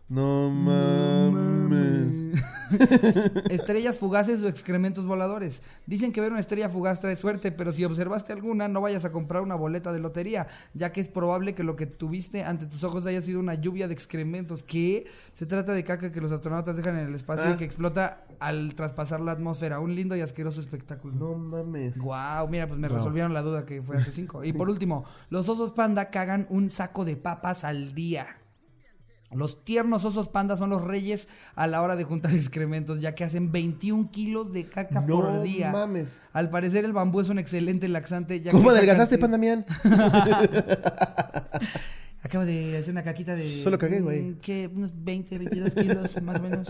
No 0.09 0.49
mames. 0.49 2.26
Estrellas 3.49 3.99
fugaces 3.99 4.41
o 4.43 4.47
excrementos 4.47 5.05
voladores. 5.05 5.63
Dicen 5.86 6.11
que 6.11 6.22
ver 6.22 6.32
una 6.32 6.39
estrella 6.39 6.70
fugaz 6.70 6.99
trae 6.99 7.15
suerte, 7.15 7.51
pero 7.51 7.72
si 7.72 7.84
observaste 7.86 8.34
alguna, 8.34 8.68
no 8.68 8.82
vayas 8.82 9.05
a 9.05 9.11
comprar 9.11 9.41
una 9.41 9.55
boleta 9.55 9.91
de 9.91 9.99
lotería, 9.99 10.47
ya 10.74 10.91
que 10.91 11.01
es 11.01 11.07
probable 11.07 11.55
que 11.55 11.63
lo 11.63 11.76
que 11.76 11.86
tuviste 11.86 12.43
ante 12.43 12.65
tus 12.65 12.84
ojos 12.84 13.05
haya 13.05 13.22
sido 13.22 13.39
una 13.39 13.55
lluvia 13.55 13.88
de 13.88 13.93
excrementos. 13.93 14.63
Que 14.63 15.07
se 15.34 15.45
trata 15.45 15.74
de 15.74 15.84
caca 15.84 16.11
que 16.11 16.22
los 16.22 16.32
astronautas 16.32 16.76
dejan 16.78 16.97
en 16.97 17.07
el 17.07 17.15
espacio 17.15 17.45
Ah. 17.49 17.53
y 17.53 17.57
que 17.57 17.65
explota 17.65 18.24
al 18.39 18.76
traspasar 18.76 19.20
la 19.22 19.32
atmósfera. 19.32 19.80
Un 19.80 19.95
lindo 19.95 20.15
y 20.15 20.22
asqueroso 20.22 20.59
espectáculo. 20.61 21.13
No 21.15 21.36
mames. 21.36 21.97
Wow, 21.99 22.47
mira, 22.49 22.68
pues 22.68 22.80
me 22.80 22.88
resolvieron 22.89 23.34
la 23.34 23.41
duda 23.41 23.65
que 23.65 23.82
fue 23.82 23.97
hace 23.97 24.11
cinco. 24.11 24.43
Y 24.43 24.53
por 24.53 24.70
último, 24.70 25.05
los 25.30 25.47
osos 25.49 25.72
panda 25.72 26.09
cagan 26.09 26.45
un 26.49 26.70
saco 26.70 27.05
de 27.05 27.15
papas 27.15 27.63
al 27.63 27.93
día. 27.93 28.38
Los 29.32 29.65
tiernos 29.65 30.05
osos 30.05 30.30
panda 30.30 30.55
son 30.55 30.69
los 30.69 30.82
reyes 30.84 31.28
a 31.55 31.67
la 31.67 31.82
hora 31.82 31.95
de 31.97 32.03
juntar 32.05 32.32
excrementos, 32.36 33.01
ya 33.01 33.13
que 33.13 33.23
hacen 33.25 33.51
21 33.51 34.09
kilos 34.11 34.53
de 34.53 34.65
caca 34.69 35.01
No 35.01 35.07
por 35.21 35.41
día. 35.41 35.71
mames. 35.71 36.15
Al 36.34 36.49
parecer 36.49 36.86
el 36.86 36.93
bambú 36.93 37.19
es 37.19 37.30
un 37.30 37.38
excelente 37.39 37.88
laxante. 37.89 38.39
Ya 38.41 38.51
¿Cómo 38.51 38.69
que 38.69 38.78
adelgazaste, 38.78 39.17
canti- 39.17 39.21
Panda 39.21 39.38
Mian? 39.38 39.65
Acabo 42.23 42.45
de 42.45 42.78
hacer 42.78 42.91
una 42.91 43.03
caquita 43.03 43.36
de... 43.36 43.47
Solo 43.47 43.78
cagué, 43.78 44.01
güey. 44.01 44.36
¿Qué? 44.41 44.69
Unos 44.73 44.93
20, 45.03 45.38
22 45.38 45.73
kilos, 45.75 46.21
más 46.23 46.39
o 46.39 46.43
menos. 46.43 46.67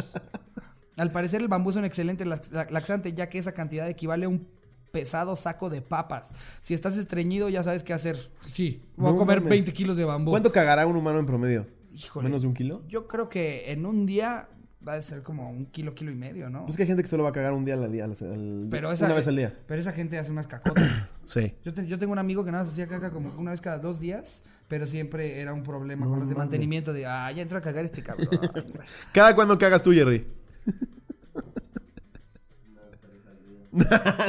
Al 0.97 1.11
parecer 1.11 1.41
el 1.41 1.47
bambú 1.47 1.69
es 1.71 1.75
un 1.77 1.85
excelente 1.85 2.25
lax- 2.25 2.51
la- 2.51 2.67
laxante, 2.69 3.13
ya 3.13 3.29
que 3.29 3.39
esa 3.39 3.53
cantidad 3.53 3.87
equivale 3.89 4.25
a 4.25 4.29
un 4.29 4.47
pesado 4.91 5.35
saco 5.35 5.69
de 5.69 5.81
papas. 5.81 6.29
Si 6.61 6.73
estás 6.73 6.97
estreñido, 6.97 7.49
ya 7.49 7.63
sabes 7.63 7.83
qué 7.83 7.93
hacer. 7.93 8.31
Sí, 8.45 8.83
voy 8.95 9.11
No 9.11 9.15
a 9.15 9.19
comer 9.19 9.39
mames. 9.39 9.49
20 9.51 9.73
kilos 9.73 9.97
de 9.97 10.05
bambú. 10.05 10.31
¿Cuánto 10.31 10.51
cagará 10.51 10.85
un 10.85 10.95
humano 10.95 11.19
en 11.19 11.25
promedio? 11.25 11.67
Híjole. 12.05 12.25
¿Menos 12.29 12.43
de 12.43 12.47
un 12.47 12.53
kilo? 12.53 12.83
Yo 12.87 13.07
creo 13.07 13.27
que 13.29 13.71
en 13.71 13.85
un 13.85 14.05
día 14.05 14.49
va 14.87 14.93
a 14.93 15.01
ser 15.01 15.21
como 15.23 15.49
un 15.49 15.65
kilo, 15.65 15.93
kilo 15.95 16.11
y 16.11 16.15
medio, 16.15 16.49
¿no? 16.49 16.63
Pues 16.65 16.77
que 16.77 16.83
hay 16.83 16.87
gente 16.87 17.01
que 17.03 17.09
solo 17.09 17.23
va 17.23 17.29
a 17.29 17.33
cagar 17.33 17.51
un 17.53 17.65
día 17.65 17.73
al 17.73 17.91
día. 17.91 18.05
al- 18.05 18.67
Pero 18.69 18.91
esa, 18.91 19.05
una 19.05 19.15
vez 19.15 19.27
al 19.27 19.35
día. 19.35 19.57
Pero 19.67 19.81
esa 19.81 19.91
gente 19.91 20.17
hace 20.17 20.31
unas 20.31 20.47
cacotas. 20.47 21.11
Sí. 21.27 21.53
Yo, 21.65 21.73
te- 21.73 21.85
yo 21.85 21.99
tengo 21.99 22.13
un 22.13 22.19
amigo 22.19 22.45
que 22.45 22.51
nada 22.51 22.63
más 22.63 22.71
hacía 22.71 22.87
caca 22.87 23.11
como 23.11 23.33
una 23.37 23.51
vez 23.51 23.59
cada 23.59 23.79
dos 23.79 23.99
días, 23.99 24.43
pero 24.69 24.87
siempre 24.87 25.41
era 25.41 25.53
un 25.53 25.61
problema 25.63 26.05
No 26.05 26.11
con 26.11 26.19
los 26.21 26.29
de 26.29 26.35
mantenimiento 26.35 26.93
de, 26.93 27.05
ah, 27.05 27.29
ya 27.33 27.41
entró 27.41 27.57
a 27.57 27.61
cagar 27.61 27.83
este 27.83 28.01
cabrón. 28.01 28.29
¿Cada 29.13 29.35
cuándo 29.35 29.57
cagas 29.57 29.83
tú, 29.83 29.91
Jerry? 29.91 30.25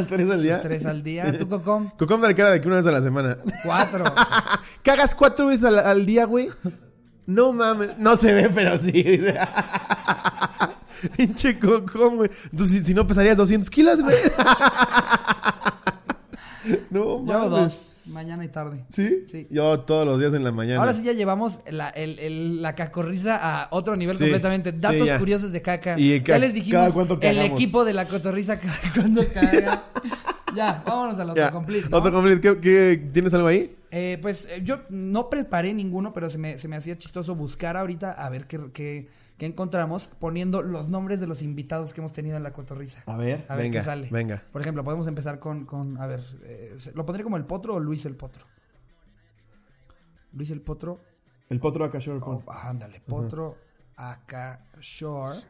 ¿Tres 0.09 0.31
al 0.31 0.43
día? 0.43 0.61
Tres 0.61 0.87
al 0.87 1.03
día. 1.03 1.39
¿Tú, 1.39 1.49
Cocom? 1.49 1.91
Cocom 1.97 2.21
da 2.21 2.35
cara 2.35 2.51
de 2.51 2.61
que 2.61 2.67
una 2.67 2.77
vez 2.79 2.87
a 2.87 2.91
la 2.91 3.01
semana. 3.01 3.39
Cuatro. 3.65 4.05
¿Cagas 4.83 5.15
cuatro 5.15 5.47
veces 5.47 5.65
al, 5.65 5.79
al 5.79 6.05
día, 6.05 6.25
güey? 6.27 6.49
No 7.29 7.53
mames. 7.53 7.91
No 7.99 8.17
se 8.17 8.33
ve, 8.33 8.49
pero 8.55 8.79
sí. 8.79 8.91
Pinche 11.17 11.59
Cocom, 11.59 12.17
güey. 12.17 12.31
Entonces, 12.51 12.79
si, 12.79 12.85
si 12.87 12.95
no 12.95 13.07
pesarías 13.07 13.37
200 13.37 13.69
kilos, 13.69 14.01
güey. 14.01 14.17
no 16.91 17.19
mames. 17.21 17.29
Yo 17.29 17.49
dos, 17.51 17.93
mañana 18.07 18.45
y 18.45 18.49
tarde. 18.49 18.85
¿Sí? 18.89 19.27
Sí. 19.31 19.47
Yo 19.51 19.81
todos 19.81 20.07
los 20.07 20.19
días 20.19 20.35
en 20.35 20.45
la 20.45 20.53
mañana. 20.53 20.81
Ahora 20.81 20.95
sí 20.95 21.03
ya 21.03 21.13
llevamos 21.13 21.61
la, 21.71 21.89
el- 21.91 22.19
el- 22.19 22.63
la 22.63 22.75
cacorriza 22.75 23.39
a 23.41 23.69
otro 23.73 23.97
nivel 23.97 24.17
Sí, 24.17 24.25
completamente. 24.25 24.71
sí, 24.73 24.79
Datos 24.79 25.07
ya. 25.07 25.19
curiosos 25.19 25.53
de 25.53 25.63
caca. 25.63 25.97
Y 25.99 26.23
ya 26.23 26.39
les 26.39 26.55
dijimos 26.55 26.95
el 27.21 27.39
equipo 27.41 27.85
de 27.85 27.93
la 27.93 28.07
cotorriza 28.07 28.59
cuando 28.95 29.23
caga. 29.33 29.83
Ya, 30.55 30.83
vámonos 30.87 31.19
al 31.19 31.31
autocomplete, 31.31 31.89
¿no? 31.89 31.97
Autocomplete. 31.99 32.41
¿Qué, 32.41 32.61
qué- 32.61 33.11
tienes 33.13 33.33
algo 33.35 33.49
ahí? 33.49 33.75
Eh, 33.91 34.19
pues 34.21 34.47
eh, 34.47 34.61
yo 34.63 34.81
no 34.91 35.31
preparé 35.31 35.73
ninguno, 35.75 36.13
pero 36.13 36.29
se 36.31 36.39
me, 36.39 36.59
se 36.59 36.69
me 36.69 36.77
hacía 36.77 36.97
chistoso 36.99 37.35
buscar 37.35 37.77
ahorita 37.77 38.13
a 38.13 38.29
ver 38.29 38.47
qué, 38.47 38.71
qué, 38.73 39.09
qué 39.39 39.47
encontramos 39.47 40.09
poniendo 40.09 40.63
los 40.63 40.89
nombres 40.89 41.21
de 41.21 41.27
los 41.27 41.41
invitados 41.43 41.95
que 41.95 42.01
hemos 42.01 42.13
tenido 42.13 42.37
en 42.37 42.43
la 42.43 42.53
cotorriza. 42.53 43.03
A 43.07 43.17
ver, 43.17 43.47
A 43.49 43.57
ver 43.57 43.65
venga, 43.65 43.79
qué 43.81 43.85
sale. 43.85 44.09
venga. 44.11 44.43
Por 44.53 44.61
ejemplo, 44.61 44.85
podemos 44.85 45.07
empezar 45.07 45.39
con, 45.39 45.65
con 45.65 45.99
a 46.01 46.07
ver, 46.07 46.21
eh, 46.45 46.77
¿lo 46.95 47.07
pondré 47.07 47.25
como 47.25 47.37
el 47.39 47.45
Potro 47.45 47.75
o 47.77 47.81
Luis 47.81 48.05
el 48.05 48.15
Potro? 48.17 48.45
Luis 50.33 50.51
el 50.51 50.61
Potro. 50.61 51.01
El 51.49 51.61
potro 51.61 51.85
acá, 51.87 51.99
sure, 51.99 52.19
Oh, 52.23 52.43
ándale, 52.47 53.01
Potro 53.01 53.57
Akashore. 53.97 55.41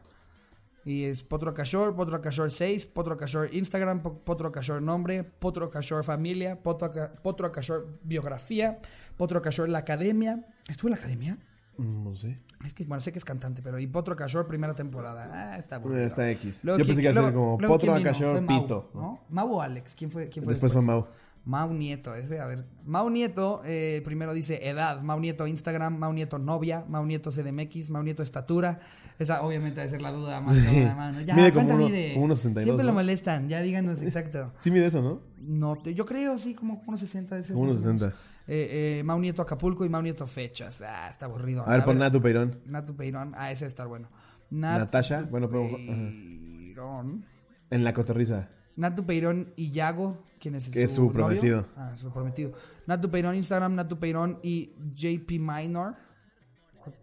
Y 0.89 1.03
es 1.03 1.21
Potro 1.23 1.51
Akashore, 1.51 1.93
Potro 1.93 2.15
Akashore 2.15 2.49
6, 2.49 2.87
Potro 2.87 3.13
Akashore 3.13 3.49
Instagram, 3.55 4.01
Po- 4.01 4.17
Potro 4.25 4.47
Akashore 4.47 4.81
nombre, 4.81 5.23
Potro 5.23 5.65
Akashore 5.67 6.03
familia, 6.03 6.57
Potro, 6.63 7.45
Akashore 7.47 7.85
biografía, 8.03 8.79
Potro 9.15 9.37
Akashore 9.39 9.69
la 9.71 9.79
academia. 9.79 10.43
¿Estuvo 10.67 10.87
en 10.87 10.93
la 10.93 10.97
academia? 10.97 11.37
Mm, 11.77 12.03
No 12.03 12.15
sé. 12.15 12.39
Es 12.65 12.73
que, 12.73 12.83
bueno, 12.85 13.01
sé 13.01 13.11
que 13.11 13.19
es 13.19 13.25
cantante, 13.25 13.61
pero 13.61 13.77
y 13.77 13.85
Potro 13.85 14.15
Akashore 14.15 14.47
primera 14.47 14.73
temporada. 14.73 15.29
Ah, 15.31 15.57
está 15.59 15.77
bueno. 15.77 15.97
Eh, 15.99 16.05
Está 16.05 16.29
X. 16.31 16.61
Luego, 16.63 16.79
Yo 16.79 16.85
¿quién- 16.85 16.95
pensé 16.97 17.01
que 17.03 17.11
iba 17.11 17.21
a 17.21 17.23
ser 17.25 17.33
como 17.33 17.57
luego, 17.59 17.73
potro 17.75 17.93
Fue 18.31 18.41
Mau, 18.41 18.61
pito. 18.61 18.91
¿no? 18.95 19.19
Mau 19.29 19.51
o 19.53 19.61
Alex, 19.61 19.93
¿quién 19.95 20.09
fue? 20.09 20.27
Quién 20.29 20.43
fue 20.43 20.51
Después 20.53 20.73
fue 20.73 20.81
después? 20.81 20.85
Mau. 20.85 21.07
Mau 21.45 21.71
Nieto, 21.73 22.13
ese, 22.15 22.39
a 22.41 22.45
ver. 22.47 22.65
Mau 22.85 23.09
Nieto, 23.09 23.61
eh, 23.63 24.01
primero 24.03 24.33
dice 24.33 24.67
edad, 24.67 25.01
Mau 25.03 25.19
Nieto 25.19 25.47
Instagram, 25.47 25.97
Mau 25.97 26.11
Nieto 26.13 26.37
novia, 26.37 26.83
Mau 26.89 27.05
Nieto 27.05 27.31
CDMX, 27.31 27.89
Mau 27.91 28.03
Nieto 28.03 28.23
estatura. 28.23 28.79
Esa 29.19 29.41
obviamente 29.43 29.81
debe 29.81 29.91
ser 29.91 30.01
la 30.01 30.11
duda 30.11 30.39
más. 30.41 30.55
Sí. 30.55 30.63
cabrona, 30.65 30.95
mano. 30.95 31.21
Ya, 31.21 31.35
Mide 31.35 31.51
como 31.53 31.65
¿cuánto 31.67 31.75
uno- 31.83 31.89
mide? 31.93 32.13
como 32.13 32.25
unos 32.25 32.37
62, 32.39 32.63
Siempre 32.63 32.85
lo 32.85 32.91
¿no? 32.91 32.95
molestan, 32.95 33.47
ya 33.49 33.61
díganos 33.61 34.01
exacto. 34.01 34.53
Sí 34.57 34.71
mide 34.71 34.85
eso, 34.87 35.01
¿no? 35.01 35.21
No, 35.41 35.83
yo 35.83 36.05
creo, 36.05 36.37
sí, 36.37 36.55
como 36.55 36.81
unos 36.87 36.99
60. 37.01 37.35
debe 37.35 37.43
ser 37.43 37.53
Como 37.53 37.63
unos 37.65 37.75
más 37.75 37.83
o 37.85 37.87
menos. 37.87 38.01
60. 38.01 38.17
Eh, 38.47 38.99
eh, 38.99 39.03
Mau 39.03 39.19
Nieto 39.19 39.41
Acapulco 39.43 39.85
y 39.85 39.89
Mau 39.89 40.01
Nieto 40.01 40.25
fechas. 40.25 40.81
Ah, 40.81 41.07
está 41.09 41.25
aburrido. 41.25 41.63
A 41.67 41.71
ver, 41.71 41.83
pon 41.83 41.97
Natu 41.99 42.19
Peirón. 42.21 42.59
Natu 42.65 42.95
Peirón. 42.95 43.33
Ah, 43.35 43.51
ese 43.51 43.65
debe 43.65 43.67
estar 43.69 43.87
bueno. 43.87 44.09
Nat 44.49 44.79
Natasha, 44.79 45.27
bueno, 45.29 45.47
pero-. 45.49 45.69
Peirón. 45.69 47.25
En 47.69 47.83
la 47.83 47.93
cotorriza. 47.93 48.49
Natu 48.75 49.05
Peirón 49.05 49.53
y 49.55 49.71
Yago, 49.71 50.23
quien 50.39 50.55
es, 50.55 50.69
Que 50.69 50.83
es 50.83 50.91
su 50.91 51.01
novio? 51.03 51.13
prometido. 51.13 51.67
Ah, 51.75 51.95
su 51.97 52.11
prometido. 52.11 52.53
Natu 52.87 53.11
Peirón 53.11 53.35
Instagram, 53.35 53.75
Natu 53.75 53.99
Peirón 53.99 54.39
y 54.41 54.71
JP 54.95 55.39
Minor. 55.39 55.95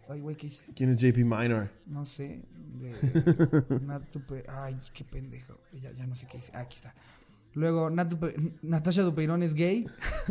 Ay, 0.09 0.19
güey, 0.21 0.35
¿qué 0.35 0.47
hice? 0.47 0.63
¿Quién 0.75 0.89
es 0.91 0.97
JP 0.97 1.17
Minor? 1.25 1.69
No 1.85 2.05
sé. 2.05 2.41
de- 2.79 3.79
Natu 3.85 4.19
Pe- 4.25 4.45
Ay, 4.47 4.77
qué 4.93 5.03
pendejo. 5.03 5.57
Ya, 5.81 5.91
ya 5.93 6.05
no 6.07 6.15
sé 6.15 6.27
qué 6.27 6.37
hice. 6.37 6.51
Ah, 6.55 6.61
aquí 6.61 6.75
está. 6.77 6.93
Luego, 7.53 7.89
Natu 7.89 8.19
Pe- 8.19 8.35
Natasha 8.61 9.01
Dupeirón 9.01 9.41
es 9.43 9.53
gay. 9.55 9.87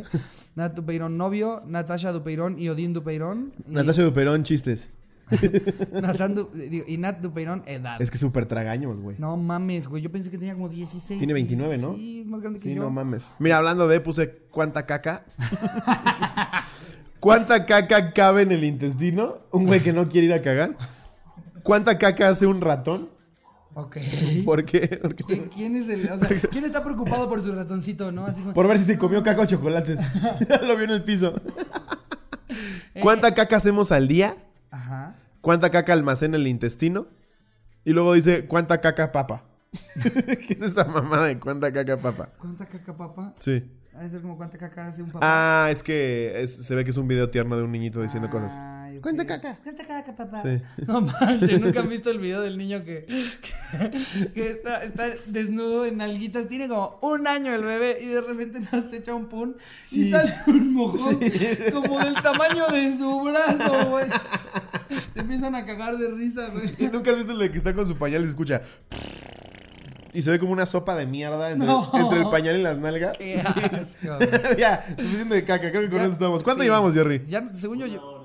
Natu 0.55 0.85
Peirón 0.85 1.17
novio. 1.17 1.63
Natasha 1.67 2.13
Dupeirón 2.13 2.59
y 2.59 2.69
Odín 2.69 2.93
Dupeirón. 2.93 3.53
Y 3.69 3.73
Natasha 3.73 4.03
Duperón, 4.03 4.45
chistes. 4.45 4.89
Nathan 5.93 6.37
Du- 6.37 6.51
digo, 6.55 6.85
y 6.87 6.99
Nat 6.99 7.19
Dupeirón, 7.21 7.65
edad. 7.67 8.01
Es 8.01 8.13
que 8.13 8.19
súper 8.19 8.47
tragaños, 8.47 9.01
güey. 9.01 9.17
No 9.19 9.37
mames, 9.37 9.89
güey. 9.89 10.01
Yo 10.01 10.13
pensé 10.13 10.31
que 10.31 10.39
tenía 10.39 10.55
como 10.55 10.69
16. 10.69 11.19
Tiene 11.19 11.33
sí, 11.33 11.35
29, 11.35 11.79
¿no? 11.79 11.95
Sí, 11.97 12.21
es 12.21 12.27
más 12.29 12.41
grande 12.43 12.61
que 12.61 12.69
Sí, 12.69 12.75
yo. 12.77 12.83
no 12.85 12.91
mames. 12.91 13.33
Mira, 13.41 13.57
hablando 13.59 13.89
de, 13.89 14.01
puse 14.01 14.31
cuánta 14.53 14.87
caca. 14.87 15.25
¿Cuánta 17.27 17.67
caca 17.67 18.13
cabe 18.13 18.43
en 18.43 18.53
el 18.53 18.63
intestino? 18.63 19.39
Un 19.51 19.67
güey 19.67 19.83
que 19.83 19.93
no 19.93 20.09
quiere 20.09 20.29
ir 20.29 20.33
a 20.33 20.43
cagar. 20.43 20.77
¿Cuánta 21.65 21.99
caca 21.99 22.29
hace 22.29 22.47
un 22.47 22.61
ratón? 22.61 23.09
Ok. 23.75 23.97
¿Por 24.45 24.65
qué? 24.65 25.01
Porque- 25.03 25.25
¿Qui- 25.25 25.49
¿Quién 25.53 25.75
es 25.75 25.89
el.? 25.89 26.09
O 26.09 26.21
sea, 26.21 26.29
¿quién 26.53 26.65
está 26.65 26.85
preocupado 26.85 27.29
por 27.29 27.43
su 27.43 27.53
ratoncito, 27.53 28.13
no? 28.13 28.27
Así 28.27 28.43
como. 28.43 28.55
Por 28.55 28.69
ver 28.69 28.79
si 28.79 28.85
se 28.85 28.97
comió 28.97 29.25
caca 29.25 29.41
o 29.43 29.45
chocolates. 29.47 29.99
Lo 30.63 30.77
vio 30.77 30.85
en 30.85 30.91
el 30.93 31.03
piso. 31.03 31.35
Eh, 32.95 33.01
¿Cuánta 33.01 33.35
caca 33.35 33.57
hacemos 33.57 33.91
al 33.91 34.07
día? 34.07 34.37
Ajá. 34.71 35.17
¿Cuánta 35.41 35.71
caca 35.73 35.95
almacena 35.95 36.37
el 36.37 36.47
intestino? 36.47 37.09
Y 37.85 37.93
luego 37.93 38.13
dice, 38.13 38.47
¿cuánta 38.47 38.81
caca 38.81 39.11
papa? 39.11 39.43
¿Qué 40.01 40.55
es 40.55 40.63
esa 40.63 40.85
mamada 40.85 41.27
de 41.27 41.41
cuánta 41.41 41.73
caca 41.73 41.97
papa? 41.97 42.29
¿Cuánta 42.39 42.67
caca, 42.67 42.97
papá? 42.97 43.33
Sí. 43.41 43.65
Ha 43.97 44.03
de 44.03 44.11
ser 44.11 44.21
como 44.21 44.37
cuánta 44.37 44.59
caca 44.59 44.89
hace 44.89 45.03
un 45.03 45.11
papá. 45.11 45.21
Ah, 45.65 45.71
es 45.71 45.83
que 45.83 46.41
es- 46.43 46.55
se 46.55 46.75
ve 46.75 46.85
que 46.85 46.91
es 46.91 46.97
un 46.99 47.09
video 47.09 47.31
tierno 47.31 47.57
de 47.57 47.63
un 47.63 47.73
niñito 47.73 48.03
diciendo 48.03 48.29
cosas. 48.29 48.53
Ay, 48.55 48.99
ok. 48.99 49.03
¿Cuánta 49.03 49.25
caca? 49.27 49.59
¿Cuánta 49.63 49.87
caca, 49.87 50.15
papá? 50.15 50.43
Sí. 50.43 50.61
No 50.87 51.01
manches, 51.01 51.61
nunca 51.61 51.81
han 51.81 51.89
visto 51.89 52.11
el 52.11 52.19
video 52.19 52.43
del 52.43 52.59
niño 52.59 52.85
que, 52.85 53.07
que, 53.07 54.29
que 54.35 54.51
está, 54.51 54.83
está 54.85 55.09
desnudo 55.29 55.87
en 55.87 56.01
alguitas. 56.03 56.47
Tiene 56.49 56.69
como 56.69 56.99
un 57.03 57.27
año 57.27 57.55
el 57.55 57.65
bebé 57.65 57.99
y 58.03 58.07
de 58.07 58.21
repente 58.21 58.61
nos 58.61 58.93
echa 58.93 59.15
un 59.15 59.27
pun 59.29 59.57
y 59.91 60.11
sale 60.11 60.35
un 60.47 60.75
mojón 60.75 61.19
como 61.73 61.99
del 61.99 62.15
tamaño 62.23 62.67
de 62.69 62.97
su 62.99 63.21
brazo, 63.23 63.91
güey. 63.91 64.07
Se 65.15 65.21
empiezan 65.21 65.55
a 65.55 65.65
cagar 65.65 65.97
de 65.97 66.11
risa, 66.11 66.49
güey. 66.53 66.71
¿Y 66.79 66.89
nunca 66.93 67.13
has 67.13 67.17
visto 67.17 67.33
el 67.33 67.39
de 67.39 67.51
que 67.51 67.57
está 67.59 67.75
con 67.75 67.87
su 67.87 67.97
pañal 67.97 68.21
y 68.21 68.25
se 68.25 68.31
escucha? 68.31 68.61
Y 70.17 70.23
se 70.23 70.31
ve 70.31 70.39
como 70.39 70.53
una 70.53 70.67
sopa 70.67 70.95
de 70.97 71.07
mierda 71.07 71.51
entre, 71.51 71.67
No. 71.69 71.91
entre 71.95 72.19
el 72.21 72.31
pañal 72.31 72.57
y 72.57 72.63
las 72.63 72.79
nalgas. 72.79 73.19
Qué 73.19 73.41
asco, 73.41 74.17
güey. 74.17 74.57
ya, 74.59 74.85
suficiente 74.99 75.35
de 75.35 75.45
caca. 75.45 75.71
Creo 75.71 75.83
que 75.83 75.89
con 75.91 75.99
Ya, 75.99 76.05
eso 76.05 76.13
estamos. 76.13 76.43
¿Cuánto 76.43 76.63
sí. 76.63 76.67
llevamos, 76.69 76.95
Jerry? 76.95 77.23
Ya, 77.27 77.49
según 77.53 77.79
yo, 77.79 77.87
yo. 77.87 78.23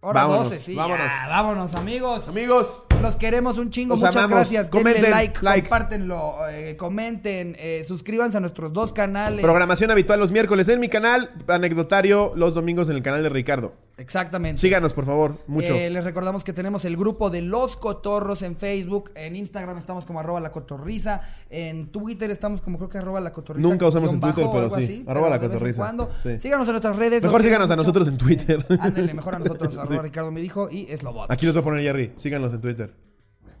Hora 0.00 0.22
Vámonos, 0.22 0.50
12, 0.50 0.60
sí. 0.62 0.74
vámonos. 0.76 1.06
ya, 1.08 1.28
vámonos, 1.28 1.74
amigos. 1.74 2.28
Amigos, 2.28 2.84
Los 3.02 3.16
queremos 3.16 3.58
un 3.58 3.70
chingo. 3.70 3.94
Los 3.94 4.00
Muchas 4.00 4.14
amamos. 4.16 4.36
gracias. 4.36 4.68
Comenten, 4.68 5.02
Denle 5.02 5.10
like, 5.16 5.38
like. 5.42 5.68
compártenlo, 5.68 6.48
eh, 6.50 6.76
comenten, 6.76 7.56
eh, 7.58 7.82
suscríbanse 7.84 8.36
a 8.36 8.40
nuestros 8.40 8.72
dos 8.72 8.92
canales. 8.92 9.40
programación 9.42 9.90
habitual 9.90 10.20
los 10.20 10.30
miércoles 10.30 10.68
en 10.68 10.78
mi 10.78 10.88
canal, 10.88 11.30
anecdotario 11.48 12.32
los 12.36 12.54
domingos 12.54 12.88
en 12.90 12.96
el 12.96 13.02
canal 13.02 13.24
de 13.24 13.28
Ricardo. 13.28 13.74
Exactamente. 13.98 14.60
Síganos, 14.60 14.92
por 14.92 15.04
favor, 15.04 15.36
mucho. 15.48 15.74
Eh, 15.74 15.90
les 15.90 16.04
recordamos 16.04 16.44
que 16.44 16.52
tenemos 16.52 16.84
el 16.84 16.96
grupo 16.96 17.30
de 17.30 17.42
Los 17.42 17.76
Cotorros 17.76 18.42
en 18.42 18.56
Facebook. 18.56 19.10
En 19.16 19.34
Instagram 19.34 19.76
estamos 19.76 20.06
como 20.06 20.20
arroba 20.20 20.38
la 20.40 20.52
cotorriza. 20.52 21.20
En 21.50 21.90
Twitter 21.90 22.30
estamos 22.30 22.60
como 22.60 22.78
creo 22.78 22.88
que 22.88 22.98
arroba 22.98 23.20
la 23.20 23.32
cotorriza. 23.32 23.68
Nunca 23.68 23.88
usamos 23.88 24.12
en 24.12 24.20
Twitter, 24.20 24.46
pero 24.52 24.70
sí, 24.70 24.82
así, 24.82 25.04
arroba 25.06 25.26
pero 25.26 25.30
la 25.30 25.38
de 25.38 25.38
vez 25.38 25.42
en 25.42 25.50
cotorriza, 25.50 25.82
cuando. 25.82 26.10
sí. 26.16 26.40
Síganos 26.40 26.68
en 26.68 26.72
nuestras 26.74 26.96
redes. 26.96 27.22
Mejor 27.22 27.38
los 27.40 27.44
síganos 27.44 27.70
a 27.72 27.76
nosotros 27.76 28.06
en 28.08 28.16
Twitter. 28.16 28.64
Ándale, 28.80 29.14
mejor 29.14 29.34
a 29.34 29.38
nosotros. 29.40 29.76
Arroba 29.78 30.02
Ricardo 30.02 30.30
me 30.30 30.40
dijo 30.40 30.70
y 30.70 30.86
es 30.88 31.02
Lobot. 31.02 31.30
Aquí 31.30 31.46
les 31.46 31.54
voy 31.56 31.62
a 31.62 31.64
poner 31.64 31.82
Jerry. 31.82 32.12
Síganos 32.16 32.52
en 32.52 32.60
Twitter. 32.60 32.94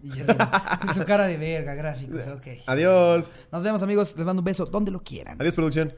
Y 0.00 0.94
su 0.94 1.04
cara 1.04 1.26
de 1.26 1.36
verga, 1.36 1.74
gráficos. 1.74 2.24
Ok. 2.28 2.46
Adiós. 2.66 3.32
Nos 3.50 3.62
vemos, 3.64 3.82
amigos. 3.82 4.14
Les 4.16 4.24
mando 4.24 4.40
un 4.40 4.44
beso 4.44 4.64
donde 4.66 4.92
lo 4.92 5.02
quieran. 5.02 5.36
Adiós, 5.40 5.56
producción. 5.56 5.92